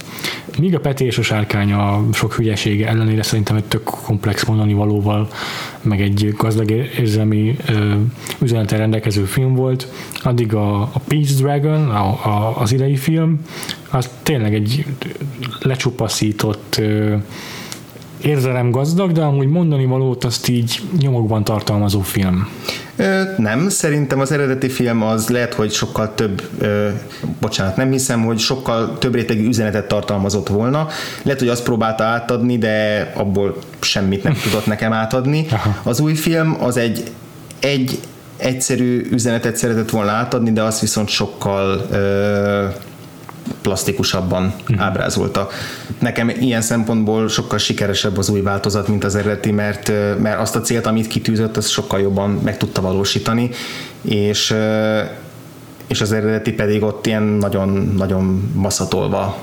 Míg 0.60 0.76
a 0.76 0.80
Peti 0.80 1.06
és 1.06 1.18
a 1.18 1.22
sárkány 1.22 1.72
a 1.72 2.06
sok 2.14 2.34
hülyesége 2.34 2.88
ellenére 2.88 3.24
szerintem 3.24 3.56
egy 3.56 3.64
tök 3.64 3.84
komplex 3.84 4.45
mondani 4.45 4.74
valóval, 4.74 5.28
meg 5.82 6.01
egy 6.01 6.34
gazdag 6.38 6.72
érzelmi 6.72 7.58
üzenetel 8.39 8.78
rendelkező 8.78 9.24
film 9.24 9.56
volt, 9.56 9.88
addig 10.24 10.53
a, 10.53 10.82
a 10.82 11.01
Peach 11.08 11.34
Dragon, 11.34 11.89
a, 11.89 12.08
a, 12.08 12.62
az 12.62 12.72
idei 12.72 12.95
film, 12.95 13.39
az 13.89 14.10
tényleg 14.24 14.53
egy 14.53 14.86
lecsupaszított 15.60 16.76
ö, 16.80 17.16
érzelem 18.22 18.72
gazdag, 18.72 19.11
de 19.11 19.22
amúgy 19.22 19.47
mondani 19.47 19.86
valót 19.86 20.24
azt 20.24 20.47
így 20.47 20.82
nyomokban 20.99 21.43
tartalmazó 21.43 22.01
film. 22.01 22.47
Ö, 22.95 23.22
nem, 23.38 23.70
szerintem 23.70 24.20
az 24.20 24.32
eredeti 24.32 24.70
film 24.70 25.01
az 25.01 25.30
lehet, 25.30 25.53
hogy 25.53 25.72
sokkal 25.72 26.13
több, 26.16 26.41
ö, 26.59 26.89
bocsánat, 27.39 27.76
nem 27.76 27.91
hiszem, 27.91 28.26
hogy 28.26 28.39
sokkal 28.39 28.97
több 28.97 29.13
rétegű 29.13 29.47
üzenetet 29.47 29.88
tartalmazott 29.88 30.47
volna. 30.47 30.88
Lehet, 31.24 31.39
hogy 31.39 31.49
azt 31.49 31.63
próbálta 31.63 32.03
átadni, 32.03 32.57
de 32.57 33.11
abból 33.16 33.57
semmit 33.80 34.24
nem 34.24 34.34
tudott 34.43 34.66
nekem 34.66 34.93
átadni. 34.93 35.45
Aha. 35.51 35.76
Az 35.84 35.99
új 35.99 36.13
film 36.13 36.57
az 36.59 36.78
egy, 36.78 37.03
egy 37.59 37.99
egyszerű 38.38 39.07
üzenetet 39.11 39.57
szeretett 39.57 39.89
volna 39.89 40.11
átadni, 40.11 40.51
de 40.51 40.61
azt 40.61 40.82
viszont 40.82 41.09
sokkal 41.09 41.88
ö, 41.91 42.66
plastikusabban 43.62 44.54
uh-huh. 44.62 44.86
ábrázolta. 44.86 45.48
Nekem 46.00 46.30
ilyen 46.30 46.62
szempontból 46.62 47.28
sokkal 47.28 47.58
sikeresebb 47.58 48.18
az 48.18 48.30
új 48.30 48.41
változat, 48.41 48.88
mint 48.88 49.04
az 49.04 49.16
eredeti, 49.16 49.52
mert, 49.52 49.91
mert 50.20 50.39
azt 50.39 50.56
a 50.56 50.62
célt, 50.62 50.86
amit 50.86 51.08
kitűzött, 51.08 51.58
azt 51.58 51.70
sokkal 51.70 52.00
jobban 52.00 52.30
meg 52.30 52.58
tudta 52.58 52.82
valósítani, 52.82 53.50
és 54.02 54.56
és 55.88 56.02
az 56.02 56.12
eredeti 56.12 56.54
pedig 56.54 56.84
ott 56.84 57.06
ilyen 57.06 57.24
nagyon-nagyon 57.24 58.52
maszatolva 58.56 59.38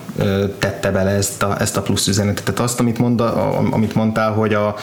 tette 0.58 0.90
bele 0.90 1.10
ezt 1.10 1.42
a, 1.42 1.60
ezt 1.60 1.76
a 1.76 1.82
plusz 1.82 2.06
üzenetet. 2.06 2.44
Tehát 2.44 2.60
azt, 2.60 2.80
amit, 2.80 2.98
mond, 2.98 3.20
amit 3.70 3.94
mondtál, 3.94 4.32
hogy 4.32 4.54
a 4.54 4.74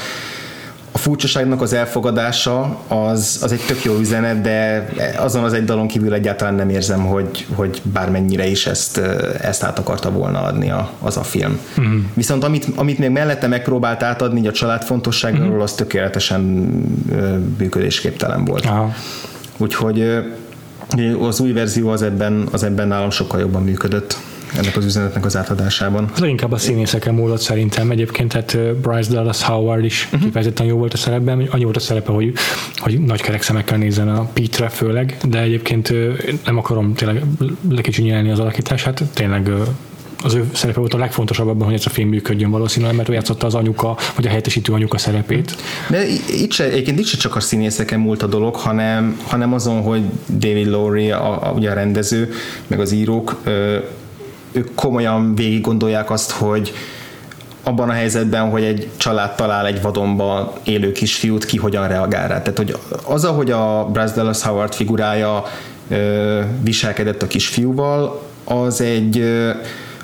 furcsaságnak 1.00 1.62
az 1.62 1.74
elfogadása 1.74 2.78
az, 2.88 3.40
az 3.44 3.52
egy 3.52 3.62
tök 3.68 3.84
jó 3.84 3.98
üzenet, 4.00 4.42
de 4.42 4.90
azon 5.18 5.44
az 5.44 5.54
egy 5.54 5.66
dalon 5.66 5.88
kívül 5.88 6.14
egyáltalán 6.14 6.54
nem 6.54 6.70
érzem, 6.70 7.06
hogy, 7.06 7.46
hogy 7.56 7.82
bármennyire 7.84 8.48
is 8.48 8.68
ezt, 8.68 8.98
ezt 9.42 9.64
át 9.64 9.80
akarta 9.80 10.12
volna 10.12 10.42
adni 10.42 10.72
a, 10.72 10.90
az 11.00 11.18
a 11.18 11.24
film. 11.24 11.60
Mm. 11.82 12.00
Viszont 12.14 12.44
amit, 12.44 12.68
amit 12.76 12.98
még 12.98 13.10
mellette 13.10 13.48
megpróbált 13.48 14.04
átadni, 14.04 14.48
a 14.48 14.52
család 14.52 14.84
fontosságáról, 14.84 15.58
mm. 15.58 15.62
az 15.62 15.74
tökéletesen 15.74 16.42
működésképtelen 17.58 18.46
volt. 18.46 18.66
Aha. 18.66 18.94
Úgyhogy 19.58 20.24
az 21.20 21.40
új 21.40 21.52
verzió 21.52 21.90
az 21.90 22.02
ebben, 22.02 22.48
az 22.52 22.64
ebben 22.64 22.88
nálam 22.88 23.10
sokkal 23.10 23.40
jobban 23.40 23.64
működött 23.64 24.18
ennek 24.58 24.78
az 24.78 24.86
üzenetnek 24.86 25.26
az 25.26 25.38
átadásában. 25.38 26.12
Az 26.16 26.24
inkább 26.24 26.52
a 26.52 26.58
színészeken 26.58 27.14
múlott 27.14 27.42
szerintem. 27.42 27.92
Egyébként 27.92 28.32
tehát 28.32 28.76
Bryce 28.76 29.12
Dallas 29.12 29.44
Howard 29.44 29.86
is 29.86 30.06
uh-huh. 30.06 30.22
kifejezetten 30.22 30.66
jó 30.66 30.78
volt 30.78 30.94
a 30.94 30.98
szerepben, 30.98 31.48
annyi 31.52 31.64
volt 31.64 31.76
a 31.76 31.80
szerepe, 31.80 32.12
hogy, 32.12 32.34
hogy 32.76 33.00
nagy 33.00 33.22
kerek 33.22 33.42
szemekkel 33.42 33.78
nézzen 33.78 34.10
a 34.10 34.24
Petre 34.34 34.70
főleg, 34.70 35.18
de 35.24 35.42
egyébként 35.42 35.94
nem 36.46 36.58
akarom 36.58 36.94
tényleg 36.94 37.24
lekicsinyelni 37.70 38.32
az 38.32 38.40
alakítását, 38.40 39.04
tényleg 39.14 39.52
az 40.24 40.34
ő 40.34 40.50
szerepe 40.54 40.80
volt 40.80 40.94
a 40.94 40.98
legfontosabb 40.98 41.48
abban, 41.48 41.66
hogy 41.66 41.74
ez 41.74 41.86
a 41.86 41.90
film 41.90 42.10
működjön 42.10 42.52
valószínűleg, 42.52 42.96
mert 42.96 43.10
ő 43.10 43.14
játszotta 43.14 43.46
az 43.46 43.56
anyuka, 43.56 43.98
vagy 44.16 44.26
a 44.26 44.28
helyettesítő 44.28 44.74
anyuka 44.74 44.98
szerepét. 44.98 45.56
De 45.90 46.08
itt 46.30 46.52
se, 46.52 46.64
egyébként 46.64 47.00
itt 47.00 47.06
se 47.06 47.18
csak 47.18 47.36
a 47.36 47.40
színészeken 47.40 48.00
múlt 48.00 48.24
a 48.24 48.28
dolog, 48.28 48.56
hanem, 48.56 49.20
hanem 49.28 49.54
azon, 49.54 49.82
hogy 49.82 50.02
David 50.38 50.68
Lowry, 50.68 51.12
a, 51.12 51.48
a, 51.48 51.52
ugye 51.52 51.70
a 51.72 51.74
rendező, 51.74 52.32
meg 52.68 52.80
az 52.80 52.92
írók, 52.92 53.42
ők 54.52 54.76
komolyan 54.76 55.36
végig 55.36 55.62
gondolják 55.62 56.12
azt, 56.12 56.32
hogy 56.32 56.74
abban 57.64 57.90
a 57.90 57.94
helyzetben, 57.94 58.50
hogy 58.50 58.64
egy 58.64 58.90
család 58.98 59.36
talál 59.36 59.66
egy 59.66 59.82
vadonba 59.82 60.54
élő 60.64 60.92
kisfiút, 60.92 61.46
ki 61.46 61.58
hogyan 61.58 61.88
reagál 61.88 62.28
rá. 62.28 62.42
Tehát, 62.42 62.58
hogy 62.58 62.78
az, 63.06 63.26
ahogy 63.26 63.52
a 63.52 63.90
Bryce 63.92 64.14
Dallas 64.14 64.42
Howard 64.42 64.74
figurája 64.74 65.44
ö, 65.88 66.42
viselkedett 66.62 67.22
a 67.22 67.28
kisfiúval, 67.28 68.22
az 68.44 68.82
egy 68.82 69.18
ö, 69.18 69.52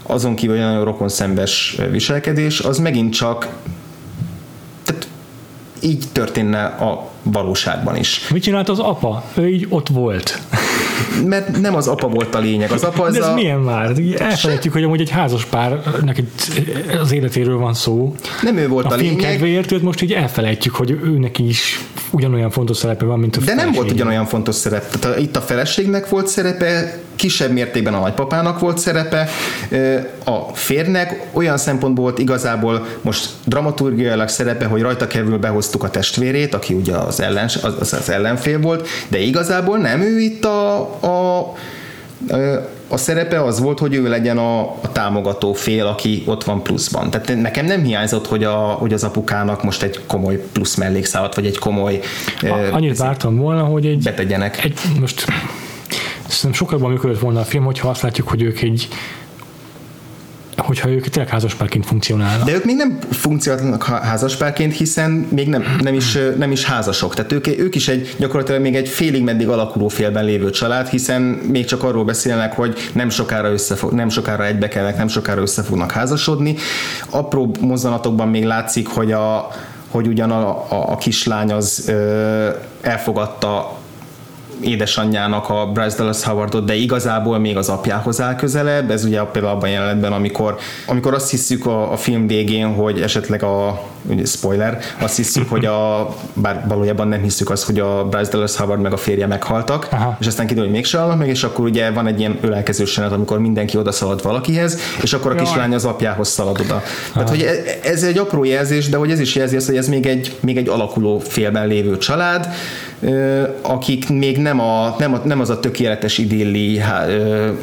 azon 0.04 0.36
kívül 0.36 0.58
nagyon 0.58 0.84
rokonszembes 0.84 1.78
viselkedés, 1.91 2.60
az 2.60 2.78
megint 2.78 3.14
csak 3.14 3.48
tehát 4.84 5.08
így 5.80 6.04
történne 6.12 6.64
a 6.64 7.10
valóságban 7.24 7.96
is. 7.96 8.28
Mit 8.28 8.43
csinált 8.43 8.70
az 8.70 8.80
apa? 8.80 9.24
Ő 9.34 9.48
így 9.48 9.66
ott 9.70 9.88
volt 9.88 10.39
mert 11.28 11.61
nem 11.61 11.76
az 11.76 11.88
apa 11.88 12.07
volt 12.07 12.36
a 12.36 12.39
lényeg. 12.39 12.71
Az 12.71 12.84
apa 12.84 13.03
az 13.03 13.13
De 13.13 13.19
ez 13.19 13.28
a... 13.28 13.34
milyen 13.34 13.59
már? 13.59 13.91
Elfelejtjük, 14.17 14.73
hogy 14.73 14.84
amúgy 14.84 15.01
egy 15.01 15.09
házas 15.09 15.45
párnak 15.45 16.17
az 17.01 17.11
életéről 17.11 17.57
van 17.57 17.73
szó. 17.73 18.15
Nem 18.41 18.57
ő 18.57 18.67
volt 18.67 18.86
a, 18.86 18.89
a, 18.89 18.93
a 18.93 18.97
film 18.97 19.15
lényeg. 19.15 19.32
kedvéért 19.32 19.71
őt 19.71 19.82
most 19.82 20.01
így 20.01 20.13
elfelejtjük, 20.13 20.76
hogy 20.76 20.99
őnek 21.03 21.39
is 21.39 21.80
ugyanolyan 22.11 22.49
fontos 22.49 22.78
szerepe 22.78 23.05
van, 23.05 23.19
mint 23.19 23.36
a 23.36 23.39
De 23.39 23.53
nem 23.53 23.71
volt 23.71 23.91
ugyanolyan 23.91 24.26
fontos 24.26 24.55
szerep. 24.55 24.99
Tehát 24.99 25.19
itt 25.19 25.36
a 25.36 25.41
feleségnek 25.41 26.09
volt 26.09 26.28
szerepe, 26.28 26.99
kisebb 27.15 27.51
mértékben 27.51 27.93
a 27.93 27.99
nagypapának 27.99 28.59
volt 28.59 28.78
szerepe, 28.78 29.30
a 30.23 30.39
férnek 30.53 31.28
olyan 31.32 31.57
szempontból 31.57 32.03
volt 32.03 32.19
igazából 32.19 32.88
most 33.01 33.30
dramaturgiailag 33.45 34.28
szerepe, 34.28 34.65
hogy 34.65 34.82
rajta 34.82 35.07
kevül 35.07 35.38
behoztuk 35.38 35.84
a 35.84 35.89
testvérét, 35.89 36.53
aki 36.53 36.73
ugye 36.73 36.95
az, 36.95 37.19
ellen, 37.19 37.45
az, 37.45 37.93
az 37.93 38.09
ellenfél 38.09 38.59
volt, 38.59 38.88
de 39.07 39.19
igazából 39.19 39.78
nem 39.78 40.01
ő 40.01 40.19
itt 40.19 40.45
a, 40.66 41.07
a, 41.07 41.53
a 42.88 42.97
szerepe 42.97 43.43
az 43.43 43.59
volt, 43.59 43.80
hogy 43.80 43.93
ő 43.93 44.09
legyen 44.09 44.38
a, 44.38 44.59
a 44.61 44.91
támogató 44.91 45.53
fél, 45.53 45.86
aki 45.86 46.24
ott 46.26 46.43
van 46.43 46.63
pluszban. 46.63 47.09
Tehát 47.09 47.41
nekem 47.41 47.66
nem 47.66 47.84
hiányzott, 47.84 48.28
hogy, 48.28 48.43
a, 48.43 48.55
hogy 48.55 48.93
az 48.93 49.03
apukának 49.03 49.63
most 49.63 49.84
egy 49.84 49.99
komoly 50.07 50.45
plusz 50.51 50.76
mellékszálat, 50.76 51.36
vagy 51.36 51.45
egy 51.45 51.57
komoly... 51.57 51.99
A, 52.41 52.47
annyit 52.72 52.97
vártam 52.97 53.36
volna, 53.36 53.63
hogy 53.63 53.86
egy... 53.86 54.03
Betegyenek. 54.03 54.63
Egy, 54.63 54.80
most 54.99 55.26
szerintem 56.28 56.53
sokkal 56.53 56.78
jobban 56.78 56.91
működött 56.91 57.20
volna 57.20 57.39
a 57.39 57.43
film, 57.43 57.63
hogyha 57.63 57.89
azt 57.89 58.01
látjuk, 58.01 58.28
hogy 58.28 58.41
ők 58.41 58.61
egy 58.61 58.88
hogyha 60.58 60.89
ők 60.89 61.08
tényleg 61.08 61.32
házaspárként 61.32 61.86
funkcionálnak. 61.86 62.45
De 62.47 62.53
ők 62.53 62.66
még 62.66 62.76
nem 62.76 62.97
funkcionálnak 63.12 63.84
házaspárként, 63.84 64.74
hiszen 64.74 65.12
még 65.12 65.47
nem, 65.49 65.64
nem, 65.80 65.93
is, 65.93 66.18
nem 66.38 66.51
is 66.51 66.66
házasok. 66.66 67.16
Tehát 67.16 67.32
ők, 67.32 67.47
ők 67.47 67.76
is 67.76 67.88
egy 67.88 68.16
gyakorlatilag 68.18 68.62
még 68.62 68.76
egy 68.76 68.88
félig 68.88 69.24
meddig 69.24 69.47
alakuló 69.47 69.88
félben 69.88 70.26
lévő 70.26 70.49
család, 70.49 70.88
hiszen 70.88 71.22
még 71.22 71.66
csak 71.66 71.84
arról 71.84 72.06
beszélnek, 72.06 72.53
hogy 72.53 72.89
nem 72.93 73.10
sokára, 73.10 73.51
összefog, 73.51 73.91
nem 73.91 74.10
sokára 74.10 74.45
egybe 74.45 74.68
kellnek, 74.68 74.97
nem 74.97 75.08
sokára 75.08 75.41
össze 75.41 75.64
fognak 75.64 75.91
házasodni. 75.91 76.56
Apró 77.10 77.51
mozzanatokban 77.60 78.28
még 78.28 78.45
látszik, 78.45 78.88
hogy 78.88 79.12
a, 79.12 79.47
hogy 79.89 80.08
ugyan 80.08 80.32
a, 80.32 80.49
a, 80.49 80.91
a 80.91 80.97
kislány 80.97 81.51
az 81.51 81.84
ö, 81.88 82.49
elfogadta 82.82 83.84
édesanyjának 84.62 85.49
a 85.49 85.66
Bryce 85.74 85.97
Dallas 85.97 86.24
Howardot, 86.24 86.66
de 86.66 86.76
igazából 86.76 87.39
még 87.39 87.58
az 87.58 87.70
apjához 87.70 88.22
áll 88.22 88.36
közelebb. 88.36 88.91
Ez 88.91 89.03
ugye 89.03 89.22
például 89.22 89.53
abban 89.56 89.70
jelenetben, 89.70 90.14
amikor, 90.14 90.58
amikor 90.86 91.14
azt 91.14 91.30
hiszük 91.30 91.66
a, 91.66 91.91
a 91.91 91.97
film 91.97 92.28
végén, 92.28 92.74
hogy 92.74 93.01
esetleg 93.01 93.43
a 93.43 93.82
ugye 94.10 94.26
spoiler, 94.26 94.80
azt 94.99 95.16
hiszük, 95.16 95.49
hogy 95.49 95.66
a, 95.66 96.16
bár 96.34 96.64
valójában 96.68 97.08
nem 97.08 97.22
hiszük 97.22 97.49
azt, 97.49 97.66
hogy 97.66 97.80
a 97.80 98.06
Bryce 98.06 98.32
Dallas 98.32 98.56
Howard 98.56 98.82
meg 98.82 98.93
a 98.93 98.97
férje 98.97 99.28
meghaltak, 99.28 99.88
Aha. 99.91 100.18
és 100.20 100.28
aztán 100.28 100.45
kiderül, 100.47 100.70
hogy 100.70 100.78
mégsem 100.78 100.99
halnak 100.99 101.18
meg, 101.18 101.28
és 101.28 101.43
akkor 101.43 101.66
ugye 101.66 101.91
van 101.91 102.08
egy 102.08 102.20
ilyen 102.20 102.38
ölelkező 102.41 102.86
senet, 102.86 103.12
amikor 103.12 103.39
mindenki 103.39 103.78
oda 103.78 103.91
szalad 103.91 104.24
valakihez, 104.24 104.80
és 105.01 105.14
akkor 105.14 105.32
a 105.32 105.36
kislány 105.36 105.74
az 105.74 105.86
apjához 105.86 106.28
szalad 106.28 106.60
oda. 106.60 106.84
Tehát, 107.14 107.30
hogy 107.30 107.41
e- 107.41 107.89
ez 107.89 108.03
egy 108.03 108.18
apró 108.18 108.43
jelzés, 108.43 108.89
de 108.89 108.97
hogy 108.97 109.12
ez 109.12 109.20
is 109.20 109.36
jelzi 109.36 109.56
azt, 109.56 109.66
hogy 109.66 109.78
ez 109.78 109.88
még 109.88 110.06
egy, 110.06 110.36
még 110.39 110.58
egy 110.58 110.68
alakuló 110.68 111.20
félben 111.20 111.68
lévő 111.68 111.97
család, 111.97 112.47
akik 113.62 114.10
még 114.10 114.38
nem, 114.38 114.60
a, 114.60 114.96
nem, 114.98 115.14
a, 115.14 115.22
nem 115.24 115.39
az 115.39 115.50
a 115.50 115.60
tökéletes 115.60 116.18
idilli 116.18 116.82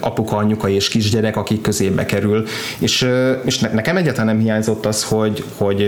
apuka, 0.01 0.37
anyuka 0.37 0.69
és 0.69 0.89
kisgyerek, 0.89 1.37
akik 1.37 1.61
közébe 1.61 2.05
kerül. 2.05 2.45
És, 2.79 3.09
és 3.45 3.59
nekem 3.59 3.97
egyáltalán 3.97 4.27
nem 4.27 4.45
hiányzott 4.45 4.87
az, 4.87 5.05
hogy, 5.05 5.45
hogy 5.57 5.83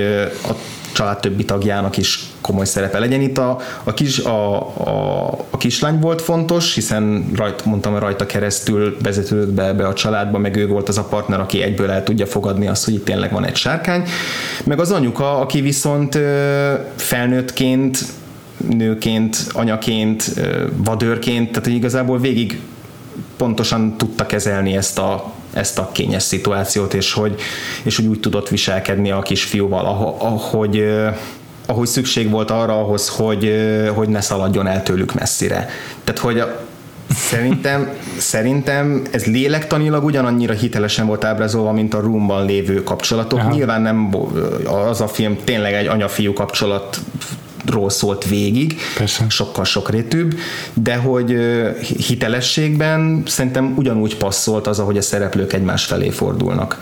a 0.48 0.52
család 0.94 1.20
többi 1.20 1.44
tagjának 1.44 1.96
is 1.96 2.20
komoly 2.40 2.64
szerepe 2.64 2.98
legyen. 2.98 3.20
Itt 3.20 3.38
a, 3.38 3.58
a, 3.84 3.94
kis, 3.94 4.18
a, 4.18 4.60
a, 4.60 5.26
a 5.50 5.56
kislány 5.56 5.98
volt 5.98 6.22
fontos, 6.22 6.74
hiszen 6.74 7.30
rajt, 7.36 7.64
mondtam, 7.64 7.98
rajta 7.98 8.26
keresztül 8.26 8.96
vezetődött 9.02 9.52
be, 9.52 9.72
be 9.72 9.86
a 9.86 9.92
családba, 9.92 10.38
meg 10.38 10.56
ő 10.56 10.66
volt 10.66 10.88
az 10.88 10.98
a 10.98 11.04
partner, 11.04 11.40
aki 11.40 11.62
egyből 11.62 11.90
el 11.90 12.02
tudja 12.02 12.26
fogadni 12.26 12.66
azt, 12.66 12.84
hogy 12.84 12.94
itt 12.94 13.04
tényleg 13.04 13.32
van 13.32 13.44
egy 13.44 13.56
sárkány. 13.56 14.02
Meg 14.64 14.80
az 14.80 14.90
anyuka, 14.90 15.38
aki 15.38 15.60
viszont 15.60 16.18
felnőttként 16.96 17.98
nőként, 18.56 19.36
anyaként, 19.52 20.40
vadőrként, 20.76 21.48
tehát 21.48 21.64
hogy 21.64 21.74
igazából 21.74 22.18
végig 22.18 22.60
pontosan 23.36 23.96
tudta 23.96 24.26
kezelni 24.26 24.76
ezt 24.76 24.98
a, 24.98 25.32
ezt 25.52 25.78
a 25.78 25.90
kényes 25.92 26.22
szituációt, 26.22 26.94
és 26.94 27.12
hogy, 27.12 27.40
és 27.82 27.96
hogy 27.96 28.06
úgy 28.06 28.20
tudott 28.20 28.48
viselkedni 28.48 29.10
a 29.10 29.18
kisfiúval, 29.18 29.86
ahogy, 30.18 30.84
ahogy 31.66 31.86
szükség 31.86 32.30
volt 32.30 32.50
arra 32.50 32.80
ahhoz, 32.80 33.08
hogy, 33.08 33.54
hogy 33.94 34.08
ne 34.08 34.20
szaladjon 34.20 34.66
el 34.66 34.82
tőlük 34.82 35.14
messzire. 35.14 35.68
Tehát, 36.04 36.20
hogy 36.20 36.44
Szerintem, 37.10 37.88
szerintem 38.18 39.02
ez 39.10 39.24
lélektanilag 39.24 40.04
ugyanannyira 40.04 40.52
hitelesen 40.52 41.06
volt 41.06 41.24
ábrázolva, 41.24 41.72
mint 41.72 41.94
a 41.94 42.00
Roomban 42.00 42.46
lévő 42.46 42.82
kapcsolatok. 42.82 43.38
Aha. 43.38 43.50
Nyilván 43.50 43.82
nem 43.82 44.10
az 44.64 45.00
a 45.00 45.08
film 45.08 45.38
tényleg 45.44 45.72
egy 45.72 45.86
anya-fiú 45.86 46.32
kapcsolat 46.32 47.00
ról 47.66 47.90
szólt 47.90 48.28
végig, 48.28 48.76
Persze. 48.98 49.24
sokkal 49.28 49.64
sokrétűbb, 49.64 50.34
de 50.74 50.96
hogy 50.96 51.36
hitelességben 52.06 53.22
szerintem 53.26 53.74
ugyanúgy 53.76 54.16
passzolt 54.16 54.66
az, 54.66 54.78
ahogy 54.78 54.96
a 54.96 55.02
szereplők 55.02 55.52
egymás 55.52 55.84
felé 55.84 56.10
fordulnak 56.10 56.78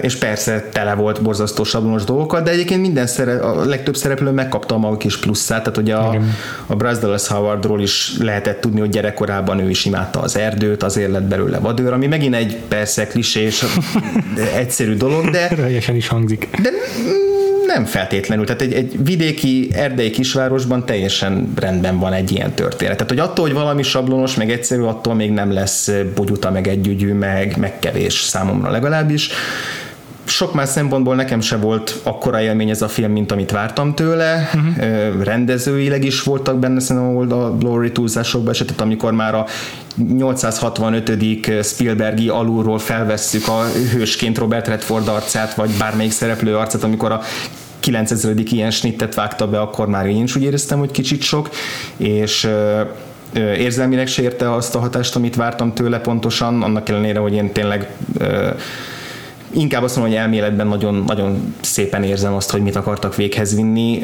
és 0.00 0.16
persze 0.16 0.68
tele 0.72 0.94
volt 0.94 1.22
borzasztó 1.22 1.64
sablonos 1.64 2.04
dolgokkal, 2.04 2.42
de 2.42 2.50
egyébként 2.50 2.80
minden 2.80 3.06
szere, 3.06 3.40
a 3.40 3.64
legtöbb 3.64 3.96
szereplő 3.96 4.30
megkapta 4.30 4.74
a 4.74 4.78
maga 4.78 4.96
kis 4.96 5.18
pluszát, 5.18 5.62
tehát 5.62 5.76
ugye 5.76 5.94
a, 5.94 6.18
a 6.66 6.74
Bryce 6.74 7.00
Dallas 7.00 7.26
Howardról 7.26 7.80
is 7.80 8.16
lehetett 8.18 8.60
tudni, 8.60 8.80
hogy 8.80 8.88
gyerekkorában 8.88 9.58
ő 9.58 9.70
is 9.70 9.84
imádta 9.84 10.20
az 10.20 10.36
erdőt, 10.36 10.82
azért 10.82 11.10
lett 11.10 11.22
belőle 11.22 11.58
vadőr, 11.58 11.92
ami 11.92 12.06
megint 12.06 12.34
egy 12.34 12.56
persze 12.68 13.06
klisés, 13.06 13.64
egyszerű 14.56 14.94
dolog, 14.94 15.30
de... 15.30 15.48
Teljesen 15.48 15.96
is 15.96 16.08
hangzik. 16.08 16.48
De 16.62 16.70
nem 17.66 17.84
feltétlenül. 17.84 18.46
Tehát 18.46 18.62
egy, 18.62 18.72
egy 18.72 19.04
vidéki, 19.04 19.68
erdei 19.72 20.10
kisvárosban 20.10 20.86
teljesen 20.86 21.52
rendben 21.56 21.98
van 21.98 22.12
egy 22.12 22.32
ilyen 22.32 22.52
történet. 22.52 22.96
Tehát, 22.96 23.10
hogy 23.10 23.20
attól, 23.20 23.44
hogy 23.44 23.54
valami 23.54 23.82
sablonos, 23.82 24.34
meg 24.34 24.50
egyszerű, 24.50 24.82
attól 24.82 25.14
még 25.14 25.30
nem 25.30 25.52
lesz 25.52 25.90
bugyuta, 26.14 26.50
meg 26.50 26.68
együgyű, 26.68 27.12
meg, 27.12 27.56
meg 27.56 27.78
kevés 27.78 28.14
számomra 28.14 28.70
legalábbis 28.70 29.30
sok 30.26 30.54
más 30.54 30.68
szempontból 30.68 31.14
nekem 31.14 31.40
se 31.40 31.56
volt 31.56 32.00
akkora 32.02 32.40
élmény 32.40 32.70
ez 32.70 32.82
a 32.82 32.88
film, 32.88 33.12
mint 33.12 33.32
amit 33.32 33.50
vártam 33.50 33.94
tőle. 33.94 34.50
Uh-huh. 34.54 35.22
Rendezőileg 35.22 36.04
is 36.04 36.22
voltak 36.22 36.58
benne 36.58 36.80
szerintem 36.80 37.32
a 37.32 37.56
Glory 37.56 37.92
túlzásokba 37.92 38.50
esetett, 38.50 38.80
amikor 38.80 39.12
már 39.12 39.34
a 39.34 39.46
865. 40.16 41.64
Spielbergi 41.64 42.28
alulról 42.28 42.78
felvesszük 42.78 43.48
a 43.48 43.64
hősként 43.92 44.38
Robert 44.38 44.68
Redford 44.68 45.08
arcát, 45.08 45.54
vagy 45.54 45.70
bármelyik 45.78 46.12
szereplő 46.12 46.56
arcát, 46.56 46.82
amikor 46.82 47.12
a 47.12 47.20
9000. 47.80 48.34
ilyen 48.50 48.70
snittet 48.70 49.14
vágta 49.14 49.46
be, 49.46 49.60
akkor 49.60 49.86
már 49.86 50.06
én 50.06 50.22
is 50.22 50.36
úgy 50.36 50.42
éreztem, 50.42 50.78
hogy 50.78 50.90
kicsit 50.90 51.22
sok, 51.22 51.50
és 51.96 52.48
érzelmileg 53.36 54.06
se 54.06 54.22
érte 54.22 54.54
azt 54.54 54.74
a 54.74 54.78
hatást, 54.78 55.16
amit 55.16 55.36
vártam 55.36 55.72
tőle 55.74 55.98
pontosan, 55.98 56.62
annak 56.62 56.88
ellenére, 56.88 57.18
hogy 57.18 57.32
én 57.32 57.52
tényleg 57.52 57.88
inkább 59.50 59.82
azt 59.82 59.96
mondom, 59.96 60.14
hogy 60.14 60.22
elméletben 60.22 60.66
nagyon, 60.66 61.04
nagyon 61.06 61.54
szépen 61.60 62.02
érzem 62.02 62.34
azt, 62.34 62.50
hogy 62.50 62.62
mit 62.62 62.76
akartak 62.76 63.16
véghez 63.16 63.54
vinni. 63.54 64.02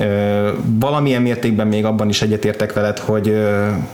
Valamilyen 0.65 1.23
mértékben 1.23 1.67
még 1.67 1.85
abban 1.85 2.09
is 2.09 2.23
egyetértek 2.23 2.73
veled, 2.73 2.99
hogy, 2.99 3.37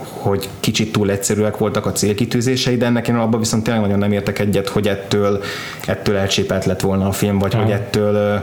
hogy 0.01 0.49
kicsit 0.61 0.93
túl 0.93 1.11
egyszerűek 1.11 1.57
voltak 1.57 1.87
a 1.87 1.93
célkitűzései, 1.93 2.77
de 2.77 2.87
ennek 2.87 3.09
én 3.09 3.15
abban 3.15 3.41
viszont 3.41 3.65
tényleg 3.65 3.83
nagyon 3.83 3.99
nem 3.99 4.13
értek 4.13 4.39
egyet, 4.39 4.69
hogy 4.69 4.89
ettől, 4.89 5.43
ettől 5.87 6.17
elcsépelt 6.17 6.65
lett 6.65 6.81
volna 6.81 7.07
a 7.07 7.13
film, 7.13 7.39
vagy 7.39 7.53
ja. 7.53 7.59
hogy 7.59 7.71
ettől 7.71 8.43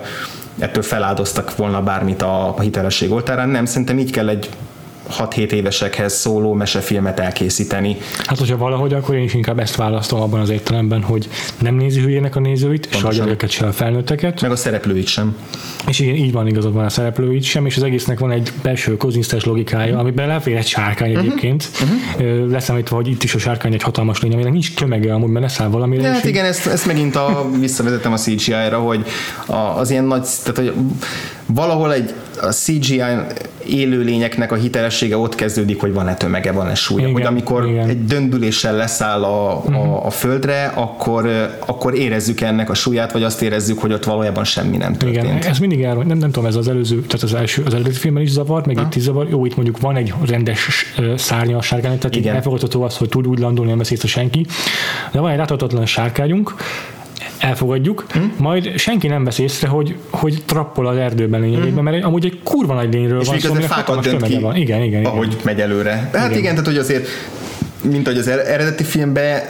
ettől 0.59 0.83
feláldoztak 0.83 1.55
volna 1.55 1.81
bármit 1.81 2.21
a, 2.21 2.57
a 2.57 2.61
hitelesség 2.61 3.11
oltárán. 3.11 3.49
Nem, 3.49 3.65
szerintem 3.65 3.99
így 3.99 4.11
kell 4.11 4.29
egy 4.29 4.49
6-7 5.19 5.51
évesekhez 5.51 6.13
szóló 6.13 6.53
mesefilmet 6.53 7.19
elkészíteni. 7.19 7.97
Hát, 8.25 8.37
hogyha 8.37 8.57
valahogy, 8.57 8.93
akkor 8.93 9.15
én 9.15 9.23
is 9.23 9.33
inkább 9.33 9.59
ezt 9.59 9.75
választom 9.75 10.21
abban 10.21 10.39
az 10.39 10.49
értelemben, 10.49 11.01
hogy 11.01 11.29
nem 11.59 11.75
nézi 11.75 11.99
hülyének 11.99 12.35
a 12.35 12.39
nézőit, 12.39 12.87
se 12.91 13.07
a 13.07 13.11
gyerekeket, 13.11 13.49
se 13.49 13.65
a 13.65 13.71
felnőtteket. 13.71 14.41
Meg 14.41 14.51
a 14.51 14.55
szereplőit 14.55 15.07
sem. 15.07 15.35
És 15.87 15.99
igen, 15.99 16.15
így 16.15 16.31
van 16.31 16.47
igazad 16.47 16.73
van 16.73 16.85
a 16.85 16.89
szereplőit 16.89 17.43
sem, 17.43 17.65
és 17.65 17.77
az 17.77 17.83
egésznek 17.83 18.19
van 18.19 18.31
egy 18.31 18.51
belső 18.61 18.97
kozinsztes 18.97 19.43
logikája, 19.43 19.99
amiben 19.99 20.27
lefér 20.27 20.57
egy 20.57 20.67
sárkány 20.67 21.09
uh-huh. 21.09 21.25
egyébként. 21.25 21.69
Uh-huh. 21.81 22.49
Leszámítva, 22.49 22.95
hogy 22.95 23.07
itt 23.07 23.23
is 23.23 23.35
a 23.35 23.39
sárkány 23.39 23.73
egy 23.73 23.83
hatalmas 23.83 24.21
lény, 24.21 24.33
aminek 24.33 24.51
nincs 24.51 24.73
tömege 24.73 25.13
amúgy, 25.13 25.29
mert 25.29 25.45
leszáll 25.45 25.67
valamire. 25.67 26.01
De 26.01 26.11
hát 26.11 26.23
igen, 26.23 26.45
ezt, 26.45 26.67
ezt 26.67 26.85
megint 26.85 27.15
a, 27.15 27.49
visszavezetem 27.59 28.13
a 28.13 28.17
CGI-ra, 28.17 28.79
hogy 28.79 29.05
a, 29.45 29.55
az 29.55 29.91
ilyen 29.91 30.03
nagy, 30.03 30.27
tehát 30.43 30.57
hogy 30.57 30.73
valahol 31.45 31.93
egy 31.93 32.13
a 32.41 32.51
CGI 32.51 33.01
élőlényeknek 33.67 34.51
a 34.51 34.55
hitelessége 34.55 35.17
ott 35.17 35.35
kezdődik, 35.35 35.79
hogy 35.79 35.93
van-e 35.93 36.13
tömege, 36.13 36.51
van-e 36.51 36.75
súlya. 36.75 37.01
Igen, 37.01 37.13
hogy 37.13 37.23
amikor 37.23 37.67
igen. 37.67 37.89
egy 37.89 38.05
döndüléssel 38.05 38.75
leszáll 38.75 39.23
a, 39.23 39.51
a, 39.51 39.63
mhm. 39.69 39.77
a 40.05 40.09
földre, 40.09 40.71
akkor, 40.75 41.29
akkor 41.65 41.95
érezzük 41.95 42.41
ennek 42.41 42.69
a 42.69 42.73
súlyát, 42.73 43.11
vagy 43.11 43.23
azt 43.23 43.41
érezzük, 43.41 43.79
hogy 43.79 43.93
ott 43.93 44.03
valójában 44.03 44.43
semmi 44.43 44.77
nem 44.77 44.93
történt. 44.93 45.23
Igen, 45.23 45.37
ez 45.37 45.59
mindig 45.59 45.81
el, 45.81 45.93
nem, 45.93 46.17
nem 46.17 46.31
tudom, 46.31 46.45
ez 46.45 46.55
az 46.55 46.67
előző, 46.67 46.99
tehát 46.99 47.23
az 47.23 47.33
első, 47.33 47.63
az 47.65 47.73
előző 47.73 47.91
filmben 47.91 48.23
is 48.23 48.31
zavar, 48.31 48.65
meg 48.65 48.77
ha. 48.77 48.83
itt 48.83 48.95
is 48.95 49.01
zavar. 49.01 49.27
Jó, 49.29 49.45
itt 49.45 49.55
mondjuk 49.55 49.79
van 49.79 49.95
egy 49.95 50.13
rendes 50.25 50.93
szárnya 51.15 51.57
a 51.57 51.61
sárkány, 51.61 51.97
tehát 51.97 52.25
elfogadható 52.25 52.81
az, 52.83 52.97
hogy 52.97 53.09
tud 53.09 53.27
úgy 53.27 53.39
landolni, 53.39 53.69
nem 53.69 53.79
veszi 53.79 54.07
senki. 54.07 54.45
De 55.11 55.19
van 55.19 55.31
egy 55.31 55.37
láthatatlan 55.37 55.85
sárkányunk, 55.85 56.55
elfogadjuk, 57.39 58.05
hm? 58.09 58.19
majd 58.37 58.77
senki 58.77 59.07
nem 59.07 59.23
vesz 59.23 59.37
észre, 59.37 59.67
hogy, 59.67 59.95
hogy 60.09 60.41
trappol 60.45 60.87
az 60.87 60.97
erdőben 60.97 61.41
lényegében, 61.41 61.73
hm? 61.73 61.83
mert 61.83 62.03
amúgy 62.03 62.25
egy 62.25 62.39
kurva 62.43 62.73
nagy 62.73 62.93
lényről 62.93 63.21
és 63.21 63.27
van 63.27 63.39
szó, 63.39 63.53
fákat 63.53 64.03
dönt 64.03 64.23
ki, 64.23 64.39
van. 64.39 64.55
Igen, 64.55 64.81
igen, 64.81 65.05
ahogy 65.05 65.27
igen. 65.27 65.39
megy 65.43 65.59
előre. 65.59 66.09
Hát 66.13 66.29
igen. 66.29 66.37
igen, 66.37 66.51
tehát 66.51 66.65
hogy 66.65 66.77
azért 66.77 67.07
mint 67.89 68.07
ahogy 68.07 68.19
az 68.19 68.27
er- 68.27 68.47
eredeti 68.47 68.83
filmbe 68.83 69.49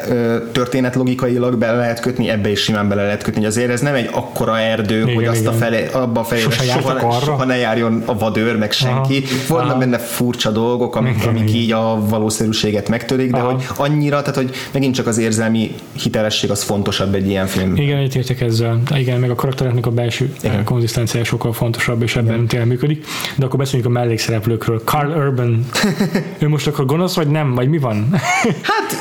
történetlogikailag 0.52 1.58
bele 1.58 1.78
lehet 1.78 2.00
kötni, 2.00 2.30
ebbe 2.30 2.50
is 2.50 2.60
simán 2.60 2.90
bele 2.90 3.04
lehet 3.04 3.24
kötni, 3.24 3.40
hogy 3.40 3.50
azért 3.50 3.70
ez 3.70 3.82
nem 3.82 3.94
egy 3.94 4.10
akkora 4.12 4.60
erdő, 4.60 5.02
igen, 5.02 5.16
hogy 5.16 5.26
azt 5.26 5.42
igen. 5.42 5.54
a 5.54 5.56
fele, 5.56 5.86
abba 5.92 6.20
a 6.20 6.24
felé 6.24 6.42
soha, 6.42 7.20
soha 7.22 7.46
ne 7.46 7.58
járjon 7.58 8.04
a 8.06 8.18
vadőr, 8.18 8.58
meg 8.58 8.72
senki. 8.72 9.24
Vannak 9.48 9.80
benne 9.80 9.98
furcsa 9.98 10.52
dolgok, 10.52 10.96
amik, 10.96 11.16
igen, 11.16 11.28
amik 11.28 11.54
így 11.54 11.72
a 11.72 12.06
valószínűséget 12.10 12.90
megtörik, 12.90 13.32
de 13.32 13.38
Aha. 13.38 13.52
hogy 13.52 13.66
annyira, 13.78 14.20
tehát 14.22 14.36
hogy 14.36 14.50
megint 14.72 14.96
csak 14.96 15.08
az 15.08 15.18
érzelmi 15.18 15.76
hitelesség 15.94 16.52
az 16.52 16.64
fontosabb 16.64 17.16
egy 17.16 17.28
ilyen 17.28 17.48
film. 17.48 17.76
Igen, 17.76 17.98
egyetértek 17.98 18.42
ezzel. 18.42 18.82
Igen, 18.96 19.20
meg 19.20 19.30
a 19.30 19.36
karaktereknek 19.36 19.86
a 19.86 19.92
belső 19.92 20.34
igen. 20.42 20.64
konzisztenciája 20.64 21.26
sokkal 21.26 21.54
fontosabb, 21.54 22.02
és 22.02 22.16
ebben 22.16 22.34
igen. 22.34 22.48
tényleg 22.48 22.68
működik. 22.68 23.06
De 23.36 23.46
akkor 23.46 23.60
beszéljünk 23.60 23.90
a 23.90 24.00
mellékszereplőkről. 24.00 24.82
Carl 24.86 25.10
Urban. 25.10 25.66
ő 26.40 26.48
most 26.48 26.68
akkor 26.68 26.86
gonosz, 26.86 27.16
vagy 27.16 27.28
nem? 27.28 27.54
Vagy 27.54 27.70
mi 27.70 27.78
van? 27.78 28.16
Hát 28.62 28.96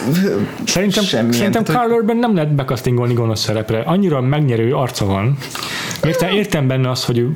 szerintem, 0.67 1.05
szerintem 1.31 1.65
Carl 1.65 1.93
Urban 1.93 2.17
nem 2.17 2.35
lehet 2.35 2.55
bekasztingolni 2.55 3.15
gonosz 3.15 3.41
szerepre. 3.41 3.81
Annyira 3.81 4.21
megnyerő 4.21 4.75
arca 4.75 5.05
van. 5.05 5.37
Értem, 6.03 6.31
értem 6.31 6.67
benne 6.67 6.91
az, 6.91 7.05
hogy 7.05 7.27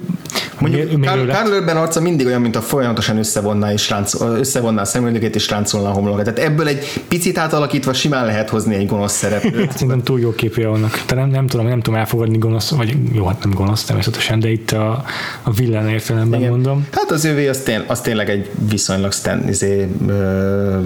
Mondjuk 0.61 1.05
Carl 1.05 1.53
Urban 1.53 1.76
arca 1.76 2.01
mindig 2.01 2.26
olyan, 2.26 2.41
mint 2.41 2.57
a 2.57 2.61
folyamatosan 2.61 3.18
összevonná, 3.18 3.72
és 3.72 3.91
ránc, 3.91 4.20
összevonná 4.20 4.80
a 4.80 4.84
szemüldökét 4.84 5.34
és 5.34 5.51
ráncolná 5.51 5.89
a 5.89 5.93
homlokát. 5.93 6.24
Tehát 6.24 6.51
ebből 6.51 6.68
egy 6.68 7.03
picit 7.09 7.39
átalakítva 7.39 7.93
simán 7.93 8.26
lehet 8.26 8.49
hozni 8.49 8.74
egy 8.74 8.86
gonosz 8.86 9.12
szereplőt. 9.12 9.66
Hát 9.66 9.72
szerintem 9.78 10.03
túl 10.03 10.20
jó 10.20 10.30
képje 10.30 10.68
vannak. 10.68 11.03
Te 11.07 11.14
nem, 11.14 11.28
nem, 11.28 11.47
tudom, 11.47 11.66
nem 11.66 11.80
tudom 11.80 11.99
elfogadni 11.99 12.39
gonosz, 12.39 12.70
vagy 12.70 12.97
jó, 13.12 13.26
hát 13.26 13.43
nem 13.43 13.53
gonosz 13.55 13.84
természetesen, 13.84 14.41
de 14.41 14.51
itt 14.51 14.70
a, 14.70 15.05
a 15.43 15.51
villán 15.51 15.89
értelemben 15.89 16.39
Igen. 16.39 16.51
mondom. 16.51 16.86
Hát 16.93 17.11
az 17.11 17.24
ővé 17.24 17.49
az, 17.49 17.59
tény, 17.59 17.82
az 17.86 18.01
tényleg 18.01 18.30
egy 18.30 18.51
viszonylag 18.68 19.12
sten, 19.12 19.49
izé, 19.49 19.89
ö, 20.09 20.78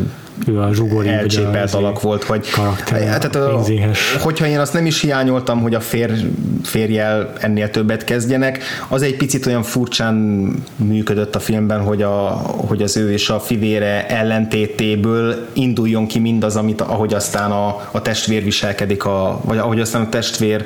ő 0.46 0.60
a 0.60 0.74
zsugori, 0.74 1.08
elcsépelt 1.08 1.74
alak 1.74 2.00
volt, 2.00 2.24
hogy 2.24 2.50
karakter, 2.50 3.06
hát, 3.06 3.30
tehát, 3.30 3.36
a, 3.36 3.62
hogyha 4.20 4.46
én 4.46 4.58
azt 4.58 4.72
nem 4.72 4.86
is 4.86 5.00
hiányoltam, 5.00 5.60
hogy 5.60 5.74
a 5.74 5.80
fér, 5.80 6.10
férjel 6.62 7.32
ennél 7.40 7.70
többet 7.70 8.04
kezdjenek, 8.04 8.62
az 8.88 9.02
egy 9.02 9.16
picit 9.16 9.46
olyan 9.46 9.62
furcsán 9.62 10.14
működött 10.76 11.34
a 11.34 11.40
filmben, 11.40 11.80
hogy, 11.80 12.02
a, 12.02 12.28
hogy 12.66 12.82
az 12.82 12.96
ő 12.96 13.12
és 13.12 13.30
a 13.30 13.40
fivére 13.40 14.06
ellentétéből 14.06 15.46
induljon 15.52 16.06
ki 16.06 16.18
mindaz, 16.18 16.56
amit, 16.56 16.80
ahogy 16.80 17.14
aztán 17.14 17.50
a, 17.50 17.88
a 17.90 18.02
testvér 18.02 18.44
viselkedik, 18.44 19.04
a, 19.04 19.40
vagy 19.44 19.58
ahogy 19.58 19.80
aztán 19.80 20.02
a 20.02 20.08
testvér 20.08 20.64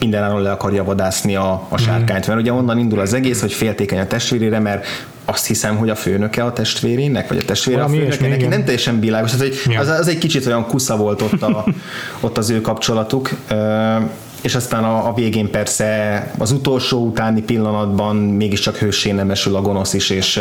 mindenáron 0.00 0.42
le 0.42 0.50
akarja 0.50 0.84
vadászni 0.84 1.36
a, 1.36 1.66
a 1.68 1.78
sárkányt. 1.78 2.26
Mert 2.26 2.40
ugye 2.40 2.52
onnan 2.52 2.78
indul 2.78 3.00
az 3.00 3.12
egész, 3.12 3.40
hogy 3.40 3.52
féltékeny 3.52 3.98
a 3.98 4.06
testvérére, 4.06 4.58
mert 4.58 4.86
azt 5.24 5.46
hiszem, 5.46 5.76
hogy 5.76 5.90
a 5.90 5.94
főnöke 5.94 6.44
a 6.44 6.52
testvérének, 6.52 7.28
vagy 7.28 7.38
a 7.38 7.44
testvére 7.44 7.82
a 7.82 7.88
főnöke, 7.88 8.28
neki 8.28 8.46
nem 8.46 8.64
teljesen 8.64 9.00
világos, 9.00 9.30
tehát, 9.30 9.46
hogy 9.46 9.72
ja. 9.72 9.80
az, 9.80 9.88
az, 9.88 10.08
egy 10.08 10.18
kicsit 10.18 10.46
olyan 10.46 10.66
kusza 10.66 10.96
volt 10.96 11.22
ott, 11.22 11.42
a, 11.42 11.64
ott 12.20 12.38
az 12.38 12.50
ő 12.50 12.60
kapcsolatuk 12.60 13.30
és 14.42 14.54
aztán 14.54 14.84
a, 14.84 15.08
a 15.08 15.14
végén 15.14 15.50
persze 15.50 16.30
az 16.38 16.52
utolsó 16.52 17.06
utáni 17.06 17.42
pillanatban 17.42 18.16
mégiscsak 18.16 18.76
hősé 18.76 19.10
nemesül 19.10 19.56
a 19.56 19.60
gonosz 19.60 19.94
is, 19.94 20.10
és, 20.10 20.40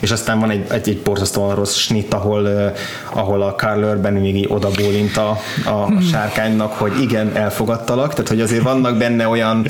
és 0.00 0.10
aztán 0.10 0.40
van 0.40 0.50
egy, 0.50 0.66
egy, 0.70 0.88
egy 0.88 1.00
borzasztóan 1.04 1.54
rossz 1.54 1.76
snit, 1.76 2.14
ahol, 2.14 2.72
ahol 3.12 3.42
a 3.42 3.54
Carl 3.54 3.82
Urban 3.82 4.12
még 4.12 4.52
oda 4.52 4.68
bólint 4.70 5.16
a, 5.16 5.30
a 5.70 6.00
sárkánynak, 6.10 6.72
hogy 6.72 6.92
igen, 7.00 7.36
elfogadtalak, 7.36 8.10
tehát 8.10 8.28
hogy 8.28 8.40
azért 8.40 8.62
vannak 8.62 8.96
benne 8.98 9.28
olyan, 9.28 9.66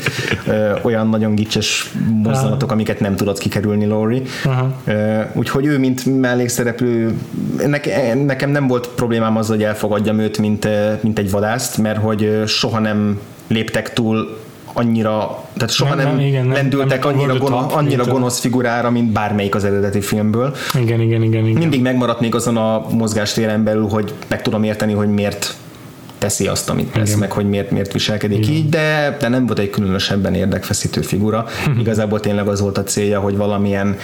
olyan 0.81 1.09
nagyon 1.09 1.35
gicses 1.35 1.91
mozdulatok, 2.23 2.71
amiket 2.71 2.99
nem 2.99 3.15
tudod 3.15 3.37
kikerülni, 3.37 3.85
Lori. 3.85 4.21
Úgyhogy 5.33 5.65
ő, 5.65 5.79
mint 5.79 6.19
mellékszereplő, 6.19 7.17
nekem 8.25 8.49
nem 8.49 8.67
volt 8.67 8.87
problémám 8.87 9.37
az, 9.37 9.47
hogy 9.47 9.63
elfogadjam 9.63 10.19
őt, 10.19 10.37
mint, 10.37 10.67
mint 11.01 11.19
egy 11.19 11.31
vadászt, 11.31 11.77
mert 11.77 11.99
hogy 11.99 12.43
soha 12.45 12.79
nem 12.79 13.19
léptek 13.47 13.93
túl 13.93 14.43
annyira, 14.77 15.43
tehát 15.53 15.69
soha 15.69 15.95
nem, 15.95 16.07
nem, 16.07 16.19
igen, 16.19 16.47
lendültek 16.47 17.03
nem, 17.03 17.15
nem 17.15 17.19
annyira, 17.19 17.37
gonosz, 17.37 17.73
annyira 17.73 18.05
gonosz 18.05 18.39
figurára, 18.39 18.89
mint 18.89 19.11
bármelyik 19.11 19.55
az 19.55 19.63
eredeti 19.63 20.01
filmből. 20.01 20.55
Igen, 20.73 21.01
igen, 21.01 21.23
igen. 21.23 21.45
igen. 21.45 21.57
Mindig 21.59 21.81
megmaradt 21.81 22.19
még 22.19 22.35
azon 22.35 22.57
a 22.57 22.85
mozgástéren 22.89 23.63
belül, 23.63 23.87
hogy 23.87 24.13
meg 24.27 24.41
tudom 24.41 24.63
érteni, 24.63 24.93
hogy 24.93 25.09
miért 25.09 25.55
teszi 26.17 26.47
azt, 26.47 26.69
amit 26.69 26.91
tesz, 26.91 27.07
Igen. 27.07 27.19
meg 27.19 27.31
hogy 27.31 27.49
miért, 27.49 27.71
miért 27.71 27.93
viselkedik 27.93 28.37
Igen. 28.37 28.51
így, 28.51 28.69
de, 28.69 29.17
de 29.19 29.27
nem 29.27 29.45
volt 29.45 29.59
egy 29.59 29.69
különösebben 29.69 30.33
érdekfeszítő 30.33 31.01
figura. 31.01 31.45
Igazából 31.79 32.19
tényleg 32.19 32.47
az 32.47 32.61
volt 32.61 32.77
a 32.77 32.83
célja, 32.83 33.19
hogy 33.19 33.37
valamilyen 33.37 33.97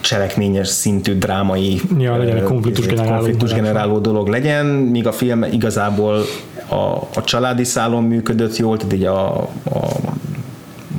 cselekményes 0.00 0.68
szintű 0.68 1.18
drámai 1.18 1.80
ja, 1.98 2.16
legyen 2.16 2.36
egy 2.36 2.42
konfliktus, 2.42 2.86
konfliktus 2.86 3.52
generáló 3.52 3.98
dolog 3.98 4.28
legyen, 4.28 4.66
míg 4.66 5.06
a 5.06 5.12
film 5.12 5.42
igazából 5.42 6.24
a, 6.70 7.08
a 7.14 7.24
családi 7.24 7.64
szálon 7.64 8.04
működött 8.04 8.56
jól, 8.56 8.76
tehát 8.76 8.92
így 8.92 9.04
a, 9.04 9.36
a, 9.40 9.48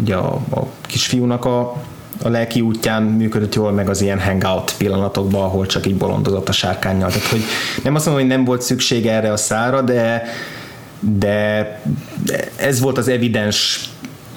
ugye 0.02 0.16
a, 0.16 0.34
a 0.34 0.66
kisfiúnak 0.82 1.46
a, 1.46 1.60
a 2.24 2.30
lelki 2.30 2.62
útján 2.62 3.04
működött 3.04 3.56
jól, 3.56 3.72
meg 3.72 3.90
az 3.90 4.02
ilyen 4.02 4.20
hangout 4.20 4.74
pillanatokban, 4.78 5.42
ahol 5.42 5.66
csak 5.66 5.88
így 5.88 5.96
bolondozott 5.96 6.50
a 6.50 6.52
sárkányjal. 6.52 7.10
Tehát, 7.10 7.28
hogy 7.28 7.44
nem 7.84 7.96
azt 7.96 8.06
mondom, 8.06 8.24
hogy 8.24 8.36
nem 8.36 8.46
volt 8.46 8.62
szükség 8.62 9.08
erre 9.08 9.32
a 9.32 9.38
szára, 9.38 9.82
de 9.82 10.24
de 11.02 11.82
ez 12.56 12.80
volt 12.80 12.98
az 12.98 13.08
evidens 13.08 13.90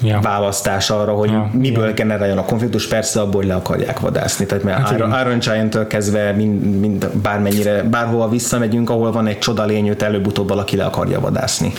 ja. 0.05 0.21
választás 0.21 0.91
arra, 0.91 1.13
hogy 1.13 1.31
ja. 1.31 1.51
miből 1.53 1.87
ja. 1.87 1.93
generáljon 1.93 2.39
a 2.39 2.45
konfliktus, 2.45 2.89
persze 2.89 3.21
abból, 3.21 3.45
le 3.45 3.55
akarják 3.55 4.01
vadászni. 4.01 4.47
Tehát 4.47 4.65
mert 4.65 4.79
hát 4.79 4.99
Iron, 4.99 5.15
Iron 5.21 5.39
Giant-től 5.39 5.87
kezdve 5.87 6.33
mind, 6.33 6.81
mind 6.81 7.11
bármennyire, 7.23 7.83
bárhova 7.83 8.29
visszamegyünk, 8.29 8.91
ahol 8.91 9.13
van 9.13 9.27
egy 9.27 9.39
csoda 9.39 9.65
lény, 9.65 9.89
őt 9.89 10.03
előbb-utóbb 10.03 10.49
valaki 10.49 10.77
le 10.77 10.85
akarja 10.85 11.21
vadászni. 11.21 11.73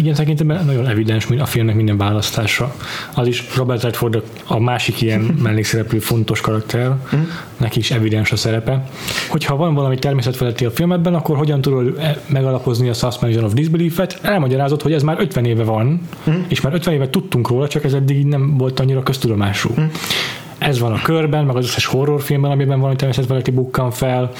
Igen, 0.00 0.14
tekintetben 0.14 0.64
nagyon 0.64 0.88
evidens 0.88 1.26
a 1.38 1.46
filmnek 1.46 1.74
minden 1.74 1.96
választása. 1.96 2.74
Az 3.14 3.26
is 3.26 3.56
Robert 3.56 3.82
Redford 3.82 4.22
a 4.46 4.58
másik 4.58 5.00
ilyen 5.00 5.20
mellékszereplő 5.42 5.98
fontos 5.98 6.40
karakter, 6.40 6.88
mm. 6.88 7.20
neki 7.56 7.78
is 7.78 7.90
evidens 7.90 8.32
a 8.32 8.36
szerepe. 8.36 8.88
Hogyha 9.28 9.56
van 9.56 9.74
valami 9.74 9.98
természetfeletti 9.98 10.64
a 10.64 10.70
filmben, 10.70 11.14
akkor 11.14 11.36
hogyan 11.36 11.60
tudod 11.60 11.96
e- 11.98 12.22
megalapozni 12.26 12.88
a 12.88 12.92
suspension 12.92 13.44
of 13.44 13.52
disbelief-et? 13.52 14.18
Elmagyarázott, 14.22 14.82
hogy 14.82 14.92
ez 14.92 15.02
már 15.02 15.20
50 15.20 15.44
éve 15.44 15.62
van, 15.62 16.00
mm. 16.30 16.34
és 16.48 16.60
már 16.60 16.74
50 16.74 16.94
éve 16.94 17.10
tudtunk 17.10 17.48
róla, 17.48 17.68
csak 17.68 17.84
ez 17.84 17.92
eddig 17.92 18.26
nem 18.26 18.56
volt 18.56 18.80
annyira 18.80 19.02
köztudomású. 19.02 19.70
Ez 20.60 20.78
van 20.78 20.92
a 20.92 21.02
körben, 21.02 21.44
meg 21.44 21.56
az 21.56 21.64
összes 21.64 21.84
horrorfilmben, 21.84 22.50
amiben 22.50 22.78
valami 22.78 22.96
természetfeletti 22.96 23.50
bukkan 23.50 23.90
fel. 23.90 24.30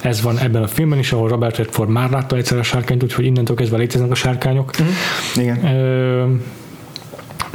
Ez 0.00 0.22
van 0.22 0.38
ebben 0.38 0.62
a 0.62 0.66
filmben 0.66 0.98
is, 0.98 1.12
ahol 1.12 1.28
Robert 1.28 1.56
Redford 1.56 1.88
már 1.88 2.10
látta 2.10 2.36
egyszer 2.36 2.58
a 2.58 2.62
sárkányt, 2.62 3.02
úgyhogy 3.02 3.24
innentől 3.24 3.56
kezdve 3.56 3.76
léteznek 3.76 4.10
a 4.10 4.14
sárkányok. 4.14 4.70
Mm. 4.82 5.42
Igen. 5.42 5.64
Ö, 5.64 6.24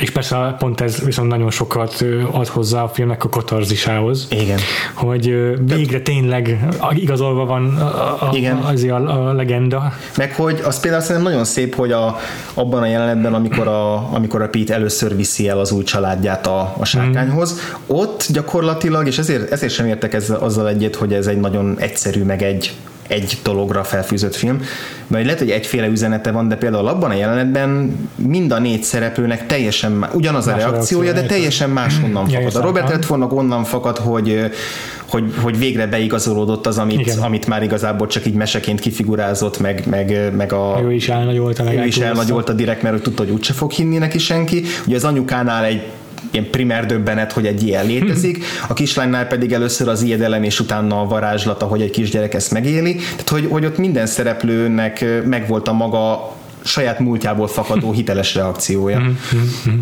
És 0.01 0.09
persze 0.09 0.55
pont 0.59 0.81
ez 0.81 1.03
viszont 1.03 1.29
nagyon 1.29 1.51
sokat 1.51 2.05
ad 2.31 2.47
hozzá 2.47 2.83
a 2.83 2.87
filmnek 2.87 3.23
a 3.23 3.29
katarzisához. 3.29 4.27
Igen. 4.29 4.59
Hogy 4.93 5.55
végre 5.65 6.01
tényleg 6.01 6.67
igazolva 6.93 7.45
van 7.45 7.77
a, 7.77 8.27
a, 8.29 8.29
Igen. 8.33 8.57
Az 8.57 8.83
a, 8.83 9.27
a 9.27 9.33
legenda. 9.33 9.93
Meg 10.17 10.35
hogy 10.35 10.61
az 10.65 10.79
például 10.79 11.03
szerintem 11.03 11.31
nagyon 11.31 11.45
szép, 11.45 11.75
hogy 11.75 11.91
a, 11.91 12.19
abban 12.53 12.81
a 12.81 12.85
jelenetben, 12.85 13.33
amikor 13.33 13.67
a, 13.67 14.13
amikor 14.13 14.41
a 14.41 14.47
Pete 14.47 14.73
először 14.73 15.15
viszi 15.15 15.47
el 15.47 15.59
az 15.59 15.71
új 15.71 15.83
családját 15.83 16.47
a, 16.47 16.75
a 16.77 16.85
sárkányhoz, 16.85 17.53
mm. 17.53 17.95
ott 17.95 18.25
gyakorlatilag, 18.29 19.07
és 19.07 19.17
ezért, 19.17 19.51
ezért 19.51 19.73
sem 19.73 19.85
értek 19.85 20.13
ezzel, 20.13 20.37
azzal 20.37 20.67
egyet, 20.67 20.95
hogy 20.95 21.13
ez 21.13 21.27
egy 21.27 21.39
nagyon 21.39 21.75
egyszerű, 21.79 22.23
meg 22.23 22.41
egy 22.41 22.73
egy 23.11 23.37
dologra 23.43 23.83
felfűzött 23.83 24.35
film, 24.35 24.61
mert 25.07 25.23
lehet, 25.23 25.39
hogy 25.39 25.49
egyféle 25.49 25.87
üzenete 25.87 26.31
van, 26.31 26.47
de 26.47 26.55
például 26.55 26.87
abban 26.87 27.09
a 27.09 27.13
jelenetben 27.13 27.99
mind 28.15 28.51
a 28.51 28.59
négy 28.59 28.83
szereplőnek 28.83 29.45
teljesen 29.45 30.07
ugyanaz 30.13 30.45
más 30.45 30.63
a 30.63 30.69
reakciója, 30.69 31.13
de 31.13 31.23
teljesen 31.23 31.69
máshonnan 31.69 32.27
fakad. 32.27 32.55
A 32.55 32.61
Robert 32.61 32.89
Redfordnak 32.89 33.33
onnan 33.33 33.63
fakad, 33.63 33.97
hogy 33.97 34.51
hogy, 35.11 35.33
hogy 35.41 35.57
végre 35.57 35.87
beigazolódott 35.87 36.67
az, 36.67 36.77
amit, 36.77 37.17
amit 37.21 37.47
már 37.47 37.63
igazából 37.63 38.07
csak 38.07 38.25
így 38.25 38.33
meseként 38.33 38.79
kifigurázott, 38.79 39.59
meg, 39.59 39.83
meg, 39.89 40.35
meg 40.35 40.53
a... 40.53 40.79
Ő 40.83 40.93
is 40.93 41.09
elnagyolta, 41.09 41.63
meg 41.63 41.77
ő 41.77 41.85
is 41.85 41.97
elnagyolta 41.97 42.53
direkt, 42.53 42.81
mert 42.81 42.95
ő 42.95 42.99
tudta, 42.99 43.23
hogy 43.23 43.31
úgyse 43.31 43.53
fog 43.53 43.71
hinni 43.71 43.97
neki 43.97 44.17
senki. 44.17 44.63
Ugye 44.87 44.95
az 44.95 45.03
anyukánál 45.03 45.63
egy 45.63 45.83
ilyen 46.31 46.49
primer 46.49 46.85
döbbenet, 46.85 47.31
hogy 47.31 47.45
egy 47.45 47.63
ilyen 47.63 47.85
létezik, 47.85 48.43
a 48.67 48.73
kislánynál 48.73 49.27
pedig 49.27 49.53
először 49.53 49.87
az 49.87 50.01
ijedelem 50.01 50.43
és 50.43 50.59
utána 50.59 51.01
a 51.01 51.05
varázslata, 51.05 51.65
hogy 51.65 51.81
egy 51.81 51.89
kisgyerek 51.89 52.33
ezt 52.33 52.51
megéli, 52.51 52.95
tehát 52.95 53.29
hogy, 53.29 53.47
hogy 53.49 53.65
ott 53.65 53.77
minden 53.77 54.05
szereplőnek 54.05 55.05
megvolt 55.25 55.67
a 55.67 55.73
maga 55.73 56.35
saját 56.63 56.99
múltjából 56.99 57.47
fakadó 57.47 57.91
hiteles 57.91 58.35
reakciója. 58.35 58.99
Mhm. 58.99 59.73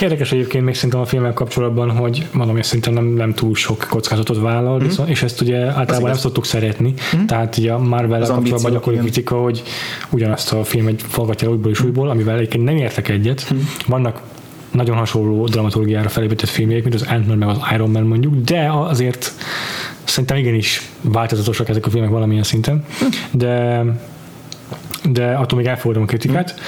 Érdekes 0.00 0.32
egyébként 0.32 0.64
még 0.64 0.74
szerintem 0.74 1.00
a 1.00 1.04
filmmel 1.04 1.32
kapcsolatban, 1.32 1.90
hogy 1.90 2.26
mondom, 2.32 2.54
hogy 2.54 2.64
szerintem 2.64 2.92
nem, 2.92 3.04
nem 3.04 3.34
túl 3.34 3.54
sok 3.54 3.86
kockázatot 3.90 4.40
vállal, 4.40 4.80
mm. 4.80 5.06
és 5.06 5.22
ezt 5.22 5.40
ugye 5.40 5.56
általában 5.56 6.08
nem 6.08 6.18
szoktuk 6.18 6.44
szeretni. 6.44 6.94
Mm. 7.16 7.24
Tehát 7.24 7.56
ugye 7.56 7.72
a 7.72 7.78
Marvel 7.78 8.20
kapcsolatban 8.20 8.72
gyakori 8.72 8.96
kritika, 8.96 9.36
hogy 9.36 9.62
ugyanazt 10.10 10.52
a 10.52 10.64
film 10.64 10.86
egy 10.86 11.04
forgatja 11.08 11.48
újból 11.48 11.70
és 11.70 11.80
újból, 11.80 12.08
amivel 12.08 12.36
egyébként 12.36 12.64
nem 12.64 12.76
értek 12.76 13.08
egyet. 13.08 13.54
Mm. 13.54 13.58
Vannak 13.86 14.20
nagyon 14.70 14.96
hasonló 14.96 15.46
dramaturgiára 15.46 16.08
felépített 16.08 16.48
filmjék, 16.48 16.82
mint 16.82 16.94
az 16.94 17.06
Ant-Man 17.08 17.38
meg 17.38 17.48
az 17.48 17.58
Iron 17.74 17.90
Man 17.90 18.02
mondjuk, 18.02 18.34
de 18.34 18.70
azért 18.72 19.32
szerintem 20.04 20.36
igenis 20.36 20.82
változatosak 21.00 21.68
ezek 21.68 21.86
a 21.86 21.90
filmek 21.90 22.10
valamilyen 22.10 22.42
szinten, 22.42 22.84
de 23.30 23.82
de 25.12 25.34
attól 25.34 25.58
még 25.58 25.66
elfogadom 25.66 26.02
a 26.02 26.06
kritikát, 26.06 26.60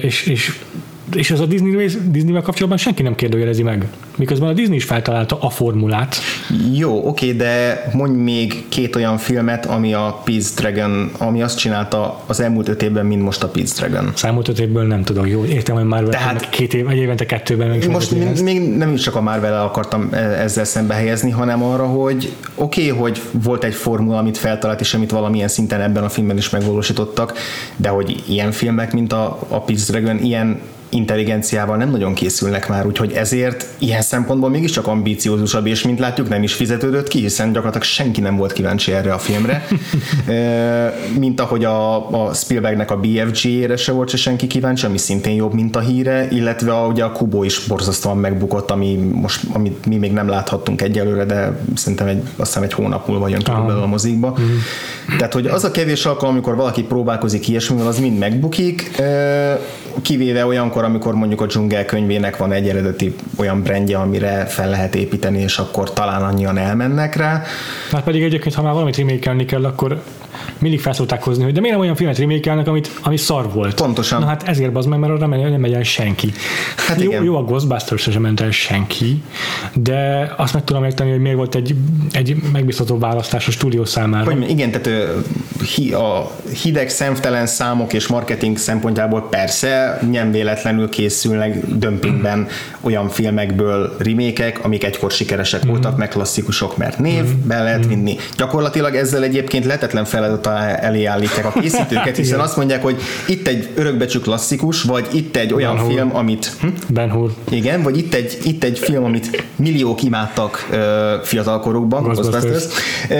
és, 0.00 0.26
és 0.26 0.58
és 1.14 1.30
ez 1.30 1.40
a 1.40 1.46
Disney, 1.46 1.86
Disney-vel 2.10 2.42
kapcsolatban 2.42 2.78
senki 2.78 3.02
nem 3.02 3.14
kérdőjelezi 3.14 3.62
meg. 3.62 3.86
Miközben 4.16 4.48
a 4.48 4.52
Disney 4.52 4.76
is 4.76 4.84
feltalálta 4.84 5.38
a 5.40 5.50
formulát. 5.50 6.16
Jó, 6.72 7.08
oké, 7.08 7.32
de 7.32 7.82
mondj 7.92 8.22
még 8.22 8.64
két 8.68 8.96
olyan 8.96 9.18
filmet, 9.18 9.66
ami 9.66 9.94
a 9.94 10.20
Peace 10.24 10.50
Dragon, 10.56 11.10
ami 11.18 11.42
azt 11.42 11.58
csinálta 11.58 12.22
az 12.26 12.40
elmúlt 12.40 12.68
öt 12.68 12.82
évben, 12.82 13.06
mint 13.06 13.22
most 13.22 13.42
a 13.42 13.48
Peace 13.48 13.86
Dragon. 13.86 14.10
Az 14.14 14.24
elmúlt 14.24 14.48
öt 14.48 14.58
évből 14.58 14.86
nem 14.86 15.02
tudok, 15.02 15.28
jó, 15.28 15.44
értem, 15.44 15.74
hogy 15.74 15.84
már 15.84 16.02
Tehát, 16.02 16.48
két 16.48 16.74
év, 16.74 16.88
egy 16.88 16.96
évente 16.96 17.26
kettőben 17.26 17.68
meg 17.68 17.90
Most 17.90 18.10
még, 18.10 18.42
még 18.42 18.76
nem 18.76 18.92
is 18.92 19.02
csak 19.02 19.14
a 19.14 19.20
marvel 19.20 19.62
akartam 19.62 20.08
e- 20.12 20.16
ezzel 20.16 20.64
szembe 20.64 20.94
helyezni, 20.94 21.30
hanem 21.30 21.62
arra, 21.62 21.86
hogy 21.86 22.32
oké, 22.54 22.88
hogy 22.88 23.20
volt 23.30 23.64
egy 23.64 23.74
formula, 23.74 24.18
amit 24.18 24.36
feltalált, 24.36 24.80
és 24.80 24.94
amit 24.94 25.10
valamilyen 25.10 25.48
szinten 25.48 25.80
ebben 25.80 26.04
a 26.04 26.08
filmben 26.08 26.36
is 26.36 26.50
megvalósítottak, 26.50 27.38
de 27.76 27.88
hogy 27.88 28.22
ilyen 28.28 28.52
filmek, 28.52 28.92
mint 28.92 29.12
a, 29.12 29.38
a 29.48 29.60
Peace 29.60 29.92
Dragon, 29.92 30.18
ilyen 30.18 30.60
intelligenciával 30.96 31.76
nem 31.76 31.90
nagyon 31.90 32.14
készülnek 32.14 32.68
már, 32.68 32.86
úgyhogy 32.86 33.12
ezért 33.12 33.66
ilyen 33.78 34.02
szempontból 34.02 34.50
mégiscsak 34.50 34.86
ambíciózusabb, 34.86 35.66
és 35.66 35.82
mint 35.82 35.98
látjuk 35.98 36.28
nem 36.28 36.42
is 36.42 36.54
fizetődött 36.54 37.08
ki, 37.08 37.20
hiszen 37.20 37.46
gyakorlatilag 37.46 37.86
senki 37.86 38.20
nem 38.20 38.36
volt 38.36 38.52
kíváncsi 38.52 38.92
erre 38.92 39.12
a 39.12 39.18
filmre. 39.18 39.66
mint 41.18 41.40
ahogy 41.40 41.64
a, 41.64 42.10
a 42.28 42.34
Spielbergnek 42.34 42.90
a 42.90 42.96
BFG-ére 42.96 43.76
se 43.76 43.92
volt 43.92 44.08
se 44.08 44.16
senki 44.16 44.46
kíváncsi, 44.46 44.86
ami 44.86 44.98
szintén 44.98 45.34
jobb, 45.34 45.52
mint 45.52 45.76
a 45.76 45.80
híre, 45.80 46.28
illetve 46.30 46.72
a, 46.72 46.86
ugye 46.86 47.04
a 47.04 47.12
Kubo 47.12 47.42
is 47.42 47.66
borzasztóan 47.66 48.16
megbukott, 48.16 48.70
ami 48.70 48.94
most, 48.94 49.44
amit 49.52 49.86
mi 49.86 49.96
még 49.96 50.12
nem 50.12 50.28
láthattunk 50.28 50.82
egyelőre, 50.82 51.24
de 51.24 51.58
szerintem 51.74 52.06
egy, 52.06 52.22
azt 52.36 52.48
hiszem 52.48 52.62
egy 52.62 52.72
hónap 52.72 53.08
múlva 53.08 53.28
jön 53.28 53.42
körülbelül 53.42 53.82
a 53.82 53.86
mozikba. 53.86 54.36
Mm. 54.40 54.44
Tehát, 55.18 55.32
hogy 55.32 55.46
az 55.46 55.64
a 55.64 55.70
kevés 55.70 56.06
alkalom, 56.06 56.34
amikor 56.34 56.56
valaki 56.56 56.82
próbálkozik 56.82 57.48
ilyesmivel, 57.48 57.86
az 57.86 57.98
mind 57.98 58.18
megbukik, 58.18 59.02
kivéve 60.02 60.46
olyankor, 60.46 60.84
amikor 60.86 61.14
mondjuk 61.14 61.40
a 61.40 61.46
dzsungel 61.46 61.84
könyvének 61.84 62.36
van 62.36 62.52
egy 62.52 62.68
eredeti 62.68 63.14
olyan 63.36 63.62
brandje, 63.62 63.98
amire 63.98 64.44
fel 64.44 64.70
lehet 64.70 64.94
építeni, 64.94 65.40
és 65.40 65.58
akkor 65.58 65.92
talán 65.92 66.22
annyian 66.22 66.58
elmennek 66.58 67.16
rá. 67.16 67.42
Hát 67.92 68.02
pedig 68.02 68.22
egyébként, 68.22 68.54
ha 68.54 68.62
már 68.62 68.72
valamit 68.72 68.96
remake 68.96 69.44
kell, 69.44 69.64
akkor 69.64 70.02
mindig 70.58 70.80
felszólták 70.80 71.22
hozni, 71.22 71.44
hogy 71.44 71.52
de 71.52 71.60
miért 71.60 71.74
nem 71.74 71.84
olyan 71.84 71.96
filmet 71.96 72.18
remake 72.18 72.52
amit, 72.52 72.90
ami 73.02 73.16
szar 73.16 73.52
volt. 73.52 73.74
Pontosan. 73.74 74.20
Na 74.20 74.26
hát 74.26 74.42
ezért 74.42 74.76
az 74.76 74.86
meg, 74.86 74.98
mert 74.98 75.12
arra 75.12 75.26
nem 75.26 75.60
megy 75.60 75.72
el 75.72 75.82
senki. 75.82 76.32
Hát 76.76 77.00
jó, 77.00 77.10
igen. 77.10 77.24
jó, 77.24 77.36
a 77.36 77.42
Ghostbusters 77.42 78.02
sem 78.02 78.22
ment 78.22 78.40
el 78.40 78.50
senki, 78.50 79.22
de 79.74 80.32
azt 80.36 80.54
meg 80.54 80.64
tudom 80.64 80.84
érteni, 80.84 81.10
hogy 81.10 81.20
miért 81.20 81.36
volt 81.36 81.54
egy, 81.54 81.74
egy 82.12 82.36
megbízható 82.52 82.98
választás 82.98 83.48
a 83.48 83.50
stúdió 83.50 83.84
számára. 83.84 84.24
Hogy 84.24 84.50
igen, 84.50 84.70
tehát 84.70 85.18
a 85.92 86.32
hideg, 86.62 86.88
szemtelen 86.88 87.46
számok 87.46 87.92
és 87.92 88.06
marketing 88.06 88.56
szempontjából 88.56 89.28
persze 89.28 89.98
nem 90.10 90.30
véletlenül 90.76 90.88
készülnek 90.88 91.66
dömpingben 91.66 92.48
olyan 92.80 93.08
filmekből 93.08 93.96
remékek, 93.98 94.64
amik 94.64 94.84
egykor 94.84 95.10
sikeresek 95.10 95.66
mm. 95.66 95.68
voltak, 95.68 95.96
meg 95.96 96.08
klasszikusok, 96.08 96.76
mert 96.76 96.98
név, 96.98 97.22
mm. 97.22 97.46
be 97.46 97.62
lehet 97.62 97.84
mm. 97.86 97.88
vinni. 97.88 98.16
Gyakorlatilag 98.36 98.94
ezzel 98.94 99.22
egyébként 99.22 99.64
lehetetlen 99.64 100.04
feladat 100.04 100.46
elé 100.80 101.04
állítják 101.04 101.44
a 101.44 101.52
készítőket, 101.60 102.16
hiszen 102.16 102.40
azt 102.40 102.56
mondják, 102.56 102.82
hogy 102.82 102.96
itt 103.26 103.46
egy 103.46 103.68
örökbecsű 103.74 104.18
klasszikus, 104.18 104.82
vagy 104.82 105.06
itt 105.12 105.36
egy 105.36 105.54
olyan 105.54 105.76
ben 105.76 105.86
film, 105.86 106.16
amit... 106.16 106.52
Hm? 106.60 106.66
Ben 106.88 107.10
Hur. 107.10 107.30
Igen, 107.50 107.82
vagy 107.82 107.98
itt 107.98 108.14
egy, 108.14 108.38
itt 108.42 108.64
egy 108.64 108.78
film, 108.78 109.04
amit 109.04 109.44
milliók 109.56 110.02
imádtak 110.02 110.68
uh, 110.70 110.76
fiatalkorukban, 111.22 112.02
Ghostbusters. 112.02 112.64
Uh, 113.10 113.16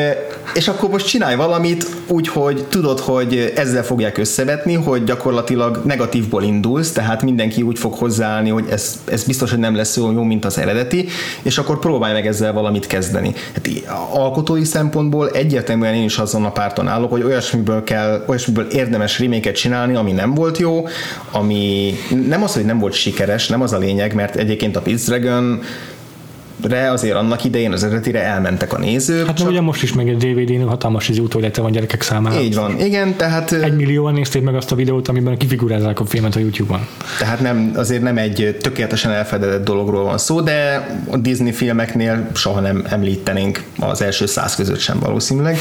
és 0.54 0.68
akkor 0.68 0.90
most 0.90 1.06
csinálj 1.06 1.36
valamit 1.36 1.86
úgy, 2.06 2.28
hogy 2.28 2.64
tudod, 2.68 3.00
hogy 3.00 3.52
ezzel 3.56 3.84
fogják 3.84 4.18
összevetni, 4.18 4.74
hogy 4.74 5.04
gyakorlatilag 5.04 5.80
negatívból 5.84 6.42
indulsz, 6.42 6.92
tehát 6.92 7.22
mindenki 7.36 7.62
úgy 7.62 7.78
fog 7.78 7.94
hozzáállni, 7.94 8.50
hogy 8.50 8.64
ez, 8.70 9.00
ez 9.04 9.24
biztos, 9.24 9.50
hogy 9.50 9.58
nem 9.58 9.74
lesz 9.74 9.96
jó, 9.96 10.12
jó, 10.12 10.22
mint 10.22 10.44
az 10.44 10.58
eredeti, 10.58 11.08
és 11.42 11.58
akkor 11.58 11.78
próbálj 11.78 12.12
meg 12.12 12.26
ezzel 12.26 12.52
valamit 12.52 12.86
kezdeni. 12.86 13.32
Hát, 13.54 13.68
alkotói 14.10 14.64
szempontból 14.64 15.30
egyértelműen 15.30 15.94
én 15.94 16.04
is 16.04 16.18
azon 16.18 16.44
a 16.44 16.52
párton 16.52 16.88
állok, 16.88 17.10
hogy 17.10 17.22
olyasmiből 17.22 17.84
kell, 17.84 18.24
olyasmiből 18.26 18.66
érdemes 18.66 19.18
reméket 19.18 19.54
csinálni, 19.54 19.94
ami 19.94 20.12
nem 20.12 20.34
volt 20.34 20.58
jó, 20.58 20.86
ami 21.30 21.94
nem 22.26 22.42
az, 22.42 22.54
hogy 22.54 22.64
nem 22.64 22.78
volt 22.78 22.92
sikeres, 22.92 23.48
nem 23.48 23.60
az 23.60 23.72
a 23.72 23.78
lényeg, 23.78 24.14
mert 24.14 24.36
egyébként 24.36 24.76
a 24.76 24.80
Pizz 24.80 25.06
Dragon 25.06 25.62
re 26.68 26.90
azért 26.90 27.14
annak 27.14 27.44
idején 27.44 27.72
az 27.72 27.84
eredetire 27.84 28.22
elmentek 28.22 28.72
a 28.72 28.78
nézők. 28.78 29.26
Hát 29.26 29.36
csak... 29.36 29.48
ugye 29.48 29.60
most 29.60 29.82
is 29.82 29.92
meg 29.92 30.08
egy 30.08 30.16
DVD-n 30.16 30.68
hatalmas 30.68 31.08
az 31.08 31.18
útólete 31.18 31.60
van 31.60 31.70
gyerekek 31.70 32.02
számára. 32.02 32.40
Így 32.40 32.54
van, 32.54 32.80
igen, 32.80 33.16
tehát... 33.16 33.52
Egy 33.52 33.76
millióan 33.76 34.14
nézték 34.14 34.42
meg 34.42 34.54
azt 34.54 34.72
a 34.72 34.74
videót, 34.74 35.08
amiben 35.08 35.36
kifigurázzák 35.36 36.00
a 36.00 36.04
filmet 36.04 36.36
a 36.36 36.38
YouTube-on. 36.38 36.86
Tehát 37.18 37.40
nem, 37.40 37.72
azért 37.74 38.02
nem 38.02 38.18
egy 38.18 38.56
tökéletesen 38.60 39.10
elfedett 39.10 39.64
dologról 39.64 40.04
van 40.04 40.18
szó, 40.18 40.40
de 40.40 40.88
a 41.10 41.16
Disney 41.16 41.52
filmeknél 41.52 42.28
soha 42.34 42.60
nem 42.60 42.84
említenénk 42.88 43.62
az 43.78 44.02
első 44.02 44.26
száz 44.26 44.54
között 44.54 44.78
sem 44.78 44.98
valószínűleg. 44.98 45.58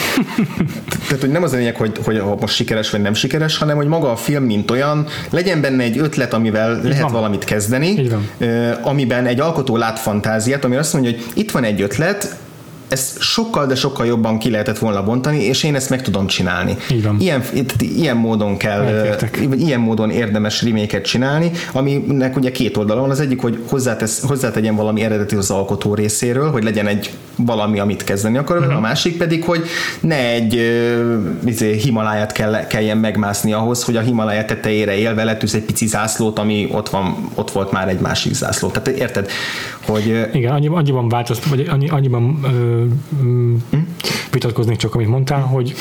tehát, 1.08 1.20
hogy 1.20 1.32
nem 1.32 1.44
az 1.44 1.54
a 1.54 1.56
lényeg, 1.56 1.76
hogy, 1.76 1.92
hogy 2.04 2.22
most 2.40 2.56
sikeres 2.56 2.90
vagy 2.90 3.02
nem 3.02 3.14
sikeres, 3.14 3.58
hanem 3.58 3.76
hogy 3.76 3.88
maga 3.88 4.12
a 4.12 4.16
film, 4.16 4.44
mint 4.44 4.72
olyan, 4.72 5.08
legyen 5.30 5.62
benne 5.62 5.84
egy 5.84 5.98
ötlet, 5.98 6.34
amivel 6.34 6.78
Így 6.78 6.84
lehet 6.84 7.02
van. 7.02 7.12
valamit 7.12 7.44
kezdeni, 7.44 8.10
amiben 8.82 9.26
egy 9.26 9.40
alkotó 9.40 9.78
lát 9.78 10.00
fantáziát, 10.00 10.66
ami 10.66 10.76
azt 10.76 10.94
mondja, 10.96 11.12
hogy 11.12 11.24
itt 11.34 11.52
van 11.52 11.64
egy 11.64 11.82
ötlet, 11.82 12.38
ezt 12.88 13.22
sokkal, 13.22 13.66
de 13.66 13.76
sokkal 13.76 14.06
jobban 14.06 14.38
ki 14.38 14.50
lehetett 14.50 14.78
volna 14.78 15.04
bontani, 15.04 15.44
és 15.44 15.64
én 15.64 15.76
ezt 15.76 15.90
meg 15.90 16.02
tudom 16.02 16.28
csinálni. 16.28 16.78
Ilyen, 17.20 17.44
ilyen 17.78 18.18
módon 18.18 18.58
kell, 18.58 19.16
vagy 19.48 19.62
ilyen 19.62 19.80
módon 19.80 20.10
érdemes 20.10 20.64
reméket 20.64 21.06
csinálni, 21.06 21.52
aminek 21.72 22.36
ugye 22.36 22.52
két 22.52 22.78
oldala 22.78 23.02
van. 23.02 23.10
Az 23.10 23.20
egyik, 23.20 23.42
hogy 23.42 23.60
hozzátesz, 23.70 24.24
hozzátegyen 24.28 24.76
valami 24.76 25.02
eredeti 25.02 25.36
az 25.36 25.52
alkotó 25.52 25.94
részéről, 25.94 26.52
hogy 26.52 26.64
legyen 26.64 26.88
egy 26.88 27.10
valami, 27.36 27.80
amit 27.80 28.04
kezdeni 28.04 28.38
akar, 28.38 28.58
uh-huh. 28.58 28.76
a 28.76 28.80
másik 28.80 29.18
pedig, 29.18 29.44
hogy 29.44 29.64
ne 30.00 30.30
egy 30.30 30.54
izé, 31.46 31.74
Himaláját 31.74 32.32
kell, 32.32 32.68
kelljen 32.68 32.98
megmászni 32.98 33.54
ahhoz, 33.54 33.84
hogy 33.84 33.96
a 33.96 34.02
Himalája 34.02 34.46
tetejére 34.46 34.96
élve 34.96 35.24
letűz 35.24 35.56
egy 35.56 35.64
pici 35.64 35.88
zászlót, 35.88 36.40
ami 36.40 36.70
ott, 36.72 36.90
van, 36.90 37.30
ott 37.36 37.52
volt 37.52 37.72
már 37.72 37.90
egy 37.90 38.00
másik 38.00 38.34
zászló. 38.34 38.70
Tehát 38.70 38.88
érted, 38.88 39.30
hogy... 39.86 40.28
Igen, 40.34 40.54
annyiban, 40.54 40.78
annyiban 40.78 41.10
változt, 41.10 41.46
vagy 41.46 41.68
annyi, 41.70 41.88
annyiban 41.90 42.40
ö, 42.44 42.84
ö, 43.24 43.78
vitatkoznék 44.32 44.78
csak, 44.78 44.96
amit 44.96 45.08
mondtál, 45.08 45.42
hogy 45.42 45.74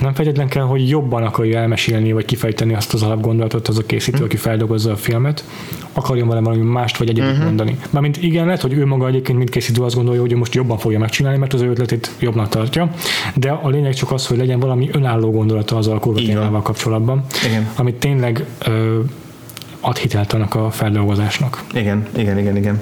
Nem 0.00 0.14
feltétlen 0.14 0.48
kell, 0.48 0.62
hogy 0.62 0.88
jobban 0.88 1.22
akarja 1.22 1.58
elmesélni, 1.58 2.12
vagy 2.12 2.24
kifejteni 2.24 2.74
azt 2.74 2.94
az 2.94 3.02
alapgondolatot 3.02 3.68
az 3.68 3.78
a 3.78 3.82
készítő, 3.86 4.16
Mhm. 4.16 4.26
aki 4.26 4.36
feldolgozza 4.36 4.92
a 4.92 4.96
filmet, 4.96 5.44
akarjon 5.92 6.28
vele 6.28 6.40
valami 6.40 6.62
mást 6.62 6.96
vagy 6.96 7.08
egyébként 7.08 7.32
uh-huh. 7.32 7.46
mondani. 7.46 7.76
Mármint 7.90 8.22
igen, 8.22 8.44
lehet, 8.44 8.60
hogy 8.60 8.72
ő 8.72 8.86
maga 8.86 9.06
egyébként, 9.06 9.38
mint 9.38 9.50
készítő 9.50 9.82
azt 9.82 9.94
gondolja, 9.94 10.20
hogy 10.20 10.32
ő 10.32 10.36
most 10.36 10.54
jobban 10.54 10.78
fogja 10.78 10.98
megcsinálni, 10.98 11.38
mert 11.38 11.52
az 11.52 11.60
ő 11.60 11.70
ötletét 11.70 12.10
jobbnak 12.18 12.48
tartja, 12.48 12.90
de 13.34 13.50
a 13.50 13.68
lényeg 13.68 13.94
csak 13.94 14.12
az, 14.12 14.26
hogy 14.26 14.36
legyen 14.38 14.60
valami 14.60 14.88
önálló 14.92 15.30
gondolata 15.30 15.76
az 15.76 15.90
témával 16.14 16.62
kapcsolatban, 16.62 17.24
Igen. 17.46 17.68
amit 17.76 17.94
tényleg 17.94 18.44
ö, 18.66 19.00
ad 19.84 19.96
hitelt 19.96 20.32
annak 20.32 20.54
a 20.54 20.70
feldolgozásnak. 20.70 21.62
Igen, 21.74 22.06
igen, 22.16 22.38
igen, 22.38 22.56
igen. 22.56 22.80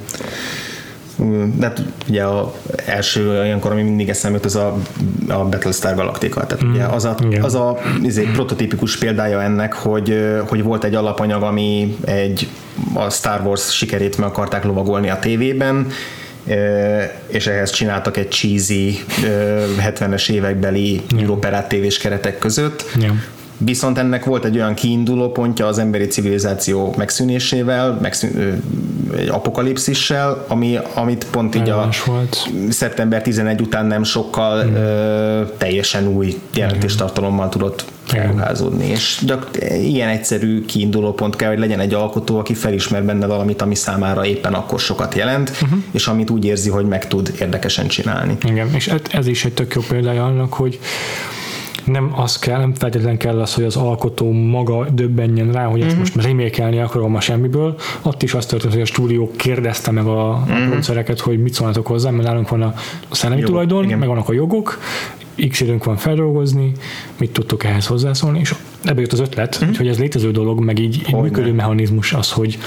De 1.56 1.66
hát 1.66 1.82
ugye 2.08 2.22
a 2.22 2.54
első 2.86 3.30
olyankor, 3.30 3.72
ami 3.72 3.82
mindig 3.82 4.08
eszembe 4.08 4.36
jut, 4.36 4.46
az 4.46 4.56
a, 4.56 4.76
a 5.28 5.44
Battlestar 5.44 5.94
Galactica. 5.94 6.46
Tehát 6.46 6.64
mm, 6.64 6.70
ugye 6.70 6.84
az 6.84 7.04
a, 7.04 7.16
igen. 7.22 7.42
az 7.42 7.54
a 7.54 7.78
izé, 8.02 8.22
prototípikus 8.22 8.96
példája 8.96 9.42
ennek, 9.42 9.72
hogy, 9.72 10.20
hogy 10.48 10.62
volt 10.62 10.84
egy 10.84 10.94
alapanyag, 10.94 11.42
ami 11.42 11.96
egy 12.04 12.48
a 12.94 13.10
Star 13.10 13.40
Wars 13.46 13.74
sikerét 13.74 14.18
meg 14.18 14.28
akarták 14.28 14.64
lovagolni 14.64 15.10
a 15.10 15.18
tévében, 15.18 15.86
és 17.26 17.46
ehhez 17.46 17.70
csináltak 17.70 18.16
egy 18.16 18.30
cheesy 18.30 18.98
ö, 19.24 19.64
70-es 19.78 20.30
évekbeli 20.30 21.02
űroperát 21.20 21.68
tévés 21.68 21.98
keretek 21.98 22.38
között, 22.38 22.84
Ja. 23.00 23.14
Viszont 23.64 23.98
ennek 23.98 24.24
volt 24.24 24.44
egy 24.44 24.56
olyan 24.56 24.74
kiinduló 24.74 25.30
pontja 25.30 25.66
az 25.66 25.78
emberi 25.78 26.06
civilizáció 26.06 26.94
megszűnésével, 26.96 27.98
megszűn, 28.02 28.62
egy 29.16 29.28
apokalipszissel, 29.28 30.44
ami, 30.48 30.78
amit 30.94 31.26
pont 31.30 31.54
így 31.54 31.68
a 31.68 31.88
volt. 32.06 32.50
szeptember 32.68 33.22
11 33.22 33.60
után 33.60 33.86
nem 33.86 34.02
sokkal 34.02 34.62
Hmm. 34.62 34.74
ö, 34.74 35.42
teljesen 35.58 36.06
új 36.06 36.38
jelentéstartalommal 36.54 37.48
tudott 37.48 37.84
felruházódni. 38.04 38.86
És 38.86 39.22
de 39.26 39.38
ilyen 39.78 40.08
egyszerű 40.08 40.64
kiinduló 40.64 41.12
pont 41.12 41.36
kell, 41.36 41.48
hogy 41.48 41.58
legyen 41.58 41.80
egy 41.80 41.94
alkotó, 41.94 42.38
aki 42.38 42.54
felismer 42.54 43.04
benne 43.04 43.26
valamit, 43.26 43.62
ami 43.62 43.74
számára 43.74 44.26
éppen 44.26 44.54
akkor 44.54 44.80
sokat 44.80 45.14
jelent, 45.14 45.50
uh-huh. 45.50 45.78
és 45.90 46.06
amit 46.06 46.30
úgy 46.30 46.44
érzi, 46.44 46.70
hogy 46.70 46.84
meg 46.86 47.08
tud 47.08 47.32
érdekesen 47.40 47.86
csinálni. 47.86 48.36
Igen, 48.44 48.74
és 48.74 48.88
ez- 48.88 49.00
ez 49.12 49.26
is 49.26 49.44
egy 49.44 49.52
tök 49.54 49.74
jó 49.74 49.80
példája 49.88 50.24
annak, 50.24 50.52
hogy 50.52 50.78
nem 51.84 52.12
az 52.16 52.38
kell, 52.38 52.58
nem 52.58 52.74
feltétlenül 52.74 53.18
kell 53.18 53.40
az, 53.40 53.54
hogy 53.54 53.64
az 53.64 53.76
alkotó 53.76 54.32
maga 54.32 54.86
döbbenjen 54.92 55.52
rá, 55.52 55.64
hogy 55.64 55.80
ezt 55.80 55.98
most 55.98 56.14
remékelni 56.14 56.78
akarom 56.78 57.14
a 57.14 57.20
semmiből. 57.20 57.76
Ott 58.02 58.22
is 58.22 58.34
az 58.34 58.46
történt, 58.46 58.72
hogy 58.72 58.82
a 58.82 58.84
stúdió 58.84 59.30
kérdezte 59.36 59.90
meg 59.90 60.06
a, 60.06 60.30
a 60.30 60.44
producereket, 60.68 61.20
hogy 61.20 61.42
mit 61.42 61.54
szólnatok 61.54 61.86
hozzá, 61.86 62.10
mert 62.10 62.24
nálunk 62.24 62.48
van 62.48 62.62
a, 62.62 62.74
szellemi 63.10 63.40
Jogok, 63.40 63.54
tulajdon, 63.54 63.84
igen. 63.84 63.98
meg 63.98 64.08
vannak 64.08 64.28
a 64.28 64.32
jogok, 64.32 64.78
x 65.48 65.60
időnk 65.60 65.84
van 65.84 65.96
feldolgozni, 65.96 66.72
mit 67.18 67.30
tudtok 67.30 67.64
ehhez 67.64 67.86
hozzászólni, 67.86 68.38
és 68.38 68.54
ebből 68.84 69.00
jött 69.00 69.12
az 69.12 69.20
ötlet, 69.20 69.66
hogy 69.76 69.88
ez 69.88 69.98
létező 69.98 70.30
dolog, 70.30 70.60
meg 70.60 70.78
így, 70.78 70.94
így 71.08 71.14
működő 71.14 71.52
mechanizmus 71.52 72.12
az, 72.12 72.32
hogy 72.32 72.58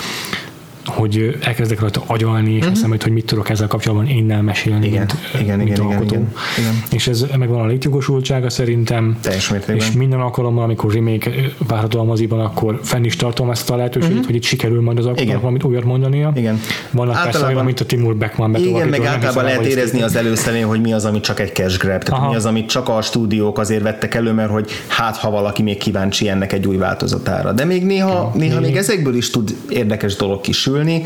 hogy 0.85 1.37
elkezdek 1.41 1.79
rajta 1.79 2.03
agyalni, 2.05 2.53
és 2.53 2.65
azt 2.65 2.81
mondom, 2.81 2.99
hogy 3.01 3.11
mit 3.11 3.25
tudok 3.25 3.49
ezzel 3.49 3.67
kapcsolatban 3.67 4.09
innen 4.09 4.43
mesélni, 4.43 4.85
Igen, 4.87 4.99
mint, 4.99 5.41
igen, 5.43 5.57
mint 5.57 5.69
igen, 5.69 5.85
alkotó. 5.85 6.13
igen, 6.15 6.33
igen. 6.57 6.83
És 6.91 7.07
ez 7.07 7.25
megvan 7.37 7.59
a 7.61 7.65
létjogosultsága 7.65 8.49
szerintem. 8.49 9.17
Teljes 9.21 9.49
mértékben. 9.49 9.75
És 9.75 9.91
minden 9.91 10.19
alkalommal, 10.19 10.63
amikor 10.63 10.93
remake 10.93 11.31
várható 11.67 11.99
a 11.99 12.03
moziban, 12.03 12.39
akkor 12.39 12.79
fenn 12.83 13.03
is 13.03 13.15
tartom 13.15 13.49
ezt 13.49 13.69
a 13.69 13.75
lehetőséget, 13.75 14.11
uh-huh. 14.11 14.25
hogy 14.27 14.35
itt 14.35 14.43
sikerül 14.43 14.81
majd 14.81 14.97
az 14.97 15.05
alkotónak 15.05 15.41
valamit 15.41 15.63
újat 15.63 15.83
mondania. 15.83 16.31
Igen. 16.35 16.59
Vannak 16.91 17.13
persze 17.13 17.27
Általában- 17.27 17.53
olyan, 17.53 17.65
mint 17.65 17.79
a 17.79 17.85
Timur 17.85 18.15
Beckman 18.15 18.51
betovarító, 18.51 18.77
Igen, 18.87 18.99
meg 18.99 19.09
általában 19.09 19.43
lehet 19.43 19.65
érezni 19.65 20.01
az 20.01 20.15
előszelén, 20.15 20.65
hogy 20.65 20.81
mi 20.81 20.93
az, 20.93 21.05
ami 21.05 21.19
csak 21.19 21.39
egy 21.39 21.53
cash 21.53 21.79
grab, 21.79 22.03
tehát 22.03 22.19
Aha. 22.19 22.29
mi 22.29 22.35
az, 22.35 22.45
amit 22.45 22.67
csak 22.67 22.89
a 22.89 23.01
stúdiók 23.01 23.59
azért 23.59 23.81
vettek 23.81 24.15
elő, 24.15 24.31
mert 24.31 24.49
hogy 24.51 24.69
hát, 24.87 25.17
ha 25.17 25.29
valaki 25.29 25.61
még 25.61 25.77
kíváncsi 25.77 26.29
ennek 26.29 26.53
egy 26.53 26.67
új 26.67 26.77
változatára. 26.77 27.51
De 27.51 27.65
még 27.65 27.85
néha, 27.85 28.31
néha 28.35 28.59
még 28.59 28.75
ezekből 28.75 29.15
is 29.15 29.29
tud 29.29 29.55
érdekes 29.69 30.15
dolog 30.15 30.41
kisülni, 30.73 31.05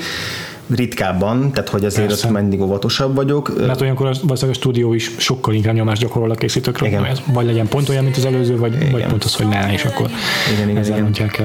ritkábban, 0.75 1.51
tehát 1.51 1.69
hogy 1.69 1.85
azért 1.85 2.07
Persze. 2.07 2.27
ott 2.27 2.33
mindig 2.33 2.61
óvatosabb 2.61 3.15
vagyok. 3.15 3.65
Mert 3.67 3.81
olyankor 3.81 4.07
az, 4.07 4.21
valószínűleg 4.21 4.57
a 4.57 4.59
stúdió 4.59 4.93
is 4.93 5.11
sokkal 5.17 5.53
inkább 5.53 5.73
nyomást 5.73 6.01
gyakorol 6.01 6.31
a 6.31 6.35
készítőkre, 6.35 6.87
Igen. 6.87 7.07
vagy 7.33 7.45
legyen 7.45 7.67
pont 7.67 7.89
olyan, 7.89 8.03
mint 8.03 8.17
az 8.17 8.25
előző, 8.25 8.57
vagy, 8.57 8.91
vagy 8.91 9.05
pont 9.05 9.23
az, 9.23 9.35
hogy 9.35 9.47
ne, 9.47 9.71
és 9.73 9.83
akkor 9.83 10.09
Igen, 10.53 10.69
igen, 10.69 10.81
ezzel 10.81 10.91
igen. 10.91 11.03
mondják 11.03 11.41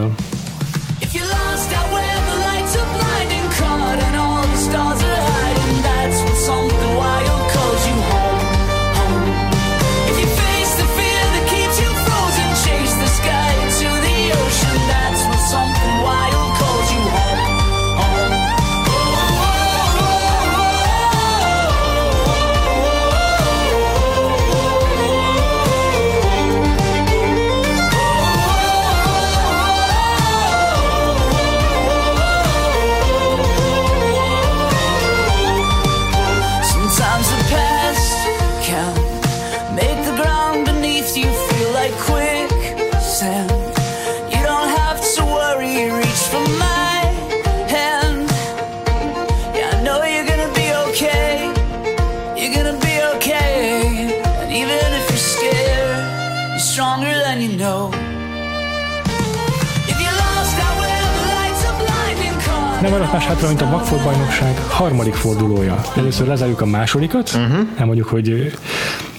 más 63.12 63.26
hátra, 63.26 63.48
mint 63.48 63.60
a 63.60 63.68
Vagfolt 63.70 64.02
bajnokság 64.02 64.58
harmadik 64.68 65.14
fordulója. 65.14 65.80
Először 65.96 66.26
lezárjuk 66.26 66.60
a 66.60 66.66
másodikat, 66.66 67.30
uh-huh. 67.34 67.68
elmondjuk, 67.76 68.08
hogy 68.08 68.52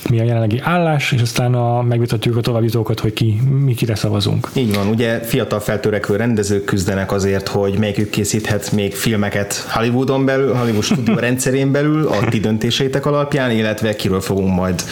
mi 0.09 0.19
a 0.19 0.23
jelenlegi 0.23 0.59
állás, 0.63 1.11
és 1.11 1.21
aztán 1.21 1.53
a, 1.53 1.81
megvitatjuk 1.81 2.37
a 2.37 2.41
továbbjutókat, 2.41 2.99
hogy 2.99 3.13
ki, 3.13 3.41
mi 3.63 3.73
kire 3.73 3.95
szavazunk. 3.95 4.49
Így 4.53 4.75
van, 4.75 4.87
ugye 4.87 5.19
fiatal 5.19 5.59
feltörekvő 5.59 6.15
rendezők 6.15 6.63
küzdenek 6.63 7.11
azért, 7.11 7.47
hogy 7.47 7.77
melyikük 7.79 8.09
készíthet 8.09 8.71
még 8.71 8.95
filmeket 8.95 9.65
Hollywoodon 9.69 10.25
belül, 10.25 10.53
Hollywood 10.53 10.83
stúdió 10.83 11.15
rendszerén 11.27 11.71
belül, 11.71 12.07
a 12.07 12.29
ti 12.29 12.39
döntéseitek 12.39 13.05
alapján, 13.05 13.51
illetve 13.51 13.95
kiről 13.95 14.21
fogunk 14.21 14.55
majd 14.55 14.83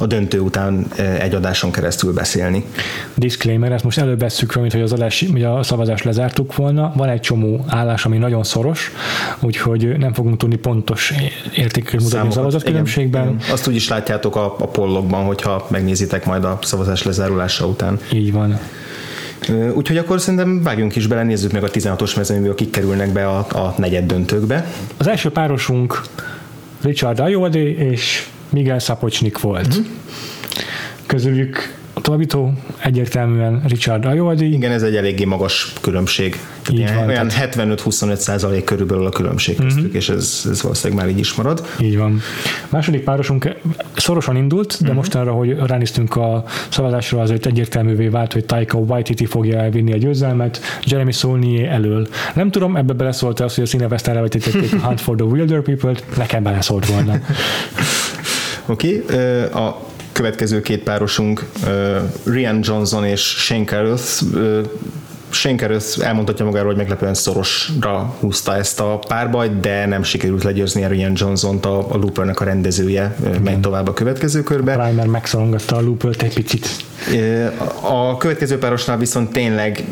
a 0.00 0.06
döntő 0.06 0.40
után 0.40 0.86
eh, 0.96 1.22
egy 1.22 1.34
adáson 1.34 1.70
keresztül 1.70 2.12
beszélni. 2.12 2.64
Disclaimer, 3.14 3.72
ezt 3.72 3.84
most 3.84 3.98
előbb 3.98 4.20
vesszük 4.20 4.50
fel, 4.50 4.60
mint 4.60 4.72
hogy 4.72 4.82
az 4.82 4.92
adás, 4.92 5.22
ugye 5.22 5.46
a 5.46 5.62
szavazást 5.62 6.04
lezártuk 6.04 6.56
volna. 6.56 6.92
Van 6.96 7.08
egy 7.08 7.20
csomó 7.20 7.64
állás, 7.68 8.04
ami 8.04 8.18
nagyon 8.18 8.42
szoros, 8.42 8.90
úgyhogy 9.40 9.98
nem 9.98 10.12
fogunk 10.12 10.36
tudni 10.36 10.56
pontos 10.56 11.12
értéket 11.54 12.00
mutatni 12.00 12.28
a 12.28 12.32
szavazatkülönbségben. 12.32 13.22
Igen, 13.22 13.34
igen. 13.40 13.52
Azt 13.52 13.68
úgy 13.68 13.74
is 13.74 13.88
látjátok 13.88 14.36
a, 14.36 14.44
a 14.58 14.66
pollokban, 14.66 15.24
hogyha 15.24 15.66
megnézitek 15.70 16.26
majd 16.26 16.44
a 16.44 16.58
szavazás 16.62 17.02
lezárulása 17.02 17.66
után. 17.66 17.98
Így 18.12 18.32
van. 18.32 18.58
Úgyhogy 19.74 19.96
akkor 19.96 20.20
szerintem 20.20 20.62
vágjunk 20.62 20.96
is 20.96 21.06
bele, 21.06 21.22
nézzük 21.22 21.52
meg 21.52 21.64
a 21.64 21.70
16-os 21.70 22.16
mezőnyből, 22.16 22.54
kik 22.54 22.70
kerülnek 22.70 23.12
be 23.12 23.28
a, 23.28 23.38
a 23.38 23.74
negyed 23.76 24.06
döntőkbe. 24.06 24.66
Az 24.96 25.06
első 25.06 25.30
párosunk 25.30 26.00
Richard 26.82 27.20
Ayoade 27.20 27.70
és 27.70 28.28
Miguel 28.52 28.78
Szapocsnik 28.78 29.40
volt. 29.40 29.68
Mhm. 29.68 29.78
Uh-huh. 29.78 29.86
Közülük 31.06 31.78
a 31.92 32.00
továbbító 32.00 32.52
egyértelműen 32.78 33.62
Richard 33.68 34.04
Ayoade. 34.04 34.44
Igen, 34.44 34.72
ez 34.72 34.82
egy 34.82 34.96
eléggé 34.96 35.24
magas 35.24 35.72
különbség. 35.80 36.38
Tehát 36.62 36.80
Így 36.80 36.94
van, 36.96 37.08
olyan 37.08 37.28
tehát- 37.28 37.54
Mhm. 37.56 37.70
75-25 37.70 38.16
százalék 38.20 38.64
körülbelül 38.64 39.06
a 39.06 39.08
különbség 39.08 39.56
köztük, 39.56 39.82
uh-huh. 39.82 39.94
és 39.96 40.08
ez, 40.08 40.42
ez 40.50 40.62
valószínűleg 40.62 41.02
már 41.04 41.12
így 41.12 41.18
is 41.18 41.34
marad. 41.34 41.66
Így 41.80 41.96
van. 41.96 42.20
A 42.64 42.66
második 42.68 43.04
párosunk 43.04 43.56
szorosan 43.96 44.36
indult, 44.36 44.76
Mhm. 44.80 44.88
de 44.88 44.94
mostanra, 44.94 45.32
hogy 45.32 45.56
ránéztünk 45.66 46.16
a 46.16 46.44
szavazásra, 46.68 47.20
azért 47.20 47.46
egyértelművé 47.46 48.08
vált, 48.08 48.32
hogy 48.32 48.44
Taika 48.44 48.78
Waititi 48.78 49.24
fogja 49.26 49.58
elvinni 49.58 49.92
a 49.92 49.96
győzelmet 49.96 50.60
Jeremy 50.84 51.12
Saulnier 51.12 51.68
elől. 51.72 52.08
Nem 52.34 52.50
tudom, 52.50 52.76
ebbe 52.76 52.92
beleszólt 52.92 53.40
az, 53.40 53.54
hogy 53.54 53.64
a 53.64 53.66
színevesztán 53.66 54.16
elvetítették 54.16 54.72
a 54.72 54.76
Hunt 54.86 55.00
for 55.00 55.16
the 55.16 55.24
Wilder 55.26 55.60
People-t, 55.60 56.04
nekem 56.16 56.42
beleszólt 56.42 56.86
volna. 56.86 57.14
Oké, 58.70 59.02
okay. 59.02 59.42
a 59.42 59.80
következő 60.12 60.60
két 60.60 60.82
párosunk 60.82 61.46
Rian 62.24 62.60
Johnson 62.62 63.04
és 63.04 63.20
Shane 63.20 63.64
Carruth 63.64 64.22
uh, 64.34 64.60
Schenker 65.32 65.76
elmondhatja 66.00 66.44
magáról, 66.44 66.68
hogy 66.68 66.76
meglepően 66.76 67.14
szorosra 67.14 68.14
húzta 68.20 68.56
ezt 68.56 68.80
a 68.80 68.98
párbajt, 69.08 69.60
de 69.60 69.86
nem 69.86 70.02
sikerült 70.02 70.42
legyőzni 70.42 70.84
Arian 70.84 71.12
Johnson-t, 71.14 71.66
a, 71.66 71.78
a 71.78 71.96
Loopernek 71.96 72.40
a 72.40 72.44
rendezője, 72.44 73.16
megy 73.42 73.60
tovább 73.60 73.88
a 73.88 73.92
következő 73.92 74.42
körbe. 74.42 74.76
Reimer 74.76 75.06
megszorongatta 75.06 75.76
a 75.76 75.80
Loopert 75.80 76.22
egy 76.22 76.34
picit. 76.34 76.68
A 77.80 78.16
következő 78.16 78.58
párosnál 78.58 78.98
viszont 78.98 79.32
tényleg 79.32 79.84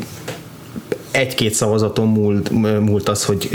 egy-két 1.11 1.53
szavazaton 1.53 2.07
múlt, 2.07 2.49
múlt 2.79 3.09
az, 3.09 3.25
hogy, 3.25 3.49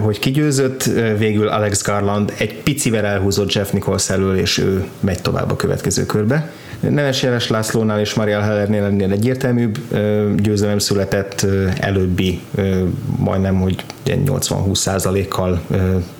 hogy 0.00 0.18
kigyőzött, 0.18 0.82
végül 1.18 1.48
Alex 1.48 1.82
Garland 1.82 2.32
egy 2.38 2.54
picivel 2.54 3.04
elhúzott 3.04 3.52
Jeff 3.52 3.70
Nichols 3.70 4.10
elől, 4.10 4.36
és 4.36 4.58
ő 4.58 4.86
megy 5.00 5.22
tovább 5.22 5.50
a 5.50 5.56
következő 5.56 6.06
körbe. 6.06 6.52
Nemes 6.80 7.22
Jeles 7.22 7.48
Lászlónál 7.48 8.00
és 8.00 8.14
Mariel 8.14 8.40
Hellernél 8.40 8.84
ennél 8.84 9.12
egyértelműbb 9.12 9.78
győzelem 10.36 10.78
született, 10.78 11.46
előbbi 11.80 12.40
majdnem, 13.16 13.60
hogy 13.60 13.84
80-20 14.06 14.74
százalékkal 14.74 15.60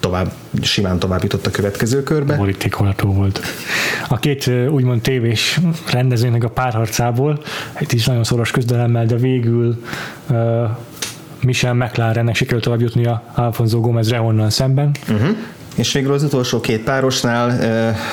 tovább, 0.01 0.33
simán 0.63 0.99
tovább 0.99 1.23
jutott 1.23 1.47
a 1.47 1.51
következő 1.51 2.03
körbe. 2.03 2.37
Borítékolható 2.37 3.13
volt. 3.13 3.41
A 4.09 4.19
két 4.19 4.51
úgymond 4.71 5.01
tévés 5.01 5.61
rendezőnek 5.91 6.45
a 6.45 6.49
párharcából, 6.49 7.43
egy 7.73 7.95
is 7.95 8.07
nagyon 8.07 8.25
szoros 8.25 8.51
küzdelemmel, 8.51 9.07
de 9.07 9.17
végül 9.17 9.85
Michel 11.43 11.75
McLarennek 11.75 12.35
sikerült 12.35 12.65
tovább 12.65 12.81
jutni 12.81 13.07
a 13.07 13.23
Alfonso 13.35 13.81
Gomez 13.81 14.11
Rehonnal 14.11 14.51
szemben. 14.51 14.91
Uh-huh. 15.09 15.37
És 15.79 15.93
végül 15.93 16.13
az 16.13 16.23
utolsó 16.23 16.61
két 16.61 16.83
párosnál 16.83 17.61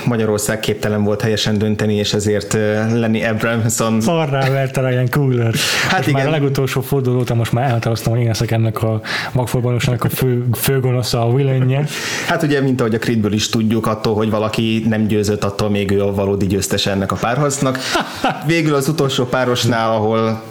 Magyarország 0.06 0.60
képtelen 0.60 1.04
volt 1.04 1.22
helyesen 1.22 1.58
dönteni, 1.58 1.96
és 1.96 2.14
ezért 2.14 2.54
Lenny 2.94 3.26
Abramson... 3.26 4.02
Szarrá 4.02 4.50
verte 4.50 4.90
Ryan 4.90 5.10
Cooler. 5.10 5.54
Hát 5.88 5.98
most 5.98 6.08
igen. 6.08 6.20
Már 6.20 6.28
a 6.28 6.32
legutolsó 6.32 6.82
forduló 6.82 7.20
óta 7.20 7.34
most 7.34 7.52
már 7.52 7.66
elhatároztam, 7.66 8.12
hogy 8.12 8.22
én 8.22 8.28
leszek 8.28 8.52
ennek 8.52 8.84
a 8.84 9.02
magforbalósnak 9.34 10.04
a 10.04 10.10
fő, 10.10 10.46
főgonosza, 10.54 11.22
a 11.22 11.34
villainje. 11.34 11.86
Hát 12.28 12.44
ugye, 12.44 12.62
mint 12.62 12.80
ahogy 12.80 12.96
a 12.96 12.98
Creedből 12.98 13.34
is 13.34 13.50
tudjuk, 13.50 13.88
attól, 13.88 14.16
hogy 14.16 14.30
valaki 14.30 14.86
nem 14.88 15.08
győzött, 15.08 15.44
attól 15.44 15.70
még 15.70 15.92
ő 15.92 16.04
a 16.04 16.14
valódi 16.14 16.46
győztes 16.48 16.86
ennek 16.86 17.12
a 17.12 17.16
párharcnak. 17.16 17.80
Végül 18.46 18.76
az 18.76 18.88
utolsó 18.88 19.26
párosnál, 19.26 19.92
ahol 19.92 20.42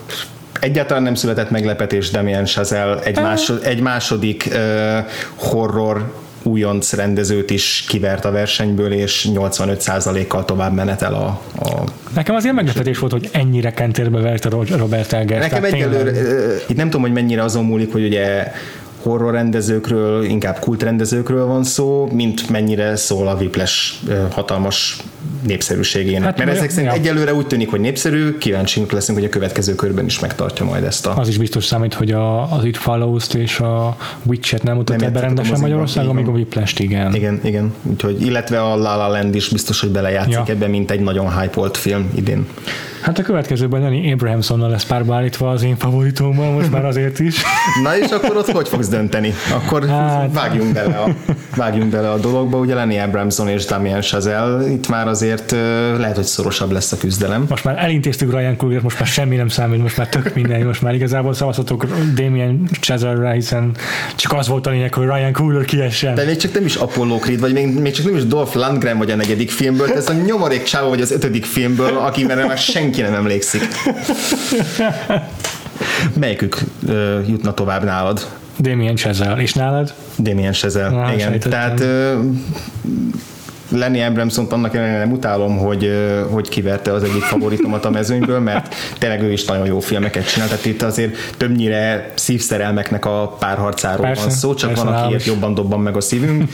egyáltalán 0.61 1.03
nem 1.03 1.15
született 1.15 1.51
meglepetés 1.51 2.11
Damien 2.11 2.45
Chazelle, 2.45 2.99
egy, 3.03 3.21
másod, 3.21 3.61
egy 3.65 3.81
második 3.81 4.49
uh, 4.51 4.59
horror 5.35 6.23
újonc 6.47 6.93
rendezőt 6.93 7.51
is 7.51 7.85
kivert 7.89 8.25
a 8.25 8.31
versenyből, 8.31 8.93
és 8.93 9.29
85%-kal 9.35 10.45
tovább 10.45 10.75
menetel 10.75 11.15
a, 11.15 11.41
a... 11.59 11.85
Nekem 12.15 12.35
azért 12.35 12.55
meglepetés 12.55 12.99
volt, 12.99 13.13
hogy 13.13 13.29
ennyire 13.33 13.71
kentérbe 13.71 14.21
verte 14.21 14.49
Robert 14.77 15.13
Eggers. 15.13 15.51
Nekem 15.51 15.65
egyelőre, 15.65 16.11
itt 16.67 16.77
nem 16.77 16.87
tudom, 16.87 17.01
hogy 17.01 17.13
mennyire 17.13 17.43
azon 17.43 17.65
múlik, 17.65 17.93
hogy 17.93 18.05
ugye 18.05 18.53
horror 19.05 19.33
rendezőkről, 19.33 20.25
inkább 20.25 20.59
kult 20.59 20.83
rendezőkről 20.83 21.47
van 21.47 21.65
szó, 21.65 22.09
mint 22.13 22.51
mennyire 22.51 22.97
szól 22.97 23.29
a 23.29 23.35
Whiplash 23.35 23.95
hatalmas 24.31 24.97
népszerűségének. 25.47 26.23
Hát, 26.23 26.39
Mert 26.39 26.51
ezek 26.51 26.71
szerint 26.71 26.93
ja. 26.93 26.99
egyelőre 26.99 27.35
úgy 27.35 27.47
tűnik, 27.47 27.71
hogy 27.71 27.81
népszerű, 27.81 28.39
kíváncsiunk 28.39 28.93
leszünk, 28.93 29.19
hogy 29.19 29.27
a 29.27 29.31
következő 29.31 29.75
körben 29.75 30.05
is 30.05 30.19
megtartja 30.19 30.65
majd 30.65 30.85
ezt 30.85 31.07
a... 31.07 31.17
Az 31.17 31.29
is 31.29 31.39
biztos 31.39 31.65
számít, 31.65 31.95
hogy 31.95 32.11
a, 32.11 32.53
az 32.53 32.65
It 32.65 32.77
Follows-t 32.77 33.35
és 33.35 33.61
a 33.61 33.97
Witch-et 34.23 34.63
nem 34.63 34.77
mutatja 34.77 35.11
be 35.11 35.21
rendesen 35.21 35.61
Magyarországon, 35.61 36.11
amíg 36.11 36.27
a 36.27 36.31
Whiplash-t 36.31 36.79
igen. 36.79 37.15
Igen, 37.15 37.41
igen. 37.43 37.75
Úgyhogy, 37.83 38.23
illetve 38.23 38.63
a 38.63 38.77
La 38.77 38.97
La 38.97 39.09
Land 39.09 39.35
is 39.35 39.49
biztos, 39.49 39.81
hogy 39.81 39.91
belejátszik 39.91 40.33
ja. 40.33 40.45
ebben, 40.47 40.71
mint 40.71 40.91
egy 40.91 41.01
nagyon 41.01 41.41
hype 41.41 41.69
film 41.73 42.11
idén. 42.15 42.47
Hát 43.05 43.19
a 43.19 43.23
következőben 43.23 43.81
Danny 43.81 44.13
Abrahamsonnal 44.13 44.71
lesz 44.71 44.85
párba 44.85 45.15
állítva 45.15 45.51
az 45.51 45.63
én 45.63 45.77
favoritommal, 45.77 46.53
most 46.53 46.71
már 46.71 46.85
azért 46.85 47.19
is. 47.19 47.43
Na 47.83 47.99
és 47.99 48.11
akkor 48.11 48.37
ott 48.37 48.51
hogy 48.51 48.69
fogsz 48.69 48.89
dönteni? 48.89 49.35
Akkor 49.55 49.87
hát... 49.87 50.33
vágjunk, 50.33 50.73
bele 50.73 50.97
a, 50.97 51.15
vágjunk 51.57 51.91
bele 51.91 52.11
a 52.11 52.19
dologba. 52.19 52.59
Ugye 52.59 52.75
Lenny 52.75 52.99
Abramson 52.99 53.49
és 53.49 53.65
Damien 53.65 54.01
Chazelle, 54.01 54.71
itt 54.71 54.89
már 54.89 55.09
azért 55.09 55.51
lehet, 55.99 56.15
hogy 56.15 56.25
szorosabb 56.25 56.71
lesz 56.71 56.93
a 56.93 56.97
küzdelem. 56.97 57.47
Most 57.49 57.65
már 57.65 57.79
elintéztük 57.79 58.33
Ryan 58.33 58.57
Coogler, 58.57 58.83
most 58.83 58.99
már 58.99 59.09
semmi 59.09 59.37
nem 59.37 59.49
számít, 59.49 59.83
most 59.83 59.97
már 59.97 60.09
tök 60.09 60.35
minden, 60.35 60.67
most 60.67 60.83
már 60.83 60.95
igazából 60.95 61.35
szavazhatok 61.35 61.87
Damien 62.15 62.69
Chazelle-re, 62.81 63.33
hiszen 63.33 63.77
csak 64.15 64.33
az 64.33 64.49
volt 64.49 64.67
a 64.67 64.71
lényeg, 64.71 64.95
hogy 64.95 65.07
Ryan 65.07 65.33
Coogler 65.33 65.65
kiessen. 65.65 66.15
De 66.15 66.25
még 66.25 66.37
csak 66.37 66.53
nem 66.53 66.65
is 66.65 66.75
Apollo 66.75 67.19
Creed, 67.19 67.41
vagy 67.41 67.53
még, 67.53 67.81
még 67.81 67.93
csak 67.93 68.05
nem 68.05 68.17
is 68.17 68.27
Dolph 68.27 68.57
Lundgren 68.57 68.99
vagy 68.99 69.11
a 69.11 69.17
negyedik 69.17 69.51
filmből, 69.51 69.93
ez 69.93 70.09
a 70.09 70.13
nyomorék 70.13 70.63
csávó 70.63 70.89
vagy 70.89 71.01
az 71.01 71.11
ötödik 71.11 71.45
filmből, 71.45 71.97
aki 71.97 72.25
már 72.25 72.59
senki 72.59 72.94
senki 72.95 73.11
nem 73.11 73.21
emlékszik. 73.21 73.69
Melyikük 76.21 76.61
uh, 76.87 77.29
jutna 77.29 77.55
tovább 77.55 77.85
nálad? 77.85 78.29
Damien 78.59 78.97
Chazelle. 78.97 79.43
És 79.43 79.53
nálad? 79.53 79.95
Damien 80.19 80.53
Chazelle, 80.53 81.15
igen. 81.15 81.41
Tehát 81.41 81.81
uh, 81.81 82.25
Lenny 83.69 84.03
Abramson 84.03 84.47
annak 84.51 84.75
ellenére 84.75 84.99
nem 84.99 85.13
utálom, 85.13 85.59
hogy, 85.59 85.91
hogy 86.31 86.49
kiverte 86.49 86.93
az 86.93 87.03
egyik 87.03 87.23
favoritomat 87.23 87.85
a 87.85 87.91
mezőnyből, 87.91 88.39
mert 88.41 88.75
tényleg 88.99 89.23
ő 89.23 89.33
is 89.33 89.45
nagyon 89.45 89.67
jó 89.67 89.81
filmeket 89.81 90.33
csinál, 90.33 90.49
tehát 90.49 90.65
itt 90.65 90.83
azért 90.83 91.15
többnyire 91.37 92.13
szívszerelmeknek 92.15 93.05
a 93.05 93.37
párharcáról 93.39 94.07
persze, 94.07 94.23
van 94.23 94.31
szó, 94.31 94.55
csak 94.55 94.69
persze, 94.69 94.85
van, 94.85 94.95
akiért 94.95 95.25
jobban 95.25 95.55
dobban 95.55 95.81
meg 95.81 95.97
a 95.97 96.01
szívünk, 96.01 96.51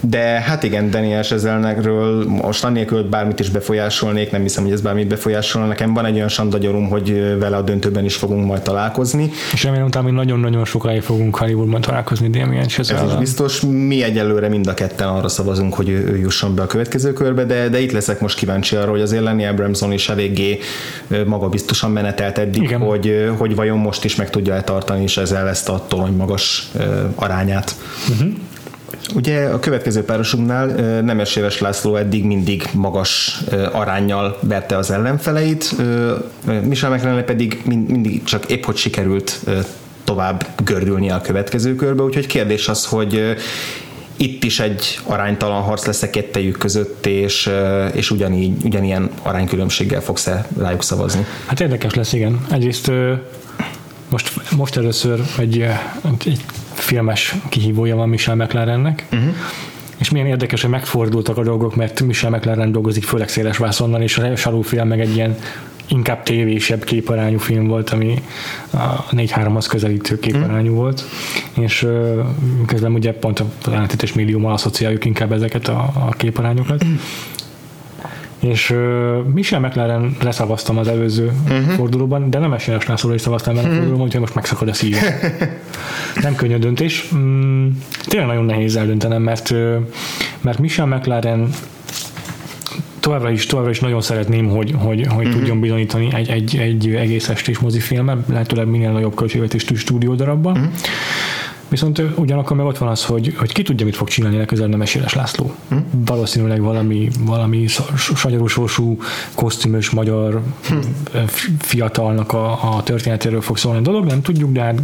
de 0.00 0.20
hát 0.20 0.62
igen, 0.62 0.90
Daniel 0.90 1.22
Sezelnekről 1.22 2.24
most 2.26 2.64
annélkül, 2.64 3.08
bármit 3.08 3.40
is 3.40 3.50
befolyásolnék, 3.50 4.30
nem 4.30 4.42
hiszem, 4.42 4.64
hogy 4.64 4.72
ez 4.72 4.80
bármit 4.80 5.06
befolyásolna, 5.06 5.68
nekem. 5.68 5.94
Van 5.94 6.04
egy 6.04 6.14
olyan 6.14 6.28
sandagyarum, 6.28 6.88
hogy 6.88 7.38
vele 7.38 7.56
a 7.56 7.62
döntőben 7.62 8.04
is 8.04 8.14
fogunk 8.14 8.46
majd 8.46 8.62
találkozni. 8.62 9.30
És 9.52 9.64
remélem, 9.64 9.88
hogy 10.02 10.12
nagyon-nagyon 10.12 10.64
sokáig 10.64 11.02
fogunk 11.02 11.36
Hollywoodban 11.36 11.80
találkozni 11.80 12.28
Damien 12.28 12.68
Chazelle. 12.68 13.00
Ez 13.00 13.10
is 13.10 13.18
biztos, 13.18 13.60
mi 13.60 14.02
egyelőre 14.02 14.48
mind 14.48 14.66
a 14.66 14.74
ketten 14.74 15.08
arra 15.08 15.28
szavazunk, 15.28 15.74
hogy 15.74 15.88
ő, 15.88 16.06
ő 16.06 16.18
jusson 16.18 16.51
be 16.54 16.62
be 16.62 16.68
a 16.68 16.70
következő 16.70 17.12
körbe, 17.12 17.44
de, 17.44 17.68
de 17.68 17.80
itt 17.80 17.92
leszek 17.92 18.20
most 18.20 18.36
kíváncsi 18.36 18.76
arra, 18.76 18.90
hogy 18.90 19.00
azért 19.00 19.22
Lenny 19.22 19.46
Abramson 19.46 19.92
is 19.92 20.08
eléggé 20.08 20.58
magabiztosan 21.26 21.90
menetelt 21.90 22.38
eddig, 22.38 22.62
Igen. 22.62 22.80
hogy, 22.80 23.30
hogy 23.36 23.54
vajon 23.54 23.78
most 23.78 24.04
is 24.04 24.16
meg 24.16 24.30
tudja-e 24.30 24.62
tartani, 24.62 25.02
és 25.02 25.16
ezzel 25.16 25.48
ezt 25.48 25.68
a 25.68 25.84
torony 25.88 26.12
magas 26.12 26.70
arányát. 27.14 27.74
Uh-huh. 28.10 28.32
Ugye 29.14 29.44
a 29.44 29.58
következő 29.58 30.04
párosunknál 30.04 30.66
Nemes 31.00 31.36
Éves 31.36 31.60
László 31.60 31.96
eddig 31.96 32.24
mindig 32.24 32.68
magas 32.72 33.40
arányjal 33.72 34.38
verte 34.40 34.76
az 34.76 34.90
ellenfeleit, 34.90 35.74
Michel 36.62 36.90
McLennan 36.90 37.24
pedig 37.24 37.62
mindig 37.64 38.24
csak 38.24 38.50
épp 38.50 38.64
hogy 38.64 38.76
sikerült 38.76 39.40
tovább 40.04 40.46
gördülni 40.64 41.10
a 41.10 41.20
következő 41.20 41.74
körbe, 41.74 42.02
úgyhogy 42.02 42.26
kérdés 42.26 42.68
az, 42.68 42.86
hogy 42.86 43.36
itt 44.16 44.44
is 44.44 44.60
egy 44.60 44.98
aránytalan 45.04 45.62
harc 45.62 45.86
lesz 45.86 46.02
a 46.02 46.10
kettejük 46.10 46.58
között, 46.58 47.06
és, 47.06 47.50
és 47.92 48.10
ugyanígy, 48.10 48.64
ugyanilyen 48.64 49.10
aránykülönbséggel 49.22 50.00
fogsz 50.00 50.26
-e 50.26 50.46
rájuk 50.58 50.82
szavazni. 50.82 51.26
Hát 51.46 51.60
érdekes 51.60 51.94
lesz, 51.94 52.12
igen. 52.12 52.46
Egyrészt 52.50 52.90
most, 54.08 54.32
most 54.56 54.76
először 54.76 55.20
egy, 55.38 55.66
egy 56.24 56.44
filmes 56.74 57.34
kihívója 57.48 57.96
van 57.96 58.08
Michel 58.08 58.34
McLarennek, 58.34 59.06
uh-huh. 59.12 59.34
és 59.98 60.10
milyen 60.10 60.26
érdekes, 60.26 60.60
hogy 60.60 60.70
megfordultak 60.70 61.38
a 61.38 61.42
dolgok, 61.42 61.76
mert 61.76 62.00
Michel 62.00 62.30
McLaren 62.30 62.72
dolgozik 62.72 63.04
főleg 63.04 63.28
széles 63.28 63.56
vászonnal, 63.56 64.02
és 64.02 64.18
a 64.18 64.36
Sarú 64.36 64.62
film 64.62 64.88
meg 64.88 65.00
egy 65.00 65.14
ilyen 65.14 65.38
inkább 65.86 66.22
tévésebb 66.22 66.84
képarányú 66.84 67.38
film 67.38 67.66
volt, 67.66 67.90
ami 67.90 68.22
a 68.70 69.06
4-3-hoz 69.10 69.66
közelítő 69.66 70.18
képarányú 70.18 70.68
hmm. 70.68 70.76
volt, 70.76 71.04
és 71.60 71.86
közben 72.66 72.92
ugye 72.92 73.12
pont 73.12 73.40
a 73.40 73.46
ellentétes 73.66 74.12
médiummal 74.12 74.52
asszociáljuk 74.52 75.04
inkább 75.04 75.32
ezeket 75.32 75.68
a, 75.68 75.92
a 75.94 76.08
képarányokat. 76.16 76.84
És 78.42 78.70
uh, 78.70 79.24
Michel 79.32 79.60
McLaren 79.60 80.16
leszavaztam 80.20 80.78
az 80.78 80.88
előző 80.88 81.32
uh-huh. 81.48 81.74
fordulóban, 81.74 82.30
de 82.30 82.38
nem 82.38 82.52
Esélyes 82.52 82.86
Lászlóra 82.86 83.14
is 83.14 83.20
szavaztam 83.20 83.58
el 83.58 83.64
a 83.64 83.68
fordulóban, 83.68 84.00
úgyhogy 84.00 84.20
most 84.20 84.34
megszakad 84.34 84.68
a 84.68 84.72
szív. 84.72 84.96
nem 86.22 86.34
könnyű 86.34 86.56
döntés. 86.56 87.08
Mm, 87.14 87.68
tényleg 88.06 88.28
nagyon 88.28 88.44
nehéz 88.44 88.76
eldöntenem, 88.76 89.22
mert, 89.22 89.54
mert 90.40 90.58
Michel 90.58 90.86
McLaren 90.86 91.48
továbbra 93.02 93.30
is, 93.30 93.46
továbbra 93.46 93.70
is 93.70 93.80
nagyon 93.80 94.00
szeretném, 94.00 94.48
hogy, 94.48 94.74
hogy, 94.78 95.06
hogy 95.06 95.26
uh-huh. 95.26 95.32
tudjon 95.32 95.60
bizonyítani 95.60 96.14
egy, 96.14 96.28
egy, 96.28 96.56
egy 96.56 96.94
egész 96.94 97.28
estés 97.28 97.58
mozifilmet, 97.58 98.18
lehetőleg 98.28 98.66
minél 98.66 98.90
nagyobb 98.90 99.14
költségvetésű 99.14 99.74
stúdiódarabban. 99.74 100.52
Uh-huh. 100.52 100.72
Viszont 101.68 102.02
ugyanakkor 102.16 102.56
meg 102.56 102.66
ott 102.66 102.78
van 102.78 102.88
az, 102.88 103.04
hogy, 103.04 103.34
hogy 103.38 103.52
ki 103.52 103.62
tudja, 103.62 103.86
mit 103.86 103.96
fog 103.96 104.08
csinálni 104.08 104.36
legközelebb 104.36 104.70
nem 104.70 104.82
Eséles 104.82 105.14
László. 105.14 105.54
Hm? 105.68 105.76
Valószínűleg 105.90 106.60
valami, 106.60 107.08
valami 107.20 107.66
sagyarúsósú, 107.96 108.98
kosztümös 109.34 109.90
magyar 109.90 110.42
hm. 110.68 110.76
fiatalnak 111.58 112.32
a, 112.32 112.76
a 112.76 112.82
történetéről 112.82 113.40
fog 113.40 113.58
szólni 113.58 113.78
a 113.78 113.82
dolog, 113.82 114.04
nem 114.04 114.22
tudjuk, 114.22 114.52
de 114.52 114.60
hát 114.60 114.80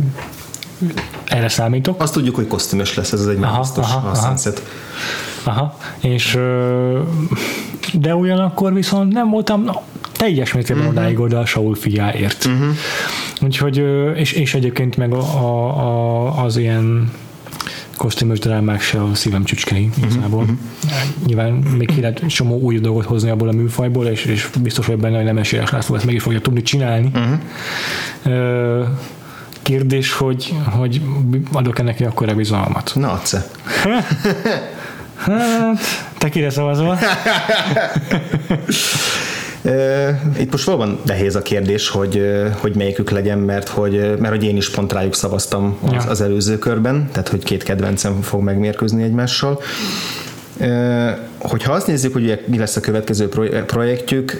erre 1.24 1.49
számítok. 1.49 2.03
Azt 2.03 2.12
tudjuk, 2.12 2.35
hogy 2.35 2.47
kosztümös 2.47 2.95
lesz, 2.95 3.12
ez 3.12 3.26
egy 3.26 3.43
aha, 3.43 3.61
biztos 3.61 3.85
aha, 3.85 4.09
a 4.09 4.11
aha. 4.11 4.35
Aha, 5.45 5.76
és 6.01 6.39
de 7.93 8.14
ugyanakkor 8.14 8.74
viszont 8.74 9.12
nem 9.12 9.31
voltam 9.31 9.62
no, 9.62 9.72
teljes 10.12 10.53
mértékben 10.53 10.87
uh-huh. 10.87 11.01
odáig 11.01 11.20
oda 11.20 11.39
a 11.39 11.47
Saul 11.47 11.74
fiáért. 11.74 12.45
Uh-huh. 12.45 12.68
Úgyhogy, 13.43 13.85
és, 14.14 14.33
és 14.33 14.55
egyébként 14.55 14.97
meg 14.97 15.12
a, 15.12 15.18
a, 15.18 15.79
a, 15.79 16.45
az 16.45 16.57
ilyen 16.57 17.12
kosztümös 17.97 18.39
drámák 18.39 18.81
se 18.81 19.03
a 19.03 19.14
szívem 19.14 19.45
csücskei 19.45 19.91
igazából. 20.03 20.43
Uh-huh. 20.43 20.57
Nyilván 21.26 21.53
még 21.53 21.95
ki 21.95 22.01
lehet 22.01 22.22
csomó 22.26 22.59
új 22.59 22.79
dolgot 22.79 23.05
hozni 23.05 23.31
abból 23.31 23.49
a 23.49 23.53
műfajból, 23.53 24.07
és, 24.07 24.24
és 24.24 24.49
biztos 24.62 24.87
vagyok 24.87 25.01
benne, 25.01 25.16
hogy 25.16 25.24
Nemesírás 25.24 25.70
László 25.70 25.95
ezt 25.95 26.05
meg 26.05 26.14
is 26.14 26.22
fogja 26.22 26.41
tudni 26.41 26.62
csinálni. 26.62 27.11
Uh-huh. 27.14 28.89
Kérdés, 29.68 30.12
hogy, 30.12 30.54
hogy 30.64 31.00
adok 31.52 31.78
ennek 31.78 32.00
akkor 32.00 32.34
bizalmat. 32.34 32.92
Na, 32.94 33.12
adsz 33.12 33.36
Hát, 35.16 35.78
te 36.18 36.28
kire 36.28 36.50
szavazol? 36.50 36.98
Itt 40.40 40.50
most 40.50 40.64
valóban 40.64 41.00
nehéz 41.04 41.34
a 41.34 41.42
kérdés, 41.42 41.88
hogy, 41.88 42.22
hogy 42.60 42.74
melyikük 42.76 43.10
legyen, 43.10 43.38
mert 43.38 43.68
hogy, 43.68 44.18
mert 44.18 44.34
hogy 44.34 44.44
én 44.44 44.56
is 44.56 44.70
pont 44.70 44.92
rájuk 44.92 45.14
szavaztam 45.14 45.78
az, 45.82 45.92
ja. 45.92 46.10
az 46.10 46.20
előző 46.20 46.58
körben, 46.58 47.08
tehát 47.12 47.28
hogy 47.28 47.44
két 47.44 47.62
kedvencem 47.62 48.20
fog 48.22 48.42
megmérkőzni 48.42 49.02
egymással. 49.02 49.60
Hogyha 51.39 51.72
azt 51.72 51.86
nézzük, 51.86 52.12
hogy 52.12 52.45
mi 52.47 52.59
lesz 52.59 52.76
a 52.76 52.80
következő 52.80 53.28
projektjük, 53.66 54.39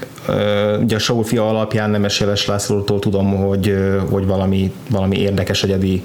ugye 0.81 0.97
a 0.97 0.99
Saul 0.99 1.25
fia 1.25 1.49
alapján 1.49 1.91
Nemes 1.91 2.21
Jeles 2.21 2.47
Lászlótól 2.47 2.99
tudom, 2.99 3.37
hogy, 3.37 3.77
hogy 4.11 4.27
valami, 4.27 4.73
valami 4.91 5.19
érdekes 5.19 5.63
egyedi 5.63 6.03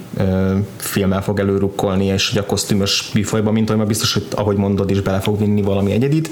filmmel 0.76 1.22
fog 1.22 1.38
előrukkolni, 1.38 2.04
és 2.04 2.28
hogy 2.28 2.38
a 2.38 2.46
kosztümös 2.46 3.10
műfajban, 3.14 3.52
mint 3.52 3.70
ahogy 3.70 3.86
biztos, 3.86 4.12
hogy 4.12 4.26
ahogy 4.30 4.56
mondod 4.56 4.90
is 4.90 5.00
bele 5.00 5.20
fog 5.20 5.38
vinni 5.38 5.62
valami 5.62 5.92
egyedit. 5.92 6.28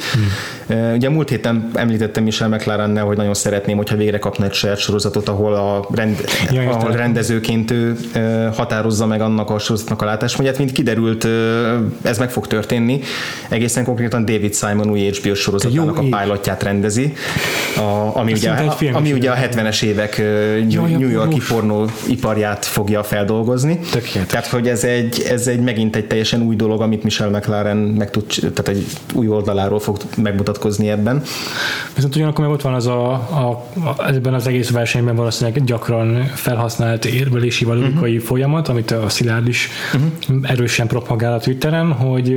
Hmm. 0.66 0.94
Ugye 0.94 1.08
múlt 1.08 1.28
héten 1.28 1.70
említettem 1.74 2.24
Michel 2.24 2.48
mclaren 2.48 2.98
hogy 2.98 3.16
nagyon 3.16 3.34
szeretném, 3.34 3.76
hogyha 3.76 3.96
végre 3.96 4.18
kapna 4.18 4.44
egy 4.44 4.52
saját 4.52 4.78
sorozatot, 4.78 5.28
ahol 5.28 5.54
a 5.54 5.86
rend, 5.94 6.24
ja, 6.50 6.70
ahol 6.70 6.90
rendezőként 6.90 7.70
ő 7.70 7.96
határozza 8.54 9.06
meg 9.06 9.20
annak 9.20 9.50
a 9.50 9.58
sorozatnak 9.58 10.02
a 10.02 10.04
látásmódját, 10.04 10.58
mint 10.58 10.72
kiderült, 10.72 11.26
ez 12.02 12.18
meg 12.18 12.30
fog 12.30 12.46
történni. 12.46 13.00
Egészen 13.48 13.84
konkrétan 13.84 14.24
David 14.24 14.51
David 14.52 14.54
Simon 14.54 14.90
új 14.90 15.10
HBO 15.10 15.34
sorozatának 15.34 15.98
a 15.98 16.00
pilotját 16.00 16.62
rendezi, 16.62 17.12
a, 17.76 18.16
ami, 18.16 18.32
ugye, 18.32 18.50
a, 18.50 18.76
ami 18.92 19.12
ugye 19.12 19.30
a 19.30 19.34
70-es 19.34 19.82
évek 19.82 20.18
New, 20.68 20.86
New 20.86 21.08
Yorki 21.08 21.40
pornóiparját 21.48 22.64
fogja 22.64 23.02
feldolgozni. 23.02 23.78
Tökéletes. 23.90 24.30
Tehát, 24.30 24.46
hogy 24.46 24.68
ez 24.68 24.84
egy, 24.84 25.20
ez 25.28 25.46
egy 25.46 25.60
megint 25.60 25.96
egy 25.96 26.06
teljesen 26.06 26.42
új 26.42 26.56
dolog, 26.56 26.80
amit 26.80 27.02
Michel 27.02 27.30
McLaren 27.30 27.76
meg 27.76 28.10
tud, 28.10 28.26
tehát 28.26 28.68
egy 28.68 28.86
új 29.14 29.28
oldaláról 29.28 29.80
fog 29.80 29.96
megmutatkozni 30.16 30.90
ebben. 30.90 31.22
Viszont 31.94 32.14
ugyanakkor 32.14 32.44
meg 32.44 32.54
ott 32.54 32.62
van 32.62 32.74
az 32.74 32.86
a, 32.86 33.12
a, 33.12 33.64
a 33.84 34.06
ebben 34.06 34.34
az 34.34 34.46
egész 34.46 34.70
versenyben 34.70 35.16
valószínűleg 35.16 35.64
gyakran 35.64 36.24
felhasznált 36.34 37.04
érvelési 37.04 37.64
vagy 37.64 37.78
uh-huh. 37.78 38.18
folyamat, 38.18 38.68
amit 38.68 38.90
a 38.90 39.08
Szilárd 39.08 39.48
is 39.48 39.68
uh-huh. 39.94 40.50
erősen 40.50 40.86
propagál 40.86 41.32
a 41.32 41.38
Twitteren, 41.38 41.92
hogy 41.92 42.36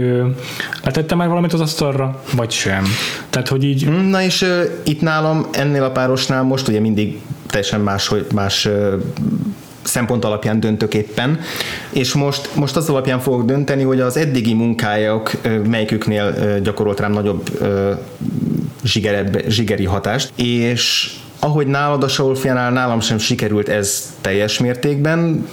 letette 0.84 1.16
már 1.16 1.28
valamit 1.28 1.54
az 1.54 1.62
asztalra, 1.62 2.05
arra, 2.06 2.22
vagy 2.36 2.52
sem. 2.52 2.84
Tehát, 3.30 3.48
hogy 3.48 3.64
így... 3.64 4.08
Na 4.10 4.22
és 4.22 4.42
uh, 4.42 4.64
itt 4.84 5.02
nálam 5.02 5.48
ennél 5.52 5.84
a 5.84 5.92
párosnál 5.92 6.44
most 6.44 6.68
ugye 6.68 6.80
mindig 6.80 7.20
teljesen 7.48 7.82
más, 7.82 8.12
más 8.34 8.66
uh, 8.66 8.94
szempont 9.84 10.26
alapján 10.26 10.60
döntök 10.60 10.94
éppen, 10.94 11.40
és 11.90 12.14
most, 12.14 12.56
most 12.56 12.76
az 12.76 12.90
alapján 12.90 13.20
fogok 13.20 13.46
dönteni, 13.46 13.84
hogy 13.84 14.00
az 14.00 14.18
eddigi 14.18 14.54
munkájuk 14.54 15.32
melyiküknél 15.70 16.60
gyakorolt 16.60 17.00
rám 17.00 17.12
nagyobb 17.12 17.50
zsigerebb, 18.84 19.48
zsigeri 19.48 19.86
hatást, 19.86 20.32
és 20.36 21.14
ahogy 21.40 21.68
nálad 21.68 22.04
a 22.04 22.08
Saul 22.08 22.38
nálam 22.44 23.00
sem 23.00 23.18
sikerült 23.18 23.70
ez 23.70 24.14
teljes 24.22 24.60
mértékben, 24.60 25.48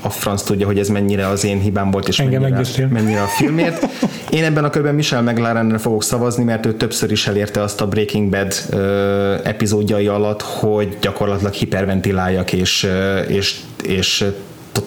a 0.00 0.10
franc 0.10 0.42
tudja, 0.42 0.66
hogy 0.66 0.78
ez 0.78 0.88
mennyire 0.88 1.28
az 1.28 1.44
én 1.44 1.60
hibám 1.60 1.90
volt, 1.90 2.08
és 2.08 2.18
Engem 2.18 2.40
mennyire, 2.40 2.88
mennyire 2.90 3.22
a 3.22 3.26
filmért. 3.26 3.86
Én 4.30 4.44
ebben 4.44 4.64
a 4.64 4.70
körben 4.70 4.94
Michel 4.94 5.22
McLarenre 5.22 5.78
fogok 5.78 6.02
szavazni, 6.02 6.44
mert 6.44 6.66
ő 6.66 6.74
többször 6.74 7.10
is 7.10 7.26
elérte 7.26 7.62
azt 7.62 7.80
a 7.80 7.86
Breaking 7.86 8.30
Bad 8.30 8.54
ö, 8.70 9.34
epizódjai 9.44 10.06
alatt, 10.06 10.42
hogy 10.42 10.96
gyakorlatilag 11.00 11.52
hiperventiláljak, 11.52 12.52
és, 12.52 12.84
ö, 12.84 13.18
és, 13.18 13.60
és 13.82 14.24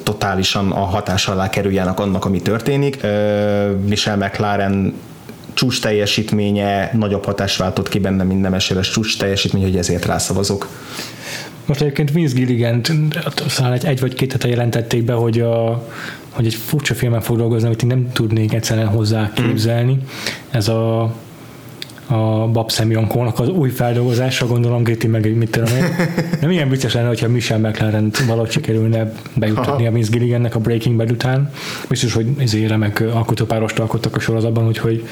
totálisan 0.03 0.71
a 0.71 0.83
hatás 0.83 1.27
alá 1.27 1.49
kerüljenek 1.49 1.99
annak, 1.99 2.25
ami 2.25 2.41
történik. 2.41 2.97
Ö, 3.01 3.71
Michel 3.87 4.17
McLaren 4.17 4.93
csúcs 5.53 5.81
teljesítménye 5.81 6.91
nagyobb 6.93 7.25
hatást 7.25 7.57
váltott 7.57 7.89
ki 7.89 7.99
benne, 7.99 8.23
mint 8.23 8.41
nemes 8.41 8.73
csúcs 8.81 9.17
teljesítmény, 9.17 9.63
hogy 9.63 9.77
ezért 9.77 10.05
rászavazok. 10.05 10.67
Most 11.69 11.81
egyébként 11.81 12.11
Vince 12.11 12.35
Gilligan 12.35 12.81
talán 13.55 13.73
egy, 13.73 13.85
egy 13.85 13.99
vagy 13.99 14.13
két 14.13 14.31
hete 14.31 14.47
jelentették 14.47 15.03
be, 15.03 15.13
hogy, 15.13 15.39
a, 15.39 15.87
hogy 16.29 16.45
egy 16.45 16.53
furcsa 16.53 16.93
filmen 16.93 17.21
fog 17.21 17.37
dolgozni, 17.37 17.67
amit 17.67 17.81
én 17.81 17.87
nem 17.87 18.11
tudnék 18.11 18.53
egyszerűen 18.53 18.87
hozzá 18.87 19.31
képzelni. 19.33 19.93
Mm. 19.93 20.05
Ez 20.51 20.67
a 20.67 21.13
a 22.09 22.47
Bab 22.47 22.71
Semyonkónak 22.71 23.39
az 23.39 23.49
új 23.49 23.69
feldolgozása, 23.69 24.47
gondolom 24.47 24.83
Gritti 24.83 25.07
meg 25.07 25.35
mit 25.35 25.51
tudom 25.51 25.75
én. 25.75 25.83
Nem 26.41 26.51
ilyen 26.51 26.69
vicces 26.69 26.93
lenne, 26.93 27.07
hogyha 27.07 27.27
Michel 27.27 27.59
McLaren 27.59 28.11
valahogy 28.27 28.51
sikerülne 28.51 29.11
bejutatni 29.35 29.87
a 29.87 29.91
Vince 29.91 30.09
Gilligannek 30.11 30.55
a 30.55 30.59
Breaking 30.59 30.97
Bad 30.97 31.11
után. 31.11 31.51
Biztos, 31.89 32.13
hogy 32.13 32.27
ezért 32.37 32.69
remek 32.69 33.03
alkotópárost 33.13 33.79
alkottak 33.79 34.15
a 34.15 34.19
sorozatban, 34.19 34.67
úgyhogy 34.67 35.03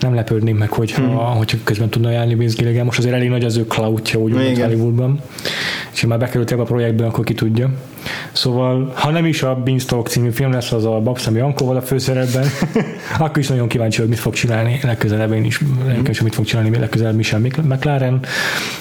nem 0.00 0.14
lepődném 0.14 0.56
meg, 0.56 0.70
hogyha, 0.70 1.02
hmm. 1.02 1.36
hogyha 1.36 1.58
közben 1.64 1.88
tudna 1.88 2.10
járni 2.10 2.34
Vince 2.34 2.56
Gilligan. 2.58 2.84
Most 2.84 2.98
azért 2.98 3.14
elég 3.14 3.28
nagy 3.28 3.44
az 3.44 3.56
ő 3.56 3.64
cloudja, 3.64 4.20
úgy 4.20 4.60
Hollywoodban. 4.60 5.20
És 5.92 6.00
ha 6.00 6.06
már 6.06 6.18
bekerült 6.18 6.52
ebbe 6.52 6.62
a 6.62 6.64
projektbe, 6.64 7.06
akkor 7.06 7.24
ki 7.24 7.34
tudja. 7.34 7.70
Szóval, 8.32 8.92
ha 8.94 9.10
nem 9.10 9.26
is 9.26 9.42
a 9.42 9.54
Beanstalk 9.54 10.08
című 10.08 10.30
film 10.30 10.52
lesz 10.52 10.72
az 10.72 10.84
a 10.84 11.00
Babszemi 11.00 11.40
Ankóval 11.40 11.76
a 11.76 11.82
főszerepben, 11.82 12.46
akkor 13.18 13.38
is 13.38 13.48
nagyon 13.48 13.68
kíváncsi, 13.68 14.00
hogy 14.00 14.08
mit 14.08 14.18
fog 14.18 14.34
csinálni 14.34 14.78
legközelebb 14.82 15.32
én 15.32 15.44
is, 15.44 15.60
legközelebb, 15.86 16.22
mit 16.22 16.34
fog 16.38 16.46
csinálni 16.46 16.78
legközelebb 16.78 17.14
Michel 17.14 17.40
McLaren. 17.40 18.20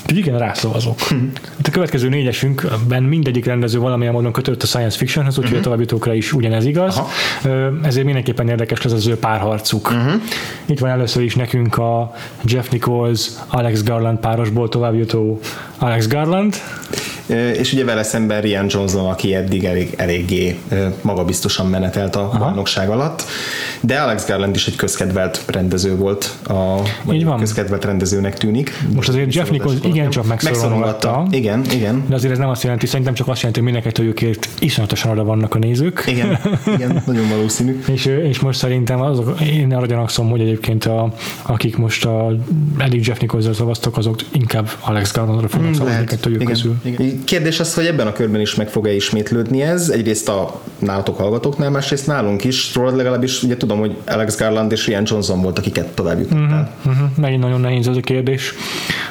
Úgyhogy 0.02 0.18
igen, 0.18 0.38
rászavazok. 0.38 1.00
Hmm. 1.00 1.32
A 1.64 1.70
következő 1.72 2.10
négyesünkben 2.10 3.04
mindegyik 3.04 3.46
rendező 3.46 3.80
valamilyen 3.80 4.14
módon 4.14 4.32
kötött 4.32 4.64
a 4.64 4.66
science 4.66 4.98
fictionhez, 4.98 5.38
úgyhogy 5.38 5.46
uh-huh. 5.46 5.60
a 5.60 5.64
továbbitókra 5.64 6.14
is 6.14 6.34
ugyanez 6.34 6.66
igaz. 6.66 6.98
Aha. 6.98 7.10
Ezért 7.84 8.06
mindenképpen 8.06 8.50
érdekes 8.50 8.82
lesz 8.82 8.94
az 8.94 9.08
ő 9.08 9.18
párharcuk. 9.18 9.90
Uh-huh. 9.90 10.22
Itt 10.66 10.80
van 10.80 10.90
először 10.90 11.24
is 11.24 11.36
nekünk 11.36 11.78
a 11.78 12.16
Jeff 12.44 12.70
Nichols, 12.70 13.30
Alex 13.48 13.84
Garland 13.84 14.20
párosból 14.20 14.70
továbbjutó 14.70 15.40
Alex 15.78 16.08
Garland 16.08 16.56
és 17.36 17.74
ugye 17.74 17.86
vele 17.86 18.04
szemben 18.04 18.42
Rian 18.42 18.66
Johnson, 18.70 19.06
aki 19.10 19.36
eddig 19.36 19.64
elég, 19.64 19.94
eléggé 19.98 20.58
magabiztosan 21.02 21.68
menetelt 21.68 22.16
a 22.16 22.20
Aha. 22.20 22.38
bajnokság 22.38 22.90
alatt, 22.90 23.24
de 23.82 24.00
Alex 24.00 24.28
Garland 24.28 24.56
is 24.56 24.68
egy 24.68 24.76
közkedvelt 24.76 25.44
rendező 25.46 25.96
volt, 25.96 26.36
a, 26.48 26.54
Így 27.12 27.26
van. 27.26 27.40
közkedvelt 27.40 27.86
rendezőnek 27.86 28.38
tűnik. 28.38 28.72
Most 28.94 29.10
azért 29.10 29.34
Jeff 29.34 29.50
Nichols 29.50 29.76
igencsak 29.84 30.28
megszorongatta. 30.28 31.28
Igen, 31.32 31.66
igen. 31.72 32.04
De 32.08 32.16
azért 32.16 32.34
ez 32.34 32.40
nem 32.40 32.50
azt 32.50 32.64
jelenti, 32.64 32.86
szerintem 32.86 33.14
csak 33.14 33.28
azt 33.28 33.38
jelenti, 33.38 33.60
hogy 33.60 33.72
mindenkettőjükért 33.72 34.48
iszonyatosan 34.60 35.12
oda 35.12 35.24
vannak 35.24 35.56
a 35.56 35.58
nézők. 35.58 36.04
Igen, 36.08 36.40
igen 36.76 37.02
nagyon 37.06 37.30
valószínű. 37.30 37.80
és, 37.88 38.06
és 38.06 38.40
most 38.40 38.60
szerintem 38.60 39.02
azok, 39.02 39.42
én 39.42 39.74
arra 39.74 39.86
gyanakszom, 39.86 40.30
hogy 40.30 40.42
egyébként 40.42 40.86
a, 40.86 41.14
akik 41.42 41.78
most 41.78 42.06
a, 42.06 42.32
eddig 42.78 43.08
Jeff 43.08 43.20
Nichols-ra 43.20 43.54
szavaztak, 43.54 43.98
azok 43.98 44.16
inkább 44.32 44.70
Alex 44.80 45.14
Garlandra 45.14 45.48
fognak 45.48 45.70
mm, 45.70 45.74
szavazni 45.74 46.06
kettőjük 46.06 46.44
közül. 46.44 46.76
Igen. 46.84 47.17
Kérdés 47.24 47.60
az, 47.60 47.74
hogy 47.74 47.86
ebben 47.86 48.08
a 48.08 48.12
körben 48.12 48.42
is 48.42 48.56
meg 48.56 48.70
fog-e 48.70 48.94
ismétlődni 48.94 49.62
ez, 49.62 49.90
egyrészt 49.90 50.30
a 50.30 50.62
nálatok 50.80 51.18
hallgatóknál, 51.18 51.70
másrészt 51.70 52.08
nálunk 52.08 52.44
is, 52.44 52.76
rólad 52.76 52.96
legalábbis 52.96 53.44
ugye 53.44 53.58
tudom, 53.58 53.80
hogy 53.80 53.96
Alex 54.06 54.38
Garland 54.38 54.72
és 54.72 54.88
Ian 54.88 55.04
Johnson 55.06 55.42
volt, 55.42 55.58
akiket 55.58 55.88
tovább 55.88 56.20
jutottál. 56.20 56.74
Uh-huh, 56.78 56.94
uh-huh. 56.94 57.18
Megint 57.18 57.42
nagyon 57.42 57.62
nehéz 57.62 57.88
ez 57.88 57.96
a 57.96 58.00
kérdés. 58.00 58.54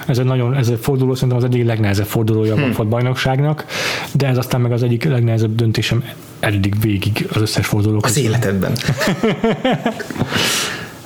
Ez 0.07 0.19
egy 0.19 0.25
nagyon, 0.25 0.55
ez 0.55 0.69
egy 0.69 0.79
forduló, 0.81 1.15
szerintem 1.15 1.39
az 1.39 1.45
egyik 1.45 1.67
legnehezebb 1.67 2.07
fordulója 2.07 2.55
hmm. 2.55 2.73
a 2.77 2.85
bajnokságnak, 2.85 3.65
de 4.13 4.27
ez 4.27 4.39
aztán 4.39 4.61
meg 4.61 4.73
az 4.73 4.83
egyik 4.83 5.05
legnehezebb 5.05 5.55
döntésem 5.55 6.05
eddig 6.41 6.81
végig 6.81 7.29
az 7.33 7.41
összes 7.41 7.67
forduló. 7.67 8.01
Az 8.03 8.19
életedben. 8.19 8.73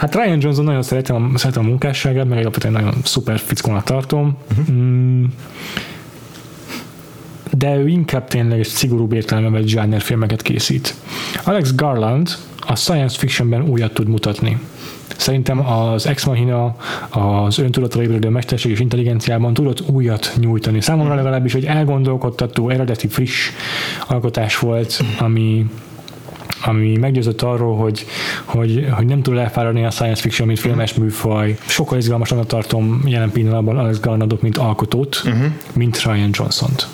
Hát 0.00 0.14
Ryan 0.14 0.38
Johnson 0.40 0.64
nagyon 0.64 0.82
szeretem, 0.82 1.32
szeretem 1.36 1.64
a 1.64 1.68
munkásságát, 1.68 2.28
meg 2.28 2.38
alapvetően 2.38 2.72
nagyon 2.72 2.94
szuper 3.04 3.38
fickónak 3.38 3.84
tartom. 3.84 4.36
Uh-huh. 4.50 4.74
Mm, 4.74 5.24
de 7.58 7.76
ő 7.76 7.88
inkább 7.88 8.28
tényleg 8.28 8.58
egy 8.58 8.66
szigorúbb 8.66 9.12
értelemben 9.12 9.66
zsáner 9.66 10.00
filmeket 10.00 10.42
készít. 10.42 10.94
Alex 11.44 11.74
Garland 11.74 12.28
a 12.66 12.76
science 12.76 13.18
fictionben 13.18 13.68
újat 13.68 13.94
tud 13.94 14.08
mutatni. 14.08 14.58
Szerintem 15.16 15.68
az 15.68 16.06
Ex 16.06 16.24
Machina 16.24 16.76
az 17.10 17.58
öntudatra 17.58 18.02
ébredő 18.02 18.28
mesterség 18.28 18.70
és 18.70 18.80
intelligenciában 18.80 19.54
tudott 19.54 19.88
újat 19.88 20.32
nyújtani. 20.40 20.80
Számomra 20.80 21.14
legalábbis 21.14 21.54
egy 21.54 21.64
elgondolkodtató, 21.64 22.68
eredeti, 22.68 23.08
friss 23.08 23.50
alkotás 24.08 24.58
volt, 24.58 25.02
ami 25.18 25.66
ami 26.64 26.96
meggyőzött 26.96 27.42
arról, 27.42 27.76
hogy, 27.76 28.06
hogy, 28.44 28.86
hogy 28.90 29.06
nem 29.06 29.22
tud 29.22 29.36
elfáradni 29.36 29.84
a 29.84 29.90
science 29.90 30.20
fiction, 30.20 30.46
mint 30.46 30.60
filmes 30.60 30.94
műfaj. 30.94 31.56
Sokkal 31.66 31.98
izgalmasabbnak 31.98 32.46
tartom 32.46 33.02
jelen 33.04 33.30
pillanatban 33.30 33.78
Alex 33.78 34.00
Garlandot, 34.00 34.42
mint 34.42 34.56
alkotót, 34.56 35.22
uh-huh. 35.24 35.44
mint 35.72 36.02
Ryan 36.02 36.30
Johnson-t. 36.32 36.86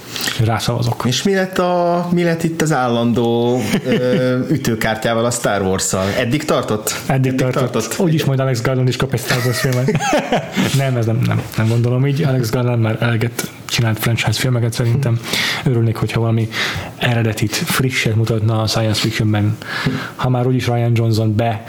Rászavazok. 0.44 1.02
És 1.06 1.22
mi 1.22 1.34
lett, 1.34 1.58
a, 1.58 2.08
mi 2.12 2.22
lett 2.22 2.42
itt 2.42 2.62
az 2.62 2.72
állandó 2.72 3.58
ö, 3.86 4.38
ütőkártyával 4.56 5.24
a 5.24 5.30
Star 5.30 5.62
Wars-szal? 5.62 6.06
Eddig 6.18 6.44
tartott? 6.44 6.94
Eddig, 7.06 7.32
Eddig 7.32 7.40
tartott. 7.40 7.70
tartott. 7.72 7.98
Úgyis 7.98 8.24
majd 8.24 8.40
Alex 8.40 8.62
Garland 8.62 8.88
is 8.88 8.96
kap 8.96 9.12
egy 9.12 9.20
Star 9.20 9.38
Wars 9.44 9.60
filmet. 9.60 9.90
nem, 10.78 10.96
ez 10.96 11.06
nem, 11.06 11.18
nem, 11.26 11.42
nem 11.56 11.68
gondolom 11.68 12.06
így. 12.06 12.22
Alex 12.22 12.50
Garland 12.50 12.82
már 12.82 12.96
eleget 13.00 13.50
csinált 13.76 13.98
franchise 13.98 14.40
filmeket 14.40 14.72
szerintem. 14.72 15.20
Örülnék, 15.64 15.96
hogyha 15.96 16.20
valami 16.20 16.48
eredetit, 16.96 17.54
frisset 17.54 18.14
mutatna 18.14 18.60
a 18.60 18.66
science 18.66 19.00
fictionben. 19.00 19.56
Ha 20.14 20.28
már 20.28 20.46
úgyis 20.46 20.66
Ryan 20.66 20.92
Johnson 20.94 21.34
be 21.34 21.64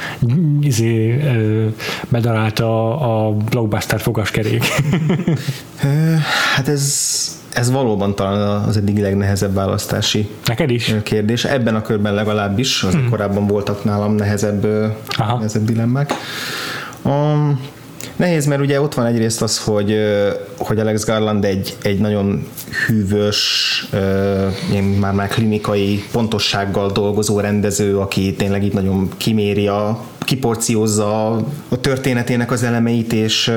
izé, 0.62 1.20
bedarálta 2.10 3.00
a, 3.00 3.28
a 3.28 3.32
blockbuster 3.32 4.00
fogaskerék. 4.00 4.64
hát 6.56 6.68
ez 6.68 7.36
ez 7.54 7.72
valóban 7.72 8.16
talán 8.16 8.64
az 8.64 8.78
eddig 8.78 8.98
legnehezebb 8.98 9.54
választási 9.54 10.30
Neked 10.46 10.70
is? 10.70 10.94
kérdés. 11.04 11.46
Ebben 11.46 11.76
a 11.76 11.82
körben 11.82 12.14
legalábbis, 12.14 12.84
az 12.84 12.94
hmm. 12.94 13.10
korábban 13.10 13.48
voltak 13.48 13.84
nálam 13.84 14.16
nehezebb, 14.16 14.68
nehezebb 15.18 15.66
dilemmák. 15.66 16.14
Um, 17.04 17.60
Nehéz, 18.18 18.45
mert 18.45 18.61
ugye 18.61 18.81
ott 18.81 18.94
van 18.94 19.06
egyrészt 19.06 19.41
az, 19.41 19.60
hogy, 19.60 19.95
hogy 20.57 20.80
Alex 20.80 21.06
Garland 21.06 21.45
egy, 21.45 21.77
egy 21.81 21.99
nagyon 21.99 22.48
hűvös, 22.88 23.88
már 24.99 25.14
már 25.14 25.27
klinikai 25.27 26.03
pontossággal 26.11 26.91
dolgozó 26.91 27.39
rendező, 27.39 27.98
aki 27.98 28.34
tényleg 28.34 28.64
itt 28.64 28.73
nagyon 28.73 29.10
kiméri 29.18 29.68
a 29.68 29.99
kiporciózza 30.28 31.32
a 31.68 31.80
történetének 31.82 32.52
az 32.52 32.64
elemeit, 32.64 33.14
és, 33.14 33.52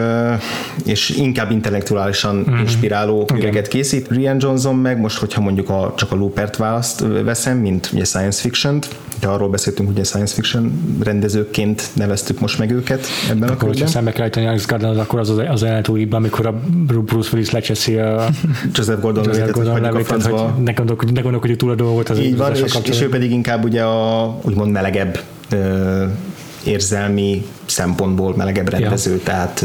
és 0.84 1.09
inkább 1.10 1.51
intellektuálisan 1.51 2.36
mm-hmm. 2.36 2.59
inspiráló 2.59 3.24
könyveket 3.24 3.68
készít. 3.68 4.09
Rian 4.09 4.36
Johnson 4.40 4.76
meg 4.76 5.01
most, 5.01 5.18
hogyha 5.18 5.40
mondjuk 5.40 5.68
a, 5.68 5.94
csak 5.97 6.12
a 6.12 6.14
Loopert 6.14 6.56
választ 6.56 7.05
veszem, 7.24 7.59
mint 7.59 7.90
ugye 7.92 8.05
science 8.05 8.40
fiction-t, 8.40 8.88
de 9.20 9.26
arról 9.26 9.48
beszéltünk, 9.48 9.94
hogy 9.94 10.05
science 10.05 10.34
fiction 10.34 10.72
rendezőként 11.02 11.90
neveztük 11.92 12.40
most 12.40 12.59
meg 12.59 12.70
őket 12.70 13.06
ebben 13.30 13.42
akkor, 13.42 13.55
a 13.55 13.56
körben. 13.56 13.68
Hogyha 13.68 13.86
szembe 13.86 14.12
kell 14.12 14.22
állítani 14.22 14.47
Alex 14.47 14.66
Garland, 14.66 14.98
akkor 14.98 15.18
az 15.18 15.30
az, 15.30 15.42
az 15.48 15.62
eltúlibban, 15.62 16.18
amikor 16.18 16.47
a 16.47 16.60
Bruce 16.86 17.30
Willis 17.32 17.51
lecseszi 17.51 17.97
a 17.97 18.28
Joseph 18.74 19.01
Gordon 19.01 19.24
Joseph 19.24 19.51
Gordon 19.51 19.72
hogy 19.72 20.62
ne 20.62 20.72
ne 21.12 21.20
gondolkodj 21.20 21.55
túl 21.55 21.70
a 21.70 21.74
dolgot. 21.74 22.09
Az 22.09 22.18
Így 22.18 22.36
van, 22.36 22.55
és, 22.55 22.78
és, 22.82 23.01
ő 23.01 23.09
pedig 23.09 23.30
inkább 23.30 23.64
ugye 23.64 23.82
a 23.82 24.36
úgymond 24.42 24.70
melegebb 24.70 25.18
érzelmi 26.64 27.44
szempontból 27.70 28.36
melegebb 28.36 28.68
rendező, 28.68 29.12
ja. 29.12 29.22
tehát 29.22 29.64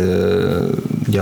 ugye 1.08 1.22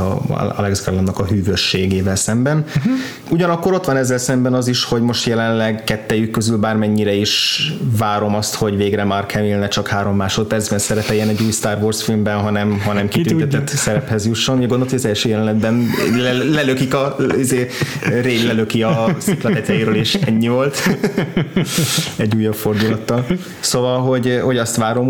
Alex 0.56 0.86
Garlandnak 0.86 1.20
a 1.20 1.26
hűvösségével 1.26 2.16
szemben. 2.16 2.66
Uh-huh. 2.68 2.94
Ugyanakkor 3.30 3.74
ott 3.74 3.86
van 3.86 3.98
ezzel 3.98 4.18
szemben 4.18 4.54
az 4.54 4.68
is, 4.68 4.84
hogy 4.84 5.02
most 5.02 5.26
jelenleg 5.26 5.84
kettejük 5.84 6.32
közül 6.32 6.58
bármennyire 6.58 7.14
is 7.14 7.64
várom 7.98 8.36
azt, 8.36 8.56
hogy 8.56 8.78
végre 8.78 9.04
Mark 9.04 9.32
Hamill 9.32 9.58
ne 9.58 9.68
csak 9.68 9.88
három 9.88 10.16
másodpercben 10.16 10.80
szerepeljen 10.80 11.30
egy 11.30 11.42
új 11.42 11.52
Star 11.52 11.78
Wars 11.82 12.04
filmben, 12.04 12.38
hanem, 12.38 12.80
hanem 12.80 13.08
kitüntetett 13.08 13.68
szerephez 13.68 14.26
jusson. 14.26 14.58
Ugye 14.58 14.68
gondolt, 14.68 14.90
hogy 14.90 15.00
az 15.00 15.06
első 15.06 15.30
jelenetben 15.30 15.88
le, 16.18 16.34
lelökik 16.34 16.94
a, 16.94 17.16
izé, 17.38 17.68
Ray 18.22 18.46
lelöki 18.46 18.84
a 18.84 19.16
szikla 19.20 19.50
és 19.94 20.14
ennyi 20.26 20.48
volt. 20.48 20.78
egy 22.16 22.36
újabb 22.36 22.54
fordulattal. 22.54 23.26
Szóval, 23.60 24.00
hogy, 24.00 24.40
hogy 24.44 24.58
azt 24.58 24.76
várom, 24.76 25.10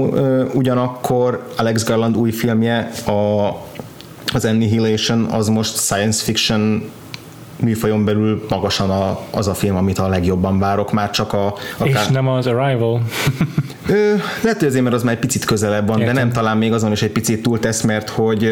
ugyanakkor 0.54 1.48
Alex 1.64 1.84
Garland 1.84 2.18
új 2.18 2.32
filmje, 2.32 2.90
a, 3.06 3.48
az 4.34 4.46
Annihilation, 4.46 5.24
az 5.24 5.48
most 5.48 5.78
science 5.78 6.24
fiction 6.24 6.92
műfajon 7.60 8.06
belül 8.06 8.46
magasan 8.50 8.90
a, 8.90 9.20
az 9.32 9.48
a 9.48 9.54
film, 9.54 9.76
amit 9.76 9.98
a 9.98 10.08
legjobban 10.08 10.60
várok, 10.60 10.92
már 10.92 11.10
csak 11.10 11.34
a... 11.34 11.56
Akár... 11.78 12.02
És 12.04 12.08
nem 12.08 12.28
az 12.28 12.48
Arrival? 12.48 13.02
Ö, 13.88 14.14
lehet, 14.42 14.60
hogy 14.60 14.68
azért, 14.68 14.84
mert 14.84 14.96
az 14.96 15.04
már 15.04 15.14
egy 15.14 15.20
picit 15.20 15.46
közelebb 15.46 15.88
van, 15.88 16.00
Értem. 16.00 16.16
de 16.16 16.22
nem 16.22 16.32
talán 16.32 16.58
még 16.58 16.74
azon 16.74 16.92
is 16.92 17.02
egy 17.02 17.12
picit 17.12 17.42
túltesz, 17.42 17.82
mert 17.82 18.10
hogy 18.10 18.50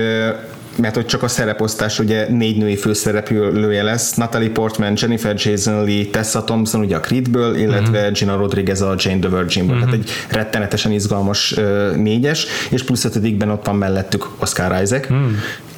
mert 0.82 0.96
hogy 0.96 1.06
csak 1.06 1.24
a 1.24 1.28
szereposztás 1.28 2.00
ugye 2.00 2.28
négy 2.30 2.58
női 2.58 2.76
főszereplője 2.76 3.84
lesz, 3.84 4.14
Natalie 4.14 4.50
Portman, 4.50 4.94
Jennifer 4.96 5.36
Jason 5.38 5.84
Lee, 5.84 6.06
Tessa 6.12 6.44
Thompson 6.44 6.82
ugye 6.82 6.96
a 6.96 7.00
Creedből, 7.00 7.56
illetve 7.56 8.00
uh-huh. 8.00 8.18
Gina 8.18 8.36
Rodriguez 8.36 8.82
a 8.82 8.96
Jane 8.98 9.20
the 9.20 9.30
Virginből, 9.30 9.76
uh-huh. 9.76 9.90
tehát 9.90 10.06
egy 10.06 10.12
rettenetesen 10.30 10.92
izgalmas 10.92 11.52
uh, 11.52 11.96
négyes, 11.96 12.46
és 12.70 12.84
plusz 12.84 13.06
ötödikben 13.06 13.50
ott 13.50 13.66
van 13.66 13.76
mellettük 13.76 14.30
Oscar 14.40 14.82
Isaac, 14.82 15.10
uh-huh. 15.10 15.32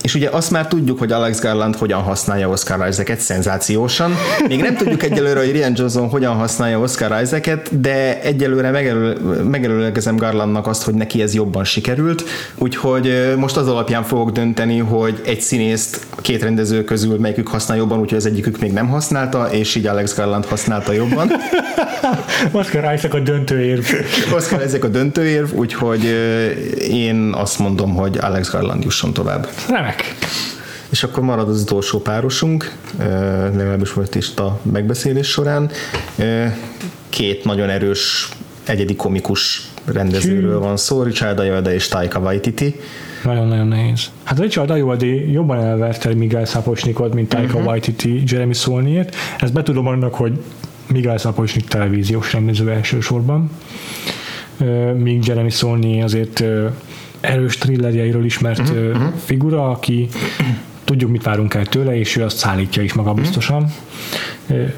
És 0.03 0.15
ugye 0.15 0.29
azt 0.29 0.51
már 0.51 0.67
tudjuk, 0.67 0.99
hogy 0.99 1.11
Alex 1.11 1.41
Garland 1.41 1.75
hogyan 1.75 2.01
használja 2.01 2.49
Oscar 2.49 2.87
Isaac-et 2.87 3.19
szenzációsan. 3.19 4.13
Még 4.47 4.61
nem 4.61 4.75
tudjuk 4.75 5.03
egyelőre, 5.03 5.39
hogy 5.39 5.51
Rian 5.51 5.73
Johnson 5.75 6.09
hogyan 6.09 6.35
használja 6.35 6.79
Oscar 6.79 7.21
Isaac-et, 7.21 7.79
de 7.81 8.21
egyelőre 8.21 8.71
megelő, 8.71 9.17
megelőlegezem 9.49 10.15
Garlandnak 10.15 10.67
azt, 10.67 10.83
hogy 10.83 10.93
neki 10.93 11.21
ez 11.21 11.33
jobban 11.33 11.63
sikerült. 11.63 12.23
Úgyhogy 12.55 13.33
most 13.37 13.57
az 13.57 13.67
alapján 13.67 14.03
fogok 14.03 14.31
dönteni, 14.31 14.77
hogy 14.77 15.21
egy 15.25 15.41
színészt 15.41 16.05
két 16.21 16.43
rendező 16.43 16.83
közül 16.83 17.19
melyikük 17.19 17.47
használ 17.47 17.77
jobban, 17.77 17.99
úgyhogy 17.99 18.17
az 18.17 18.25
egyikük 18.25 18.59
még 18.59 18.71
nem 18.71 18.87
használta, 18.87 19.51
és 19.51 19.75
így 19.75 19.85
Alex 19.87 20.15
Garland 20.15 20.45
használta 20.45 20.91
jobban. 20.91 21.31
Oscar 22.51 22.93
Isaac 22.93 23.13
a 23.13 23.19
döntőérv. 23.19 23.85
Oscar 24.35 24.63
Isaac 24.65 24.83
a 24.83 24.87
döntőérv, 24.87 25.53
úgyhogy 25.53 26.03
én 26.89 27.33
azt 27.35 27.59
mondom, 27.59 27.95
hogy 27.95 28.17
Alex 28.21 28.51
Garland 28.51 28.83
jusson 28.83 29.13
tovább. 29.13 29.47
Remek. 29.69 29.92
És 30.89 31.03
akkor 31.03 31.23
marad 31.23 31.49
az 31.49 31.61
utolsó 31.61 31.99
párosunk, 31.99 32.75
legalábbis 33.55 33.93
most 33.93 34.15
is 34.15 34.35
a 34.35 34.59
megbeszélés 34.61 35.27
során. 35.27 35.71
Két 37.09 37.43
nagyon 37.43 37.69
erős 37.69 38.29
egyedi 38.65 38.95
komikus 38.95 39.61
rendezőről 39.85 40.59
van 40.59 40.77
szó, 40.77 41.03
Richard 41.03 41.39
Ayoade 41.39 41.73
és 41.73 41.87
Taika 41.87 42.19
Waititi. 42.19 42.75
Nagyon-nagyon 43.23 43.67
nehéz. 43.67 44.11
Hát 44.23 44.39
Richard 44.39 44.69
Ayoade 44.69 45.05
jobban 45.05 45.59
elverte 45.59 46.13
Miguel 46.13 46.45
Sapochnikot, 46.45 47.13
mint 47.13 47.29
Taika 47.29 47.53
uh-huh. 47.53 47.65
Waititi 47.65 48.23
Jeremy 48.25 48.53
Saulnier. 48.53 49.09
Ezt 49.39 49.53
betudom 49.53 49.87
annak, 49.87 50.15
hogy 50.15 50.43
Miguel 50.87 51.17
Sapochnik 51.17 51.67
televíziós 51.67 52.33
rendező 52.33 52.71
elsősorban, 52.71 53.51
míg 54.95 55.27
Jeremy 55.27 55.49
Saulnier 55.49 56.03
azért 56.03 56.43
erős 57.23 57.57
thrillerjeiről 57.57 58.25
ismert 58.25 58.69
uh-huh. 58.69 59.13
figura, 59.23 59.69
aki 59.69 60.07
tudjuk, 60.83 61.11
mit 61.11 61.23
várunk 61.23 61.53
el 61.53 61.65
tőle, 61.65 61.97
és 61.97 62.15
ő 62.15 62.23
azt 62.23 62.37
szállítja 62.37 62.83
is 62.83 62.93
magabiztosan. 62.93 63.71
Uh-huh. 64.49 64.69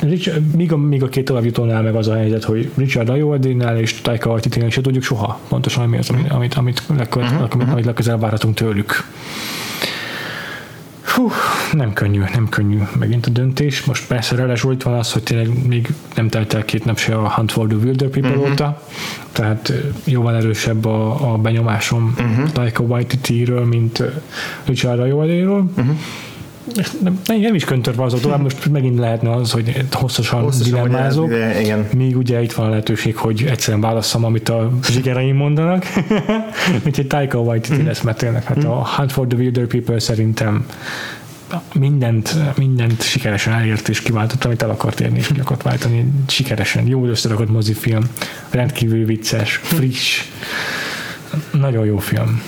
Richard, 0.00 0.54
míg, 0.56 0.72
a, 0.72 0.76
míg 0.76 1.02
a 1.02 1.08
két 1.08 1.24
továbbjutónál 1.24 1.82
meg 1.82 1.94
az 1.94 2.08
a 2.08 2.14
helyzet, 2.14 2.44
hogy 2.44 2.70
Richard 2.76 3.08
Ayoade-nál 3.08 3.78
és 3.78 4.00
Taika 4.00 4.30
Waititi-nél 4.30 4.70
se 4.70 4.80
tudjuk 4.80 5.02
soha 5.02 5.40
pontosan 5.48 5.88
mi 5.88 5.98
az, 5.98 6.10
amit, 6.10 6.32
amit, 6.32 6.54
amit, 6.54 6.82
legközelebb, 6.96 7.54
uh-huh. 7.54 7.72
amit 7.72 7.84
legközelebb 7.84 8.20
várhatunk 8.20 8.54
tőlük. 8.54 9.04
Hú, 11.14 11.30
nem 11.72 11.92
könnyű, 11.92 12.22
nem 12.32 12.48
könnyű 12.48 12.78
megint 12.98 13.26
a 13.26 13.30
döntés. 13.30 13.84
Most 13.84 14.06
persze 14.06 14.36
ráadásul 14.36 14.72
itt 14.72 14.82
van 14.82 14.94
az, 14.94 15.12
hogy 15.12 15.22
tényleg 15.22 15.66
még 15.66 15.88
nem 16.14 16.28
telt 16.28 16.54
el 16.54 16.64
két 16.64 16.84
nap 16.84 16.98
se 16.98 17.16
a 17.16 17.30
Hunt 17.30 17.52
for 17.52 17.66
the 17.66 17.76
Wilder 17.76 18.08
People 18.08 18.30
uh-huh. 18.30 18.50
óta, 18.50 18.82
tehát 19.32 19.72
jóval 20.04 20.34
erősebb 20.34 20.84
a, 20.84 21.32
a 21.32 21.36
benyomásom 21.36 22.14
uh-huh. 22.18 22.50
Taika 22.50 22.82
Waititi-ről, 22.82 23.64
mint 23.64 24.02
Richard 24.64 25.00
Ayoade-ről. 25.00 25.70
Uh-huh 25.76 25.96
nem, 27.02 27.20
nem 27.26 27.54
is 27.54 27.64
köntörve 27.64 28.02
azok 28.02 28.20
tovább, 28.20 28.40
most 28.40 28.70
megint 28.70 28.98
lehetne 28.98 29.32
az, 29.32 29.50
hogy 29.50 29.84
hosszasan, 29.92 30.42
hosszasan 30.42 30.72
dilemmázok, 30.72 31.30
igen. 31.60 31.86
míg 31.96 32.16
ugye 32.16 32.42
itt 32.42 32.52
van 32.52 32.66
a 32.66 32.68
lehetőség, 32.68 33.16
hogy 33.16 33.44
egyszerűen 33.50 33.80
válasszam, 33.80 34.24
amit 34.24 34.48
a 34.48 34.70
zsigereim 34.90 35.36
mondanak, 35.36 35.84
mint 36.84 36.98
egy 36.98 37.06
Taika 37.06 37.38
Waititi 37.38 37.82
mm. 37.82 37.86
lesz, 37.86 38.02
tényleg 38.16 38.44
hát 38.44 38.64
mm. 38.64 38.68
a 38.68 38.88
Hunt 38.96 39.12
for 39.12 39.26
the 39.26 39.38
Wilder 39.38 39.66
People 39.66 39.98
szerintem 39.98 40.66
mindent, 41.74 42.36
mindent 42.56 43.02
sikeresen 43.02 43.52
elért 43.52 43.88
és 43.88 44.00
kiváltott, 44.00 44.44
amit 44.44 44.62
el 44.62 44.70
akart 44.70 45.00
érni 45.00 45.18
és 45.18 45.26
ki 45.26 45.40
akart 45.40 45.62
váltani. 45.62 46.12
Sikeresen, 46.26 46.86
jó 46.86 47.06
összerakott 47.06 47.50
mozifilm, 47.50 48.02
rendkívül 48.50 49.04
vicces, 49.04 49.60
friss, 49.62 50.24
nagyon 51.52 51.84
jó 51.84 51.98
film. 51.98 52.42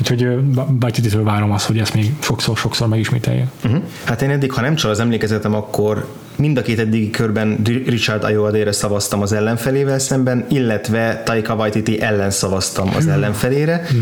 Úgyhogy 0.00 0.38
Bajtititől 0.78 1.24
várom 1.24 1.52
azt, 1.52 1.66
hogy 1.66 1.78
ezt 1.78 1.94
még 1.94 2.12
sokszor-sokszor 2.20 2.88
megismételje. 2.88 3.46
Uh-huh. 3.64 3.82
Hát 4.04 4.22
én 4.22 4.30
eddig, 4.30 4.52
ha 4.52 4.60
nem 4.60 4.74
csal 4.74 4.90
az 4.90 5.00
emlékezetem, 5.00 5.54
akkor 5.54 6.06
mind 6.36 6.58
a 6.58 6.62
két 6.62 6.78
eddigi 6.78 7.10
körben 7.10 7.58
Richard 7.86 8.24
Ayoade-re 8.24 8.72
szavaztam 8.72 9.22
az 9.22 9.32
ellenfelével 9.32 9.98
szemben, 9.98 10.44
illetve 10.48 11.22
Taika 11.24 11.54
Waititi 11.54 12.00
ellen 12.00 12.30
szavaztam 12.30 12.90
az 12.96 13.06
ellenfelére. 13.06 13.80
Uh-huh. 13.84 14.00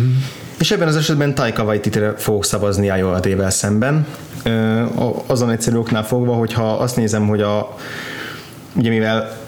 És 0.59 0.71
ebben 0.71 0.89
az 0.89 0.97
esetben 0.97 1.35
Taika 1.35 1.63
Waititi-re 1.63 2.15
fogok 2.17 2.45
szavazni 2.45 2.91
Ayoade-vel 2.91 3.51
szemben. 3.51 4.07
Azon 5.27 5.51
egyszerű 5.51 5.77
oknál 5.77 6.05
fogva, 6.05 6.35
hogyha 6.35 6.73
azt 6.73 6.97
nézem, 6.97 7.27
hogy 7.27 7.41
a 7.41 7.77
ugye 8.75 8.91
mivel 8.91 9.39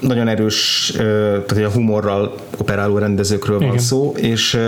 nagyon 0.00 0.28
erős, 0.28 0.92
tehát 1.46 1.64
a 1.64 1.70
humorral 1.70 2.34
operáló 2.58 2.98
rendezőkről 2.98 3.58
van 3.58 3.68
Igen. 3.68 3.78
szó, 3.78 4.14
és 4.16 4.58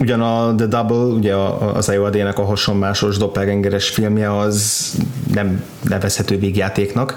ugyan 0.00 0.20
a 0.20 0.54
The 0.54 0.66
Double, 0.66 1.14
ugye 1.14 1.34
az 1.74 1.92
IOD-nek 1.92 2.38
a 2.38 2.44
hasonmásos 2.44 3.16
doppelgengeres 3.16 3.88
filmje 3.88 4.36
az 4.38 4.92
nem 5.34 5.62
nevezhető 5.88 6.38
végjátéknak, 6.38 7.16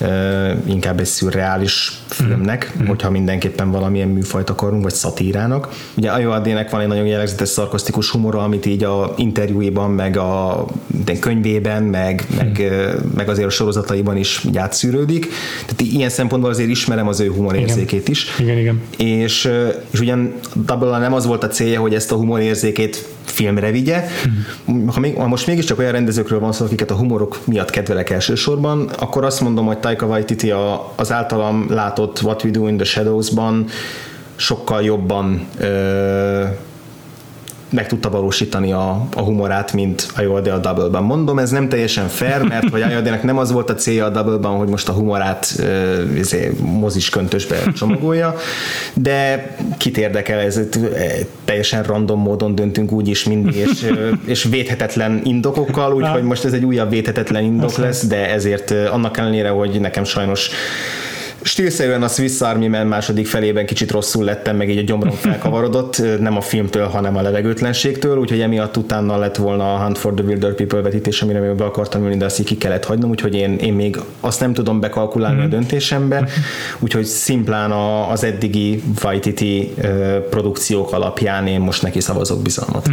ö, 0.00 0.50
inkább 0.66 1.00
egy 1.00 1.06
szürreális 1.06 2.02
filmnek, 2.06 2.72
hogyha 2.86 3.10
mindenképpen 3.10 3.70
valamilyen 3.70 4.08
műfajt 4.08 4.50
akarunk, 4.50 4.82
vagy 4.82 4.94
szatírának. 4.94 5.68
Ugye 5.96 6.20
IOD-nek 6.20 6.70
van 6.70 6.80
egy 6.80 6.86
nagyon 6.86 7.06
jellegzetes 7.06 7.48
szarkasztikus 7.48 8.10
humora, 8.10 8.42
amit 8.42 8.66
így 8.66 8.84
a 8.84 9.14
interjúiban, 9.16 9.90
meg 9.90 10.16
a 10.16 10.64
de 11.04 11.18
könyvében, 11.18 11.82
meg, 11.82 12.26
meg, 12.36 12.72
meg 13.14 13.28
azért 13.28 13.46
a 13.46 13.50
sorozataiban 13.50 14.16
is 14.16 14.44
így 14.44 14.56
átszűrődik. 14.56 15.28
Tehát 15.66 15.80
ilyen 15.80 16.08
szempontból 16.08 16.50
azért 16.50 16.68
ismerem 16.68 17.08
az 17.08 17.20
ő 17.20 17.30
humorérzékét 17.30 18.08
is. 18.08 18.38
Igen, 18.38 18.58
igen. 18.58 18.82
És, 18.96 19.50
és 19.90 20.00
ugyan 20.00 20.34
double 20.54 20.98
nem 20.98 21.14
az 21.14 21.26
volt 21.26 21.44
a 21.44 21.48
célja, 21.48 21.80
hogy 21.80 21.94
ezt 21.94 22.07
a 22.12 22.16
humorérzékét 22.16 23.06
filmre 23.24 23.70
vigye. 23.70 24.04
Ha, 24.86 25.00
még, 25.00 25.16
ha 25.16 25.26
most 25.26 25.46
mégiscsak 25.46 25.78
olyan 25.78 25.92
rendezőkről 25.92 26.40
van 26.40 26.52
szó, 26.52 26.64
akiket 26.64 26.90
a 26.90 26.94
humorok 26.94 27.38
miatt 27.44 27.70
kedvelek 27.70 28.10
elsősorban, 28.10 28.88
akkor 28.98 29.24
azt 29.24 29.40
mondom, 29.40 29.66
hogy 29.66 29.78
Taika 29.78 30.06
Waititi 30.06 30.50
a, 30.50 30.92
az 30.96 31.12
általam 31.12 31.66
látott 31.68 32.22
What 32.22 32.44
We 32.44 32.50
Do 32.50 32.68
in 32.68 32.76
the 32.76 32.84
Shadows-ban 32.84 33.66
sokkal 34.36 34.82
jobban 34.82 35.46
ö, 35.58 36.44
meg 37.70 37.86
tudta 37.86 38.10
valósítani 38.10 38.72
a, 38.72 39.06
a 39.14 39.20
humorát, 39.20 39.72
mint 39.72 40.10
a 40.16 40.20
Jolde 40.20 40.52
a 40.52 40.58
Double-ban. 40.58 41.02
Mondom, 41.02 41.38
ez 41.38 41.50
nem 41.50 41.68
teljesen 41.68 42.08
fair, 42.08 42.42
mert 42.42 42.68
hogy 42.68 42.82
Ayodének 42.82 43.22
nem 43.22 43.38
az 43.38 43.52
volt 43.52 43.70
a 43.70 43.74
célja 43.74 44.04
a 44.04 44.08
Double-ban, 44.08 44.56
hogy 44.56 44.68
most 44.68 44.88
a 44.88 44.92
humorát 44.92 45.54
ö, 45.58 46.02
izé, 46.14 46.52
mozis 46.60 47.08
köntösbe 47.10 47.56
csomagolja, 47.76 48.34
de 48.94 49.50
kit 49.78 49.98
érdekel, 49.98 50.38
ez 50.38 50.60
teljesen 51.44 51.82
random 51.82 52.20
módon 52.20 52.54
döntünk 52.54 52.92
úgyis 52.92 53.24
mindig, 53.24 53.54
és, 53.54 53.92
és 54.24 54.44
védhetetlen 54.44 55.20
indokokkal, 55.24 55.94
úgyhogy 55.94 56.22
most 56.22 56.44
ez 56.44 56.52
egy 56.52 56.64
újabb 56.64 56.90
védhetetlen 56.90 57.44
indok 57.44 57.76
lesz, 57.76 58.06
de 58.06 58.30
ezért 58.30 58.70
annak 58.70 59.16
ellenére, 59.16 59.48
hogy 59.48 59.80
nekem 59.80 60.04
sajnos 60.04 60.50
Stílszerűen 61.42 62.02
a 62.02 62.08
Swiss 62.08 62.40
Army 62.40 62.66
Man 62.66 62.86
második 62.86 63.26
felében 63.26 63.66
kicsit 63.66 63.90
rosszul 63.90 64.24
lettem, 64.24 64.56
meg 64.56 64.70
így 64.70 64.78
a 64.78 64.82
gyomrom 64.82 65.14
felkavarodott, 65.26 66.02
nem 66.20 66.36
a 66.36 66.40
filmtől, 66.40 66.86
hanem 66.86 67.16
a 67.16 67.22
levegőtlenségtől, 67.22 68.18
úgyhogy 68.18 68.40
emiatt 68.40 68.76
utána 68.76 69.16
lett 69.16 69.36
volna 69.36 69.74
a 69.74 69.78
Hunt 69.78 69.98
for 69.98 70.14
the 70.14 70.24
Wilder 70.24 70.54
People 70.54 70.80
vetítés, 70.80 71.22
amire 71.22 71.40
még 71.40 71.54
be 71.54 71.64
akartam 71.64 72.02
ülni, 72.02 72.16
de 72.16 72.24
azt 72.24 72.40
így 72.40 72.46
ki 72.46 72.56
kellett 72.56 72.84
hagynom, 72.84 73.10
úgyhogy 73.10 73.34
én, 73.34 73.56
én 73.56 73.72
még 73.72 73.98
azt 74.20 74.40
nem 74.40 74.52
tudom 74.52 74.80
bekalkulálni 74.80 75.42
a 75.42 75.46
döntésembe, 75.46 76.28
úgyhogy 76.78 77.04
szimplán 77.04 77.70
a, 77.70 78.10
az 78.10 78.24
eddigi 78.24 78.82
Waititi 79.04 79.74
produkciók 80.30 80.92
alapján 80.92 81.46
én 81.46 81.60
most 81.60 81.82
neki 81.82 82.00
szavazok 82.00 82.42
bizalmat. 82.42 82.90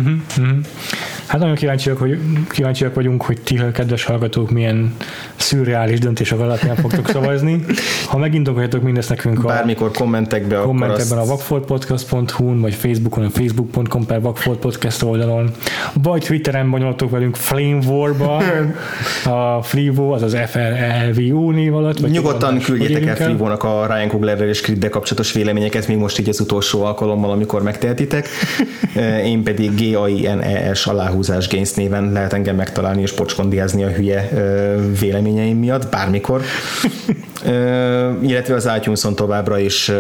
Hát 1.26 1.40
nagyon 1.40 1.56
kíváncsiak, 1.56 1.98
hogy, 1.98 2.20
kíváncsiak 2.50 2.94
vagyunk, 2.94 3.24
hogy 3.24 3.42
ti, 3.42 3.60
kedves 3.74 4.04
hallgatók, 4.04 4.52
milyen 4.52 4.96
szürreális 5.36 6.00
döntések 6.00 6.40
alapján 6.40 6.76
fogtok 6.76 7.10
szavazni. 7.10 7.66
Ha 8.06 8.18
megindokoljátok 8.46 8.82
mindezt 8.82 9.10
nekünk 9.10 9.44
a 9.44 9.48
Bármikor 9.48 9.92
kommentekbe, 9.92 10.56
kommentekben 10.56 11.18
azt 11.18 11.30
a 11.30 11.36
vakfoltpodcast.hu-n, 11.36 12.62
vagy 12.62 12.74
Facebookon, 12.74 13.26
a 13.26 13.30
facebook.com 13.30 14.06
per 14.06 14.22
Vakfolt 14.22 14.60
Podcast 14.60 15.04
oldalon, 15.04 15.52
vagy 15.94 16.24
Twitteren 16.24 16.70
bonyolultok 16.70 17.10
velünk 17.10 17.36
Flame 17.36 17.80
War-ba, 17.86 18.42
a 19.58 19.62
Flivo, 19.62 20.12
az 20.12 20.22
az 20.22 20.38
FLVU 20.46 21.52
név 21.52 21.76
alatt. 21.76 22.00
Vagy 22.00 22.12
Nyugodtan 22.12 22.60
küldjétek 22.60 23.06
el 23.06 23.16
Frivónak 23.16 23.64
a 23.64 23.86
Ryan 23.90 24.08
Cooglerrel 24.08 24.48
és 24.48 24.62
Creed-del 24.62 24.90
kapcsolatos 24.90 25.32
véleményeket, 25.32 25.88
még 25.88 25.98
most 25.98 26.20
így 26.20 26.30
az 26.30 26.40
utolsó 26.40 26.84
alkalommal, 26.84 27.32
amikor 27.32 27.64
megtehetitek. 27.64 28.28
Eh, 28.96 29.28
Én 29.28 29.44
pedig 29.44 29.72
G-A-I-N-E-S 29.76 30.88
aláhúzás 30.88 31.50
Gains 31.50 31.74
néven 31.74 32.12
lehet 32.12 32.34
engem 32.34 32.56
megtalálni 32.56 33.02
és 33.02 33.12
pocskondiázni 33.12 33.84
a 33.84 33.90
hülye 33.90 34.30
eh, 34.30 34.74
véleményeim 35.00 35.58
miatt, 35.58 35.90
bármikor. 35.90 36.42
Illetve 38.22 38.56
az 38.56 38.70
iTunes-on 38.78 39.16
továbbra 39.16 39.60
is 39.60 39.92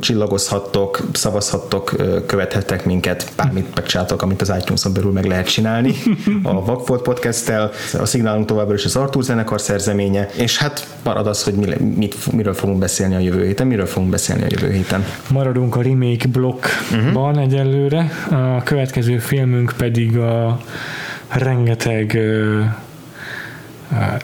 csillagozhattok, 0.00 1.00
szavazhattok, 1.12 1.92
követhettek 2.26 2.84
minket, 2.84 3.32
bármit 3.36 3.74
megcsináltok, 3.74 4.22
amit 4.22 4.40
az 4.40 4.52
iTunes-on 4.60 4.92
belül 4.92 5.12
meg 5.12 5.24
lehet 5.24 5.46
csinálni 5.46 5.94
a 6.42 6.64
Vakfolt 6.64 7.02
Podcast-tel. 7.02 7.70
A 7.98 8.06
szignálunk 8.06 8.46
továbbra 8.46 8.74
is 8.74 8.84
az 8.84 8.96
Artur 8.96 9.22
zenekar 9.22 9.60
szerzeménye, 9.60 10.28
és 10.36 10.58
hát 10.58 10.86
marad 11.02 11.26
az, 11.26 11.42
hogy 11.42 11.54
mi, 11.54 11.74
mit, 11.96 12.32
miről 12.32 12.54
fogunk 12.54 12.78
beszélni 12.78 13.14
a 13.14 13.18
jövő 13.18 13.44
héten, 13.44 13.66
miről 13.66 13.86
fogunk 13.86 14.10
beszélni 14.10 14.42
a 14.42 14.46
jövő 14.48 14.72
héten. 14.72 15.04
Maradunk 15.28 15.76
a 15.76 15.82
remake 15.82 16.28
blokkban 16.28 17.28
uh-huh. 17.28 17.42
egyelőre, 17.42 18.10
a 18.30 18.62
következő 18.62 19.18
filmünk 19.18 19.72
pedig 19.76 20.18
a 20.18 20.60
rengeteg 21.28 22.18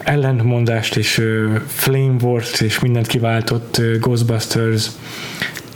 ellentmondást 0.03 0.95
és 0.95 1.21
flame 1.65 2.15
wars 2.21 2.61
és 2.61 2.79
mindent 2.79 3.07
kiváltott 3.07 3.81
Ghostbusters 3.99 4.87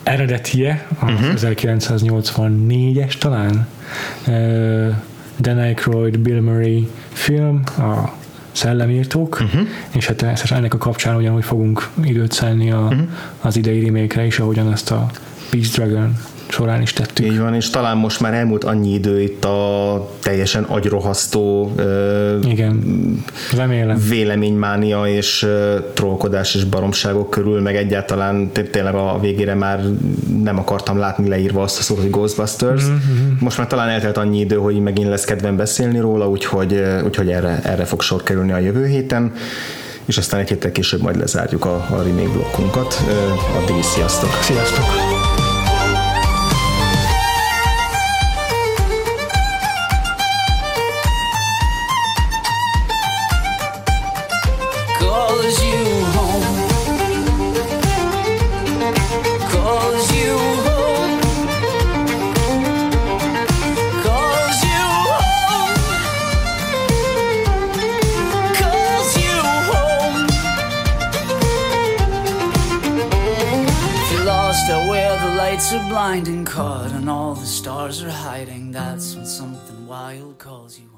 eredetie, 0.03 0.87
az 0.99 1.09
uh-huh. 1.09 1.33
1984-es 1.35 3.17
talán, 3.17 3.67
ö, 4.27 4.89
Dan 5.39 5.57
Aykroyd, 5.57 6.19
Bill 6.19 6.41
Murray 6.41 6.89
film, 7.11 7.63
a 7.77 8.19
szellemírtók, 8.51 9.39
uh-huh. 9.41 9.67
és 9.91 10.07
hát 10.07 10.51
ennek 10.51 10.73
a 10.73 10.77
kapcsán 10.77 11.15
ugyanúgy 11.15 11.43
fogunk 11.43 11.89
időt 12.03 12.31
szállni 12.31 12.71
a, 12.71 12.79
uh-huh. 12.79 13.01
az 13.41 13.57
idei 13.57 13.83
remake 13.83 14.25
is, 14.25 14.39
ahogyan 14.39 14.67
azt 14.67 14.91
a 14.91 15.09
Peace 15.49 15.69
Dragon 15.75 16.17
során 16.51 16.81
is 16.81 16.93
tettük. 16.93 17.25
Így 17.25 17.39
van, 17.39 17.53
és 17.55 17.69
talán 17.69 17.97
most 17.97 18.19
már 18.19 18.33
elmúlt 18.33 18.63
annyi 18.63 18.93
idő 18.93 19.21
itt 19.21 19.45
a 19.45 20.09
teljesen 20.19 20.63
agyrohasztó 20.63 21.71
Igen, 22.43 22.83
remélem. 23.55 24.03
véleménymánia 24.09 25.07
és 25.07 25.47
trollkodás 25.93 26.55
és 26.55 26.63
baromságok 26.63 27.29
körül, 27.29 27.61
meg 27.61 27.75
egyáltalán 27.75 28.51
té- 28.51 28.71
tényleg 28.71 28.93
a 28.93 29.19
végére 29.21 29.53
már 29.53 29.83
nem 30.43 30.57
akartam 30.57 30.97
látni 30.97 31.29
leírva 31.29 31.61
azt 31.61 31.79
a 31.79 31.81
szót, 31.81 31.99
hogy 31.99 32.09
Ghostbusters. 32.09 32.83
Mm-hmm. 32.83 33.31
Most 33.39 33.57
már 33.57 33.67
talán 33.67 33.89
eltelt 33.89 34.17
annyi 34.17 34.39
idő, 34.39 34.55
hogy 34.55 34.79
megint 34.79 35.09
lesz 35.09 35.25
kedvem 35.25 35.55
beszélni 35.55 35.99
róla, 35.99 36.29
úgyhogy, 36.29 36.83
úgyhogy 37.05 37.29
erre, 37.29 37.59
erre 37.63 37.85
fog 37.85 38.01
sor 38.01 38.23
kerülni 38.23 38.51
a 38.51 38.57
jövő 38.57 38.85
héten 38.85 39.31
és 40.05 40.17
aztán 40.17 40.39
egy 40.39 40.49
héttel 40.49 40.71
később 40.71 41.01
majd 41.01 41.17
lezárjuk 41.17 41.65
a, 41.65 41.75
a 41.75 42.01
remake 42.03 42.29
blokkunkat. 42.29 43.01
Addig 43.61 43.77
is 43.77 43.85
sziasztok! 43.85 44.29
Sziasztok! 44.41 45.10
Lights 75.91 76.29
and 76.29 76.45
caught 76.45 76.91
and 76.91 77.09
all 77.09 77.35
the 77.35 77.45
stars 77.45 78.01
are 78.01 78.09
hiding, 78.09 78.71
that's 78.71 79.15
when 79.15 79.25
something 79.25 79.87
wild 79.87 80.37
calls 80.39 80.79
you 80.79 80.90